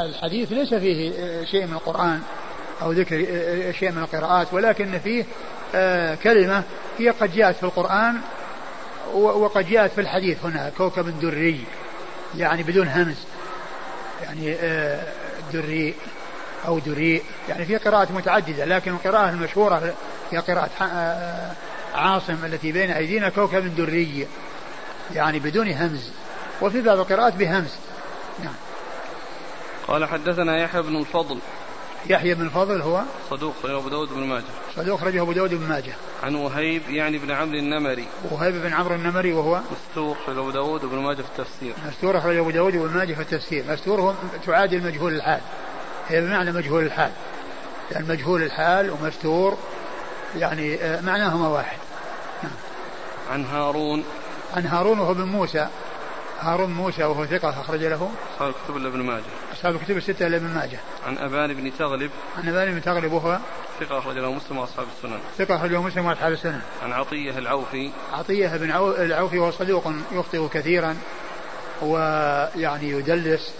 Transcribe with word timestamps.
الحديث 0.00 0.52
ليس 0.52 0.74
فيه 0.74 1.12
شيء 1.44 1.66
من 1.66 1.72
القرآن 1.72 2.22
أو 2.82 2.92
ذكر 2.92 3.16
شيء 3.72 3.90
من 3.90 3.98
القراءات 3.98 4.54
ولكن 4.54 4.98
فيه 4.98 5.24
كلمة 6.22 6.62
هي 6.98 7.10
قد 7.10 7.34
جاءت 7.34 7.56
في 7.56 7.62
القرآن 7.62 8.20
وقد 9.14 9.68
جاءت 9.68 9.92
في 9.92 10.00
الحديث 10.00 10.44
هنا 10.44 10.72
كوكب 10.78 11.20
دري 11.20 11.60
يعني 12.36 12.62
بدون 12.62 12.88
همز 12.88 13.16
يعني 14.22 14.56
دري 15.52 15.94
أو 16.66 16.78
دري 16.78 17.22
يعني 17.48 17.64
في 17.64 17.76
قراءات 17.76 18.10
متعددة 18.10 18.64
لكن 18.64 18.90
القراءة 18.90 19.30
المشهورة 19.30 19.94
هي 20.30 20.38
قراءة 20.38 20.70
عاصم 21.94 22.44
التي 22.44 22.72
بين 22.72 22.90
أيدينا 22.90 23.28
كوكب 23.28 23.76
دري 23.76 24.26
يعني 25.14 25.38
بدون 25.38 25.72
همز 25.72 26.10
وفي 26.62 26.82
بعض 26.82 26.98
القراءات 26.98 27.34
بهمز 27.34 27.74
نعم. 28.44 28.54
قال 29.88 30.04
حدثنا 30.04 30.58
يحيى 30.58 30.82
بن 30.82 30.96
الفضل. 30.96 31.38
يحيى 32.10 32.34
بن 32.34 32.42
الفضل 32.42 32.80
هو 32.80 33.02
صدوق 33.30 33.54
خرجه 33.62 33.76
أبو 33.76 33.88
داود 33.88 34.08
بن 34.08 34.20
ماجه. 34.20 34.44
صدوق 34.76 35.00
خرجه 35.00 35.22
أبو 35.22 35.32
داود 35.32 35.54
بن 35.54 35.68
ماجه. 35.68 35.92
عن 36.22 36.34
وهيب 36.34 36.82
يعني 36.90 37.18
بن 37.18 37.30
عمرو 37.30 37.58
النمري. 37.58 38.06
وهيب 38.30 38.54
بن 38.54 38.72
عمرو 38.72 38.94
النمري 38.94 39.32
وهو 39.32 39.60
مستور 39.72 40.16
خرجه 40.26 40.40
أبو 40.40 40.50
داود 40.50 40.84
بن 40.84 40.98
ماجه 40.98 41.22
في 41.22 41.28
التفسير. 41.38 41.74
مستور 41.88 42.20
خرجه 42.20 42.40
أبو 42.40 42.50
داود 42.50 42.72
بن 42.72 42.96
ماجه 42.96 43.14
في 43.14 43.20
التفسير. 43.20 43.64
مستور 43.68 44.00
هو 44.00 44.12
تعادل 44.46 44.86
مجهول 44.86 45.14
الحال. 45.14 45.40
هي 46.08 46.20
بمعنى 46.20 46.52
مجهول 46.52 46.84
الحال. 46.84 47.10
يعني 47.92 48.06
مجهول 48.08 48.42
الحال 48.42 48.90
ومستور 48.90 49.56
يعني 50.36 50.74
آه، 50.74 51.00
معناهما 51.00 51.48
واحد. 51.48 51.78
نعم. 52.42 52.52
عن 53.30 53.44
هارون. 53.44 54.04
عن 54.56 54.66
هارون 54.66 54.98
وهو 54.98 55.14
بن 55.14 55.24
موسى. 55.24 55.68
هارون 56.40 56.70
موسى 56.70 57.04
وهو 57.04 57.26
ثقة 57.26 57.60
أخرج 57.60 57.84
له. 57.84 58.10
أصحاب 58.34 58.48
الكتب 58.48 58.76
لابن 58.76 59.02
ماجه. 59.02 59.22
أصحاب 59.52 59.76
الكتب 59.76 59.96
الستة 59.96 60.28
لابن 60.28 60.46
ماجه. 60.46 60.78
عن 61.06 61.18
أبان 61.18 61.54
بن 61.54 61.72
تغلب. 61.78 62.10
عن 62.38 62.48
أبان 62.48 62.74
بن 62.74 62.82
تغلب 62.82 63.12
وهو 63.12 63.38
ثقة 63.80 63.98
أخرج 63.98 64.18
له 64.18 64.32
مسلم 64.32 64.58
وأصحاب 64.58 64.86
السنن. 64.96 65.18
ثقة 65.38 65.56
أخرج 65.56 65.70
له 65.70 65.82
مسلم 65.82 66.06
وأصحاب 66.06 66.32
السنن. 66.32 66.60
عن 66.82 66.92
عطية 66.92 67.38
العوفي. 67.38 67.90
عطية 68.12 68.56
بن 68.56 68.70
العوفي 69.04 69.38
وهو 69.38 69.50
صدوق 69.50 69.92
يخطئ 70.12 70.48
كثيرا. 70.48 70.96
ويعني 71.82 72.90
يدلس 72.90 73.54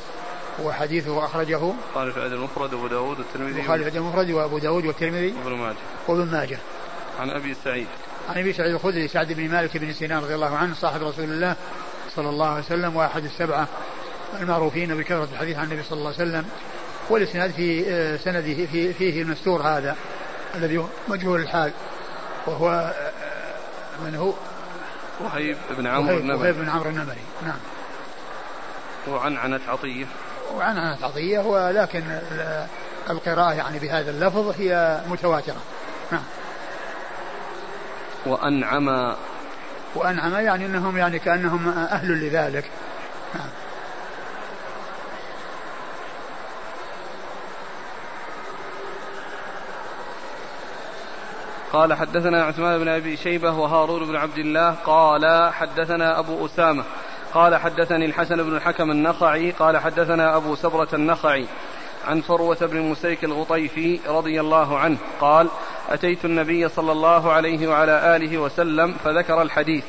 وحديثه 0.62 1.24
أخرجه. 1.24 1.72
قال 1.94 2.12
في 2.12 2.26
المفرد 2.26 2.74
وأبو 2.74 2.86
داود 2.86 3.18
والترمذي. 3.18 3.66
وقال 3.66 3.90
في 3.90 3.98
المفرد 3.98 4.30
وأبو 4.30 4.58
داود 4.58 4.86
والترمذي. 4.86 5.34
وابن 5.44 5.56
ماجه. 5.56 5.76
وابن 6.08 6.32
ماجه. 6.32 6.58
عن 7.20 7.30
أبي 7.30 7.54
سعيد. 7.64 7.86
عن 8.28 8.38
أبي 8.38 8.52
سعيد 8.52 8.74
الخدري 8.74 9.08
سعد 9.08 9.32
بن 9.32 9.48
مالك 9.48 9.76
بن 9.76 9.92
سنان 9.92 10.22
رضي 10.22 10.34
الله 10.34 10.56
عنه 10.56 10.74
صاحب 10.74 11.02
رسول 11.02 11.24
الله. 11.24 11.56
صلى 12.16 12.28
الله 12.28 12.48
عليه 12.48 12.64
وسلم 12.64 12.96
وأحد 12.96 13.24
السبعة 13.24 13.68
المعروفين 14.40 14.96
بكثرة 14.96 15.28
الحديث 15.32 15.56
عن 15.56 15.64
النبي 15.64 15.82
صلى 15.82 15.98
الله 15.98 16.12
عليه 16.18 16.30
وسلم 16.30 16.44
والإسناد 17.10 17.50
في 17.50 17.84
آه، 17.88 18.16
سنده 18.16 18.66
في 18.66 18.92
فيه 18.92 19.22
المستور 19.22 19.62
هذا 19.62 19.96
الذي 20.54 20.86
مجهول 21.08 21.40
الحال 21.40 21.72
وهو 22.46 22.70
آه، 22.70 24.04
من 24.04 24.14
هو؟ 24.14 24.32
وهيب 25.20 25.56
بن 25.70 25.86
عمرو 25.86 26.16
النمري 26.16 26.38
وهيب 26.38 26.54
بن 26.54 26.68
عمرو 26.68 26.90
النمري 26.90 27.20
نعم. 27.42 27.58
وعنعنة 29.08 29.60
عطية. 29.68 30.06
وعنعنة 30.56 31.06
عطية 31.06 31.38
ولكن 31.38 32.02
القراءة 33.10 33.52
يعني 33.52 33.78
بهذا 33.78 34.10
اللفظ 34.10 34.60
هي 34.60 35.00
متواترة 35.08 35.60
نعم. 36.12 36.22
وأنعم 38.26 39.16
وأنعم 39.96 40.34
يعني 40.34 40.66
أنهم 40.66 40.96
يعني 40.96 41.18
كأنهم 41.18 41.68
أهل 41.68 42.12
لذلك. 42.12 42.64
نعم 43.34 43.48
قال 51.72 51.94
حدثنا 51.94 52.44
عثمان 52.44 52.78
بن 52.78 52.88
أبي 52.88 53.16
شيبة 53.16 53.50
وهارون 53.50 54.06
بن 54.06 54.16
عبد 54.16 54.38
الله 54.38 54.70
قال 54.70 55.52
حدثنا 55.52 56.18
أبو 56.18 56.46
أسامة 56.46 56.84
قال 57.34 57.56
حدثني 57.56 58.06
الحسن 58.06 58.42
بن 58.42 58.56
الحكم 58.56 58.90
النخعي 58.90 59.50
قال 59.50 59.78
حدثنا 59.78 60.36
أبو 60.36 60.54
سبره 60.54 60.88
النخعي 60.92 61.46
عن 62.06 62.20
فروة 62.20 62.56
بن 62.60 62.80
مسيك 62.80 63.24
الغطيفي 63.24 64.00
رضي 64.08 64.40
الله 64.40 64.78
عنه 64.78 64.96
قال 65.20 65.48
أتيت 65.90 66.24
النبي 66.24 66.68
صلى 66.68 66.92
الله 66.92 67.32
عليه 67.32 67.68
وعلى 67.68 68.16
آله 68.16 68.38
وسلم 68.38 68.94
فذكر 69.04 69.42
الحديث 69.42 69.84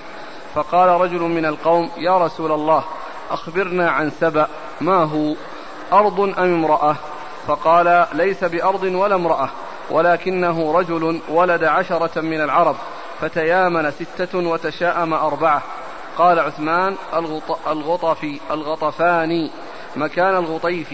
فقال 0.56 0.90
رجل 1.02 1.20
من 1.20 1.46
القوم 1.46 1.90
يا 1.98 2.18
رسول 2.18 2.52
الله 2.52 2.84
أخبرنا 3.32 3.92
عن 3.92 4.12
سبأ 4.12 4.48
ما 4.82 5.04
هو؟ 5.04 5.36
أرض 5.94 6.20
أم 6.20 6.34
امرأة؟ 6.38 6.96
فقال 7.48 8.06
ليس 8.14 8.44
بأرض 8.44 8.84
ولا 8.84 9.16
امرأة 9.16 9.50
ولكنه 9.90 10.72
رجل 10.72 11.22
ولد 11.30 11.64
عشرة 11.64 12.22
من 12.22 12.42
العرب 12.42 12.76
فتيامن 13.22 13.92
ستة 13.92 14.38
وتشاءم 14.40 15.14
أربعة. 15.14 15.62
قال 16.18 16.40
عثمان 16.40 16.96
الغط... 17.14 17.68
الغطفي 17.68 18.40
الغطفاني 18.52 19.52
مكان 19.96 20.36
الغطيف 20.36 20.88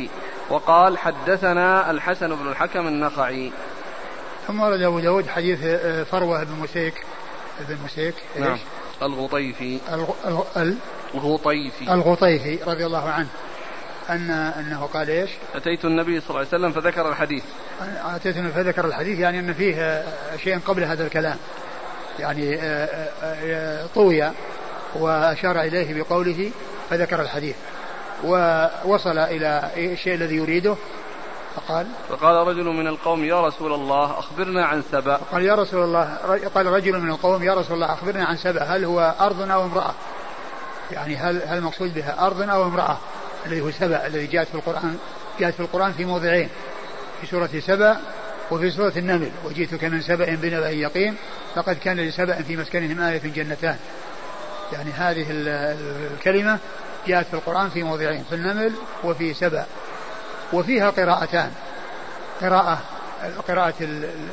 وقال 0.49 0.97
حدثنا 0.97 1.91
الحسن 1.91 2.35
بن 2.35 2.47
الحكم 2.47 2.87
النخعي. 2.87 3.51
ثم 4.47 4.61
ورد 4.61 4.81
أبو 4.81 4.99
داود 4.99 5.27
حديث 5.27 5.59
آه، 5.63 6.03
فروة 6.03 6.43
بن 6.43 6.59
مسيك 6.59 7.05
بن 7.69 7.77
مسيك 7.85 8.15
نعم. 8.39 8.57
الغطيفي. 9.01 9.79
الغطيفي. 11.15 11.93
الغطيفي 11.93 12.59
رضي 12.67 12.85
الله 12.85 13.09
عنه. 13.09 13.27
أن 14.09 14.31
أنه 14.31 14.85
قال 14.93 15.09
إيش؟ 15.09 15.29
أتيت 15.55 15.85
النبي 15.85 16.19
صلى 16.19 16.29
الله 16.29 16.39
عليه 16.39 16.47
وسلم 16.47 16.71
فذكر 16.71 17.09
الحديث. 17.09 17.43
أتيت 18.05 18.37
النبي 18.37 18.53
فذكر 18.53 18.85
الحديث 18.85 19.19
يعني 19.19 19.39
أن 19.39 19.53
فيه 19.53 19.75
آه، 19.75 20.37
شيء 20.37 20.59
قبل 20.59 20.83
هذا 20.83 21.05
الكلام. 21.05 21.37
يعني 22.19 22.57
آه، 22.61 23.87
طوي 23.95 24.31
وأشار 24.95 25.61
إليه 25.61 26.03
بقوله 26.03 26.51
فذكر 26.89 27.21
الحديث. 27.21 27.55
ووصل 28.23 29.17
إلى 29.17 29.69
الشيء 29.77 30.13
الذي 30.13 30.35
يريده. 30.35 30.75
فقال 31.55 31.87
فقال 32.09 32.47
رجل 32.47 32.65
من 32.65 32.87
القوم 32.87 33.23
يا 33.23 33.47
رسول 33.47 33.73
الله 33.73 34.19
أخبرنا 34.19 34.65
عن 34.65 34.83
سبأ. 34.91 35.19
قال 35.31 35.43
يا 35.43 35.55
رسول 35.55 35.83
الله. 35.83 36.17
قال 36.55 36.65
رجل 36.65 36.99
من 36.99 37.09
القوم 37.09 37.43
يا 37.43 37.53
رسول 37.53 37.75
الله 37.75 37.93
أخبرنا 37.93 38.25
عن 38.25 38.37
سبأ. 38.37 38.63
هل 38.63 38.85
هو 38.85 39.15
أرض 39.19 39.51
أو 39.51 39.65
امرأة؟ 39.65 39.93
يعني 40.91 41.15
هل 41.15 41.41
هل 41.45 41.57
المقصود 41.57 41.93
بها 41.93 42.25
أرض 42.25 42.49
أو 42.49 42.63
امرأة؟ 42.63 42.97
الذي 43.45 43.61
هو 43.61 43.71
سبأ 43.71 44.07
الذي 44.07 44.27
جاءت 44.27 44.47
في 44.47 44.55
القرآن 44.55 44.97
جاءت 45.39 45.53
في 45.53 45.59
القرآن 45.59 45.93
في 45.93 46.05
موضعين 46.05 46.49
في 47.21 47.27
سورة 47.27 47.49
سبأ 47.59 47.97
وفي 48.51 48.71
سورة 48.71 48.93
النمل. 48.97 49.31
وجئتك 49.45 49.83
من 49.83 50.01
سبأ 50.01 50.35
بنبأ 50.35 50.69
يقين 50.69 51.15
لقد 51.57 51.75
كان 51.75 51.99
لسبأ 51.99 52.41
في 52.41 52.57
مسكنهم 52.57 53.01
آية 53.01 53.21
جنتان. 53.35 53.77
يعني 54.73 54.91
هذه 54.91 55.25
الكلمة 55.29 56.59
جاءت 57.07 57.25
في 57.25 57.33
القرآن 57.33 57.69
في 57.69 57.83
موضعين 57.83 58.23
في 58.23 58.35
النمل 58.35 58.73
وفي 59.03 59.33
سبأ 59.33 59.65
وفيها 60.53 60.89
قراءتان. 60.89 61.51
قراءة 62.41 62.81
قراءة 63.47 63.73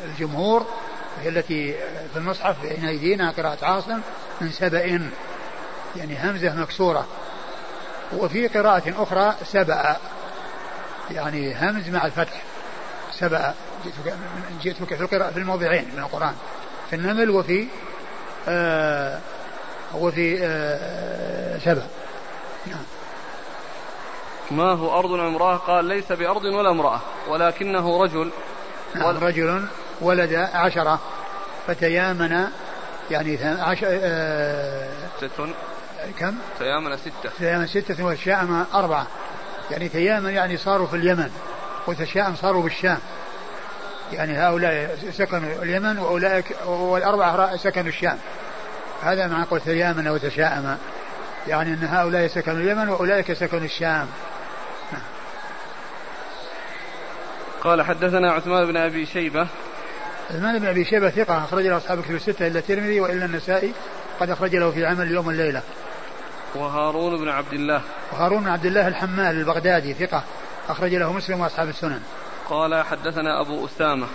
الجمهور 0.04 0.66
هي 1.22 1.28
التي 1.28 1.72
في 2.12 2.16
المصحف 2.16 2.62
بين 2.62 2.84
أيدينا 2.84 3.30
قراءة 3.30 3.64
عاصم 3.64 4.00
من 4.40 4.50
سبأ 4.50 4.80
يعني 5.96 6.18
همزة 6.22 6.54
مكسورة. 6.54 7.06
وفي 8.16 8.46
قراءة 8.46 9.02
أخرى 9.02 9.34
سبأ 9.44 9.96
يعني 11.10 11.54
همز 11.54 11.88
مع 11.88 12.06
الفتح. 12.06 12.42
سبأ 13.12 13.54
جئتك, 13.84 14.14
جئتك 14.62 14.94
في 14.94 15.00
القراءة 15.02 15.30
في 15.30 15.38
الموضعين 15.38 15.88
من 15.94 15.98
القرآن. 15.98 16.34
في 16.90 16.96
النمل 16.96 17.30
وفي 17.30 17.66
آه 18.48 19.20
وفي 19.94 20.38
آه 20.42 21.58
سبأ. 21.58 21.86
نعم. 22.66 22.84
ما 24.50 24.72
هو 24.72 24.98
أرض 24.98 25.12
امرأة؟ 25.12 25.56
قال 25.56 25.84
ليس 25.84 26.12
بأرض 26.12 26.44
ولا 26.44 26.70
امرأة 26.70 27.00
ولكنه 27.28 28.02
رجل. 28.02 28.30
نعم 28.94 29.16
رجل 29.16 29.66
ولد 30.00 30.34
عشرة 30.34 31.00
فتيامن 31.66 32.46
يعني 33.10 33.38
عشر 33.44 33.86
آه 33.90 34.88
ست. 35.18 35.30
كم؟ 36.18 36.34
تيامن 36.58 36.96
ستة. 36.96 37.30
تيامن 37.38 37.66
ستة 37.66 38.04
وتشاءم 38.04 38.66
أربعة. 38.74 39.06
يعني 39.70 39.88
تيامن 39.88 40.30
يعني 40.30 40.56
صاروا 40.56 40.86
في 40.86 40.96
اليمن 40.96 41.30
وتشاءم 41.86 42.34
صاروا 42.34 42.62
بالشام. 42.62 42.98
يعني 44.12 44.38
هؤلاء 44.38 44.98
سكنوا 45.12 45.62
اليمن 45.62 45.98
وأولئك 45.98 46.56
والأربعة 46.66 47.56
سكنوا 47.56 47.88
الشام. 47.88 48.18
هذا 49.02 49.26
معنى 49.26 49.44
قول 49.44 49.60
تيامن 49.60 50.08
وتشاءم. 50.08 50.78
يعني 51.46 51.74
أن 51.74 51.84
هؤلاء 51.84 52.26
سكنوا 52.26 52.56
اليمن 52.56 52.88
وأولئك 52.88 53.32
سكنوا 53.32 53.64
الشام. 53.64 54.06
قال 57.60 57.82
حدثنا 57.82 58.32
عثمان 58.32 58.66
بن 58.66 58.76
أبي 58.76 59.06
شيبة. 59.06 59.46
عثمان 60.30 60.58
بن 60.58 60.66
أبي 60.66 60.84
شيبة 60.84 61.10
ثقة 61.10 61.44
أخرج 61.44 61.66
له 61.66 61.76
أصحاب 61.76 62.02
كتب 62.02 62.14
الستة 62.14 62.46
إلا 62.46 62.58
الترمذي 62.58 63.00
وإلا 63.00 63.24
النسائي. 63.24 63.72
قد 64.20 64.30
أخرج 64.30 64.56
له 64.56 64.70
في 64.70 64.86
عمل 64.86 65.06
اليوم 65.06 65.26
والليله. 65.26 65.62
وهارون 66.54 67.16
بن 67.16 67.28
عبد 67.28 67.52
الله. 67.52 67.82
وهارون 68.12 68.42
بن 68.42 68.48
عبد 68.48 68.66
الله 68.66 68.88
الحمال 68.88 69.38
البغدادي 69.38 69.94
ثقة 69.94 70.24
أخرج 70.68 70.94
له 70.94 71.12
مسلم 71.12 71.40
وأصحاب 71.40 71.68
السنن. 71.68 72.02
قال 72.48 72.84
حدثنا 72.84 73.40
أبو 73.40 73.66
أسامة. 73.66 74.06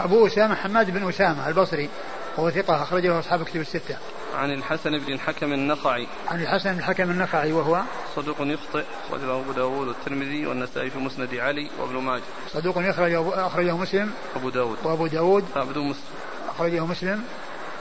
أبو 0.00 0.26
أسامة 0.26 0.54
حماد 0.54 0.90
بن 0.90 1.08
أسامة 1.08 1.48
البصري. 1.48 1.88
وهو 2.36 2.50
ثقة 2.50 2.82
أخرج 2.82 3.06
له 3.06 3.18
أصحاب 3.18 3.42
كتب 3.42 3.60
الستة. 3.60 3.96
عن 4.34 4.52
الحسن 4.52 4.98
بن 4.98 5.12
الحكم 5.12 5.52
النخعي. 5.52 6.06
عن 6.28 6.42
الحسن 6.42 6.72
بن 6.72 6.78
الحكم 6.78 7.10
النخعي 7.10 7.52
وهو 7.52 7.82
صدوق 8.16 8.36
يخطئ 8.40 8.84
أخرجه 9.08 9.40
أبو 9.40 9.52
داود 9.52 9.88
والترمذي 9.88 10.46
والنسائي 10.46 10.90
في 10.90 10.98
مسند 10.98 11.34
علي 11.34 11.70
وابن 11.78 11.96
ماجه. 11.96 12.22
صدوق 12.52 12.78
يخرج 12.78 13.12
أخرجه 13.32 13.76
مسلم. 13.76 14.10
أبو 14.36 14.48
داود. 14.48 14.78
وأبو 14.84 15.06
داود. 15.06 15.44
بدون 15.56 15.88
مسلم. 15.88 16.04
أخرجه 16.48 16.86
مسلم. 16.86 17.24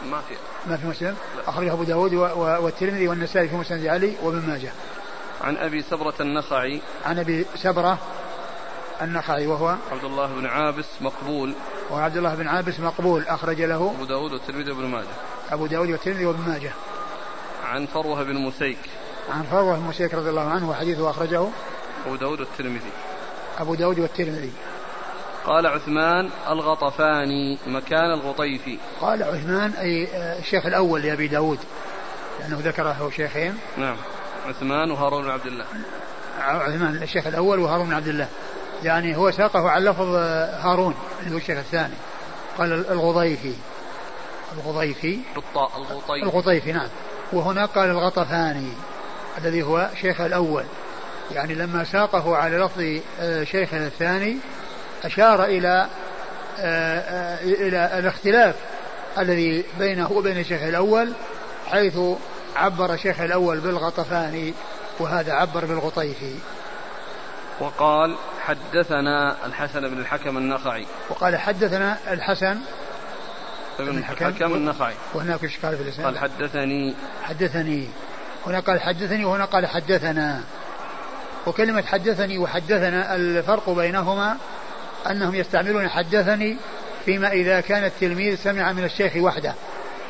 ما 0.06 0.22
في 0.22 0.36
ما 0.70 0.78
في 0.78 0.88
مسلم 0.88 1.16
أخرجه 1.48 1.74
أبو 1.74 1.84
داود 1.84 2.14
والترمذي 2.14 3.08
والنسائي 3.08 3.48
في 3.48 3.56
مسند 3.56 3.86
علي 3.86 4.16
وابن 4.24 4.48
ماجه. 4.48 4.72
عن 5.42 5.58
أبي 5.58 5.82
سبرة 5.82 6.14
النخعي. 6.20 6.82
عن 7.06 7.20
أبي 7.20 7.46
سبرة 7.56 7.98
النخعي 9.02 9.48
وهو 9.48 9.76
عبد 9.92 10.04
الله 10.04 10.28
بن 10.28 10.46
عابس 10.46 10.86
مقبول. 11.02 11.54
وعبد 11.92 12.18
الله 12.18 12.36
بن 12.36 12.48
عابس 12.48 12.80
مقبول 12.80 13.24
أخرج 13.28 13.62
له 13.62 13.94
أبو 13.96 14.06
داود 14.06 14.34
والترمذي 14.34 14.72
وابن 14.72 14.86
ماجه. 14.86 15.08
أبو 15.52 15.66
داود 15.66 15.90
والترمذي 15.90 16.26
وابن 16.26 16.50
ماجه. 16.50 16.72
عن 17.66 17.86
فروة 17.86 18.24
بن 18.24 18.36
مسيك. 18.36 18.78
عن 19.30 19.44
فروة 19.44 19.76
بن 19.76 19.84
مسيك 19.84 20.14
رضي 20.14 20.30
الله 20.30 20.50
عنه 20.50 20.70
وحديثه 20.70 21.10
أخرجه 21.10 21.48
أبو 22.06 22.16
داود 22.16 22.40
والترمذي. 22.40 22.92
أبو 23.60 23.76
داود 23.76 24.00
والترمذي. 24.00 24.52
قال 25.46 25.68
عثمان 25.68 26.30
الغطفاني 26.50 27.58
مكان 27.68 28.14
الغطيفي 28.14 28.78
قال 29.02 29.24
عثمان 29.24 29.72
أي 29.72 30.08
الشيخ 30.40 30.66
الأول 30.66 31.02
لأبي 31.02 31.28
داود 31.28 31.60
لأنه 32.40 32.60
ذكره 32.64 33.12
شيخين. 33.16 33.58
نعم. 33.78 33.96
عثمان 34.48 34.92
وهارون 34.92 35.24
بن 35.24 35.30
عبد 35.30 35.46
الله. 35.46 35.66
عثمان 36.40 37.04
الشيخ 37.04 37.28
الأول 37.28 37.60
وهارون 37.60 37.88
بن 37.88 37.94
عبد 37.94 38.08
الله. 38.08 38.28
يعني 38.84 39.18
هو 39.18 39.32
ساقه 39.32 39.70
عن 39.70 39.84
لفظ 39.84 40.16
هارون 40.66 40.96
اللي 41.20 41.34
هو 41.34 41.38
الشيخ 41.38 41.58
الثاني. 41.58 41.94
قال 42.58 42.92
الغضيفي. 42.92 43.54
الغضيفي. 44.58 45.20
بالطاء 45.36 45.72
الغطيفي 45.78 46.24
الغطيفي 46.24 46.72
نعم. 46.72 46.88
وهنا 47.34 47.66
قال 47.66 47.90
الغطفاني 47.90 48.72
الذي 49.38 49.64
هو 49.64 49.90
شيخ 50.02 50.22
الأول. 50.22 50.64
يعني 51.32 51.56
لما 51.56 51.84
ساقه 51.84 52.36
على 52.36 52.58
لفظ 52.58 53.02
آه، 53.20 53.44
شيخه 53.44 53.78
الثاني 53.78 54.38
أشار 55.04 55.46
إلى 55.46 55.88
آه، 56.60 57.00
آه، 57.00 57.44
إلى 57.44 58.00
الاختلاف 58.00 58.56
الذي 59.18 59.66
بينه 59.80 60.12
وبين 60.12 60.40
الشيخ 60.40 60.62
الأول 60.62 61.14
حيث 61.68 62.00
عبر 62.56 62.94
الشيخ 62.94 63.22
الأول 63.22 63.60
بالغطفاني 63.60 64.54
وهذا 65.00 65.34
عبر 65.34 65.66
بالغطيفي. 65.66 66.36
وقال 67.60 68.16
حدثنا 68.52 69.46
الحسن 69.46 69.82
بن 69.82 70.00
الحكم 70.00 70.38
النخعي. 70.38 70.86
وقال 71.10 71.38
حدثنا 71.38 71.98
الحسن 72.08 72.58
بن 73.80 73.98
الحكم. 73.98 74.54
النخعي. 74.56 74.94
وهناك 75.14 75.44
اشكال 75.44 75.78
في 75.78 75.84
الإسناد؟ 75.84 76.06
قال 76.06 76.18
حدثني. 76.18 76.96
حدثني. 77.24 77.88
هنا 78.48 78.60
قال 78.60 78.82
حدثني 78.82 79.26
وهنا 79.26 79.46
قال 79.46 79.68
حدثنا. 79.68 80.44
وكلمة 81.48 81.82
حدثني 81.82 82.38
وحدثنا 82.38 83.16
الفرق 83.16 83.70
بينهما 83.70 84.38
أنهم 85.10 85.36
يستعملون 85.36 85.90
حدثني 85.90 86.58
فيما 87.06 87.32
إذا 87.32 87.62
كان 87.62 87.84
التلميذ 87.84 88.36
سمع 88.36 88.72
من 88.72 88.84
الشيخ 88.84 89.16
وحده 89.16 89.54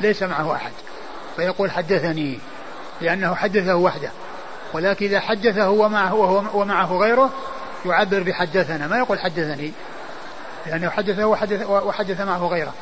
ليس 0.00 0.22
معه 0.22 0.54
أحد. 0.54 0.72
فيقول 1.36 1.70
حدثني 1.70 2.38
لأنه 3.00 3.34
حدثه 3.34 3.76
وحده. 3.76 4.10
ولكن 4.72 5.06
إذا 5.06 5.20
حدثه 5.20 5.70
ومعه 5.70 6.14
ومعه 6.56 6.96
غيره 6.96 7.30
يعبر 7.86 8.22
بحدثنا 8.22 8.86
ما 8.86 8.98
يقول 8.98 9.18
حدثني. 9.18 9.72
لأنه 10.66 10.90
حدثه 10.90 11.24
وحدث, 11.24 11.66
وحدث 11.66 12.20
معه 12.20 12.46
غيره. 12.46 12.74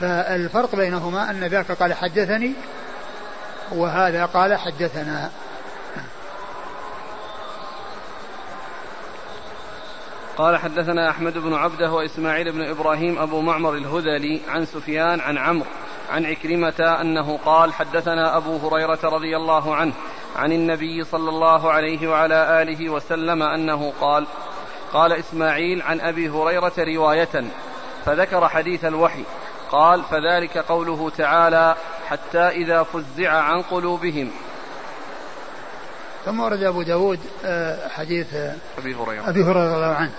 فالفرق 0.00 0.76
بينهما 0.76 1.30
أن 1.30 1.44
ذاك 1.44 1.72
قال 1.72 1.94
حدثني 1.94 2.52
وهذا 3.72 4.24
قال 4.24 4.54
حدثنا. 4.54 5.30
قال 10.36 10.56
حدثنا 10.56 11.10
أحمد 11.10 11.38
بن 11.38 11.54
عبده 11.54 11.92
وإسماعيل 11.92 12.52
بن 12.52 12.62
إبراهيم 12.62 13.18
أبو 13.18 13.40
معمر 13.40 13.74
الهذلي 13.74 14.40
عن 14.48 14.66
سفيان 14.66 15.20
عن 15.20 15.38
عمرو 15.38 15.66
عن 16.10 16.26
عكرمة 16.26 16.98
أنه 17.00 17.38
قال 17.44 17.72
حدثنا 17.72 18.36
أبو 18.36 18.56
هريرة 18.56 18.98
رضي 19.04 19.36
الله 19.36 19.74
عنه 19.74 19.92
عن 20.36 20.52
النبي 20.52 21.04
صلى 21.04 21.30
الله 21.30 21.72
عليه 21.72 22.08
وعلى 22.08 22.62
آله 22.62 22.90
وسلم 22.90 23.42
أنه 23.42 23.92
قال 24.00 24.26
قال 24.92 25.12
إسماعيل 25.12 25.82
عن 25.82 26.00
أبي 26.00 26.28
هريرة 26.28 26.72
رواية 26.78 27.44
فذكر 28.04 28.48
حديث 28.48 28.84
الوحي 28.84 29.24
قال 29.70 30.02
فذلك 30.02 30.58
قوله 30.58 31.10
تعالى 31.10 31.76
حتى 32.08 32.48
إذا 32.48 32.82
فزع 32.82 33.30
عن 33.30 33.62
قلوبهم. 33.62 34.30
ثم 36.24 36.40
ورد 36.40 36.62
أبو 36.62 36.82
داود 36.82 37.20
آه، 37.44 37.88
حديث 37.88 38.34
آه، 38.34 38.54
أبي 38.78 38.94
هريرة. 38.94 39.28
أبي 39.28 39.42
هريرة 39.42 39.64
رضي 39.64 39.74
الله 39.74 39.94
عنه. 39.94 40.12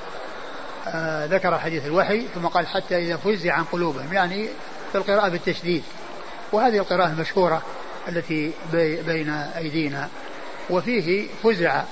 آه، 0.87 1.25
ذكر 1.25 1.59
حديث 1.59 1.85
الوحي 1.85 2.27
ثم 2.35 2.47
قال 2.47 2.67
حتى 2.67 2.97
إذا 2.97 3.17
فزع 3.17 3.53
عن 3.53 3.63
قلوبهم 3.63 4.13
يعني 4.13 4.49
في 4.91 4.97
القراءة 4.97 5.29
بالتشديد. 5.29 5.83
وهذه 6.51 6.77
القراءة 6.77 7.07
المشهورة 7.07 7.61
التي 8.07 8.51
بين 9.05 9.29
أيدينا. 9.29 10.09
وفيه 10.69 11.27
فزع 11.43 11.83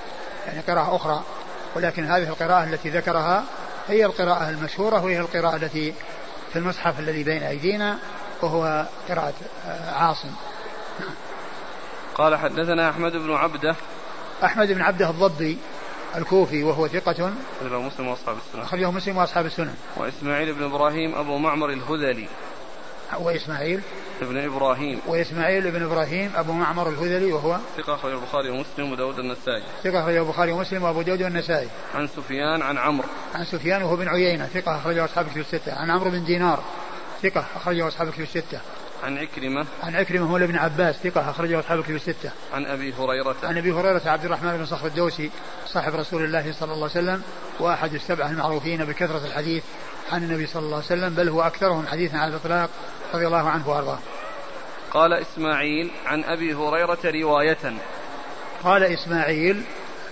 يعني 0.46 0.60
قراءة 0.68 0.96
أخرى 0.96 1.24
ولكن 1.76 2.04
هذه 2.04 2.28
القراءة 2.28 2.64
التي 2.64 2.90
ذكرها 2.90 3.44
هي 3.88 4.04
القراءة 4.04 4.50
المشهورة 4.50 5.04
وهي 5.04 5.20
القراءة 5.20 5.56
التي 5.56 5.94
في 6.52 6.58
المصحف 6.58 7.00
الذي 7.00 7.24
بين 7.24 7.42
أيدينا 7.42 7.98
وهو 8.42 8.86
قراءة 9.08 9.34
آه، 9.66 9.90
عاصم. 9.90 10.30
قال 12.14 12.36
حدثنا 12.36 12.90
أحمد 12.90 13.12
بن 13.12 13.32
عبدة. 13.32 13.76
أحمد 14.44 14.72
بن 14.72 14.82
عبدة 14.82 15.10
الضبي 15.10 15.58
الكوفي 16.16 16.62
وهو 16.62 16.88
ثقة 16.88 17.32
أخرجه 17.60 17.80
مسلم 17.80 18.08
وأصحاب 18.08 18.36
السنن. 18.36 18.62
أخرجه 18.62 18.90
مسلم 18.90 19.16
وأصحاب 19.16 19.46
السنن. 19.46 19.74
وإسماعيل 19.96 20.54
بن 20.54 20.64
إبراهيم 20.64 21.14
أبو 21.14 21.38
معمر 21.38 21.70
الهذلي. 21.70 22.28
وإسماعيل 23.18 23.80
ابن 24.22 24.44
إبراهيم. 24.44 25.00
وإسماعيل 25.06 25.70
بن 25.70 25.82
إبراهيم 25.82 26.32
أبو 26.36 26.52
معمر 26.52 26.88
الهذلي 26.88 27.32
وهو 27.32 27.58
ثقة 27.76 27.94
أخرجه 27.94 28.14
البخاري 28.14 28.50
ومسلم 28.50 28.92
وداود 28.92 29.18
النسائي. 29.18 29.62
ثقة 29.84 30.00
أخرجه 30.00 30.18
البخاري 30.18 30.52
ومسلم 30.52 30.82
وأبو 30.82 31.02
داود 31.02 31.22
والنسائي 31.22 31.68
عن 31.94 32.06
سفيان 32.06 32.62
عن 32.62 32.78
عمرو. 32.78 33.08
عن 33.34 33.44
سفيان 33.44 33.82
وهو 33.82 33.96
بن 33.96 34.08
عيينة 34.08 34.46
ثقة 34.46 34.76
أخرجه 34.76 35.04
أصحاب 35.04 35.26
كتب 35.28 35.40
الستة. 35.40 35.74
عن 35.74 35.90
عمرو 35.90 36.10
بن 36.10 36.24
دينار 36.24 36.62
ثقة 37.22 37.44
أخرجه 37.56 37.88
أصحاب 37.88 38.10
كتب 38.10 38.22
الستة. 38.22 38.60
عن 39.02 39.18
عكرمة. 39.18 39.66
عن 39.82 39.96
عكرمة 39.96 40.30
هو 40.30 40.36
ابن 40.36 40.56
عباس 40.56 40.96
ثقة 40.96 41.30
أخرجه 41.30 41.60
أصحاب 41.60 41.78
الكتب 41.78 41.94
الستة. 41.94 42.30
عن 42.52 42.66
أبي 42.66 42.92
هريرة. 42.92 43.36
عن 43.42 43.58
أبي 43.58 43.72
هريرة 43.72 44.02
عبد 44.06 44.24
الرحمن 44.24 44.56
بن 44.56 44.66
صخر 44.66 44.86
الدوسي 44.86 45.30
صاحب 45.66 45.94
رسول 45.94 46.24
الله 46.24 46.52
صلى 46.52 46.72
الله 46.72 46.90
عليه 46.94 47.04
وسلم 47.04 47.22
وأحد 47.60 47.94
السبعة 47.94 48.30
المعروفين 48.30 48.84
بكثرة 48.84 49.26
الحديث 49.26 49.64
عن 50.12 50.22
النبي 50.22 50.46
صلى 50.46 50.62
الله 50.62 50.76
عليه 50.76 50.86
وسلم 50.86 51.14
بل 51.14 51.28
هو 51.28 51.42
أكثرهم 51.42 51.86
حديثا 51.86 52.16
على 52.16 52.30
الإطلاق. 52.30 52.70
رضي 53.14 53.26
الله 53.26 53.50
عنه 53.50 53.70
وأرضاه. 53.70 53.98
قال 54.90 55.12
إسماعيل 55.12 55.90
عن 56.06 56.24
أبي 56.24 56.54
هريرة 56.54 56.98
رواية. 57.04 57.72
قال 58.64 58.82
إسماعيل 58.82 59.62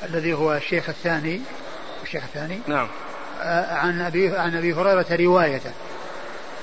الذي 0.02 0.32
هو 0.35 0.54
الشيخ 0.54 0.88
الثاني 0.88 1.40
الشيخ 2.02 2.23
الثاني 2.23 2.61
نعم. 2.66 2.88
آه، 3.42 3.75
عن 3.75 4.00
أبي 4.00 4.37
عن 4.37 4.56
أبي 4.56 4.75
هريرة 4.75 5.06
رواية. 5.11 5.61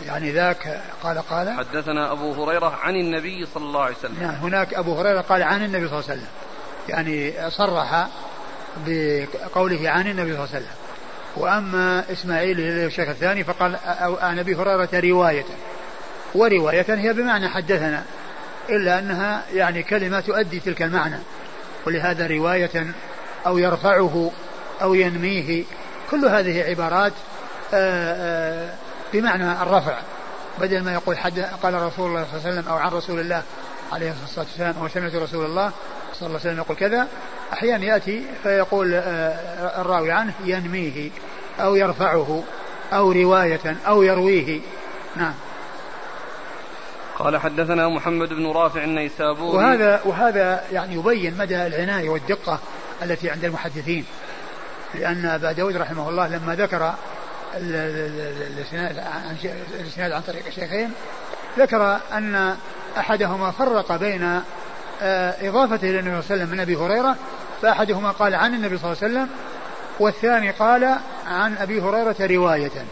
يعني 0.06 0.32
ذاك 0.32 0.82
قال 1.04 1.18
قال 1.18 1.58
حدثنا 1.58 2.12
أبو 2.12 2.44
هريرة 2.44 2.80
عن 2.84 2.96
النبي 2.96 3.46
صلى 3.54 3.64
الله 3.64 3.82
عليه 3.82 3.96
وسلم. 3.96 4.18
نعم 4.22 4.34
هناك 4.34 4.74
أبو 4.74 5.00
هريرة 5.00 5.22
قال 5.22 5.44
عن 5.44 5.66
النبي 5.66 5.88
صلى 5.88 6.00
الله 6.00 6.10
عليه 6.10 6.22
وسلم. 6.22 6.28
يعني 6.90 7.34
صرح 7.50 8.08
بقوله 8.88 9.90
عن 9.90 10.08
النبي 10.08 10.34
صلى 10.34 10.44
الله 10.44 10.56
عليه 10.56 10.66
وسلم. 10.66 10.76
وأما 11.38 12.12
إسماعيل 12.12 12.60
الشيخ 12.60 13.10
الثاني 13.10 13.44
فقال 13.44 13.78
عن 14.22 14.40
أبي 14.40 14.56
هريرة 14.56 14.90
رواية. 14.94 15.46
ورواية 16.36 16.86
هي 16.90 17.14
بمعنى 17.14 17.50
حدثنا 17.50 18.04
إلا 18.70 19.00
أنها 19.00 19.44
يعني 19.54 19.84
كلمة 19.84 20.20
تؤدي 20.20 20.60
تلك 20.60 20.82
المعنى. 20.82 21.18
ولهذا 21.88 22.28
رواية 22.28 22.88
أو 23.48 23.58
يرفعه 23.58 24.32
أو 24.82 24.94
ينميه 24.94 25.64
كل 26.12 26.26
هذه 26.26 26.64
عبارات 26.64 27.14
آآ 27.74 28.16
آآ 28.18 28.76
بمعنى 29.14 29.52
الرفع. 29.52 29.98
بدل 30.62 30.84
ما 30.84 30.94
يقول 30.94 31.18
حد 31.18 31.40
قال 31.40 31.74
رسول 31.74 32.10
الله 32.10 32.26
صلى 32.26 32.38
الله 32.38 32.48
عليه 32.48 32.60
وسلم 32.60 32.68
أو 32.68 32.78
عن 32.78 32.92
رسول 32.92 33.20
الله 33.20 33.44
عليه 33.92 34.14
الصلاة 34.24 34.46
والسلام 34.46 34.76
أو 34.82 34.88
سمعت 34.88 35.16
رسول 35.16 35.46
الله 35.46 35.72
صلى 36.14 36.28
الله 36.28 36.40
عليه 36.40 36.50
وسلم 36.50 36.58
يقول 36.58 36.78
كذا 36.78 37.08
أحيانا 37.54 37.86
يأتي 37.86 38.24
فيقول 38.44 38.94
الراوي 39.78 40.12
عنه 40.12 40.34
ينميه 40.46 41.10
أو 41.60 41.76
يرفعه 41.76 42.44
أو 42.94 43.12
رواية 43.12 43.76
أو 43.88 44.04
يرويه. 44.04 44.62
نعم. 45.16 45.34
قال 47.20 47.38
حدثنا 47.38 47.90
محمد 47.90 48.30
بن 48.30 48.48
رافع 48.48 48.84
النيسابوري. 48.84 49.58
وهذا 49.58 50.02
وهذا 50.06 50.64
يعني 50.72 50.96
يبين 50.96 51.38
مدى 51.38 51.68
العناية 51.68 52.10
والدقة 52.10 52.60
التي 53.04 53.30
عند 53.30 53.46
المحدثين 53.46 54.06
لأن 54.96 55.26
أبا 55.26 55.52
داود 55.52 55.76
رحمه 55.76 56.10
الله 56.10 56.28
لما 56.28 56.56
ذكر 56.56 56.94
الإسناد 59.80 60.14
عن 60.14 60.22
طريق 60.22 60.46
الشيخين 60.48 60.92
ذكر 61.58 62.00
أن 62.14 62.56
أحدهما 62.98 63.52
فرق 63.52 63.96
بين 63.96 64.42
آه، 65.02 65.50
إضافته 65.50 65.90
إلى 65.90 66.00
النبي 66.00 66.22
صلى 66.22 66.36
الله 66.36 66.44
عليه 66.44 66.44
وسلم 66.44 66.50
من 66.50 66.60
أبي 66.60 66.76
هريرة 66.76 67.16
فأحدهما 67.62 68.12
قال 68.12 68.36
عن 68.36 68.54
النبي 68.54 68.78
صلى 68.78 68.92
الله 68.92 69.04
عليه 69.04 69.14
وسلم 69.14 69.30
والثاني 70.00 70.52
قال 70.52 70.96
عن 71.28 71.58
أبي 71.58 71.82
هريرة 71.82 72.16
رواية 72.22 72.86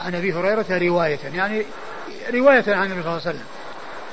عن 0.00 0.14
أبي 0.14 0.32
هريرة 0.32 0.66
رواية. 0.70 1.18
يعني 1.34 1.64
رواية 2.30 2.64
عن 2.74 2.92
النبي 2.92 3.02
صلى 3.02 3.12
الله 3.12 3.20
عليه 3.26 3.30
وسلم. 3.30 3.46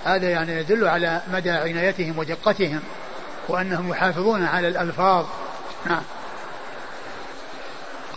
هذا 0.06 0.30
يعني 0.30 0.51
يدل 0.51 0.88
على 0.88 1.22
مدى 1.34 1.51
عنايتهم 1.51 2.20
ودقتهم 2.20 2.82
وأنهم 3.48 3.89
يحافظون 3.89 4.46
على 4.46 4.68
الألفاظ. 4.68 5.25
نعم. 5.86 6.03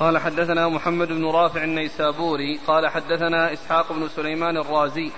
قال 0.00 0.18
حدثنا 0.18 0.68
محمد 0.68 1.08
بن 1.08 1.26
رافع 1.26 1.64
النيسابوري 1.64 2.60
قال 2.66 2.88
حدثنا 2.88 3.52
إسحاق 3.52 3.92
بن 3.92 4.08
سليمان 4.08 4.56
الرازي 4.56 5.10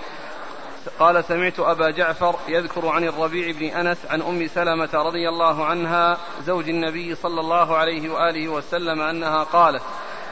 قال 0.99 1.23
سمعت 1.23 1.59
أبا 1.59 1.91
جعفر 1.91 2.35
يذكر 2.47 2.87
عن 2.87 3.03
الربيع 3.03 3.51
بن 3.51 3.65
أنس 3.65 3.97
عن 4.09 4.21
أم 4.21 4.47
سلمة 4.47 4.89
رضي 4.93 5.29
الله 5.29 5.65
عنها 5.65 6.17
زوج 6.45 6.69
النبي 6.69 7.15
صلى 7.15 7.41
الله 7.41 7.75
عليه 7.77 8.09
وآله 8.09 8.47
وسلم 8.49 9.01
أنها 9.01 9.43
قالت 9.43 9.83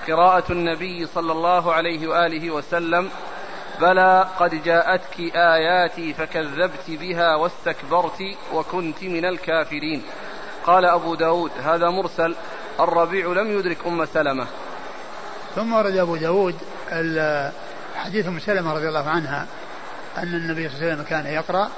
قراءة 0.07 0.51
النبي 0.51 1.05
صلى 1.05 1.31
الله 1.31 1.73
عليه 1.73 2.07
وآله 2.07 2.51
وسلم 2.51 3.09
بلى 3.81 4.27
قد 4.39 4.63
جاءتك 4.63 5.19
آياتي 5.35 6.13
فكذبت 6.13 6.89
بها 6.89 7.35
واستكبرت 7.35 8.21
وكنت 8.53 9.03
من 9.03 9.25
الكافرين. 9.25 10.03
قال 10.65 10.85
أبو 10.85 11.15
داود 11.15 11.51
هذا 11.63 11.89
مرسل 11.89 12.35
الربيع 12.79 13.27
لم 13.27 13.59
يدرك 13.59 13.77
أم 13.87 14.05
سلمة. 14.05 14.47
ثم 15.55 15.73
ورد 15.73 15.97
أبو 15.97 16.15
داود 16.15 16.55
حديث 17.95 18.27
أم 18.27 18.39
سلمة 18.39 18.73
رضي 18.73 18.87
الله 18.87 19.09
عنها 19.09 19.47
أن 20.17 20.33
النبي 20.33 20.69
صلى 20.69 20.77
الله 20.77 20.85
عليه 20.85 20.93
وسلم 20.93 21.05
كان 21.09 21.25
يقرأ 21.25 21.69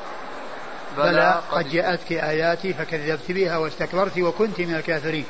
بلى 0.97 1.41
قد 1.51 1.69
جاءتك 1.69 2.11
آياتي 2.11 2.73
فكذبت 2.73 3.31
بها 3.31 3.57
واستكبرت 3.57 4.17
وكنت 4.17 4.59
من 4.61 4.75
الكافرين. 4.75 5.25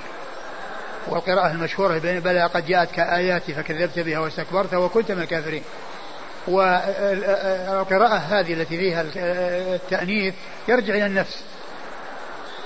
والقراءة 1.08 1.52
المشهورة 1.52 1.98
بين 1.98 2.20
بلى 2.20 2.46
قد 2.46 2.66
جاءتك 2.66 3.00
آياتي 3.00 3.54
فكذبت 3.54 4.00
بها 4.00 4.20
واستكبرت 4.20 4.74
وكنت 4.74 5.12
من 5.12 5.22
الكافرين. 5.22 5.64
والقراءة 6.48 8.16
هذه 8.16 8.54
التي 8.54 8.78
فيها 8.78 9.06
التأنيث 9.76 10.34
يرجع 10.68 10.94
إلى 10.94 11.06
النفس. 11.06 11.44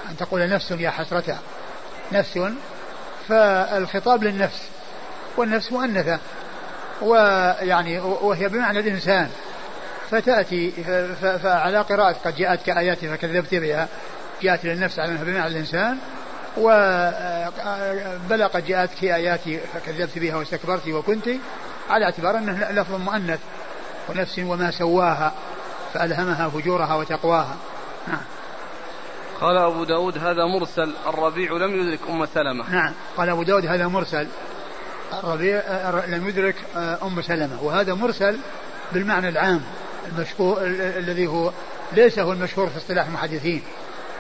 أن 0.09 0.17
تقول 0.17 0.50
نفس 0.50 0.71
يا 0.71 0.89
حسرتها. 0.89 1.39
نفس. 2.11 2.39
فالخطاب 3.27 4.23
للنفس. 4.23 4.61
والنفس 5.38 5.71
مؤنثة. 5.71 6.19
ويعني 7.01 8.00
وهي 8.00 8.47
بمعنى 8.47 8.79
الإنسان. 8.79 9.29
فتأتي 10.11 10.71
فعلى 11.43 11.81
قراءة 11.81 12.15
قد 12.25 12.35
جاءتك 12.35 12.69
آياتي 12.69 13.09
فكذبت 13.09 13.55
بها. 13.55 13.88
جاءت 14.41 14.65
للنفس 14.65 15.00
على 15.00 15.11
أنها 15.11 15.23
بمعنى 15.23 15.47
الإنسان. 15.47 15.97
وبلى 16.57 18.45
قد 18.45 18.65
جاءتك 18.65 19.03
آياتي 19.03 19.59
فكذبت 19.73 20.19
بها 20.19 20.35
واستكبرت 20.35 20.88
وكنت. 20.88 21.29
على 21.89 22.05
اعتبار 22.05 22.38
أنه 22.38 22.71
لفظ 22.71 22.95
مؤنث. 22.95 23.39
ونفس 24.10 24.39
وما 24.39 24.72
سواها 24.72 25.34
فألهمها 25.93 26.50
فجورها 26.50 26.96
وتقواها. 26.96 27.55
نعم. 28.08 28.22
قال 29.41 29.58
أبو 29.58 29.84
داود 29.84 30.17
هذا 30.17 30.46
مرسل 30.46 30.93
الربيع 31.08 31.51
لم 31.51 31.81
يدرك 31.81 32.00
أم 32.10 32.25
سلمة. 32.25 32.72
نعم. 32.72 32.93
قال 33.17 33.29
أبو 33.29 33.43
داود 33.43 33.65
هذا 33.65 33.88
مرسل. 33.88 34.27
الربيع 35.24 35.62
لم 36.08 36.27
يدرك 36.27 36.55
أم 36.75 37.22
سلمة. 37.22 37.63
وهذا 37.63 37.93
مرسل 37.93 38.38
بالمعنى 38.91 39.29
العام 39.29 39.62
المشهور 40.08 40.62
الذي 40.98 41.27
هو 41.27 41.51
ليس 41.93 42.20
هو 42.20 42.31
المشهور 42.31 42.70
في 42.70 42.77
اصطلاح 42.77 43.08
المحدثين. 43.08 43.63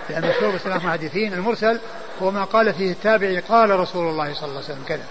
لأن 0.09 0.23
المشهور 0.23 0.51
في 0.51 0.57
اصطلاح 0.57 0.81
المحدثين 0.81 1.33
المرسل 1.33 1.79
هو 2.21 2.31
ما 2.31 2.43
قال 2.43 2.73
فيه 2.73 2.91
التابعي 2.91 3.39
قال 3.39 3.79
رسول 3.79 4.09
الله 4.09 4.33
صلى 4.33 4.49
الله 4.49 4.55
عليه 4.55 4.65
وسلم 4.65 4.83
كذا. 4.87 5.05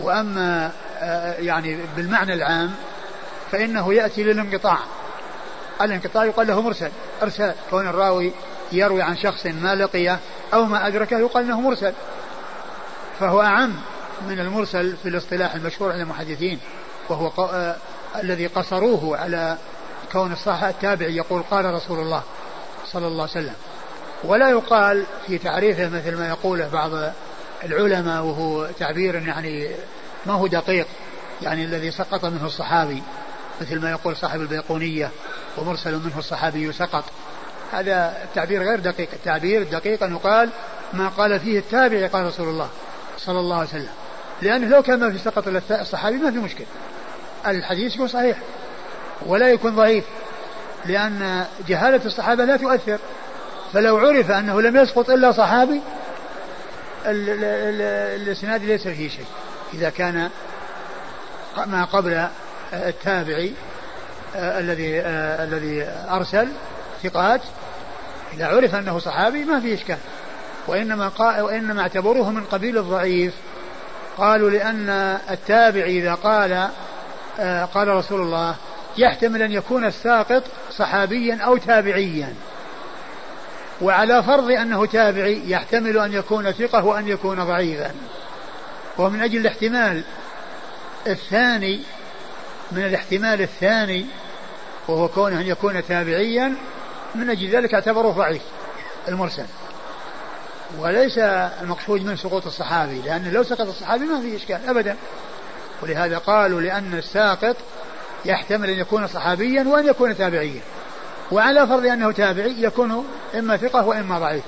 وأما 0.00 0.72
آه، 1.00 1.32
يعني 1.32 1.78
بالمعنى 1.96 2.34
العام 2.34 2.74
فإنه 3.52 3.94
يأتي 3.94 4.22
للانقطاع. 4.22 4.78
الانقطاع 5.82 6.24
يقال 6.24 6.46
له 6.46 6.60
مرسل. 6.60 6.90
إرسال. 7.22 7.54
كون 7.70 7.88
الراوي 7.88 8.32
يروي 8.72 9.02
عن 9.02 9.16
شخص 9.16 9.46
ما 9.46 9.74
لقيه 9.74 10.18
أو 10.54 10.64
ما 10.64 10.86
أدركه 10.86 11.18
يقال 11.18 11.44
أنه 11.44 11.60
مرسل. 11.60 11.92
فهو 13.20 13.42
أعم 13.42 13.74
من 14.28 14.40
المرسل 14.40 14.96
في 15.02 15.08
الاصطلاح 15.08 15.54
المشهور 15.54 15.92
عند 15.92 16.00
المحدثين. 16.00 16.58
وهو 17.08 17.32
آه 17.44 17.76
الذي 18.16 18.46
قصروه 18.46 19.18
على 19.18 19.56
كون 20.12 20.32
الصحابة 20.32 20.70
التابعي 20.70 21.16
يقول 21.16 21.42
قال 21.50 21.74
رسول 21.74 21.98
الله 21.98 22.22
صلى 22.86 23.06
الله 23.06 23.22
عليه 23.22 23.32
وسلم. 23.32 23.54
ولا 24.24 24.50
يقال 24.50 25.04
في 25.26 25.38
تعريفه 25.38 25.88
مثل 25.88 26.16
ما 26.16 26.28
يقوله 26.28 26.68
بعض 26.68 26.90
العلماء 27.64 28.22
وهو 28.22 28.66
تعبير 28.78 29.14
يعني 29.14 29.70
ما 30.26 30.32
هو 30.32 30.46
دقيق. 30.46 30.86
يعني 31.42 31.64
الذي 31.64 31.90
سقط 31.90 32.24
منه 32.24 32.46
الصحابي. 32.46 33.02
مثل 33.60 33.80
ما 33.80 33.90
يقول 33.90 34.16
صاحب 34.16 34.40
البيقونية 34.40 35.10
ومرسل 35.58 35.92
منه 35.92 36.18
الصحابي 36.18 36.72
سقط. 36.72 37.04
هذا 37.72 38.16
تعبير 38.34 38.62
غير 38.62 38.80
دقيق. 38.80 39.08
التعبير 39.12 39.62
الدقيق 39.62 40.02
أن 40.02 40.14
يقال 40.14 40.50
ما 40.92 41.08
قال 41.08 41.40
فيه 41.40 41.58
التابعي 41.58 42.06
قال 42.06 42.26
رسول 42.26 42.48
الله 42.48 42.68
صلى 43.18 43.40
الله 43.40 43.56
عليه 43.56 43.68
وسلم. 43.68 43.92
لأنه 44.42 44.66
لو 44.66 44.82
كان 44.82 45.00
ما 45.00 45.10
في 45.10 45.18
سقط 45.18 45.48
الصحابي 45.70 46.16
ما 46.16 46.30
في 46.30 46.38
مشكلة. 46.38 46.66
الحديث 47.46 47.94
يكون 47.94 48.08
صحيح 48.08 48.38
ولا 49.26 49.48
يكون 49.48 49.76
ضعيف 49.76 50.04
لأن 50.86 51.44
جهالة 51.68 52.06
الصحابة 52.06 52.44
لا 52.44 52.56
تؤثر. 52.56 52.98
فلو 53.72 53.98
عرف 53.98 54.30
أنه 54.30 54.60
لم 54.62 54.76
يسقط 54.76 55.10
إلا 55.10 55.32
صحابي 55.32 55.80
الإسناد 57.06 58.64
ليس 58.64 58.88
فيه 58.88 59.08
شيء. 59.08 59.26
إذا 59.74 59.90
كان 59.90 60.30
ما 61.66 61.84
قبل 61.84 62.28
التابعي 62.72 63.52
آه، 64.36 64.60
الذي 64.60 65.00
آه، 65.00 65.44
الذي 65.44 65.86
أرسل 66.10 66.48
ثقات. 67.02 67.40
إذا 68.34 68.46
عرف 68.46 68.74
أنه 68.74 68.98
صحابي 68.98 69.44
ما 69.44 69.60
في 69.60 69.74
إشكال. 69.74 69.98
وإنما 70.66 71.08
قا... 71.08 71.40
وإنما 71.40 71.82
اعتبروه 71.82 72.30
من 72.30 72.44
قبيل 72.44 72.78
الضعيف. 72.78 73.34
قالوا 74.18 74.50
لأن 74.50 74.88
التابعي 75.30 75.98
إذا 75.98 76.14
قال 76.14 76.68
آه، 77.40 77.64
قال 77.64 77.88
رسول 77.88 78.20
الله 78.20 78.54
يحتمل 78.98 79.42
أن 79.42 79.52
يكون 79.52 79.84
الساقط 79.84 80.42
صحابيا 80.70 81.38
أو 81.42 81.56
تابعيا. 81.56 82.34
وعلى 83.80 84.22
فرض 84.22 84.50
أنه 84.50 84.86
تابعي 84.86 85.50
يحتمل 85.50 85.98
أن 85.98 86.12
يكون 86.12 86.52
ثقة 86.52 86.84
وأن 86.84 87.08
يكون 87.08 87.44
ضعيفا. 87.44 87.90
ومن 88.98 89.22
أجل 89.22 89.40
الاحتمال 89.40 90.02
الثاني 91.06 91.80
من 92.72 92.84
الاحتمال 92.84 93.42
الثاني 93.42 94.06
وهو 94.88 95.08
كونه 95.08 95.40
أن 95.40 95.46
يكون 95.46 95.86
تابعيا 95.86 96.54
من 97.14 97.30
أجل 97.30 97.48
ذلك 97.48 97.74
اعتبروه 97.74 98.12
ضعيف 98.12 98.42
المرسل. 99.08 99.44
وليس 100.78 101.18
المقصود 101.62 102.04
من 102.04 102.16
سقوط 102.16 102.46
الصحابي 102.46 103.00
لأن 103.00 103.32
لو 103.32 103.42
سقط 103.42 103.68
الصحابي 103.68 104.04
ما 104.04 104.20
في 104.20 104.36
إشكال 104.36 104.68
أبدا. 104.68 104.96
ولهذا 105.82 106.18
قالوا 106.18 106.60
لأن 106.60 106.94
الساقط 106.94 107.56
يحتمل 108.24 108.70
أن 108.70 108.78
يكون 108.78 109.06
صحابيا 109.06 109.64
وأن 109.68 109.86
يكون 109.86 110.16
تابعيا. 110.16 110.60
وعلى 111.32 111.66
فرض 111.66 111.86
أنه 111.86 112.12
تابعي 112.12 112.62
يكون 112.62 113.06
إما 113.38 113.56
ثقة 113.56 113.86
وإما 113.86 114.18
ضعيف. 114.18 114.44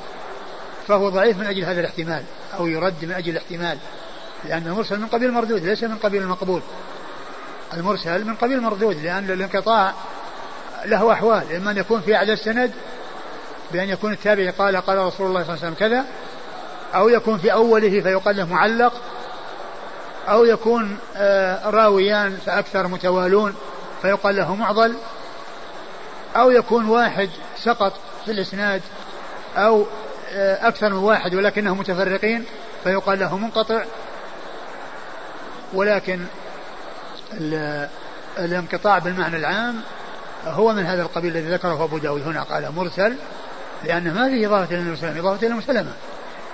فهو 0.89 1.09
ضعيف 1.09 1.39
من 1.39 1.47
أجل 1.47 1.65
هذا 1.65 1.81
الاحتمال 1.81 2.23
أو 2.59 2.67
يرد 2.67 3.05
من 3.05 3.12
أجل 3.12 3.31
الاحتمال. 3.31 3.79
لأن 4.45 4.67
المرسل 4.67 5.00
من 5.00 5.07
قبيل 5.07 5.29
المردود 5.29 5.65
ليس 5.65 5.85
من 5.85 5.97
قبيل 5.97 6.23
المقبول. 6.23 6.62
المرسل 7.75 8.25
من 8.25 8.35
قبيل 8.35 8.59
المردود 8.59 8.97
لأن 8.97 9.31
الانقطاع 9.31 9.95
له 10.85 11.12
أحوال. 11.12 11.53
إما 11.57 11.71
أن 11.71 11.77
يكون 11.77 12.00
في 12.00 12.17
أعلى 12.17 12.33
السند 12.33 12.73
بأن 13.73 13.89
يكون 13.89 14.12
التابعي 14.12 14.50
قال 14.50 14.77
قال 14.77 14.99
رسول 14.99 15.27
الله 15.27 15.43
صلى 15.45 15.55
الله 15.55 15.67
عليه 15.67 15.75
وسلم 15.75 15.75
كذا 15.75 16.05
أو 16.95 17.09
يكون 17.09 17.39
في 17.39 17.53
أوله 17.53 18.00
فيقال 18.00 18.37
له 18.37 18.47
معلق 18.47 18.93
أو 20.29 20.45
يكون 20.45 20.99
آه، 21.17 21.71
راويان 21.71 22.39
فأكثر 22.47 22.89
متوالون 22.89 23.55
فيقال 24.03 24.37
له 24.37 24.55
معضل 24.55 24.95
أو 26.37 26.50
يكون 26.50 26.85
واحد 26.89 27.31
سقط 27.57 27.93
في 28.25 28.31
الإسناد 28.31 28.83
أو 29.57 29.87
آه، 30.33 30.69
أكثر 30.69 30.89
من 30.89 30.99
واحد 30.99 31.35
ولكنهم 31.35 31.79
متفرقين 31.79 32.45
فيقال 32.85 33.19
له 33.19 33.37
منقطع. 33.37 33.85
ولكن 35.73 36.21
الانقطاع 38.39 38.99
بالمعنى 38.99 39.37
العام 39.37 39.81
هو 40.47 40.73
من 40.73 40.87
هذا 40.87 41.03
القبيل 41.03 41.37
الذي 41.37 41.55
ذكره 41.55 41.85
أبو 41.85 41.99
داود. 41.99 42.23
هنا 42.23 42.43
قال 42.43 42.73
مرسل 42.77 43.15
لأنه 43.85 44.15
ما 44.15 44.29
فيه 44.29 44.47
إضافة 44.47 44.75
إلى 44.75 44.81
النبي 44.81 44.97
صلى 44.97 45.09
الله 45.09 45.11
عليه 45.11 45.21
وسلم 45.21 45.27
إضافة 45.27 45.47
إلى 45.47 45.55
مسلمة. 45.55 45.93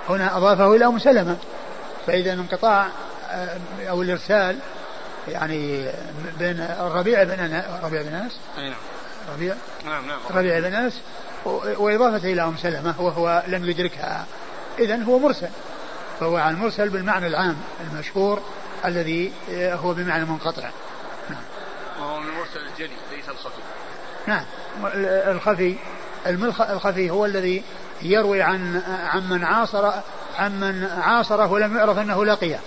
هنا 0.09 0.37
أضافه 0.37 0.75
إلى 0.75 0.85
أم 0.85 0.99
سلمة 0.99 1.37
فإذا 2.07 2.33
الانقطاع 2.33 2.87
آه، 3.29 3.57
أو 3.89 4.01
الإرسال 4.01 4.57
يعني 5.27 5.85
بين 6.39 6.59
الربيع 6.59 7.23
بن 7.23 7.63
ربيع 7.83 8.01
بن 8.01 8.13
أنس. 8.13 8.39
نعم. 8.57 8.73
ربيع. 9.33 9.55
نعم 9.85 10.07
نعم. 10.07 10.19
ربيع 10.35 10.59
بن 10.59 10.73
أنس. 10.73 11.01
وإضافته 11.55 12.33
إلى 12.33 12.43
أم 12.43 12.57
سلمة 12.57 13.01
وهو 13.01 13.43
لم 13.47 13.69
يدركها. 13.69 14.25
إذا 14.79 15.03
هو 15.03 15.19
مرسل. 15.19 15.49
فهو 16.19 16.37
عن 16.37 16.55
مرسل 16.55 16.89
بالمعنى 16.89 17.27
العام 17.27 17.57
المشهور. 17.91 18.41
الذي 18.85 19.31
هو 19.53 19.93
بمعنى 19.93 20.25
منقطع. 20.25 20.69
نعم. 21.29 21.43
وهو 21.99 22.19
من 22.19 22.27
المرسل 22.29 22.59
الجلي 22.73 22.95
ليس 23.11 23.29
الخفي. 23.29 23.61
نعم. 24.27 24.45
الخفي 25.05 25.75
الخفي 26.69 27.09
هو 27.09 27.25
الذي 27.25 27.63
يروي 28.01 28.41
عن 28.41 28.81
عن 28.87 29.29
من 29.29 29.43
عاصر 29.43 29.91
عن 30.37 30.59
من 30.59 30.89
عاصره 31.01 31.51
ولم 31.51 31.77
يعرف 31.77 31.97
أنه 31.97 32.25
لقيه. 32.25 32.59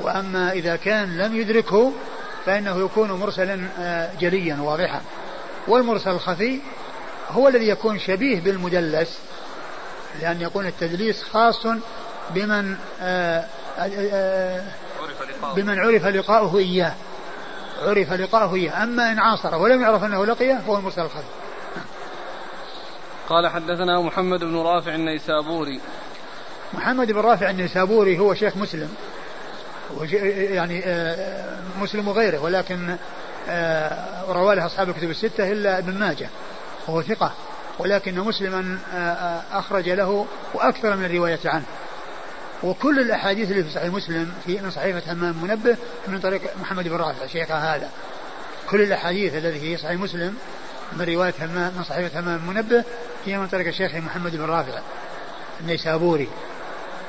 وأما 0.00 0.52
إذا 0.52 0.76
كان 0.76 1.18
لم 1.18 1.36
يدركه 1.36 1.92
فإنه 2.46 2.84
يكون 2.84 3.12
مرسلا 3.12 3.68
آه، 3.78 4.10
جليا 4.20 4.56
واضحا. 4.60 5.00
والمرسل 5.68 6.10
الخفي 6.10 6.60
هو 7.30 7.48
الذي 7.48 7.68
يكون 7.68 7.98
شبيه 7.98 8.40
بالمدلس 8.40 9.18
لأن 10.20 10.40
يكون 10.40 10.66
التدليس 10.66 11.22
خاص 11.22 11.66
بمن 12.30 12.76
آه، 13.00 13.44
آه، 13.78 14.62
بمن 15.56 15.78
عرف 15.78 16.06
لقاؤه 16.06 16.58
إياه. 16.58 16.94
عرف 17.82 18.12
لقاؤه 18.12 18.54
إياه. 18.54 18.82
أما 18.82 19.12
إن 19.12 19.18
عاصره 19.18 19.56
ولم 19.56 19.82
يعرف 19.82 20.04
أنه 20.04 20.26
لقيه 20.26 20.54
فهو 20.66 20.76
المرسل 20.76 21.02
الخفي 21.02 21.24
قال 23.28 23.48
حدثنا 23.48 24.00
محمد 24.00 24.40
بن 24.40 24.56
رافع 24.56 24.94
النيسابوري. 24.94 25.80
محمد 26.74 27.12
بن 27.12 27.20
رافع 27.20 27.50
النيسابوري 27.50 28.18
هو 28.18 28.34
شيخ 28.34 28.56
مسلم. 28.56 28.94
يعني 30.34 30.82
آه، 30.84 31.58
مسلم 31.80 32.08
وغيره 32.08 32.38
ولكن 32.42 32.96
روى 34.28 34.54
له 34.54 34.66
أصحاب 34.66 34.88
الكتب 34.88 35.10
الستة 35.10 35.52
إلا 35.52 35.78
ابن 35.78 35.98
ماجه 35.98 36.28
وهو 36.86 37.02
ثقة. 37.02 37.32
ولكن 37.78 38.20
مسلما 38.20 38.78
أخرج 39.52 39.88
له 39.88 40.26
وأكثر 40.54 40.96
من 40.96 41.04
الرواية 41.04 41.40
عنه. 41.44 41.64
وكل 42.64 43.00
الأحاديث 43.00 43.50
اللي 43.50 43.64
في 43.64 43.70
صحيح 43.70 43.92
مسلم 43.92 44.32
في 44.46 44.60
من 44.60 44.70
صحيفة 44.70 45.12
همام 45.12 45.34
منبه 45.42 45.76
من 46.08 46.20
طريق 46.20 46.42
محمد 46.60 46.88
بن 46.88 46.96
رافع 46.96 47.26
شيخ 47.26 47.50
هذا. 47.50 47.90
كل 48.70 48.82
الأحاديث 48.82 49.34
التي 49.34 49.60
في 49.60 49.76
صحيح 49.76 50.00
مسلم 50.00 50.34
من 50.92 51.04
رواية 51.04 51.34
همام 51.40 51.72
من 51.76 51.84
صحيفة 51.84 52.20
همام 52.20 52.40
منبه 52.46 52.84
هي 53.26 53.38
من 53.38 53.46
طريق 53.46 53.66
الشيخ 53.66 53.94
محمد 53.94 54.36
بن 54.36 54.44
رافع 54.44 54.78
النيسابوري. 55.60 56.28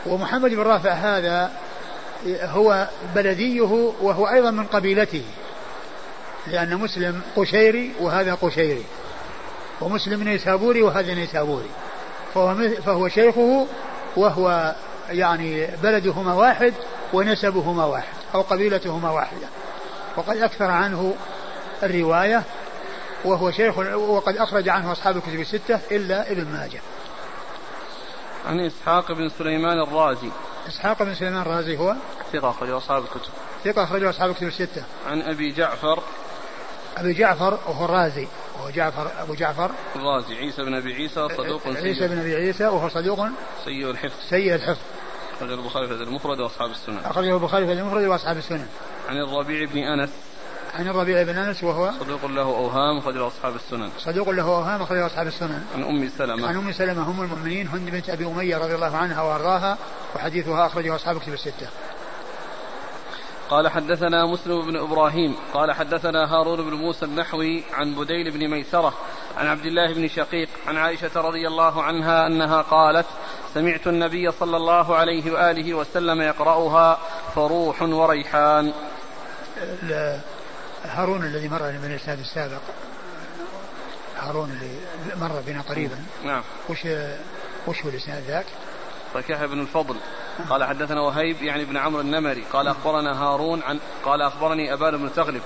ومحمد 0.05 0.51
بن 0.51 0.61
رافع 0.61 0.91
هذا 0.91 1.51
هو 2.27 2.87
بلديه 3.15 3.61
وهو 4.01 4.27
أيضا 4.27 4.51
من 4.51 4.65
قبيلته 4.65 5.23
لأن 6.47 6.75
مسلم 6.75 7.21
قشيري 7.35 7.91
وهذا 7.99 8.33
قشيري 8.33 8.83
ومسلم 9.81 10.23
نيسابوري 10.23 10.81
وهذا 10.81 11.13
نيسابوري 11.13 11.69
فهو, 12.33 12.55
فهو 12.85 13.07
شيخه 13.07 13.67
وهو 14.15 14.75
يعني 15.09 15.67
بلدهما 15.83 16.33
واحد 16.33 16.73
ونسبهما 17.13 17.85
واحد 17.85 18.13
أو 18.33 18.41
قبيلتهما 18.41 19.11
واحدة. 19.11 19.47
وقد 20.17 20.37
أكثر 20.37 20.71
عنه 20.71 21.15
الرواية 21.83 22.43
وهو 23.25 23.51
شيخ 23.51 23.77
وقد 23.97 24.37
أخرج 24.37 24.69
عنه 24.69 24.91
أصحاب 24.91 25.17
الكتب 25.17 25.39
الستة 25.39 25.79
إلا 25.91 26.31
ابن 26.31 26.45
ماجه. 26.45 26.81
عن 28.47 28.59
إسحاق 28.59 29.11
بن 29.11 29.29
سليمان 29.29 29.79
الرازي. 29.79 30.29
إسحاق 30.67 31.03
بن 31.03 31.15
سليمان 31.15 31.41
الرازي 31.41 31.77
هو؟ 31.77 31.95
ثقة 32.33 32.49
أخرجه 32.49 32.77
أصحاب 32.77 33.03
الكتب. 33.03 33.31
ثقة 33.63 33.83
أخرجه 33.83 34.09
أصحاب 34.09 34.29
الكتب 34.29 34.47
الستة. 34.47 34.83
عن 35.07 35.21
أبي 35.21 35.51
جعفر. 35.51 35.99
أبي 36.97 37.13
جعفر 37.13 37.59
وهو 37.67 37.85
الرازي. 37.85 38.27
وهو 38.57 38.69
جعفر 38.69 39.11
أبو 39.17 39.33
جعفر. 39.33 39.71
الرازي 39.95 40.35
عيسى 40.35 40.63
بن 40.63 40.73
أبي 40.73 40.93
عيسى 40.93 41.27
صدوق 41.37 41.67
عيسى 41.67 42.07
بن 42.07 42.19
أبي 42.19 42.35
عيسى 42.35 42.67
وهو 42.67 42.89
صدوق 42.89 43.25
سيء 43.65 43.89
الحفظ. 43.89 44.29
سيء 44.29 44.55
الحفظ. 44.55 44.81
أخرجه 45.35 45.53
البخاري 45.53 45.87
في 45.87 45.93
المفرد 45.93 46.39
وأصحاب 46.39 46.71
السنن 46.71 46.97
أخرجه 46.97 47.33
البخاري 47.33 47.65
في 47.65 47.73
المفرد 47.73 48.03
وأصحاب 48.03 48.37
السنن 48.37 48.67
عن 49.09 49.17
الربيع 49.17 49.65
بن 49.65 49.77
أنس. 49.77 50.09
عن 50.73 50.87
الربيع 50.87 51.23
بن 51.23 51.37
أنس 51.37 51.63
وهو 51.63 51.91
صدوق 51.99 52.25
له 52.25 52.41
أوهام 52.41 52.97
أخرجه 52.97 53.27
أصحاب 53.27 53.55
السنن 53.55 53.89
صدوق 53.99 54.29
له 54.29 54.43
أوهام 54.43 54.81
أخرجه 54.81 55.05
أصحاب 55.05 55.27
السنن 55.27 55.63
عن 55.75 55.83
أم 55.83 56.09
سلمة. 56.17 56.47
عن 56.47 56.55
أم 56.55 56.71
سلمة 56.71 57.09
ام 57.09 57.21
المؤمنين 57.21 57.67
هند 57.67 57.89
بنت 57.89 58.09
أبي 58.09 58.25
أمية 58.25 58.57
رضي 58.57 58.75
الله 58.75 58.97
عنها 58.97 59.21
وأرضاها 59.21 59.77
وحديثها 60.15 60.65
أخرجه 60.65 60.95
أصحاب 60.95 61.19
كتب 61.19 61.33
الستة. 61.33 61.67
قال 63.49 63.67
حدثنا 63.67 64.25
مسلم 64.25 64.65
بن 64.65 64.77
إبراهيم 64.77 65.35
قال 65.53 65.71
حدثنا 65.71 66.33
هارون 66.33 66.69
بن 66.69 66.73
موسى 66.73 67.05
النحوي 67.05 67.63
عن 67.73 67.95
بديل 67.95 68.31
بن 68.31 68.47
ميسرة 68.47 68.93
عن 69.37 69.47
عبد 69.47 69.65
الله 69.65 69.93
بن 69.93 70.07
شقيق 70.07 70.49
عن 70.67 70.77
عائشة 70.77 71.21
رضي 71.21 71.47
الله 71.47 71.83
عنها 71.83 72.27
أنها 72.27 72.61
قالت 72.61 73.05
سمعت 73.55 73.87
النبي 73.87 74.31
صلى 74.31 74.57
الله 74.57 74.95
عليه 74.95 75.31
وآله 75.31 75.73
وسلم 75.73 76.21
يقرأها 76.21 76.99
فروح 77.35 77.81
وريحان. 77.81 78.73
هارون 80.83 81.23
الذي 81.23 81.47
مر 81.47 81.61
من 81.61 81.91
الاسناد 81.91 82.19
السابق. 82.19 82.61
هارون 84.17 84.49
اللي 84.51 84.79
مر 85.21 85.41
بنا 85.47 85.61
قريبا. 85.61 85.97
نعم. 86.23 86.43
وش 86.69 86.87
وش 87.67 87.83
هو 87.83 87.89
الإسناد 87.89 88.23
ذاك؟ 88.23 88.45
فكح 89.13 89.45
بن 89.45 89.59
الفضل. 89.59 89.95
قال 90.49 90.63
حدثنا 90.63 91.01
وهيب 91.01 91.43
يعني 91.43 91.63
ابن 91.63 91.77
عمرو 91.77 92.01
النمري. 92.01 92.43
قال 92.53 92.67
أخبرنا 92.67 93.23
هارون 93.23 93.63
عن 93.63 93.79
قال 94.05 94.21
أخبرني 94.21 94.73
أبان 94.73 94.97
بن 94.97 95.13
تغلب 95.13 95.41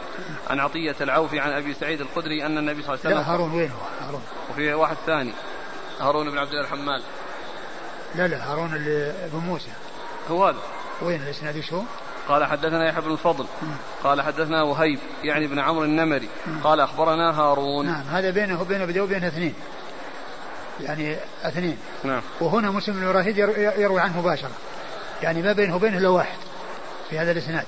عن 0.50 0.60
عطية 0.60 0.95
العوفي 1.02 1.39
عن 1.39 1.52
أبي 1.52 1.74
سعيد 1.74 2.02
الخدري 2.02 2.45
أن 2.45 2.58
النبي 2.58 2.84
صلى 2.84 2.93
الله 2.93 3.06
عليه 3.06 3.15
وسلم 3.15 3.28
لا 3.28 3.34
هارون 3.34 3.52
وين 3.52 3.72
هو؟ 3.72 4.06
هارون. 4.08 4.22
وفي 4.50 4.74
واحد 4.74 4.98
ثاني. 5.06 5.34
هارون 6.00 6.32
بن 6.32 6.38
عبد 6.38 6.50
الله 6.50 6.62
الحمال. 6.62 7.04
لا 8.15 8.28
لا 8.28 8.52
هارون 8.52 8.74
اللي 8.74 9.13
ابن 9.26 9.38
موسى. 9.38 9.72
هو 10.32 10.48
هذا 10.48 10.58
وين 11.02 11.22
الإسناد؟ 11.22 11.56
إيش 11.56 11.74
هو؟ 11.74 11.82
قال 12.28 12.45
حدثنا 12.45 12.88
يحيى 12.89 13.02
بن 13.02 13.12
الفضل. 13.12 13.45
قال 14.04 14.22
حدثنا 14.22 14.63
وهيب 14.63 15.00
يعني 15.24 15.45
ابن 15.45 15.60
عمرو 15.60 15.84
النمري. 15.84 16.30
قال 16.63 16.80
أخبرنا 16.80 17.39
هارون. 17.39 17.86
نعم 17.86 18.04
هذا 18.12 18.30
بينه 18.30 18.62
وبين 18.62 18.82
ابي 18.82 19.00
وبين 19.00 19.24
اثنين. 19.24 19.54
يعني 20.82 21.15
اثنين. 21.43 21.78
نعم. 22.04 22.22
وهنا 22.41 22.72
مسلم 22.72 22.95
بن 22.95 23.08
إبراهيم 23.08 23.38
يروي 23.82 24.02
عنه 24.02 24.19
مباشرة. 24.19 24.52
يعني 25.22 25.41
ما 25.41 25.54
بينه 25.54 25.76
وبينه 25.76 25.98
إلا 25.98 26.10
واحد 26.10 26.38
في 27.10 27.19
هذا 27.19 27.32
الإسناد. 27.32 27.65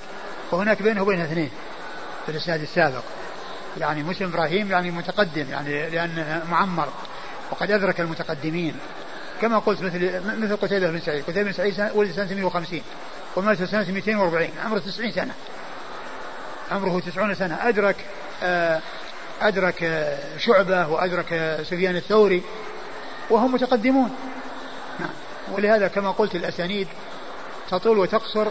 وهناك 0.50 0.82
بينه 0.82 1.02
وبين 1.02 1.20
اثنين 1.20 1.50
في 2.26 2.32
الإسناد 2.32 2.60
السابق. 2.60 3.02
يعني 3.78 4.02
مسلم 4.02 4.28
إبراهيم 4.28 4.70
يعني 4.70 4.90
متقدم 4.90 5.46
يعني 5.50 5.90
لأنه 5.90 6.42
معمر. 6.50 6.88
وقد 7.50 7.70
أدرك 7.70 8.00
المتقدمين. 8.00 8.74
كما 9.42 9.58
قلت 9.58 9.82
مثل 9.82 10.20
مثل 10.38 10.56
قتيبة 10.56 10.90
بن 10.90 11.00
سعيد، 11.00 11.22
قتيبة 11.22 11.42
بن 11.42 11.52
سعيد 11.52 11.90
ولد 11.94 12.12
سنة 12.12 12.34
150 12.34 12.82
ومات 13.36 13.62
سنة 13.62 13.90
240 13.90 14.48
عمره 14.64 14.78
90 14.78 15.12
سنة. 15.12 15.34
عمره 16.70 17.00
90 17.00 17.34
سنة. 17.34 17.68
أدرك 17.68 17.96
آه، 18.42 18.80
أدرك 19.40 19.82
آه، 19.82 20.18
شعبة 20.38 20.88
وأدرك 20.88 21.32
آه، 21.32 21.62
سفيان 21.62 21.96
الثوري 21.96 22.42
وهم 23.30 23.54
متقدمون. 23.54 24.10
نعم. 25.00 25.10
ولهذا 25.52 25.88
كما 25.88 26.10
قلت 26.10 26.34
الأسانيد 26.34 26.88
تطول 27.70 27.98
وتقصر 27.98 28.46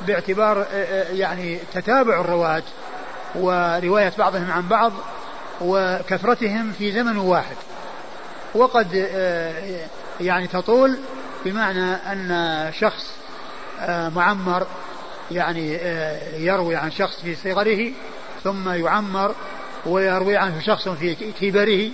باعتبار 0.00 0.66
يعني 1.12 1.58
تتابع 1.74 2.20
الرواة 2.20 2.62
ورواية 3.34 4.12
بعضهم 4.18 4.50
عن 4.50 4.68
بعض 4.68 4.92
وكثرتهم 5.60 6.72
في 6.72 6.92
زمن 6.92 7.16
واحد. 7.16 7.56
وقد 8.54 9.06
يعني 10.20 10.46
تطول 10.46 10.98
بمعنى 11.44 11.92
أن 11.94 12.72
شخص 12.80 13.16
آه، 13.80 14.08
معمر 14.08 14.66
يعني 15.30 15.76
آه، 15.76 16.36
يروي 16.36 16.76
عن 16.76 16.90
شخص 16.90 17.20
في 17.20 17.34
صغره 17.34 17.92
ثم 18.44 18.68
يعمر 18.68 19.34
ويروي 19.86 20.36
عنه 20.36 20.60
شخص 20.60 20.88
في 20.88 21.14
كبره 21.14 21.90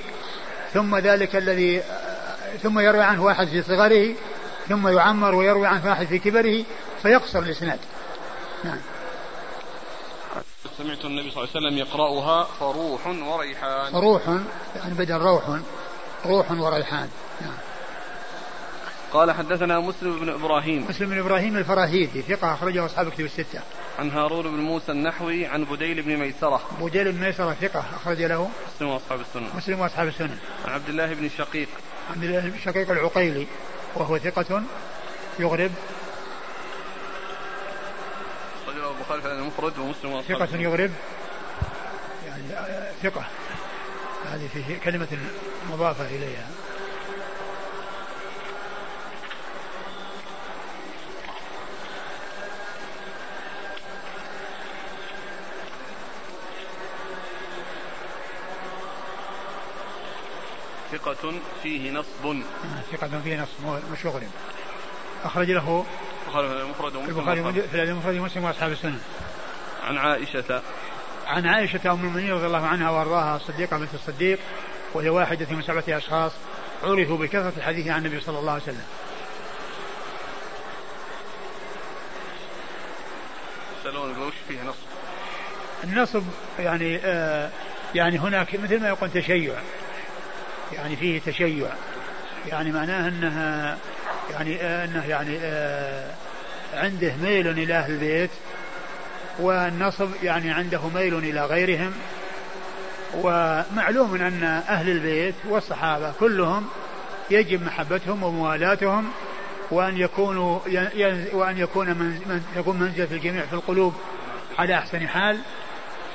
ثم 0.72 0.96
ذلك 0.96 1.36
الذي 1.36 1.80
آه، 1.80 2.56
ثم 2.62 2.78
يروي 2.78 3.02
عنه 3.02 3.24
واحد 3.24 3.46
في 3.46 3.62
صغره 3.62 4.14
ثم 4.68 4.88
يعمر 4.88 5.34
ويروي 5.34 5.66
عنه 5.66 5.86
واحد 5.86 6.06
في 6.06 6.18
كبره 6.18 6.64
فيقصر 7.02 7.38
الإسناد. 7.38 7.78
نعم. 8.64 8.78
سمعت 10.78 11.04
النبي 11.04 11.30
صلى 11.30 11.44
الله 11.44 11.48
عليه 11.54 11.66
وسلم 11.66 11.78
يقرأها 11.78 12.44
فروح 12.44 13.06
وريحان. 13.06 13.92
فروح 13.92 14.22
يعني 14.76 14.94
بدل 14.94 15.16
روح 15.16 15.42
روح 16.26 16.50
وريحان. 16.50 17.08
نعم. 17.40 17.69
قال 19.12 19.32
حدثنا 19.32 19.80
مسلم 19.80 20.20
بن 20.20 20.28
إبراهيم 20.28 20.86
مسلم 20.88 21.10
بن 21.10 21.18
إبراهيم 21.18 21.56
الفراهيدي 21.56 22.22
ثقة 22.22 22.54
أخرجه 22.54 22.86
أصحاب 22.86 23.08
كتب 23.08 23.24
الستة. 23.24 23.60
عن 23.98 24.10
هارون 24.10 24.42
بن 24.42 24.60
موسى 24.60 24.92
النحوي 24.92 25.46
عن 25.46 25.64
بديل 25.64 26.02
بن 26.02 26.16
ميسرة. 26.16 26.60
بديل 26.80 27.12
بن 27.12 27.20
ميسرة 27.20 27.56
ثقة 27.60 27.84
أخرج 27.96 28.22
له 28.22 28.50
مسلم 28.76 28.88
وأصحاب 28.88 29.20
السنة. 29.20 29.56
مسلم 29.56 29.80
وأصحاب 29.80 30.08
السنة. 30.08 30.38
عن 30.66 30.72
عبد 30.72 30.88
الله 30.88 31.14
بن 31.14 31.28
شقيق. 31.28 31.68
عبد 32.10 32.24
الله 32.24 32.40
بن 32.40 32.58
شقيق 32.64 32.90
العقيلي 32.90 33.46
وهو 33.94 34.18
ثقة 34.18 34.62
يغرب 35.38 35.70
أخرجه 38.62 38.90
البخاري 38.90 39.22
في 39.22 39.32
المفرد 39.32 39.78
ومسلم 39.78 40.22
ثقة 40.22 40.56
يغرب 40.56 40.90
يعني 42.26 42.44
ثقة 43.02 43.24
هذه 44.32 44.48
فيه 44.52 44.78
كلمة 44.78 45.08
مضافة 45.70 46.06
إليها 46.06 46.46
ثقة 60.92 61.32
فيه 61.62 61.90
نصب. 61.90 62.36
ثقة 62.92 63.20
فيه 63.24 63.42
نصب 63.42 63.82
مش 63.92 64.04
يغرب 64.04 64.28
أخرج 65.24 65.50
له 65.50 65.84
المفرد 66.34 66.96
ومسلم 66.96 67.18
البخاري 67.18 67.62
في 67.62 67.82
المفرد 67.82 68.16
ومسلم 68.16 68.44
وأصحاب 68.44 68.72
السنة. 68.72 69.00
عن 69.84 69.98
عائشة. 69.98 70.62
عن 71.26 71.46
عائشة 71.46 71.92
أم 71.92 72.00
المؤمنين 72.00 72.32
رضي 72.32 72.46
الله 72.46 72.66
عنها 72.66 72.90
وأرضاها 72.90 73.36
الصديقة 73.36 73.78
بنت 73.78 73.94
الصديق 73.94 74.38
وهي 74.94 75.08
واحدة 75.08 75.46
من 75.50 75.62
سبعة 75.62 75.84
أشخاص 75.88 76.32
عرفوا 76.82 77.16
بكثرة 77.16 77.52
الحديث 77.56 77.88
عن 77.88 78.06
النبي 78.06 78.20
صلى 78.20 78.38
الله 78.38 78.52
عليه 78.52 78.62
وسلم. 78.62 78.84
يسألون 83.80 84.18
وش 84.22 84.34
فيه 84.48 84.62
نصب؟ 84.62 84.76
النصب 85.84 86.22
يعني 86.58 87.00
آه 87.04 87.50
يعني 87.94 88.18
هناك 88.18 88.54
مثل 88.54 88.80
ما 88.80 88.88
يقول 88.88 89.10
تشيع. 89.10 89.54
يعني 90.72 90.96
فيه 90.96 91.20
تشيع. 91.20 91.68
يعني 92.46 92.72
معناه 92.72 93.08
انها 93.08 93.78
يعني 94.30 94.56
آه 94.62 94.84
انه 94.84 95.06
يعني 95.06 95.38
آه 95.42 96.14
عنده 96.74 97.12
ميل 97.22 97.48
إلى 97.48 97.74
أهل 97.74 97.92
البيت 97.92 98.30
والنصب 99.38 100.08
يعني 100.22 100.50
عنده 100.50 100.88
ميل 100.94 101.14
إلى 101.18 101.44
غيرهم 101.46 101.92
ومعلوم 103.14 104.14
أن 104.14 104.44
أهل 104.68 104.90
البيت 104.90 105.34
والصحابة 105.48 106.12
كلهم 106.20 106.66
يجب 107.30 107.62
محبتهم 107.62 108.22
وموالاتهم 108.22 109.10
وأن 109.70 109.96
يكونوا 109.96 110.58
وأن 111.32 111.58
يكون 111.58 111.88
من 111.88 112.42
يكون 112.56 112.78
منزلة 112.78 113.08
الجميع 113.10 113.46
في 113.46 113.52
القلوب 113.52 113.94
على 114.58 114.74
أحسن 114.74 115.08
حال. 115.08 115.38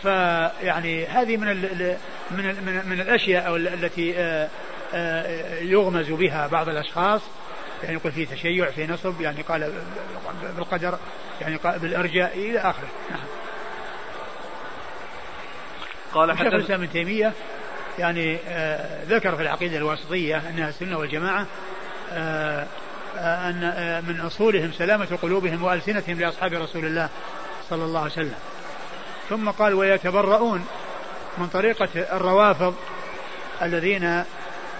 فيعني 0.03 1.05
هذه 1.05 1.37
من 1.37 1.49
ال 1.49 1.97
من 2.31 2.49
ال 2.49 2.65
من, 2.65 2.89
من 2.89 3.01
الأشياء 3.01 3.55
التي 3.55 4.17
آه، 4.17 4.49
آه، 4.93 5.59
يغمز 5.59 6.11
بها 6.11 6.47
بعض 6.47 6.69
الأشخاص. 6.69 7.21
يعني 7.83 7.95
يقول 7.95 8.11
في 8.11 8.25
تشيع 8.25 8.71
في 8.71 8.87
نصب 8.87 9.21
يعني 9.21 9.41
قال 9.41 9.73
بالقدر 10.57 10.99
يعني 11.41 11.55
قال 11.55 11.79
بالإرجاء 11.79 12.37
إلى 12.37 12.59
آخره. 12.59 12.87
نعم. 13.11 13.19
قال 16.13 16.31
الإسلام 16.31 16.81
ابن 16.81 16.91
تيمية 16.91 17.33
يعني 17.99 18.37
آه 18.47 19.03
ذكر 19.03 19.35
في 19.35 19.41
العقيدة 19.41 19.77
الواسطية 19.77 20.49
أنها 20.49 20.69
السنة 20.69 20.97
والجماعة 20.97 21.45
أن 23.17 23.63
آه 23.63 24.01
من 24.01 24.19
أصولهم 24.19 24.71
سلامة 24.71 25.17
قلوبهم 25.21 25.63
وألسنتهم 25.63 26.19
لأصحاب 26.19 26.53
رسول 26.53 26.85
الله 26.85 27.09
صلى 27.69 27.83
الله 27.83 27.99
عليه 27.99 28.11
وسلم. 28.11 28.35
ثم 29.29 29.49
قال 29.49 29.73
ويتبرؤون 29.73 30.65
من 31.37 31.47
طريقة 31.47 31.89
الروافض 31.95 32.75
الذين 33.61 34.23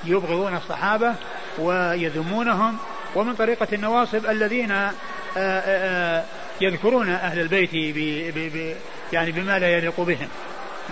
يبغضون 0.04 0.56
الصحابة 0.56 1.16
ويذمونهم 1.58 2.78
ومن 3.16 3.36
طريقة 3.36 3.68
النواصب 3.74 4.26
الذين 4.26 4.72
آه، 4.72 4.92
آآ 5.38 6.20
آه، 6.20 6.24
يذكرون 6.62 7.10
أهل 7.10 7.40
البيت 7.40 7.70
ب 7.74 8.58
ب 8.58 8.76
يعني 9.14 9.32
بما 9.32 9.60
لا 9.60 9.78
يليق 9.78 10.02
بهم. 10.02 10.28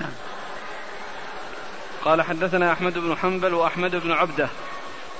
نعم. 0.01 0.11
قال 2.05 2.21
حدثنا 2.21 2.71
أحمد 2.71 2.97
بن 2.97 3.17
حنبل 3.17 3.53
وأحمد 3.53 3.95
بن 3.95 4.11
عبدة. 4.11 4.49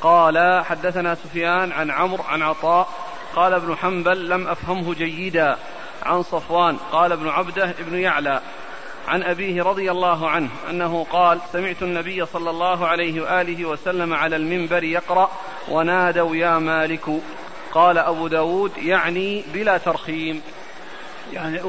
قال 0.02 0.65
حدثنا 0.65 1.15
سفيان 1.15 1.72
عن 1.72 1.91
عمرو 1.91 2.24
عن 2.24 2.41
عطاء. 2.41 2.89
قال 3.36 3.54
ابن 3.54 3.76
حنبل 3.76 4.30
لم 4.30 4.48
أفهمه 4.48 4.93
جيدا. 4.93 5.58
عن 6.04 6.24
صفوان 6.24 6.78
قال 6.92 7.12
ابن 7.12 7.30
عبده 7.30 7.70
ابن 7.70 8.00
يعلى 8.00 8.42
عن 9.08 9.24
أبيه 9.24 9.64
رضي 9.64 9.92
الله 9.92 10.30
عنه 10.30 10.50
أنه 10.70 11.06
قال 11.12 11.40
سمعت 11.54 11.82
النبي 11.82 12.26
صلى 12.26 12.50
الله 12.50 12.88
عليه 12.88 13.22
وآله 13.22 13.66
وسلم 13.66 14.14
على 14.14 14.36
المنبر 14.36 14.84
يقرأ 14.84 15.32
ونادوا 15.68 16.36
يا 16.36 16.60
مالك 16.60 17.06
قال 17.72 17.98
أبو 17.98 18.28
داود 18.28 18.78
يعني 18.78 19.44
بلا 19.54 19.78
ترخيم. 19.78 20.42
يعني 21.34 21.60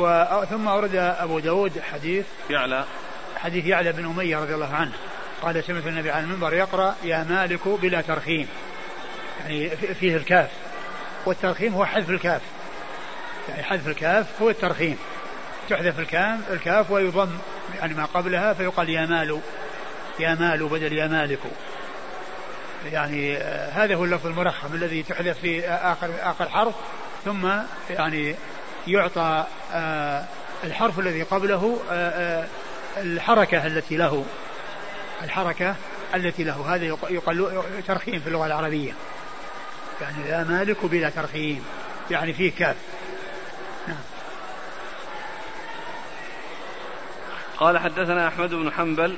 ثم 0.50 0.68
أورد 0.68 0.94
أبو 0.94 1.38
داود 1.38 1.80
حديث 1.92 2.26
يعلى. 2.50 2.84
حديث 3.36 3.66
يعلى 3.66 3.92
بن 3.92 4.04
أمية 4.04 4.38
رضي 4.38 4.54
الله 4.54 4.74
عنه. 4.74 4.92
قال 5.42 5.64
سمعت 5.64 5.86
النبي 5.86 6.10
على 6.10 6.24
المنبر 6.24 6.54
يقرأ 6.54 6.94
يا 7.04 7.26
مالك 7.30 7.68
بلا 7.68 8.00
ترخيم. 8.00 8.48
يعني 9.40 9.70
فيه 9.70 10.16
الكاف. 10.16 10.50
والترخيم 11.26 11.74
هو 11.74 11.84
حذف 11.84 12.10
الكاف. 12.10 12.40
يعني 13.48 13.62
حذف 13.62 13.88
الكاف 13.88 14.42
هو 14.42 14.50
الترخيم. 14.50 14.98
تحذف 15.68 15.98
الكاف 15.98 16.52
الكاف 16.52 16.90
ويضم 16.90 17.30
يعني 17.78 17.94
ما 17.94 18.04
قبلها 18.04 18.52
فيقال 18.52 18.90
يا 18.90 19.06
مال 19.06 19.40
يا 20.20 20.34
مال 20.34 20.68
بدل 20.68 20.92
يا 20.92 21.06
مالك. 21.06 21.40
يعني 22.92 23.36
آه 23.36 23.70
هذا 23.70 23.94
هو 23.94 24.04
اللفظ 24.04 24.26
المرخم 24.26 24.74
الذي 24.74 25.02
تحذف 25.02 25.38
في 25.38 25.68
آخر 25.68 26.10
آخر 26.22 26.48
حرف 26.48 26.74
ثم 27.24 27.48
يعني 27.90 28.34
يعطى 28.86 29.44
آه 29.72 30.24
الحرف 30.64 30.98
الذي 30.98 31.22
قبله 31.22 31.80
آه, 31.90 32.46
الحركة 32.96 33.66
التي 33.66 33.96
له. 33.96 34.24
الحركة 35.22 35.74
التي 36.14 36.44
له. 36.44 36.74
هذا 36.74 36.84
يقال 37.10 37.62
ترخيم 37.86 38.20
في 38.20 38.26
اللغة 38.26 38.46
العربية. 38.46 38.92
يعني 40.00 40.28
لا 40.28 40.44
مالك 40.44 40.84
بلا 40.84 41.10
ترخيم. 41.10 41.64
يعني 42.10 42.32
فيه 42.32 42.52
كاف. 42.58 42.76
قال 47.58 47.78
حدثنا 47.78 48.28
أحمد 48.28 48.50
بن 48.50 48.72
حنبل. 48.72 49.16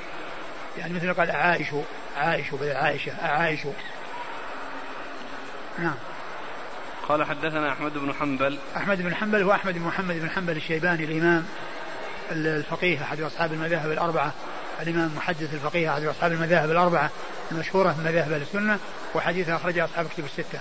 يعني 0.78 0.94
مثل 0.94 1.14
قال 1.14 1.30
عائش 1.30 1.68
عائش 2.16 2.50
بدل 2.50 2.76
عائشة 2.76 3.12
عائش. 3.22 3.60
نعم. 5.78 5.94
قال 7.08 7.24
حدثنا 7.24 7.72
أحمد 7.72 7.98
بن 7.98 8.12
حنبل. 8.12 8.58
أحمد 8.76 9.02
بن 9.02 9.14
حنبل 9.14 9.42
هو 9.42 9.52
أحمد 9.52 9.74
بن 9.74 9.80
محمد 9.80 10.14
بن 10.14 10.30
حنبل 10.30 10.56
الشيباني 10.56 11.04
الإمام 11.04 11.46
الفقيه 12.30 13.02
أحد 13.02 13.20
أصحاب 13.20 13.52
المذاهب 13.52 13.90
الأربعة. 13.90 14.32
الإمام 14.82 15.10
المحدث 15.10 15.54
الفقيه 15.54 15.92
أحد 15.92 16.04
أصحاب 16.04 16.32
المذاهب 16.32 16.70
الأربعة 16.70 17.10
المشهورة 17.52 17.88
من 17.88 18.04
مذاهب 18.04 18.32
السنة 18.32 18.78
وحديثه 19.14 19.56
أخرجه 19.56 19.84
أصحاب 19.84 20.06
كتب 20.08 20.24
الستة. 20.24 20.60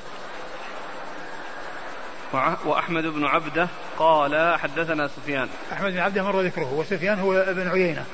وأحمد 2.65 3.03
بن 3.03 3.25
عبده 3.25 3.67
قال 3.97 4.59
حدثنا 4.59 5.07
سفيان. 5.07 5.49
أحمد 5.73 5.91
بن 5.91 5.99
عبده 5.99 6.23
مر 6.23 6.41
ذكره 6.41 6.73
وسفيان 6.73 7.19
هو 7.19 7.33
ابن 7.33 7.67
عيينة. 7.67 8.05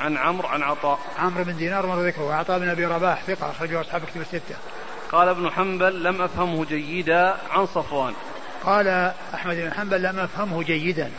عن 0.00 0.16
عمرو 0.16 0.48
عن 0.48 0.62
عطاء. 0.62 0.98
عمرو 1.18 1.44
بن 1.44 1.56
دينار 1.56 1.86
مر 1.86 2.06
ذكره 2.06 2.24
وعطاء 2.24 2.58
بن 2.58 2.68
أبي 2.68 2.84
رباح 2.84 3.22
ثقة 3.22 3.50
أخرجه 3.50 3.80
أصحاب 3.80 4.02
كتب 4.04 4.20
الستة. 4.20 4.54
قال 5.12 5.28
ابن 5.28 5.50
حنبل 5.50 6.02
لم 6.02 6.22
أفهمه 6.22 6.64
جيدا 6.64 7.36
عن 7.50 7.66
صفوان. 7.66 8.14
قال 8.64 9.12
أحمد 9.34 9.56
بن 9.56 9.72
حنبل 9.72 10.02
لم 10.02 10.18
أفهمه 10.18 10.62
جيدا. 10.62 11.10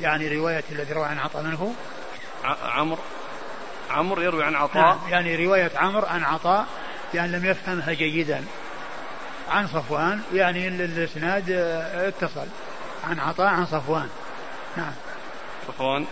يعني 0.00 0.36
رواية 0.36 0.64
الذي 0.72 0.92
روى 0.92 1.04
عن 1.04 1.18
عطاء 1.18 1.42
منه؟ 1.42 1.74
عمرو 2.64 2.98
عمرو 3.90 4.22
يروي 4.22 4.44
عن 4.44 4.54
عطاء. 4.54 4.82
نعم 4.82 4.98
يعني 5.08 5.46
رواية 5.46 5.70
عمرو 5.76 6.06
عن 6.06 6.24
عطاء 6.24 6.66
يعني 7.14 7.32
لم 7.32 7.44
يفهمها 7.44 7.92
جيدا. 7.92 8.44
عن 9.50 9.66
صفوان 9.66 10.20
يعني 10.34 10.68
الإسناد 10.68 11.50
آه، 11.50 12.08
اتصل. 12.08 12.46
عن 13.04 13.18
عطاء 13.18 13.46
عن 13.46 13.66
صفوان. 13.66 14.08
نعم. 14.76 14.92
صفوان. 15.68 16.06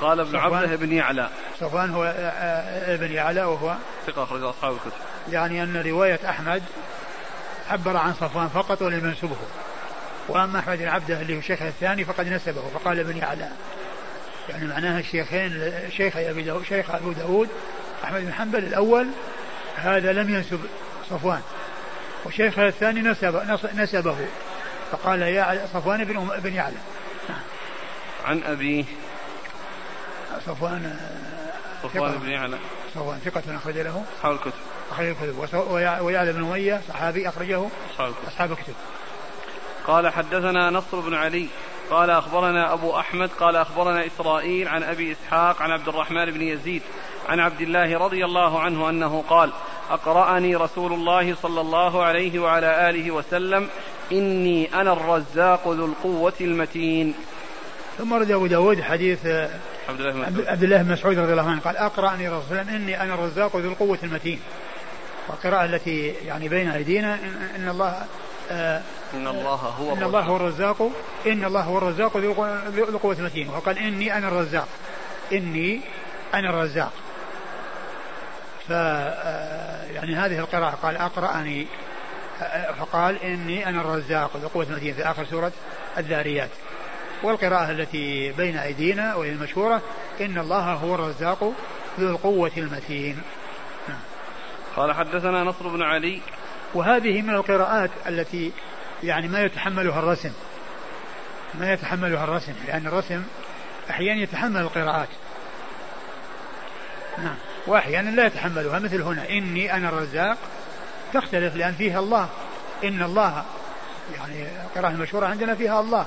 قال 0.00 0.20
ابن 0.20 0.36
عبده 0.36 0.76
بن 0.76 0.92
يعلى. 0.92 1.28
صفوان 1.60 1.90
هو 1.90 2.04
آه، 2.04 2.08
آه، 2.08 2.94
ابن 2.94 3.12
يعلى 3.12 3.44
وهو 3.44 3.74
ثقة 4.06 4.22
أخرج 4.22 4.42
أصحاب 4.42 4.72
الكتب. 4.72 5.00
يعني 5.28 5.62
أن 5.62 5.76
رواية 5.76 6.20
أحمد 6.28 6.62
عبر 7.70 7.96
عن 7.96 8.14
صفوان 8.14 8.48
فقط 8.48 8.82
ولم 8.82 9.08
ينسبه. 9.08 9.36
وأما 10.28 10.58
أحمد 10.58 10.78
بن 10.78 10.88
عبده 10.88 11.20
اللي 11.20 11.34
هو 11.34 11.38
الشيخ 11.38 11.62
الثاني 11.62 12.04
فقد 12.04 12.28
نسبه 12.28 12.62
فقال 12.74 13.00
ابن 13.00 13.16
يعلى. 13.16 13.48
يعني 14.48 14.66
معناها 14.66 15.00
الشيخين 15.00 15.72
شيخ 15.96 16.16
أبي 16.16 16.42
داود 16.42 16.64
شيخ 16.64 16.90
أبو 16.90 17.12
داود 17.12 17.48
أحمد 18.04 18.20
بن 18.20 18.32
حنبل 18.32 18.58
الأول 18.58 19.06
هذا 19.76 20.12
لم 20.12 20.34
ينسب 20.34 20.60
صفوان. 21.10 21.42
وشيخ 22.28 22.58
الثاني 22.58 23.00
نسب 23.00 23.70
نسبه. 23.74 24.16
فقال 24.92 25.22
يا 25.22 25.68
صفوان 25.74 26.04
بن 26.04 26.28
بن 26.38 26.54
يعلى. 26.54 26.76
عن 28.24 28.42
ابيه 28.42 28.84
صفوان 30.46 30.98
صفوان 31.82 32.18
بن 32.18 32.28
يعلى. 32.28 32.58
صفوان 32.94 33.18
ثقة 33.18 33.56
أخرج 33.56 33.78
له. 33.78 34.04
أصحاب 34.18 34.32
الكتب. 34.32 34.52
أخرج 34.90 35.06
الكتب 35.06 35.70
ويعلى 36.00 36.32
بن 36.32 36.44
أمية 36.44 36.80
صحابي 36.88 37.28
أخرجه. 37.28 37.66
أصحاب 37.92 38.10
الكتب. 38.10 38.28
أصحاب 38.28 38.52
الكتب. 38.52 38.74
قال 39.86 40.08
حدثنا 40.08 40.70
نصر 40.70 41.00
بن 41.00 41.14
علي. 41.14 41.48
قال 41.90 42.10
أخبرنا 42.10 42.72
أبو 42.72 42.98
أحمد 42.98 43.30
قال 43.40 43.56
أخبرنا 43.56 44.06
إسرائيل 44.06 44.68
عن 44.68 44.82
أبي 44.82 45.12
إسحاق 45.12 45.62
عن 45.62 45.70
عبد 45.70 45.88
الرحمن 45.88 46.30
بن 46.30 46.42
يزيد 46.42 46.82
عن 47.28 47.40
عبد 47.40 47.60
الله 47.60 47.98
رضي 47.98 48.24
الله 48.24 48.60
عنه 48.60 48.90
أنه 48.90 49.24
قال 49.28 49.52
أقرأني 49.90 50.56
رسول 50.56 50.92
الله 50.92 51.34
صلى 51.42 51.60
الله 51.60 52.02
عليه 52.02 52.38
وعلى 52.38 52.90
آله 52.90 53.10
وسلم 53.10 53.68
إني 54.12 54.80
أنا 54.80 54.92
الرزاق 54.92 55.68
ذو 55.68 55.86
القوة 55.86 56.32
المتين. 56.40 57.14
ثم 57.98 58.14
رد 58.14 58.30
أبو 58.30 58.46
داود 58.46 58.80
حديث 58.80 59.26
عبد 59.88 60.00
الله 60.00 60.12
بن 60.12 60.20
مسعود. 60.20 60.46
عبد 60.46 60.62
الله 60.62 60.82
بن 60.82 60.92
مسعود 60.92 61.18
رضي 61.18 61.32
الله 61.32 61.50
عنه 61.50 61.60
قال 61.60 61.76
أقرأني 61.76 62.28
رسول 62.28 62.58
الله 62.58 62.76
إني 62.76 63.02
أنا 63.02 63.14
الرزاق 63.14 63.56
ذو 63.56 63.70
القوة 63.70 63.98
المتين. 64.02 64.40
والقراءة 65.28 65.64
التي 65.64 66.06
يعني 66.06 66.48
بين 66.48 66.68
أيدينا 66.68 67.14
إن, 67.14 67.50
إن 67.56 67.68
الله 67.68 68.06
آه 68.50 68.82
إن 69.14 69.26
الله 69.26 69.54
هو 69.54 69.92
إن 69.92 70.02
الله 70.02 70.20
هو 70.20 70.36
الرزاق 70.36 70.90
إن 71.26 71.44
الله 71.44 71.60
هو 71.60 71.78
الرزاق 71.78 72.16
ذو 72.16 72.84
القوة 72.88 73.16
المتين 73.18 73.48
وقال 73.48 73.78
إني 73.78 74.18
أنا 74.18 74.28
الرزاق. 74.28 74.68
إني 75.32 75.80
أنا 76.34 76.50
الرزاق. 76.50 76.92
ف 78.68 78.72
آه، 78.72 79.84
يعني 79.84 80.16
هذه 80.16 80.38
القراءة 80.38 80.74
قال 80.82 80.96
أقرأني 80.96 81.66
آه، 82.42 82.72
فقال 82.72 83.22
إني 83.22 83.68
أنا 83.68 83.80
الرزاق 83.80 84.36
ذو 84.36 84.46
القوة 84.46 84.64
المتين 84.64 84.94
في 84.94 85.10
آخر 85.10 85.24
سورة 85.24 85.52
الذاريات. 85.98 86.50
والقراءة 87.22 87.70
التي 87.70 88.32
بين 88.32 88.56
أيدينا 88.56 89.14
وهي 89.14 89.30
المشهورة 89.30 89.82
إن 90.20 90.38
الله 90.38 90.72
هو 90.72 90.94
الرزاق 90.94 91.52
ذو 92.00 92.10
القوة 92.10 92.52
المتين. 92.56 93.22
قال 94.76 94.94
حدثنا 94.94 95.44
نصر 95.44 95.68
بن 95.68 95.82
علي. 95.82 96.20
وهذه 96.74 97.22
من 97.22 97.34
القراءات 97.34 97.90
التي 98.06 98.52
يعني 99.02 99.28
ما 99.28 99.44
يتحملها 99.44 99.98
الرسم. 99.98 100.32
ما 101.54 101.72
يتحملها 101.72 102.24
الرسم 102.24 102.54
لأن 102.66 102.86
الرسم 102.86 103.22
أحيانا 103.90 104.22
يتحمل 104.22 104.60
القراءات. 104.60 105.08
نعم. 107.18 107.36
وأحيانا 107.68 108.10
لا 108.10 108.26
يتحملها. 108.26 108.78
مثل 108.78 109.02
هنا 109.02 109.28
إني 109.30 109.74
أنا 109.74 109.88
الرزاق. 109.88 110.38
تختلف 111.14 111.56
لأن 111.56 111.72
فيها 111.72 111.98
الله. 111.98 112.28
إن 112.84 113.02
الله 113.02 113.44
يعني 114.16 114.46
القراءة 114.64 114.92
المشهورة 114.92 115.26
عندنا 115.26 115.54
فيها 115.54 115.80
الله. 115.80 116.06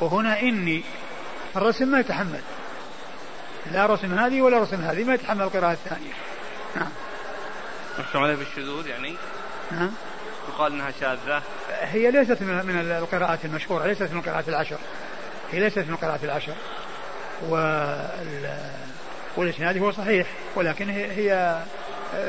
وهنا 0.00 0.40
إني 0.40 0.82
الرسم 1.56 1.88
ما 1.88 2.00
يتحمل. 2.00 2.40
لا 3.72 3.86
رسم 3.86 4.18
هذه 4.18 4.42
ولا 4.42 4.58
رسم 4.58 4.80
هذه 4.80 5.04
ما 5.04 5.14
يتحمل 5.14 5.42
القراءة 5.42 5.72
الثانية. 5.72 6.12
نعم. 6.76 6.88
عليه 8.14 8.34
بالشذوذ 8.34 8.86
يعني؟ 8.86 9.14
نعم 9.70 9.90
يقال 10.48 10.72
إنها 10.72 10.90
شاذة. 11.00 11.42
هي 11.70 12.10
ليست 12.10 12.42
من 12.42 12.80
القراءات 12.90 13.44
المشهورة 13.44 13.86
ليست 13.86 14.02
من 14.02 14.18
القراءات 14.18 14.48
العشر. 14.48 14.78
هي 15.52 15.60
ليست 15.60 15.78
من 15.78 15.94
القراءات 15.94 16.24
العشر. 16.24 16.54
وال 17.48 18.56
والإسناد 19.36 19.78
هو 19.78 19.92
صحيح 19.92 20.26
ولكن 20.54 20.88
هي, 20.88 21.12
هي 21.12 21.62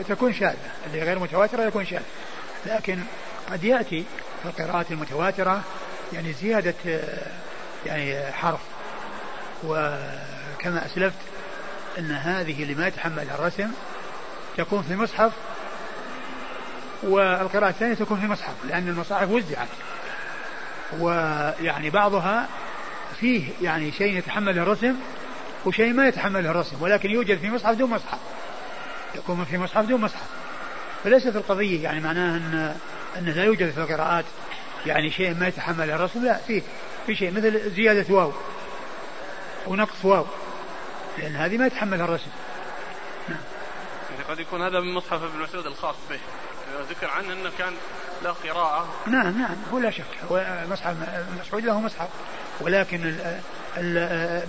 تكون 0.09 0.33
شاذة. 0.33 0.71
اللي 0.87 1.03
غير 1.03 1.19
متواترة 1.19 1.63
يكون 1.63 1.85
شاذ. 1.85 2.01
لكن 2.65 2.99
قد 3.51 3.63
يأتي 3.63 4.05
في 4.43 4.49
القراءات 4.49 4.91
المتواترة 4.91 5.61
يعني 6.13 6.33
زيادة 6.33 6.75
يعني 7.85 8.31
حرف. 8.31 8.59
وكما 9.63 10.85
أسلفت 10.85 11.17
أن 11.99 12.11
هذه 12.11 12.63
اللي 12.63 12.75
ما 12.75 12.87
يتحملها 12.87 13.35
الرسم 13.35 13.71
تكون 14.57 14.81
في 14.81 14.95
مصحف 14.95 15.31
والقراءة 17.03 17.69
الثانية 17.69 17.93
تكون 17.93 18.19
في 18.19 18.27
مصحف 18.27 18.53
لأن 18.69 18.87
المصاحف 18.87 19.29
وزعت. 19.29 19.67
ويعني 20.99 21.89
بعضها 21.89 22.47
فيه 23.19 23.49
يعني 23.61 23.91
شيء 23.91 24.17
يتحمل 24.17 24.59
الرسم 24.59 24.95
وشيء 25.65 25.93
ما 25.93 26.07
يتحمل 26.07 26.45
الرسم 26.47 26.81
ولكن 26.81 27.09
يوجد 27.09 27.37
في 27.37 27.49
مصحف 27.49 27.75
دون 27.75 27.89
مصحف. 27.89 28.19
يكون 29.15 29.45
في 29.45 29.57
مصحف 29.57 29.85
دون 29.85 30.01
مصحف. 30.01 30.27
فليست 31.03 31.35
القضية 31.35 31.83
يعني 31.83 31.99
معناها 31.99 32.37
أن 32.37 32.75
أن 33.17 33.25
لا 33.25 33.43
يوجد 33.43 33.71
في 33.71 33.77
القراءات 33.77 34.25
يعني 34.85 35.11
شيء 35.11 35.33
ما 35.33 35.47
يتحمل 35.47 35.91
الرسم 35.91 36.25
لا 36.25 36.37
فيه 36.37 36.61
في 37.05 37.15
شيء 37.15 37.31
مثل 37.31 37.71
زيادة 37.71 38.13
واو 38.13 38.33
ونقص 39.67 40.05
واو 40.05 40.25
لأن 41.17 41.35
هذه 41.35 41.57
ما 41.57 41.65
يتحملها 41.65 42.05
الرسم. 42.05 42.31
نعم. 43.29 43.39
يعني 44.11 44.23
قد 44.29 44.39
يكون 44.39 44.61
هذا 44.61 44.79
من 44.79 44.93
مصحف 44.93 45.23
ابن 45.23 45.39
مسعود 45.39 45.65
الخاص 45.65 45.95
به. 46.09 46.19
ذكر 46.89 47.09
عنه 47.09 47.33
أنه 47.33 47.51
كان 47.57 47.73
له 48.23 48.35
قراءة. 48.43 48.87
نعم 49.07 49.41
نعم 49.41 49.55
هو 49.73 49.79
لا 49.79 49.91
شك. 49.91 50.03
هو 50.31 50.65
مصحف 50.69 50.95
مسعود 51.39 51.63
له 51.63 51.79
مصحف 51.79 52.09
ولكن 52.61 53.15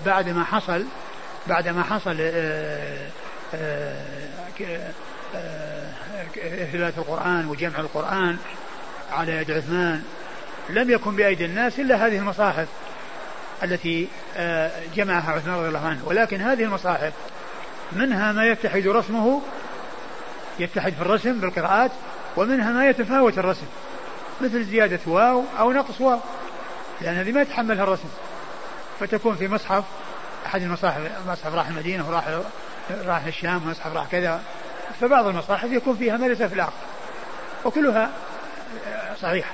بعد 0.07 0.29
ما 0.29 0.45
حصل 0.45 0.85
بعد 1.47 1.69
ما 1.69 1.83
حصل 1.83 2.17
آه، 2.21 3.09
آه، 3.55 3.97
آه، 5.35 5.91
إثبات 6.37 6.99
القرآن 6.99 7.47
وجمع 7.49 7.79
القرآن 7.79 8.37
على 9.13 9.33
يد 9.33 9.51
عثمان 9.51 10.03
لم 10.71 10.91
يكن 10.91 11.17
بأيدي 11.17 11.45
الناس 11.45 11.81
إلا 11.81 12.07
هذه 12.07 12.19
المصاحف 12.19 12.69
التي 13.63 14.09
جمعها 14.97 15.33
عثمان 15.33 15.57
رضي 15.57 15.69
الله 15.69 15.87
عنه. 15.87 16.01
ولكن 16.05 16.41
هذه 16.41 16.63
المصاحف 16.63 17.13
منها 17.93 18.33
ما 18.33 18.47
يتحد 18.47 18.87
رسمه 18.87 19.43
يتحد 20.59 20.93
في 20.93 21.03
الرسم 21.03 21.41
بالقراءات 21.41 21.91
ومنها 22.37 22.73
ما 22.73 22.89
يتفاوت 22.89 23.39
الرسم 23.39 23.67
مثل 24.41 24.65
زيادة 24.65 25.01
واو 25.07 25.45
أو 25.59 25.73
نقص 25.73 26.01
واو 26.01 26.19
لأن 27.01 27.15
هذه 27.15 27.33
ما 27.33 27.43
يتحملها 27.43 27.85
الرسم. 27.85 28.09
فتكون 29.03 29.37
في 29.37 29.49
مصحف 29.49 29.85
أحد 30.47 30.63
المصاحف 30.63 31.01
مصحف 31.29 31.55
راح 31.55 31.69
المدينة 31.69 32.09
وراح 32.09 32.25
راح 33.05 33.25
الشام 33.25 33.71
مصحف 33.71 33.97
راح 33.97 34.07
كذا 34.07 34.43
فبعض 35.01 35.27
المصاحف 35.27 35.73
يكون 35.73 35.97
فيها 35.97 36.17
ما 36.17 36.27
ليس 36.27 36.43
في 36.43 36.55
الآخر 36.55 36.73
وكلها 37.65 38.11
صحيحة 39.21 39.51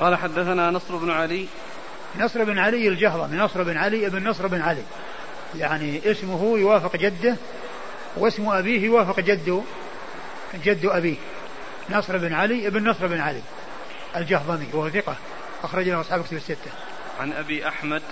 قال 0.00 0.16
حدثنا 0.16 0.70
نصر 0.70 0.96
بن 0.96 1.10
علي. 1.10 1.46
نصر 2.18 2.44
بن 2.44 2.58
علي 2.58 2.88
الجهضمي 2.88 3.36
نصر 3.36 3.62
بن 3.62 3.76
علي 3.76 4.06
ابن 4.06 4.28
نصر 4.28 4.46
بن 4.46 4.60
علي. 4.60 4.82
يعني 5.58 6.10
اسمه 6.10 6.58
يوافق 6.58 6.96
جده 6.96 7.36
واسم 8.16 8.48
أبيه 8.48 8.84
يوافق 8.84 9.20
جد 9.20 9.62
جد 10.64 10.86
أبيه. 10.86 11.16
نصر 11.90 12.18
بن 12.18 12.32
علي 12.32 12.66
ابن 12.66 12.88
نصر 12.88 13.06
بن 13.06 13.20
علي 13.20 13.42
الجهضمي 14.16 14.66
وهو 14.72 14.90
ثقة. 14.90 15.16
أخرج 15.64 15.88
له 15.88 16.00
أصحاب 16.00 16.24
كتب 16.24 16.36
الستة. 16.36 16.70
عن 17.20 17.32
أبي 17.32 17.68
أحمد 17.68 18.02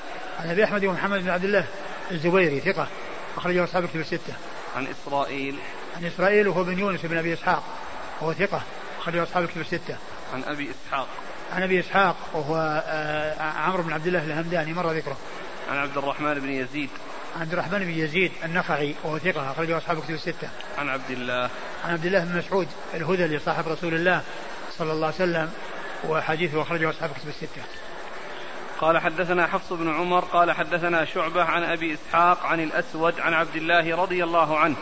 عن 0.40 0.50
أبي 0.50 0.64
أحمد 0.64 0.84
ومحمد 0.84 1.22
بن 1.22 1.30
عبد 1.30 1.44
الله 1.44 1.64
الزبيري 2.11 2.61
ثقة 2.61 2.88
أخرج 3.37 3.54
له 3.54 3.64
أصحاب 3.64 3.88
كتب 3.88 4.00
الستة. 4.00 4.32
عن 4.76 4.87
إسرائيل 4.87 5.58
عن 5.96 6.04
إسرائيل 6.04 6.48
وهو 6.48 6.64
بن 6.64 6.78
يونس 6.78 7.00
بن 7.06 7.18
أبي 7.18 7.32
إسحاق 7.32 7.62
وهو 8.20 8.32
ثقة 8.32 8.62
أخرج 9.00 9.16
له 9.16 9.22
أصحاب 9.22 9.46
كتب 9.46 9.61
الستة. 9.61 9.96
عن 10.34 10.44
أبي 10.44 10.70
إسحاق 10.70 11.08
عن 11.52 11.62
أبي 11.62 11.80
إسحاق 11.80 12.16
وهو 12.32 12.82
آه، 12.87 13.42
عمرو 13.42 13.82
بن 13.82 13.92
عبد 13.92 14.06
الله 14.06 14.24
الهمداني 14.24 14.72
مر 14.72 14.92
ذكره. 14.92 15.16
عن 15.70 15.76
عبد 15.76 15.98
الرحمن 15.98 16.34
بن 16.34 16.50
يزيد 16.50 16.90
عبد 17.40 17.52
الرحمن 17.52 17.78
بن 17.78 17.90
يزيد 17.90 18.32
النخعي 18.44 18.94
وهو 19.04 19.18
ثقة 19.18 19.52
أخرجه 19.52 19.78
أصحاب 19.78 20.02
كتب 20.02 20.14
الستة. 20.14 20.48
عن 20.78 20.88
عبد 20.88 21.11
الله. 21.11 21.50
عن 21.84 21.92
عبد 21.92 22.06
الله 22.06 22.24
بن 22.24 22.38
مسعود 22.38 22.68
الهذلي 22.94 23.38
صاحب 23.38 23.68
رسول 23.68 23.94
الله 23.94 24.22
صلى 24.78 24.92
الله 24.92 25.06
عليه 25.06 25.16
وسلم 25.16 25.50
وحديثه 26.04 26.62
أخرجه 26.62 26.90
أصحاب 26.90 27.11
كتب 27.11 27.28
الستة. 27.28 27.62
قال 28.80 28.98
حدثنا 28.98 29.46
حفص 29.46 29.72
بن 29.72 29.94
عمر 29.94 30.24
قال 30.24 30.52
حدثنا 30.52 31.04
شعبة 31.04 31.44
عن 31.44 31.62
أبي 31.62 31.94
إسحاق 31.94 32.46
عن 32.46 32.61
الأسود 32.61 33.20
عن 33.20 33.34
عبد 33.34 33.56
الله 33.56 33.96
رضي 33.96 34.24
الله 34.24 34.58
عنه 34.58 34.76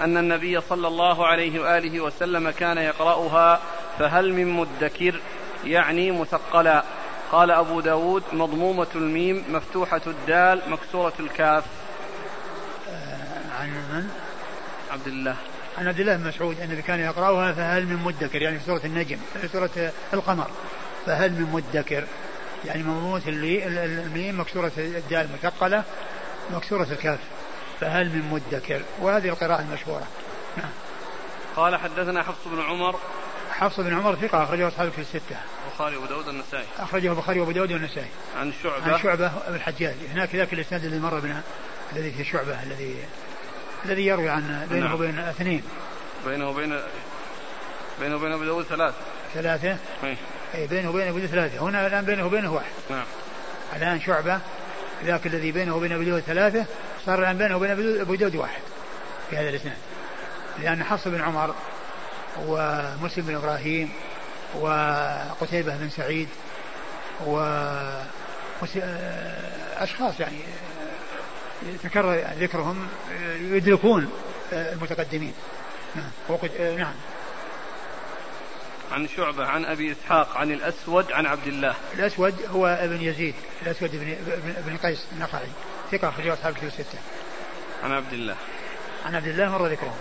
أن 0.00 0.16
النبي 0.16 0.60
صلى 0.60 0.88
الله 0.88 1.26
عليه 1.26 1.60
وآله 1.60 2.00
وسلم 2.00 2.50
كان 2.50 2.78
يقرأها 2.78 3.60
فهل 3.98 4.32
من 4.32 4.48
مدكر 4.48 5.20
يعني 5.64 6.10
مثقلا 6.10 6.84
قال 7.32 7.50
أبو 7.50 7.80
داود 7.80 8.22
مضمومة 8.32 8.86
الميم 8.94 9.44
مفتوحة 9.48 10.00
الدال 10.06 10.62
مكسورة 10.66 11.12
الكاف 11.20 11.64
عن 13.60 13.68
من؟ 13.68 14.08
عبد 14.92 15.06
الله 15.06 15.36
عن 15.78 15.88
عبد 15.88 16.00
الله 16.00 16.16
بن 16.16 16.28
مسعود 16.28 16.60
النبي 16.60 16.82
كان 16.82 17.00
يقرأها 17.00 17.52
فهل 17.52 17.86
من 17.86 17.96
مدكر؟ 17.96 18.42
يعني 18.42 18.58
في 18.58 18.64
سورة 18.64 18.80
النجم 18.84 19.18
في 19.40 19.48
سورة 19.48 19.92
القمر. 20.12 20.50
فهل 21.06 21.32
من 21.32 21.50
مدكر؟ 21.52 22.04
يعني 22.64 22.82
مضمومة 22.82 23.22
الميم 23.26 24.40
مكسورة 24.40 24.72
الدال 24.76 25.28
مثقلة 25.32 25.84
مكسورة 26.50 26.86
الكاف 26.90 27.18
فهل 27.80 28.08
من 28.08 28.30
مدكر؟ 28.30 28.82
وهذه 29.00 29.28
القراءة 29.28 29.60
المشهورة. 29.60 30.06
نعم. 30.56 30.70
قال 31.56 31.76
حدثنا 31.76 32.22
حفص 32.22 32.48
بن 32.48 32.60
عمر. 32.60 32.96
حفص 33.50 33.80
بن 33.80 33.94
عمر 33.94 34.16
ثقة 34.16 34.44
أخرجه 34.44 34.68
أصحابه 34.68 34.90
في 34.90 35.00
الستة. 35.00 35.36
البخاري 35.66 35.96
وأبو 35.96 36.06
داود 36.06 36.26
والنسائي. 36.26 36.64
أخرجه 36.78 37.10
البخاري 37.10 37.40
وأبو 37.40 37.52
داود 37.52 37.72
والنسائي. 37.72 38.08
عن 38.38 38.52
شعبة. 38.62 38.92
عن 38.94 39.02
شعبة 39.02 39.32
الحجاج، 39.48 39.94
هناك 40.14 40.34
ذاك 40.34 40.52
الإسناد 40.52 40.84
الذي 40.84 40.98
مر 40.98 41.20
بنا 41.20 41.42
الذي 41.92 42.10
في 42.10 42.24
شعبة 42.24 42.62
الذي 42.62 42.96
الذي 43.84 44.06
يروي 44.06 44.28
عن 44.28 44.66
بينه 44.70 44.86
نعم. 44.86 44.94
وبين 44.94 45.18
اثنين. 45.18 45.62
بينه 46.26 46.48
وبين 46.48 46.80
بينه 48.00 48.16
وبين 48.16 48.32
أبو 48.32 48.44
داود 48.44 48.64
ثلاثة. 48.64 48.96
ثلاثة؟ 49.34 49.76
أي. 50.04 50.16
أي 50.54 50.66
بينه 50.66 50.90
وبين 50.90 51.08
أبو 51.08 51.20
ثلاثة 51.20 51.58
هنا 51.58 51.86
الآن 51.86 52.04
بينه 52.04 52.26
وبينه 52.26 52.52
واحد 52.52 52.72
نعم 52.90 53.04
الآن 53.76 54.00
شعبة 54.00 54.40
ذاك 55.04 55.26
الذي 55.26 55.52
بينه 55.52 55.76
وبين 55.76 55.92
أبو 55.92 56.02
داود 56.02 56.20
ثلاثة 56.20 56.66
صار 57.06 57.18
الآن 57.18 57.38
بينه 57.38 57.56
وبين 57.56 58.00
أبو 58.00 58.14
داود 58.14 58.36
واحد 58.36 58.60
في 59.30 59.36
هذا 59.36 59.48
الإسناد 59.48 59.76
لأن 60.58 60.84
حفص 60.84 61.08
بن 61.08 61.20
عمر 61.20 61.54
ومسلم 62.46 63.26
بن 63.26 63.34
إبراهيم 63.34 63.92
وقتيبة 64.54 65.76
بن 65.76 65.88
سعيد 65.88 66.28
و 67.26 67.40
أشخاص 69.76 70.20
يعني 70.20 70.38
تكرر 71.82 72.24
ذكرهم 72.38 72.88
يدركون 73.40 74.10
المتقدمين. 74.52 75.34
نعم. 75.94 76.38
نعم. 76.78 76.94
عن 78.92 79.08
شعبة 79.08 79.46
عن 79.46 79.64
أبي 79.64 79.92
إسحاق 79.92 80.36
عن 80.36 80.50
الأسود 80.50 81.12
عن 81.12 81.26
عبد 81.26 81.46
الله. 81.46 81.74
الأسود 81.94 82.34
هو 82.50 82.66
ابن 82.66 83.02
يزيد 83.02 83.34
الأسود 83.62 83.90
بن, 83.92 84.16
بن 84.66 84.76
قيس 84.76 85.06
النخعي. 85.12 85.48
ثقة 85.92 86.08
أخرجه 86.08 86.32
أصحاب 86.32 86.52
الكتب 86.52 86.66
الستة. 86.66 86.98
عن 87.84 87.92
عبد 87.92 88.12
الله. 88.12 88.36
عن 89.06 89.14
عبد 89.14 89.26
الله 89.26 89.58
مر 89.58 89.66
ذكره. 89.66 89.94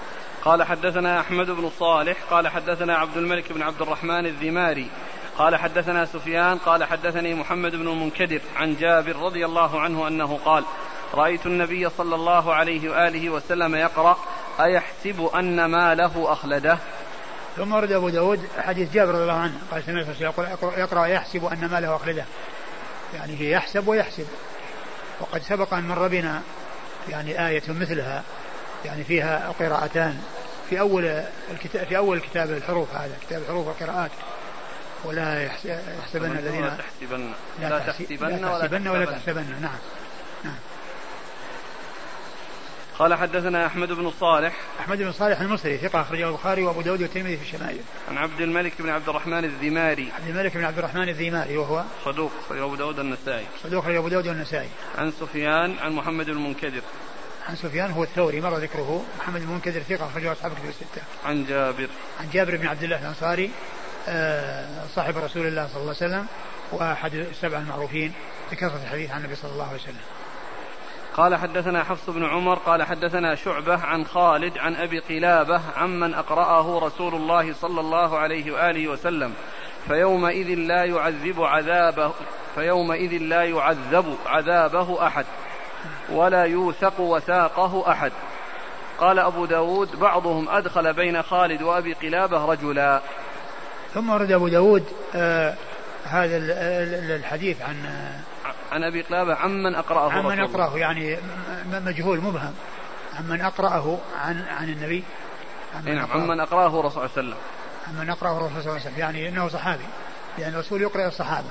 قال 0.43 0.63
حدثنا 0.63 1.19
أحمد 1.19 1.52
بن 1.52 1.71
صالح 1.80 2.17
قال 2.30 2.47
حدثنا 2.47 2.97
عبد 2.97 3.17
الملك 3.17 3.54
بن 3.54 3.62
عبد 3.62 3.82
الرحمن 3.82 4.26
الذماري. 4.26 4.89
قال 5.38 5.56
حدثنا 5.56 6.06
سفيان 6.06 6.58
قال 6.58 6.84
حدثني 6.84 7.34
محمد 7.34 7.76
بن 7.76 7.88
المنكدر 7.88 8.41
عن 8.56 8.76
جابر 8.76 9.15
رضي 9.15 9.45
الله 9.45 9.82
عنه 9.82 10.08
أنه 10.08 10.39
قال 10.45 10.63
رأيت 11.13 11.45
النبي 11.45 11.89
صلى 11.89 12.15
الله 12.15 12.54
عليه 12.54 12.89
وآله 12.89 13.30
وسلم 13.30 13.76
يقرأ 13.76 14.17
أيحسب 14.60 15.30
أن 15.36 15.65
ما 15.65 15.95
له 15.95 16.34
أخلده؟ 16.34 16.78
ثم 17.58 17.74
ورد 17.74 17.91
أبو 17.91 18.10
داود 18.10 18.47
حديث 18.58 18.93
جابر 18.93 19.12
رضي 19.12 19.21
الله 19.21 19.34
عنه. 19.34 19.60
قال 19.71 19.84
سمعت 19.84 20.06
يقول 20.21 20.47
يقرأ 20.78 21.06
يحسب 21.06 21.45
أن 21.45 21.65
ما 21.71 21.80
له 21.80 21.95
أخلده. 21.95 22.26
يعني 23.13 23.39
هي 23.39 23.52
يحسب 23.52 23.88
ويحسب. 23.88 24.28
وقد 25.19 25.41
سبق 25.41 25.74
أن 25.74 25.88
مر 25.88 26.08
بنا 26.08 26.41
يعني 27.10 27.47
آية 27.47 27.63
مثلها. 27.67 28.24
يعني 28.86 29.04
فيها 29.04 29.54
قراءتان. 29.60 30.21
في 30.69 30.80
أول 30.80 31.24
الكتاب 31.52 31.88
في 31.88 31.97
أول 31.97 32.19
كتاب 32.19 32.52
الحروف 32.52 32.95
هذا. 32.95 33.15
كتاب 33.21 33.41
الحروف 33.41 33.67
والقراءات. 33.67 34.12
ولا 35.04 35.43
يحسبن 35.43 36.38
الذين 36.38 36.62
لا 36.62 36.78
تحسبن. 36.78 37.32
لا 37.62 37.80
تحسبن 37.80 38.45
ولا 38.45 38.67
تحسبن 38.67 38.88
ولا 38.88 39.06
تحسبن. 39.06 39.45
نعم. 39.62 39.78
قال 42.99 43.13
حدثنا 43.13 43.65
أحمد 43.65 43.91
بن 43.91 44.12
صالح. 44.19 44.54
أحمد 44.80 44.97
بن 44.97 45.12
صالح 45.12 45.41
المصري 45.41 45.77
ثقة 45.77 46.01
أخرجه 46.01 46.27
البخاري 46.27 46.63
وأبو 46.63 46.82
داود 46.82 47.01
والترمذي 47.01 47.38
في 47.38 47.43
الشمائل. 47.43 47.82
عن 48.10 48.17
عبد 48.17 48.41
الملك 48.41 48.82
بن 48.82 48.89
عبد 48.89 49.10
الرحمن 49.10 49.45
الذماري. 49.45 50.12
عبد 50.12 50.30
الملك 50.30 50.58
بن 50.58 50.63
عبد 50.63 50.77
الرحمن 50.77 51.10
الذماري 51.10 51.58
وهو؟ 51.58 51.84
صدوق 52.06 52.32
أخرجه 52.45 52.63
أبو 52.63 52.75
داود 52.75 52.99
النسائي 52.99 53.45
صدوق 53.63 53.84
أخرجه 53.84 53.99
أبو 53.99 54.08
داود 54.08 54.27
والنسائي. 54.27 54.69
عن 54.97 55.12
سفيان 55.12 55.75
عن 55.80 55.91
محمد 55.91 56.25
بن 56.25 56.32
المنكدر. 56.32 56.82
عن 57.49 57.56
سفيان 57.56 57.91
هو 57.91 58.04
الثوري 58.04 58.41
مر 58.41 58.58
ذكره. 58.58 59.04
محمد 59.19 59.41
بن 59.41 59.47
المنكدر 59.47 59.80
ثقة 59.80 60.08
أخرجه 60.08 60.32
أصحاب 60.32 60.51
الكتب 60.51 60.69
الستة. 60.69 61.01
عن 61.25 61.45
جابر. 61.45 61.88
عن 62.19 62.30
جابر 62.34 62.58
بن 62.58 62.67
عبد 62.67 62.84
الله 62.84 62.99
الأنصاري 62.99 63.51
آه، 64.08 64.88
صاحب 64.95 65.17
رسول 65.17 65.47
الله 65.47 65.67
صلى 65.67 65.82
الله 65.82 65.95
عليه 66.01 66.08
وسلم 66.08 66.25
وأحد 66.71 67.13
السبع 67.13 67.58
المعروفين 67.58 68.13
بكثرة 68.51 68.80
الحديث 68.84 69.12
عن 69.12 69.17
النبي 69.17 69.36
صلى 69.36 69.51
الله 69.51 69.67
عليه 69.67 69.82
وسلم. 69.82 70.20
قال 71.17 71.36
حدثنا 71.36 71.84
حفص 71.84 72.10
بن 72.10 72.26
عمر 72.26 72.56
قال 72.56 72.84
حدثنا 72.84 73.36
شعبة 73.36 73.78
عن 73.78 74.06
خالد 74.06 74.58
عن 74.58 74.76
أبي 74.76 75.00
قلابة 75.00 75.62
عمن 75.78 76.13
أقرأه 76.13 76.80
رسول 76.80 77.15
الله 77.15 77.54
صلى 77.54 77.80
الله 77.80 78.17
عليه 78.17 78.52
وآله 78.52 78.88
وسلم 78.88 79.34
فيومئذ 79.88 80.47
لا 80.47 80.86
يعذب 80.86 81.43
عذابه 81.43 82.12
فيومئذ 82.56 83.17
لا 83.17 83.43
يعذب 83.43 84.17
عذابه 84.26 85.08
أحد 85.08 85.26
ولا 86.12 86.43
يوثق 86.43 87.00
وثاقه 87.00 87.91
أحد. 87.91 88.12
قال 89.00 89.19
أبو 89.19 89.45
داود 89.45 90.00
بعضهم 90.00 90.50
أدخل 90.50 90.93
بين 90.93 91.24
خالد 91.24 91.62
وأبي 91.62 91.93
قلابة 91.93 92.45
رجلا. 92.45 93.02
ثم 93.93 94.10
ورد 94.10 94.32
أبو 94.32 94.47
داود 94.47 94.84
آه 95.15 95.56
هذا 96.06 96.38
الحديث 97.15 97.62
عن 97.62 97.76
عن 98.71 98.84
أبي 98.84 99.01
قلابة 99.01 99.36
عمن 99.36 99.75
أقرأه 99.75 100.12
عمن 100.12 100.39
أقرأه 100.39 100.77
يعني 100.77 101.17
مجهول 101.71 102.21
مبهم 102.21 102.53
عمن 103.19 103.41
أقرأه 103.41 103.97
عن 104.21 104.45
عن 104.60 104.69
النبي. 104.69 105.03
عمن 105.75 105.95
نعم 105.95 106.12
عمن 106.12 106.39
أقرأه. 106.39 106.79
الرسول 106.79 106.91
صلى 106.91 107.03
الله 107.03 107.17
عليه 107.17 107.27
وسلم. 107.27 107.38
عمن 107.88 108.10
أقرأه 108.10 108.38
الرسول 108.38 108.51
صلى 108.51 108.60
الله 108.60 108.71
عليه 108.71 108.81
وسلم. 108.81 108.99
يعني 108.99 109.29
إنه 109.29 109.47
صحابي. 109.47 109.84
لأن 110.38 110.53
الرسول 110.53 110.81
يقرأ 110.81 111.07
الصحابة. 111.07 111.49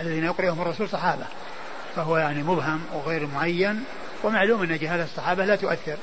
الذين 0.00 0.24
يقرأهم 0.24 0.62
الرسول 0.62 0.88
صحابة. 0.88 1.24
فهو 1.96 2.16
يعني 2.16 2.42
مبهم 2.42 2.80
وغير 2.92 3.26
معين. 3.26 3.84
ومعلوم 4.24 4.62
أن 4.62 4.78
جهاله 4.78 5.04
الصحابة 5.04 5.44
لا 5.44 5.56
تؤثر. 5.56 5.96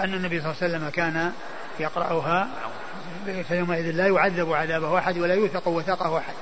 أن 0.00 0.14
النبي 0.14 0.40
صلى 0.40 0.50
الله 0.50 0.62
عليه 0.62 0.76
وسلم 0.76 0.88
كان 0.88 1.32
يقرأها 1.80 2.48
فيومئذ 3.48 3.90
لا 3.90 4.06
يعذب 4.06 4.52
عذابه 4.52 4.98
أحد 4.98 5.18
ولا 5.18 5.34
يوثق 5.34 5.68
وثاقه 5.68 6.18
أحد. 6.18 6.34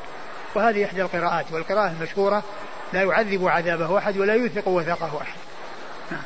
وهذه 0.54 0.84
إحدى 0.84 1.02
القراءات. 1.02 1.52
والقراءة 1.52 1.90
المشهورة 1.90 2.42
لا 2.92 3.02
يعذب 3.02 3.48
عذابه 3.48 3.98
أحد 3.98 4.18
ولا 4.18 4.34
يوثق 4.34 4.68
وثاقه 4.68 5.22
أحد 5.22 5.38
نعم. 6.10 6.22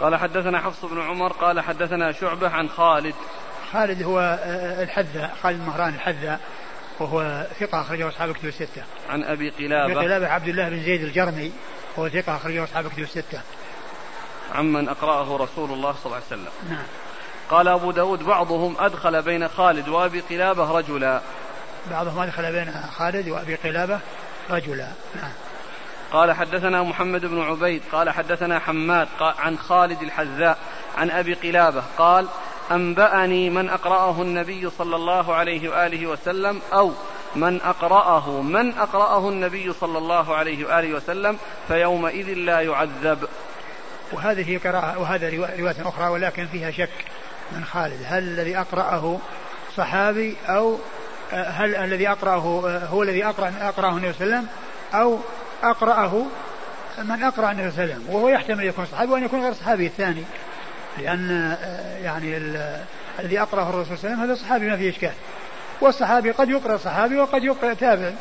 قال 0.00 0.16
حدثنا 0.16 0.60
حفص 0.60 0.84
بن 0.84 1.00
عمر 1.00 1.32
قال 1.32 1.60
حدثنا 1.60 2.12
شعبة 2.12 2.48
عن 2.48 2.68
خالد 2.68 3.14
خالد 3.72 4.02
هو 4.02 4.20
آه، 4.42 4.82
الحذاء 4.82 5.36
خالد 5.42 5.60
مهران 5.60 5.94
الحذاء 5.94 6.40
وهو 6.98 7.46
ثقة 7.60 7.80
أخرجه 7.80 8.08
أصحاب 8.08 8.30
الكتب 8.30 8.48
الستة. 8.48 8.82
عن 9.10 9.24
أبي 9.24 9.50
قلابة. 9.50 9.92
أبي 9.92 9.94
قلابة 9.94 10.28
عبد 10.28 10.48
الله 10.48 10.68
بن 10.68 10.82
زيد 10.82 11.02
الجرمي 11.02 11.52
وهو 11.96 12.08
ثقة 12.08 12.36
أخرجه 12.36 12.64
أصحاب 12.64 12.86
الكتب 12.86 13.02
الستة. 13.02 13.40
عمن 14.54 14.88
أقرأه 14.88 15.36
رسول 15.36 15.70
الله 15.70 15.92
صلى 15.92 16.06
الله 16.06 16.16
عليه 16.16 16.26
وسلم. 16.26 16.52
نعم. 16.70 16.84
قال 17.50 17.68
أبو 17.68 17.90
داود 17.90 18.22
بعضهم 18.22 18.76
أدخل 18.78 19.22
بين 19.22 19.48
خالد 19.48 19.88
وأبي 19.88 20.20
قلابة 20.20 20.78
رجلا. 20.78 21.20
بعضهم 21.90 22.18
أدخل 22.18 22.52
بين 22.52 22.72
خالد 22.98 23.28
وأبي 23.28 23.54
قلابة 23.54 24.00
رجلا. 24.50 24.88
نعم. 25.16 25.32
قال 26.12 26.32
حدثنا 26.32 26.82
محمد 26.82 27.26
بن 27.26 27.40
عبيد 27.40 27.82
قال 27.92 28.10
حدثنا 28.10 28.58
حماد 28.58 29.08
عن 29.20 29.58
خالد 29.58 30.02
الحذاء 30.02 30.58
عن 30.98 31.10
أبي 31.10 31.34
قلابة 31.34 31.82
قال 31.98 32.26
أنبأني 32.70 33.50
من 33.50 33.68
أقرأه 33.68 34.22
النبي 34.22 34.70
صلى 34.70 34.96
الله 34.96 35.34
عليه 35.34 35.68
وآله 35.68 36.06
وسلم 36.06 36.60
أو 36.72 36.92
من 37.36 37.60
أقرأه 37.60 38.42
من 38.42 38.78
أقرأه 38.78 39.28
النبي 39.28 39.72
صلى 39.72 39.98
الله 39.98 40.34
عليه 40.34 40.66
وآله 40.66 40.94
وسلم 40.94 41.38
فيومئذ 41.68 42.34
لا 42.34 42.60
يعذب 42.60 43.28
وهذه 44.12 44.58
قراءة 44.64 44.98
وهذا 44.98 45.30
رواية 45.58 45.76
أخرى 45.80 46.08
ولكن 46.08 46.46
فيها 46.46 46.70
شك 46.70 47.04
من 47.52 47.64
خالد. 47.64 48.00
هل 48.06 48.22
الذي 48.22 48.58
أقرأه 48.58 49.18
صحابي 49.76 50.36
أو 50.48 50.78
هل 51.32 51.74
الذي 51.74 52.08
أقرأه 52.08 52.38
هو 52.90 53.02
الذي 53.02 53.24
أقرأ 53.24 53.52
أقرأه 53.60 53.90
النبي 53.90 54.12
صلى 54.12 54.26
الله 54.26 54.36
عليه 54.36 54.46
وسلم 54.46 54.48
أو 54.94 55.18
أقرأه 55.62 56.26
من 56.98 57.22
أقرأ 57.22 57.50
النبي 57.50 57.70
صلى 57.70 57.84
الله 57.84 57.94
عليه 57.94 58.04
وسلم 58.04 58.14
وهو 58.14 58.28
يحتمل 58.28 58.64
يكون 58.64 58.86
صحابي 58.86 59.12
وأن 59.12 59.24
يكون 59.24 59.42
غير 59.42 59.52
صحابي 59.52 59.86
الثاني؟ 59.86 60.24
لأن 60.98 61.56
آه، 61.62 61.98
يعني 61.98 62.36
الذي 63.18 63.40
أقرأه 63.40 63.70
الرسول 63.70 63.98
صلى 63.98 64.10
الله 64.10 64.22
عليه 64.22 64.22
وسلم 64.22 64.30
هذا 64.30 64.34
صحابي 64.34 64.66
ما 64.66 64.76
فيه 64.76 64.90
إشكال. 64.90 65.12
والصحابي 65.80 66.30
قد 66.30 66.48
يقرأ 66.48 66.76
صحابي 66.76 67.16
وقد 67.16 67.44
يقرأ 67.44 67.74
تابعي 67.74 68.14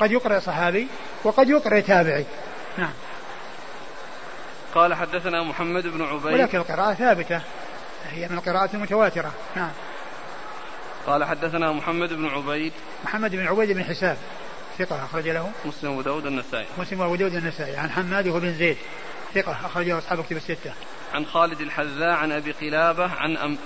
قد 0.00 0.12
يقرأ 0.12 0.38
صحابي 0.38 0.88
وقد 1.24 1.48
يقرأ 1.48 1.80
تابعي. 1.80 2.24
نعم. 2.78 2.92
قال 4.78 4.94
حدثنا 4.94 5.42
محمد 5.42 5.86
بن 5.86 6.02
عبيد. 6.02 6.34
ولكن 6.34 6.58
القراءة 6.58 6.94
ثابتة. 6.94 7.40
هي 8.10 8.28
من 8.28 8.38
القراءات 8.38 8.74
المتواترة. 8.74 9.32
نعم. 9.56 9.70
قال 11.06 11.24
حدثنا 11.24 11.72
محمد 11.72 12.12
بن 12.12 12.26
عبيد. 12.26 12.72
محمد 13.04 13.30
بن 13.30 13.46
عبيد 13.46 13.72
بن 13.72 13.84
حساب. 13.84 14.16
ثقة 14.78 15.04
أخرج 15.04 15.28
له. 15.28 15.50
مسلم 15.64 15.90
وأبو 15.90 16.02
داود 16.02 16.26
النسائي. 16.26 16.66
مسلم 16.78 17.00
وأبو 17.00 17.16
داود 17.16 17.34
النسائي. 17.34 17.76
عن 17.76 17.90
حماد 17.90 18.28
وهو 18.28 18.40
بن 18.40 18.54
زيد. 18.54 18.76
ثقة 19.34 19.52
أخرجه 19.52 19.98
أصحاب 19.98 20.24
كتب 20.24 20.36
الستة. 20.36 20.72
عن 21.14 21.26
خالد 21.26 21.60
الحذاء 21.60 22.10
عن 22.10 22.32
أبي 22.32 22.52
قلابة 22.52 23.10
عن 23.14 23.36
أم 23.36 23.58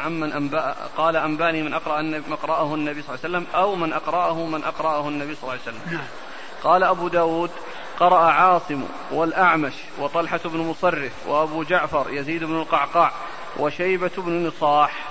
عمن 0.00 0.32
أنبأ 0.32 0.74
قال 0.96 1.16
أنبأني 1.16 1.62
من 1.62 1.74
أقرأ 1.74 2.00
النبي 2.00 2.32
أقرأه 2.32 2.74
النبي 2.74 3.02
صلى 3.02 3.14
الله 3.14 3.24
عليه 3.24 3.38
وسلم 3.38 3.46
أو 3.54 3.74
من 3.74 3.92
أقرأه 3.92 4.46
من 4.46 4.64
أقرأه 4.64 5.08
النبي 5.08 5.34
صلى 5.34 5.42
الله 5.42 5.52
عليه 5.52 5.62
وسلم. 5.62 5.92
نعم. 5.92 6.06
قال 6.62 6.82
أبو 6.82 7.08
داود 7.08 7.50
قرأ 7.98 8.18
عاصم 8.18 8.84
والأعمش 9.10 9.74
وطلحة 9.98 10.40
بن 10.44 10.58
مصرف 10.58 11.12
وأبو 11.26 11.62
جعفر 11.62 12.06
يزيد 12.10 12.44
بن 12.44 12.56
القعقاع 12.56 13.12
وشيبة 13.56 14.10
بن 14.16 14.46
نصاح 14.46 15.04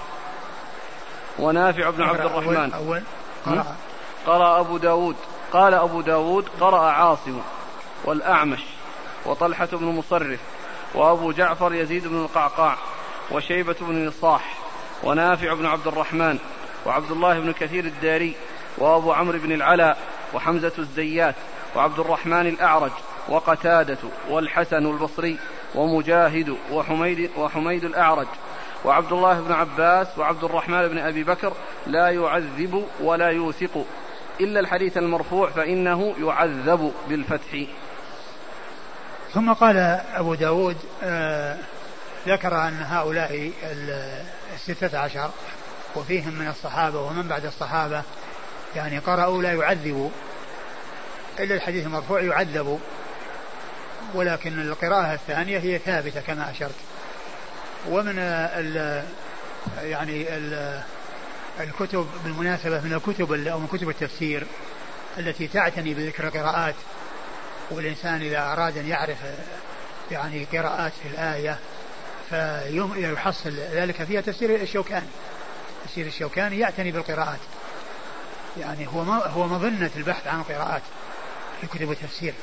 ونافع 1.39 1.89
بن 1.89 2.03
عبد 2.03 2.19
الرحمن. 2.19 2.73
أول 2.73 3.03
قرأ. 3.45 3.75
قرأ 4.27 4.59
أبو 4.59 4.77
داود. 4.77 5.15
قال 5.53 5.73
أبو 5.73 6.01
داود 6.01 6.49
قرأ 6.61 6.91
عاصم 6.91 7.41
والأعمش 8.05 8.63
وطلحة 9.25 9.65
بن 9.65 9.85
مصرف 9.85 10.39
وأبو 10.93 11.31
جعفر 11.31 11.73
يزيد 11.73 12.07
بن 12.07 12.17
القعقاع 12.17 12.77
وشيبة 13.31 13.75
بن 13.81 14.07
نصاح 14.07 14.57
ونافع 15.03 15.53
بن 15.53 15.65
عبد 15.65 15.87
الرحمن 15.87 16.39
وعبد 16.85 17.11
الله 17.11 17.39
بن 17.39 17.53
كثير 17.53 17.85
الداري 17.85 18.35
وأبو 18.77 19.13
عمرو 19.13 19.39
بن 19.39 19.51
العلاء 19.51 19.97
وحمزة 20.33 20.71
الزيات 20.79 21.35
وعبد 21.75 21.99
الرحمن 21.99 22.47
الأعرج 22.47 22.91
وقتادة 23.29 23.97
والحسن 24.29 24.85
البصري 24.85 25.37
ومجاهد 25.75 26.57
وحميد 26.71 27.29
وحميد 27.37 27.83
الأعرج 27.83 28.27
وعبد 28.85 29.13
الله 29.13 29.39
بن 29.41 29.51
عباس 29.51 30.07
وعبد 30.17 30.43
الرحمن 30.43 30.87
بن 30.87 30.97
أبي 30.97 31.23
بكر 31.23 31.53
لا 31.87 32.09
يعذب 32.09 32.85
ولا 32.99 33.27
يوثق. 33.27 33.85
إلا 34.41 34.59
الحديث 34.59 34.97
المرفوع 34.97 35.49
فإنه 35.49 36.15
يعذب 36.19 36.93
بالفتح. 37.09 37.63
ثم 39.33 39.53
قال 39.53 39.77
أبو 40.13 40.33
داود 40.33 40.77
آه 41.03 41.57
ذكر 42.27 42.55
أن 42.67 42.81
هؤلاء 42.81 43.51
الستة 44.55 44.99
عشر 44.99 45.29
وفيهم 45.95 46.33
من 46.33 46.47
الصحابة 46.47 47.01
ومن 47.01 47.27
بعد 47.27 47.45
الصحابة 47.45 48.01
يعني 48.75 48.99
قرأوا 48.99 49.41
لا 49.41 49.53
يعذبوا 49.53 50.09
إلا 51.39 51.55
الحديث 51.55 51.85
المرفوع 51.85 52.21
يعذب 52.21 52.79
ولكن 54.13 54.61
القراءة 54.61 55.13
الثانية 55.13 55.59
هي 55.59 55.79
ثابتة 55.79 56.21
كما 56.21 56.51
أشرت. 56.51 56.75
ومن 57.89 58.19
ال 58.19 59.03
يعني 59.81 60.37
ال 60.37 60.81
الكتب 61.59 62.07
بالمناسبة 62.23 62.81
من 62.81 62.93
الكتب 62.93 63.47
أو 63.47 63.59
من 63.59 63.67
كتب 63.67 63.89
التفسير 63.89 64.47
التي 65.17 65.47
تعتني 65.47 65.93
بذكر 65.93 66.27
القراءات 66.27 66.75
والإنسان 67.71 68.21
إذا 68.21 68.39
أراد 68.39 68.77
أن 68.77 68.87
يعرف 68.87 69.17
يعني 70.11 70.45
قراءات 70.45 70.91
في 71.03 71.09
الآية 71.09 71.57
فيحصل 72.29 73.51
ذلك 73.51 74.03
فيها 74.03 74.21
تفسير 74.21 74.55
الشوكاني. 74.55 75.07
تفسير 75.85 76.05
الشوكاني 76.05 76.59
يعتني 76.59 76.91
بالقراءات. 76.91 77.39
يعني 78.59 78.87
هو 78.87 79.01
هو 79.11 79.47
مظنة 79.47 79.91
البحث 79.95 80.27
عن 80.27 80.39
القراءات. 80.39 80.81
في 81.61 81.67
كتب 81.67 81.91
التفسير 81.91 82.33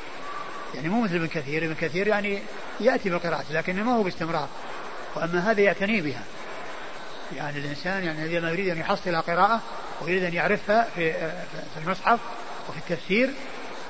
يعني 0.74 0.88
مو 0.88 1.00
مثل 1.00 1.14
ابن 1.14 1.26
كثير. 1.26 1.64
ابن 1.64 1.74
كثير 1.74 2.06
يعني 2.06 2.42
يأتي 2.80 3.10
بالقراءات 3.10 3.44
لكنه 3.50 3.82
ما 3.82 3.92
هو 3.92 4.02
باستمرار. 4.02 4.48
وأما 5.16 5.50
هذا 5.50 5.60
يعتني 5.60 6.00
بها. 6.00 6.22
يعني 7.36 7.58
الإنسان 7.58 8.04
يعني 8.04 8.38
لما 8.38 8.50
يريد 8.50 8.68
أن 8.68 8.78
يحصل 8.78 9.16
قراءة 9.16 9.60
ويريد 10.02 10.24
أن 10.24 10.34
يعرفها 10.34 10.88
في 10.94 11.12
في 11.74 11.80
المصحف 11.84 12.20
وفي 12.68 12.78
التفسير 12.78 13.30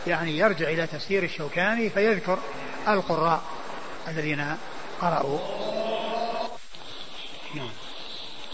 يعني 0.07 0.39
يرجع 0.39 0.69
إلى 0.69 0.87
تفسير 0.87 1.23
الشوكاني 1.23 1.91
فيذكر 1.91 2.39
القراء 2.89 3.43
الذين 4.09 4.57
قرأوا. 5.01 5.39
نعم. 7.55 7.71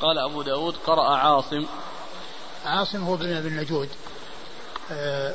قال 0.00 0.18
أبو 0.18 0.42
داود 0.42 0.76
قرأ 0.76 1.16
عاصم. 1.16 1.66
عاصم 2.64 3.04
هو 3.04 3.16
بن 3.16 3.40
بن 3.40 3.56
نجود 3.56 3.88
آه، 3.88 4.09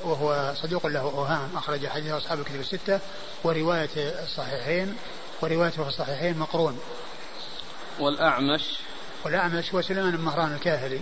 وهو 0.04 0.54
صديق 0.56 0.88
له 0.88 1.00
أوهام 1.00 1.50
أخرج 1.56 1.88
حديث 1.88 2.12
أصحاب 2.12 2.40
الكتب 2.40 2.60
الستة 2.60 3.00
ورواية 3.44 3.90
الصحيحين 3.96 4.98
وروايته 5.42 5.84
في 5.84 5.90
الصحيحين 5.90 6.38
مقرون. 6.38 6.80
والأعمش؟ 8.00 8.80
والأعمش 9.26 9.74
هو 9.74 9.82
سليمان 9.82 10.12
بن 10.12 10.24
مهران 10.24 10.54
الكاهلي 10.54 11.02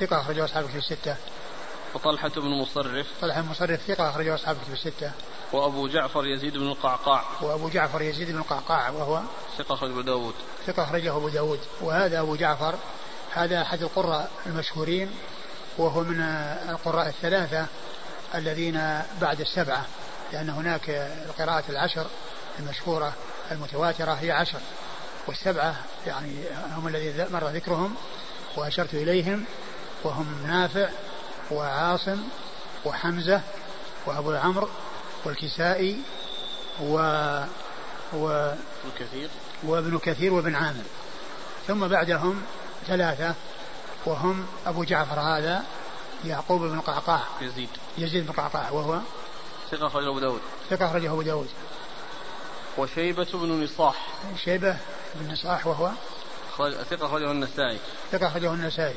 ثقة 0.00 0.20
أخرجه 0.20 0.44
أصحاب 0.44 0.64
الكتب 0.64 0.78
الستة. 0.78 1.16
وطلحة 1.94 2.28
بن 2.28 2.60
مصرف؟ 2.62 3.06
طلحة 3.20 3.40
بن 3.40 3.48
مصرف 3.48 3.80
ثقة 3.88 4.10
أخرجه 4.10 4.34
أصحاب 4.34 4.56
الكتب 4.56 4.72
الستة. 4.72 5.12
وأبو 5.52 5.88
جعفر 5.88 6.26
يزيد 6.26 6.56
بن 6.56 6.68
القعقاع؟ 6.68 7.24
وأبو 7.42 7.68
جعفر 7.68 8.02
يزيد 8.02 8.30
بن 8.30 8.38
القعقاع 8.38 8.90
وهو 8.90 9.20
ثقة 9.58 9.74
أخرجه 9.74 9.92
أبو 9.92 10.00
داود. 10.00 10.34
ثقة 10.66 10.82
أخرجه 10.82 11.16
أبو 11.16 11.28
داود. 11.28 11.60
وهذا 11.80 12.20
أبو 12.20 12.36
جعفر 12.36 12.74
هذا 13.32 13.62
أحد 13.62 13.82
القراء 13.82 14.30
المشهورين 14.46 15.10
وهو 15.78 16.00
من 16.00 16.20
القراء 16.68 17.08
الثلاثة 17.08 17.66
الذين 18.34 19.02
بعد 19.20 19.40
السبعة 19.40 19.86
لأن 20.32 20.50
هناك 20.50 20.90
القراءة 21.28 21.64
العشر 21.68 22.06
المشهورة 22.58 23.12
المتواترة 23.50 24.12
هي 24.12 24.30
عشر 24.30 24.60
والسبعة 25.26 25.74
يعني 26.06 26.34
هم 26.76 26.88
الذين 26.88 27.26
مر 27.32 27.48
ذكرهم 27.48 27.94
وأشرت 28.56 28.94
إليهم 28.94 29.44
وهم 30.04 30.46
نافع 30.46 30.88
وعاصم 31.50 32.22
وحمزة 32.84 33.40
وأبو 34.06 34.32
عمرو 34.32 34.68
والكسائي 35.24 36.00
و 36.80 36.96
و 38.12 38.52
كثير 38.98 39.28
وابن 39.62 39.98
كثير 39.98 40.32
وابن 40.32 40.54
عامر. 40.54 40.84
ثم 41.66 41.88
بعدهم 41.88 42.42
ثلاثة 42.86 43.34
وهم 44.06 44.46
أبو 44.66 44.84
جعفر 44.84 45.20
هذا 45.20 45.64
يعقوب 46.24 46.60
بن 46.60 46.80
قعقاع. 46.80 47.20
يزيد. 47.40 47.68
يزيد 47.98 48.26
بن 48.26 48.32
قعقاع 48.32 48.70
وهو 48.70 49.00
ثقة 49.70 49.86
أخرجه 49.86 50.08
أبو 50.08 50.18
داود. 50.18 50.40
ثقة 50.70 50.86
أخرجه 50.86 51.12
أبو 51.12 51.22
داود. 51.22 51.48
وشيبة 52.78 53.26
بن 53.34 53.64
نصاح. 53.64 54.06
شيبة 54.44 54.76
بن 55.14 55.32
نصاح 55.32 55.66
وهو 55.66 55.90
ثقة 56.90 57.06
أخرجه 57.06 57.30
النسائي. 57.30 57.78
ثقة 58.12 58.26
أخرجه 58.26 58.54
النسائي. 58.54 58.96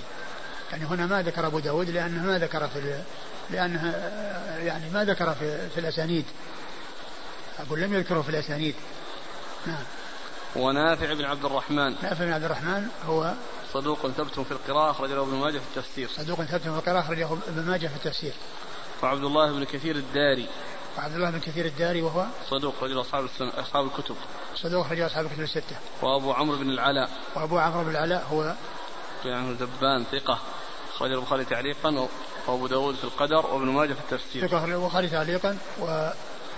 يعني 0.71 0.85
هنا 0.85 1.05
ما 1.05 1.21
ذكر 1.21 1.47
أبو 1.47 1.59
داود 1.59 1.89
لأنه 1.89 2.23
ما 2.23 2.37
ذكر 2.37 2.67
في 2.67 3.01
لأنه 3.49 3.93
يعني 4.63 4.89
ما 4.89 5.05
ذكر 5.05 5.35
في, 5.35 5.69
في 5.69 5.79
الأسانيد. 5.79 6.25
أقول 7.59 7.79
لم 7.79 7.93
يذكره 7.93 8.21
في 8.21 8.29
الأسانيد. 8.29 8.75
نعم. 9.67 9.83
ونافع 10.55 11.13
بن 11.13 11.25
عبد 11.25 11.45
الرحمن. 11.45 11.95
نافع 12.03 12.25
بن 12.25 12.33
عبد 12.33 12.43
الرحمن 12.43 12.87
هو 13.05 13.33
صدوق 13.73 14.07
ثبت 14.07 14.39
في 14.39 14.51
القراءة 14.51 14.91
أخرجه 14.91 15.21
ابن 15.21 15.35
ماجه 15.35 15.57
في 15.59 15.77
التفسير. 15.77 16.09
صدوق 16.09 16.41
ثبت 16.43 16.61
في 16.61 16.67
القراءة 16.67 16.99
أخرجه 16.99 17.29
ابن 17.47 17.65
ماجه 17.65 17.87
في 17.87 17.95
التفسير. 17.95 18.33
وعبد 19.03 19.23
الله 19.23 19.51
بن 19.51 19.63
كثير 19.63 19.95
الداري. 19.95 20.47
وعبد 20.97 21.15
الله 21.15 21.29
بن 21.29 21.39
كثير 21.39 21.65
الداري 21.65 22.01
وهو؟ 22.01 22.25
صدوق 22.49 22.73
رجل 22.83 23.01
أصحاب 23.01 23.29
أصحاب 23.41 23.85
الكتب. 23.85 24.15
صدوق 24.55 24.91
رجل 24.91 25.05
أصحاب 25.05 25.25
الكتب 25.25 25.41
الستة. 25.41 25.75
وأبو 26.01 26.33
عمرو 26.33 26.57
بن 26.57 26.69
العلاء. 26.69 27.09
وأبو 27.35 27.57
عمرو 27.57 27.83
بن 27.83 27.89
العلاء 27.89 28.27
هو؟ 28.31 28.55
يعني 29.25 29.55
زبان 29.55 30.05
ثقة. 30.11 30.39
أخرج 30.95 31.11
البخاري 31.11 31.45
تعليقا 31.45 32.07
وأبو 32.47 32.67
داود 32.67 32.95
في 32.95 33.03
القدر 33.03 33.45
وابن 33.45 33.67
ماجه 33.67 33.93
في 33.93 33.99
التفسير. 33.99 34.47
ثقة 34.47 34.65
البخاري 34.65 35.09
تعليقا 35.09 35.57
و 35.81 36.11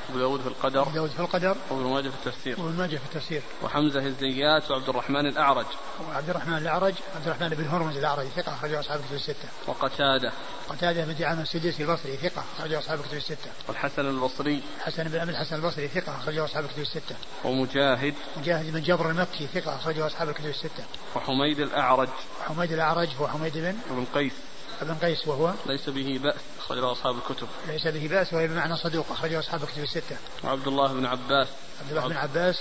أبو 0.10 0.20
داود 0.20 0.42
في 0.42 0.48
القدر. 0.48 0.82
أبو 0.82 0.92
داود 0.92 1.10
في 1.10 1.20
القدر. 1.20 1.58
وابن 1.70 1.84
ماجه 1.84 2.10
في 2.10 2.16
التفسير. 2.28 2.62
وابن 2.62 2.78
ماجه 2.78 2.98
في 2.98 3.06
التفسير. 3.06 3.42
وحمزة 3.64 4.00
الزيات 4.00 4.72
وعبد 4.72 4.90
الرحمن 4.90 5.26
الأعرج. 5.26 5.66
وعبد 6.10 6.30
الرحمن 6.30 6.58
الأعرج 6.58 6.94
عبد 7.16 7.28
الرحمن 7.28 7.50
بن 7.50 7.68
هرمز 7.68 7.98
الأعرج 7.98 8.28
ثقة 8.28 8.54
أخرجه 8.54 8.80
أصحاب 8.80 9.00
الكتب 9.00 9.16
الستة. 9.16 9.50
وقتادة. 9.68 10.32
قتادة 10.70 11.06
بن 11.06 11.16
دعامة 11.16 11.42
السديسي 11.42 11.84
البصري 11.84 12.18
ثقة 12.18 12.44
أخرجه 12.58 12.80
أصحاب 12.80 13.00
الكتب 13.00 13.18
الستة. 13.18 13.52
والحسن 13.68 14.06
البصري. 14.10 14.64
حسن 14.80 15.04
بن 15.04 15.20
أبي 15.20 15.32
الحسن 15.32 15.56
البصري 15.56 15.88
ثقة 15.88 16.16
أخرجه 16.18 16.46
أصحاب 16.46 16.64
الكتب 16.64 16.82
الستة. 16.82 17.16
ومجاهد. 17.44 18.14
مجاهد 18.38 18.74
بن 18.74 18.82
جبر 18.82 19.10
المكي 19.10 19.48
ثقة 19.54 19.76
أخرجه 19.76 20.08
أصحاب 20.08 20.30
الكتب 20.30 20.48
الستة. 20.48 20.84
وحميد 21.16 21.60
الأعرج. 21.60 22.10
وحميد 22.42 22.72
الأعرج 22.72 23.10
هو 23.20 23.28
حميد 23.28 23.58
بن 23.58 23.76
ابن 23.92 24.06
قيس. 24.14 24.34
ابن 24.82 24.94
قيس 24.94 25.28
وهو 25.28 25.54
ليس 25.66 25.90
به 25.90 26.20
بأس 26.24 26.36
أخرجه 26.60 26.92
أصحاب 26.92 27.16
الكتب. 27.18 27.48
ليس 27.68 27.88
به 27.88 28.08
بأس 28.08 28.34
وهي 28.34 28.48
بمعنى 28.48 28.78
صدوق 28.78 29.12
أخرجه 29.12 29.40
أصحاب 29.40 29.64
الكتب 29.64 29.84
الستة. 29.84 30.18
وعبد 30.44 30.68
الله 30.68 30.94
بن 30.94 31.06
عباس. 31.06 31.48
عبد 31.82 31.92
الله 31.92 32.08
بن 32.08 32.16
عباس 32.16 32.60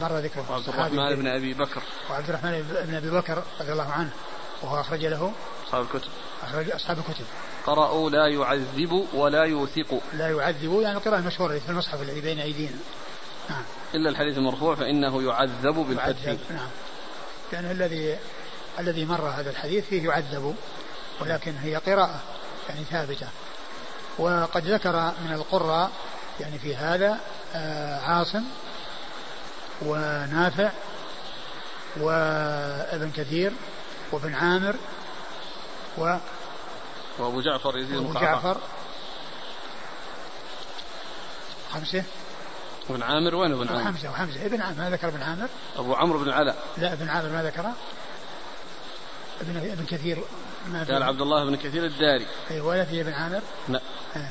مر 0.00 0.18
ذكره. 0.18 0.50
وعبد 0.50 0.68
الرحمن 0.68 1.16
بن 1.16 1.26
أبي 1.26 1.54
بكر. 1.54 1.82
وعبد 2.10 2.28
الرحمن 2.28 2.84
بن 2.88 2.94
أبي 2.94 3.10
بكر 3.10 3.42
رضي 3.60 3.72
الله 3.72 3.92
عنه 3.92 4.10
وهو 4.62 4.80
أخرج 4.80 5.04
له 5.04 5.32
أصحاب 5.66 5.82
الكتب. 5.82 6.10
أخرج 6.42 6.70
أصحاب 6.70 6.98
الكتب. 6.98 7.24
قرأوا 7.66 8.10
لا 8.10 8.26
يعذب 8.26 9.06
ولا 9.14 9.44
يوثق. 9.44 10.00
لا 10.12 10.28
يعذب 10.28 10.80
يعني 10.80 10.98
القراءة 10.98 11.18
المشهورة 11.18 11.58
في 11.58 11.68
المصحف 11.68 12.02
الذي 12.02 12.20
بين 12.20 12.38
أيدينا. 12.38 12.78
نعم. 13.50 13.62
إلا 13.94 14.10
الحديث 14.10 14.38
المرفوع 14.38 14.74
فإنه 14.74 15.22
يعذب 15.22 15.74
بالفتح 15.74 16.26
نعم. 16.50 16.68
لأن 17.52 17.70
الذي 17.70 18.18
الذي 18.78 19.04
مر 19.04 19.28
هذا 19.28 19.50
الحديث 19.50 19.84
فيه 19.88 20.04
يعذب. 20.04 20.56
ولكن 21.20 21.56
هي 21.56 21.76
قراءة 21.76 22.20
يعني 22.68 22.84
ثابتة 22.84 23.26
وقد 24.18 24.66
ذكر 24.66 25.12
من 25.24 25.32
القراء 25.32 25.90
يعني 26.40 26.58
في 26.58 26.76
هذا 26.76 27.20
آه، 27.54 28.00
عاصم 28.00 28.44
ونافع 29.82 30.70
وابن 31.96 33.10
كثير 33.16 33.52
وابن 34.12 34.34
عامر 34.34 34.76
و 35.98 36.16
وأبو 37.18 37.40
جعفر 37.40 37.78
يزيد 37.78 37.96
ابو 37.96 38.12
جعفر 38.12 38.56
خمسة 41.72 42.04
ابن 42.90 43.02
عامر 43.02 43.34
وين 43.34 43.52
ابن 43.52 43.68
عامر؟ 43.68 43.84
خمسة 43.84 44.10
وحمزة 44.10 44.46
ابن 44.46 44.60
عامر 44.60 44.78
ما 44.78 44.90
ذكر 44.90 45.08
ابن 45.08 45.22
عامر؟ 45.22 45.48
أبو 45.76 45.94
عمرو 45.94 46.18
بن 46.18 46.30
علاء 46.30 46.56
لا 46.76 46.92
ابن 46.92 47.08
عامر 47.08 47.28
ما 47.28 47.42
ذكره؟ 47.42 47.72
ابن 49.40 49.56
ابن 49.56 49.84
كثير 49.84 50.24
قال 50.76 51.02
عبد 51.02 51.20
الله 51.20 51.44
بن 51.44 51.56
كثير 51.56 51.84
الداري. 51.84 52.26
أي 52.50 52.60
ولا 52.60 52.84
في 52.84 53.00
ابن 53.00 53.12
عامر؟ 53.12 53.40
لا. 53.68 53.80
آه. 54.16 54.28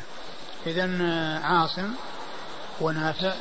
اذا 0.66 0.98
آه، 1.02 1.40
عاصم 1.40 1.94
ونافع 2.82 3.34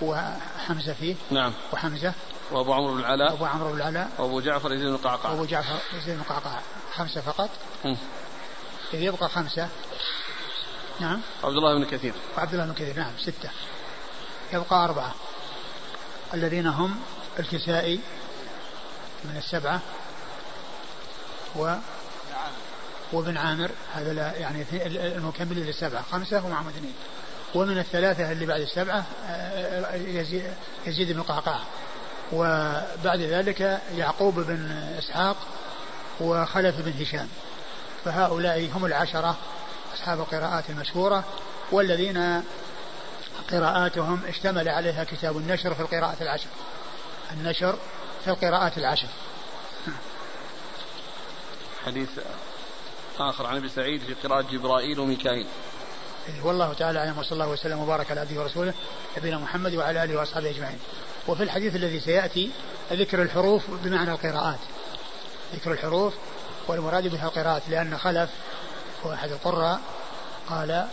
وحمزة 0.00 0.92
فيه. 0.92 1.14
نعم. 1.30 1.52
وحمزة. 1.72 2.12
وأبو 2.50 2.72
عمرو 2.72 2.94
بن 2.94 3.00
العلاء. 3.00 3.32
وأبو 3.32 3.44
عمرو 3.44 3.72
بن 3.72 3.76
العلاء. 3.76 4.10
وأبو 4.18 4.40
جعفر 4.40 4.72
يزيد 4.72 4.86
بن 4.86 4.94
القعقاع. 4.94 5.32
وأبو 5.32 5.44
جعفر 5.44 5.78
يزيد 5.96 6.14
بن 6.14 6.20
القعقاع. 6.20 6.60
خمسة 6.94 7.20
فقط. 7.20 7.50
إذ 8.94 9.02
يبقى 9.02 9.28
خمسة. 9.28 9.68
نعم. 11.00 11.20
عبد 11.44 11.56
الله 11.56 11.78
بن 11.78 11.84
كثير. 11.84 12.12
وعبد 12.36 12.52
الله 12.52 12.64
بن 12.66 12.72
كثير. 12.72 12.96
نعم 12.96 13.12
ستة. 13.18 13.50
يبقى 14.52 14.84
أربعة. 14.84 15.14
الذين 16.34 16.66
هم 16.66 16.96
الكسائي 17.38 18.00
من 19.24 19.36
السبعة 19.36 19.80
و 21.56 21.74
وابن 23.12 23.36
عامر 23.36 23.70
هذا 23.94 24.12
لا 24.12 24.36
يعني 24.36 24.64
المكملين 25.16 25.64
للسبعة 25.64 26.02
خمسة 26.02 26.46
ومعهم 26.46 26.68
اثنين 26.68 26.94
ومن 27.54 27.78
الثلاثة 27.78 28.32
اللي 28.32 28.46
بعد 28.46 28.60
السبعة 28.60 29.04
آه، 29.28 29.94
يزيد, 29.94 30.42
يزيد 30.86 31.12
بن 31.12 31.22
قعقاع. 31.22 31.60
وبعد 32.32 33.20
ذلك 33.20 33.80
يعقوب 33.96 34.40
بن 34.40 34.70
إسحاق 34.98 35.36
وخلف 36.20 36.80
بن 36.80 37.02
هشام. 37.02 37.28
فهؤلاء 38.04 38.70
هم 38.74 38.84
العشرة 38.84 39.36
أصحاب 39.94 40.20
القراءات 40.20 40.70
المشهورة 40.70 41.24
والذين 41.72 42.42
قراءاتهم 43.50 44.20
اشتمل 44.28 44.68
عليها 44.68 45.04
كتاب 45.04 45.36
النشر 45.36 45.74
في 45.74 45.80
القراءة 45.80 46.16
العشر. 46.20 46.48
النشر 47.32 47.78
في 48.24 48.30
القراءات 48.30 48.78
العشر. 48.78 49.08
حديث 51.86 52.08
آخر 53.20 53.46
عن 53.46 53.56
أبي 53.56 53.68
سعيد 53.68 54.00
في 54.00 54.14
قراءة 54.14 54.42
جبرائيل 54.42 55.00
وميكائيل. 55.00 55.46
إيه، 56.28 56.44
والله 56.44 56.72
تعالى 56.72 56.98
أعلم 56.98 57.18
وصلى 57.18 57.32
الله 57.32 57.48
وسلم 57.48 57.78
وبارك 57.78 58.10
على 58.10 58.20
عبده 58.20 58.40
ورسوله 58.40 58.74
نبينا 59.18 59.38
محمد 59.38 59.74
وعلى 59.74 60.04
آله 60.04 60.16
وأصحابه 60.16 60.50
أجمعين. 60.50 60.78
وفي 61.28 61.42
الحديث 61.42 61.76
الذي 61.76 62.00
سيأتي 62.00 62.50
ذكر 62.92 63.22
الحروف 63.22 63.62
بمعنى 63.70 64.12
القراءات. 64.12 64.58
ذكر 65.54 65.72
الحروف 65.72 66.14
والمراد 66.68 67.06
بها 67.06 67.26
القراءات 67.26 67.62
لأن 67.68 67.98
خلف 67.98 68.30
هو 69.06 69.12
أحد 69.12 69.30
القراء 69.30 69.80
قال 70.48 70.86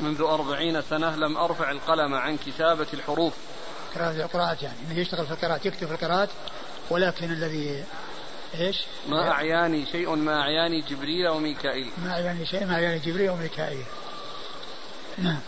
منذ 0.00 0.20
أربعين 0.20 0.82
سنة 0.82 1.16
لم 1.16 1.36
أرفع 1.36 1.70
القلم 1.70 2.14
عن 2.14 2.36
كتابة 2.36 2.86
الحروف. 2.94 3.32
قراءة 3.94 4.10
القراءات 4.10 4.62
يعني 4.62 4.76
انه 4.86 4.98
يشتغل 4.98 5.26
في 5.26 5.32
القراءات 5.32 5.66
يكتب 5.66 5.86
في 5.86 5.92
القراءات 5.92 6.28
ولكن 6.90 7.32
الذي 7.32 7.84
إيش؟ 8.54 8.76
ما 9.08 9.30
أعياني 9.30 9.86
شيء 9.86 10.14
ما 10.14 10.40
أعياني 10.40 10.80
جبريل 10.80 11.28
وميكائيل. 11.28 11.90
ما 12.04 12.10
أعياني 12.10 12.46
شيء 12.46 12.66
ما 12.66 12.74
أعياني 12.74 12.98
جبريل 12.98 13.30
وميكائيل. 13.30 13.84
نعم. 15.18 15.40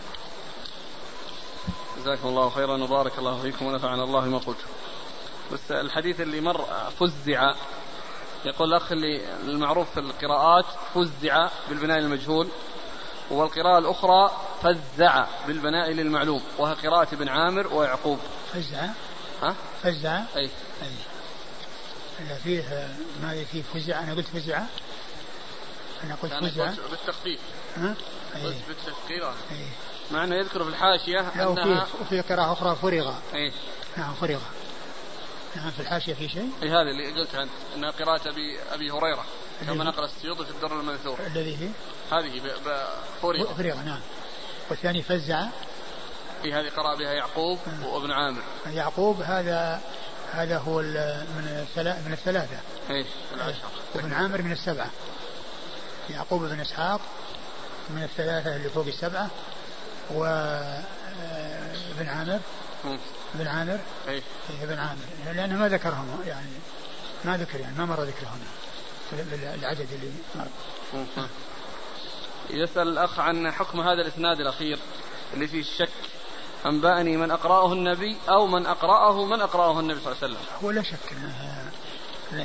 جزاكم 1.97 2.27
الله 2.27 2.49
خيرا 2.49 2.83
وبارك 2.83 3.19
الله 3.19 3.41
فيكم 3.41 3.65
ونفعنا 3.65 4.03
الله 4.03 4.19
بما 4.19 4.37
قلت 4.37 4.57
بس 5.51 5.71
الحديث 5.71 6.21
اللي 6.21 6.41
مر 6.41 6.65
فزع. 6.99 7.53
يقول 8.45 8.67
الأخ 8.67 8.91
اللي 8.91 9.21
المعروف 9.43 9.91
في 9.91 9.99
القراءات 9.99 10.65
فزع 10.93 11.49
بالبناء 11.69 11.99
المجهول 11.99 12.47
والقراءة 13.31 13.77
الأخرى 13.77 14.31
فزع 14.63 15.25
بالبناء 15.47 15.91
للمعلوم 15.91 16.41
وهي 16.57 16.73
قراءة 16.73 17.15
ابن 17.15 17.29
عامر 17.29 17.73
ويعقوب. 17.73 18.19
فزع؟ 18.53 18.89
ها؟ 19.41 19.55
فزع؟ 19.83 20.21
أي. 20.35 20.49
أي. 20.81 21.10
لا 22.19 22.35
فيه 22.35 22.87
ما 23.23 23.45
فيه 23.51 23.63
فزع 23.73 23.99
أنا 23.99 24.13
قلت 24.13 24.27
فزع 24.27 24.61
أنا 26.03 26.15
قلت 26.15 26.33
فزع 26.33 26.71
بالتخفيف 26.91 27.39
ها؟ 27.77 27.95
أي. 28.35 28.53
بالتثقيل 28.67 29.23
أي. 29.23 29.65
مع 30.11 30.23
أنه 30.23 30.35
يذكر 30.35 30.63
في 30.63 30.69
الحاشية 30.69 31.31
لا 31.35 31.51
أنها 31.51 31.87
وفي 32.01 32.21
قراءة 32.21 32.53
أخرى 32.53 32.75
فرغ 32.75 33.13
أي. 33.33 33.53
نعم 33.97 34.13
فرغ 34.13 34.39
نعم 35.55 35.71
في 35.71 35.79
الحاشية 35.79 36.13
في 36.13 36.29
شيء؟ 36.29 36.49
اي 36.63 36.69
هذا 36.69 36.81
اللي 36.81 37.21
قلت 37.21 37.35
أنت 37.35 37.51
أنها 37.75 37.91
قراءة 37.91 38.29
أبي 38.29 38.59
أبي 38.71 38.91
هريرة 38.91 39.25
كما 39.67 39.83
نقل 39.83 40.03
السيوطي 40.03 40.45
في 40.45 40.51
الدر 40.51 40.79
المنثور 40.79 41.19
الذي 41.27 41.55
هي؟ 41.55 41.69
هذه 42.11 42.41
فرغ 43.21 43.53
فرغ 43.53 43.75
نعم 43.75 43.99
والثاني 44.69 45.01
فزع 45.01 45.45
اي 46.43 46.53
هذه 46.53 46.69
قرأ 46.69 46.95
بها 46.95 47.13
يعقوب 47.13 47.59
نعم. 47.67 47.83
وابن 47.83 48.11
عامر 48.11 48.41
يعقوب 48.67 49.21
هذا 49.21 49.81
هذا 50.31 50.57
هو 50.57 50.81
من 50.81 51.65
من 52.05 52.13
الثلاثة. 52.13 52.57
إيش؟ 52.89 53.07
وابن 53.95 54.13
عامر 54.13 54.41
من 54.41 54.51
السبعة. 54.51 54.89
يعقوب 56.09 56.43
بن 56.43 56.59
إسحاق 56.59 57.01
من 57.89 58.03
الثلاثة 58.03 58.55
اللي 58.55 58.69
فوق 58.69 58.85
السبعة. 58.87 59.29
وابن 60.11 60.85
عامر. 62.07 62.39
ابن 63.35 63.47
عامر. 63.47 63.79
اي 64.07 64.23
ابن 64.61 64.79
عامر. 64.79 65.05
لأنه 65.25 65.55
ما 65.57 65.69
ذكرهم 65.69 66.23
يعني 66.27 66.49
ما 67.25 67.37
ذكر 67.37 67.59
يعني 67.59 67.77
ما 67.77 67.85
مر 67.85 68.03
ذكرهم. 68.03 68.39
العدد 69.33 69.87
اللي 69.91 70.11
مر. 70.35 70.47
يسأل 72.49 72.87
الأخ 72.87 73.19
عن 73.19 73.51
حكم 73.51 73.81
هذا 73.81 74.01
الإسناد 74.01 74.39
الأخير 74.39 74.79
اللي 75.33 75.47
فيه 75.47 75.59
الشك. 75.59 75.89
أنبأني 76.65 77.17
من 77.17 77.31
أقرأه 77.31 77.73
النبي 77.73 78.17
أو 78.29 78.47
من 78.47 78.65
أقرأه 78.65 79.25
من 79.25 79.41
أقرأه 79.41 79.79
النبي 79.79 79.99
صلى 79.99 80.11
الله 80.11 80.23
عليه 80.23 80.33
وسلم. 80.33 80.45
هو 80.63 80.71
لا 80.71 80.83
شك 80.83 81.11
أنه 81.11 81.71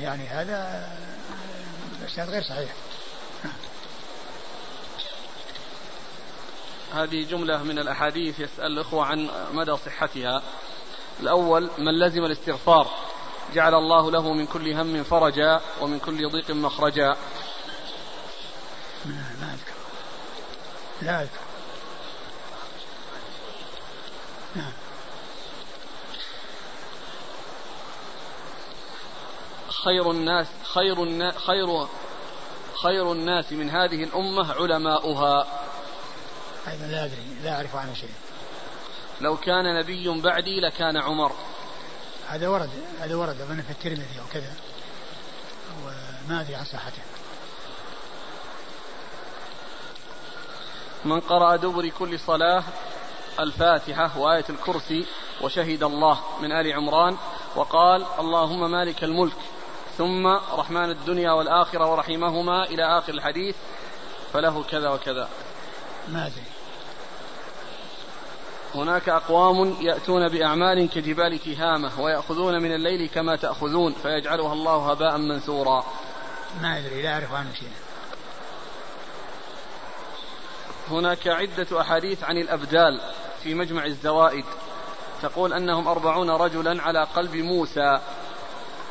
يعني 0.02 0.26
هذا 0.26 0.88
إسناد 2.06 2.28
غير 2.30 2.42
صحيح. 2.42 2.70
هذه 6.94 7.24
جملة 7.24 7.62
من 7.62 7.78
الأحاديث 7.78 8.40
يسأل 8.40 8.72
الأخوة 8.72 9.04
عن 9.04 9.30
مدى 9.52 9.76
صحتها. 9.76 10.42
الأول 11.20 11.70
من 11.78 11.98
لزم 11.98 12.24
الاستغفار 12.24 12.90
جعل 13.54 13.74
الله 13.74 14.10
له 14.10 14.32
من 14.32 14.46
كل 14.46 14.72
هم 14.72 15.04
فرجا 15.04 15.60
ومن 15.80 15.98
كل 15.98 16.30
ضيق 16.30 16.50
مخرجا. 16.50 17.16
ما 19.04 19.54
أذكر. 19.54 19.76
لا 21.02 21.22
أذكر 21.22 21.40
نعم 24.56 24.72
خير 29.86 30.10
الناس 30.10 30.46
خير 30.74 31.02
الناس 31.02 31.34
خير 31.36 31.86
خير 32.82 33.12
الناس 33.12 33.52
من 33.52 33.70
هذه 33.70 34.04
الأمة 34.04 34.52
علماؤها. 34.52 35.46
أيضا 36.68 36.86
لا 36.86 37.04
أدري 37.04 37.36
لا 37.42 37.56
أعرف 37.56 37.76
عنه 37.76 37.94
شيء. 37.94 38.10
لو 39.20 39.36
كان 39.36 39.78
نبي 39.78 40.20
بعدي 40.20 40.60
لكان 40.60 40.96
عمر. 40.96 41.32
هذا 42.28 42.48
ورد 42.48 42.70
هذا 43.00 43.14
ورد 43.14 43.40
أظن 43.40 43.62
في 43.62 43.70
الترمذي 43.70 44.20
أو 44.20 44.24
كذا. 44.32 44.54
وما 45.84 46.40
أدري 46.40 46.54
عن 46.54 46.64
صحته. 46.64 47.02
من 51.04 51.20
قرأ 51.20 51.56
دبر 51.56 51.88
كل 51.88 52.20
صلاة 52.20 52.64
الفاتحة 53.40 54.18
وآية 54.18 54.44
الكرسي 54.50 55.06
وشهد 55.40 55.82
الله 55.82 56.20
من 56.40 56.52
آل 56.52 56.72
عمران 56.72 57.16
وقال 57.56 58.06
اللهم 58.18 58.70
مالك 58.70 59.04
الملك. 59.04 59.36
ثم 59.98 60.26
رحمن 60.52 60.90
الدنيا 60.90 61.32
والآخرة 61.32 61.92
ورحيمهما 61.92 62.64
إلى 62.64 62.98
آخر 62.98 63.14
الحديث 63.14 63.56
فله 64.32 64.62
كذا 64.62 64.90
وكذا. 64.90 65.28
ما 66.08 66.26
أدري. 66.26 66.42
هناك 68.74 69.08
أقوام 69.08 69.76
يأتون 69.80 70.28
بأعمال 70.28 70.90
كجبال 70.90 71.38
تهامة 71.38 72.00
ويأخذون 72.00 72.62
من 72.62 72.74
الليل 72.74 73.08
كما 73.08 73.36
تأخذون 73.36 73.92
فيجعلها 74.02 74.52
الله 74.52 74.90
هباء 74.90 75.18
منثورا. 75.18 75.84
ما 76.62 76.78
أدري 76.78 77.02
لا 77.02 77.12
أعرف 77.12 77.32
عنه 77.32 77.54
شيء 77.54 77.68
هناك 80.90 81.28
عدة 81.28 81.80
أحاديث 81.80 82.24
عن 82.24 82.36
الأبدال 82.36 83.00
في 83.42 83.54
مجمع 83.54 83.84
الزوائد 83.84 84.44
تقول 85.22 85.52
أنهم 85.52 85.88
أربعون 85.88 86.30
رجلا 86.30 86.82
على 86.82 87.06
قلب 87.16 87.36
موسى. 87.36 88.00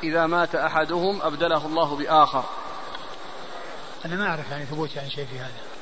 إذا 0.10 0.28
مات 0.28 0.56
أحدهم 0.56 1.22
أبدله 1.22 1.66
الله 1.66 1.96
بآخر 1.96 2.44
أنا 4.06 4.16
ما 4.16 4.28
أعرف 4.28 4.52
يعني 4.52 4.66
ثبوت 4.66 4.96
يعني 4.96 5.10
شيء 5.10 5.26
في 5.26 5.40
هذا 5.40 5.76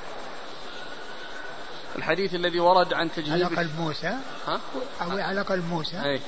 الحديث 1.96 2.36
الذي 2.36 2.60
ورد 2.60 2.94
عن 2.94 3.12
تجنيب 3.12 3.46
على 3.46 3.56
قلب 3.56 3.80
موسى 3.80 4.18
ها؟ 4.48 4.60
أو 5.02 5.18
على 5.18 5.42
قلب 5.42 5.66
موسى 5.66 6.02
أي. 6.06 6.22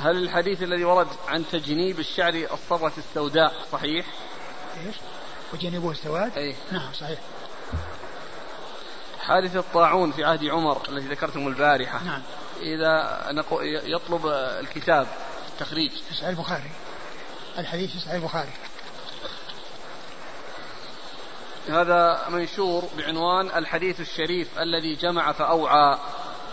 هل 0.00 0.16
الحديث 0.16 0.62
الذي 0.62 0.84
ورد 0.84 1.08
عن 1.28 1.44
تجنيب 1.52 1.98
الشعر 1.98 2.46
الصبغة 2.52 2.92
السوداء 2.98 3.54
صحيح؟ 3.72 4.06
إيش؟ 4.86 4.96
وجنبوه 5.52 5.92
السواد؟ 5.92 6.38
أي 6.38 6.56
نعم 6.72 6.92
صحيح. 6.92 7.18
حادث 9.20 9.56
الطاعون 9.56 10.12
في 10.12 10.24
عهد 10.24 10.44
عمر 10.44 10.88
الذي 10.88 11.08
ذكرتم 11.08 11.48
البارحة 11.48 12.04
نعم 12.04 12.22
إذا 12.60 13.22
يطلب 13.84 14.26
الكتاب 14.60 15.06
التخريج. 15.48 15.90
في 15.90 16.14
صحيح 16.14 16.28
البخاري. 16.28 16.70
الحديث 17.58 17.92
في 17.92 17.98
صحيح 17.98 18.14
البخاري. 18.14 18.52
هذا 21.68 22.28
منشور 22.28 22.84
بعنوان 22.98 23.46
الحديث 23.46 24.00
الشريف 24.00 24.58
الذي 24.58 24.94
جمع 24.94 25.32
فأوعى. 25.32 25.98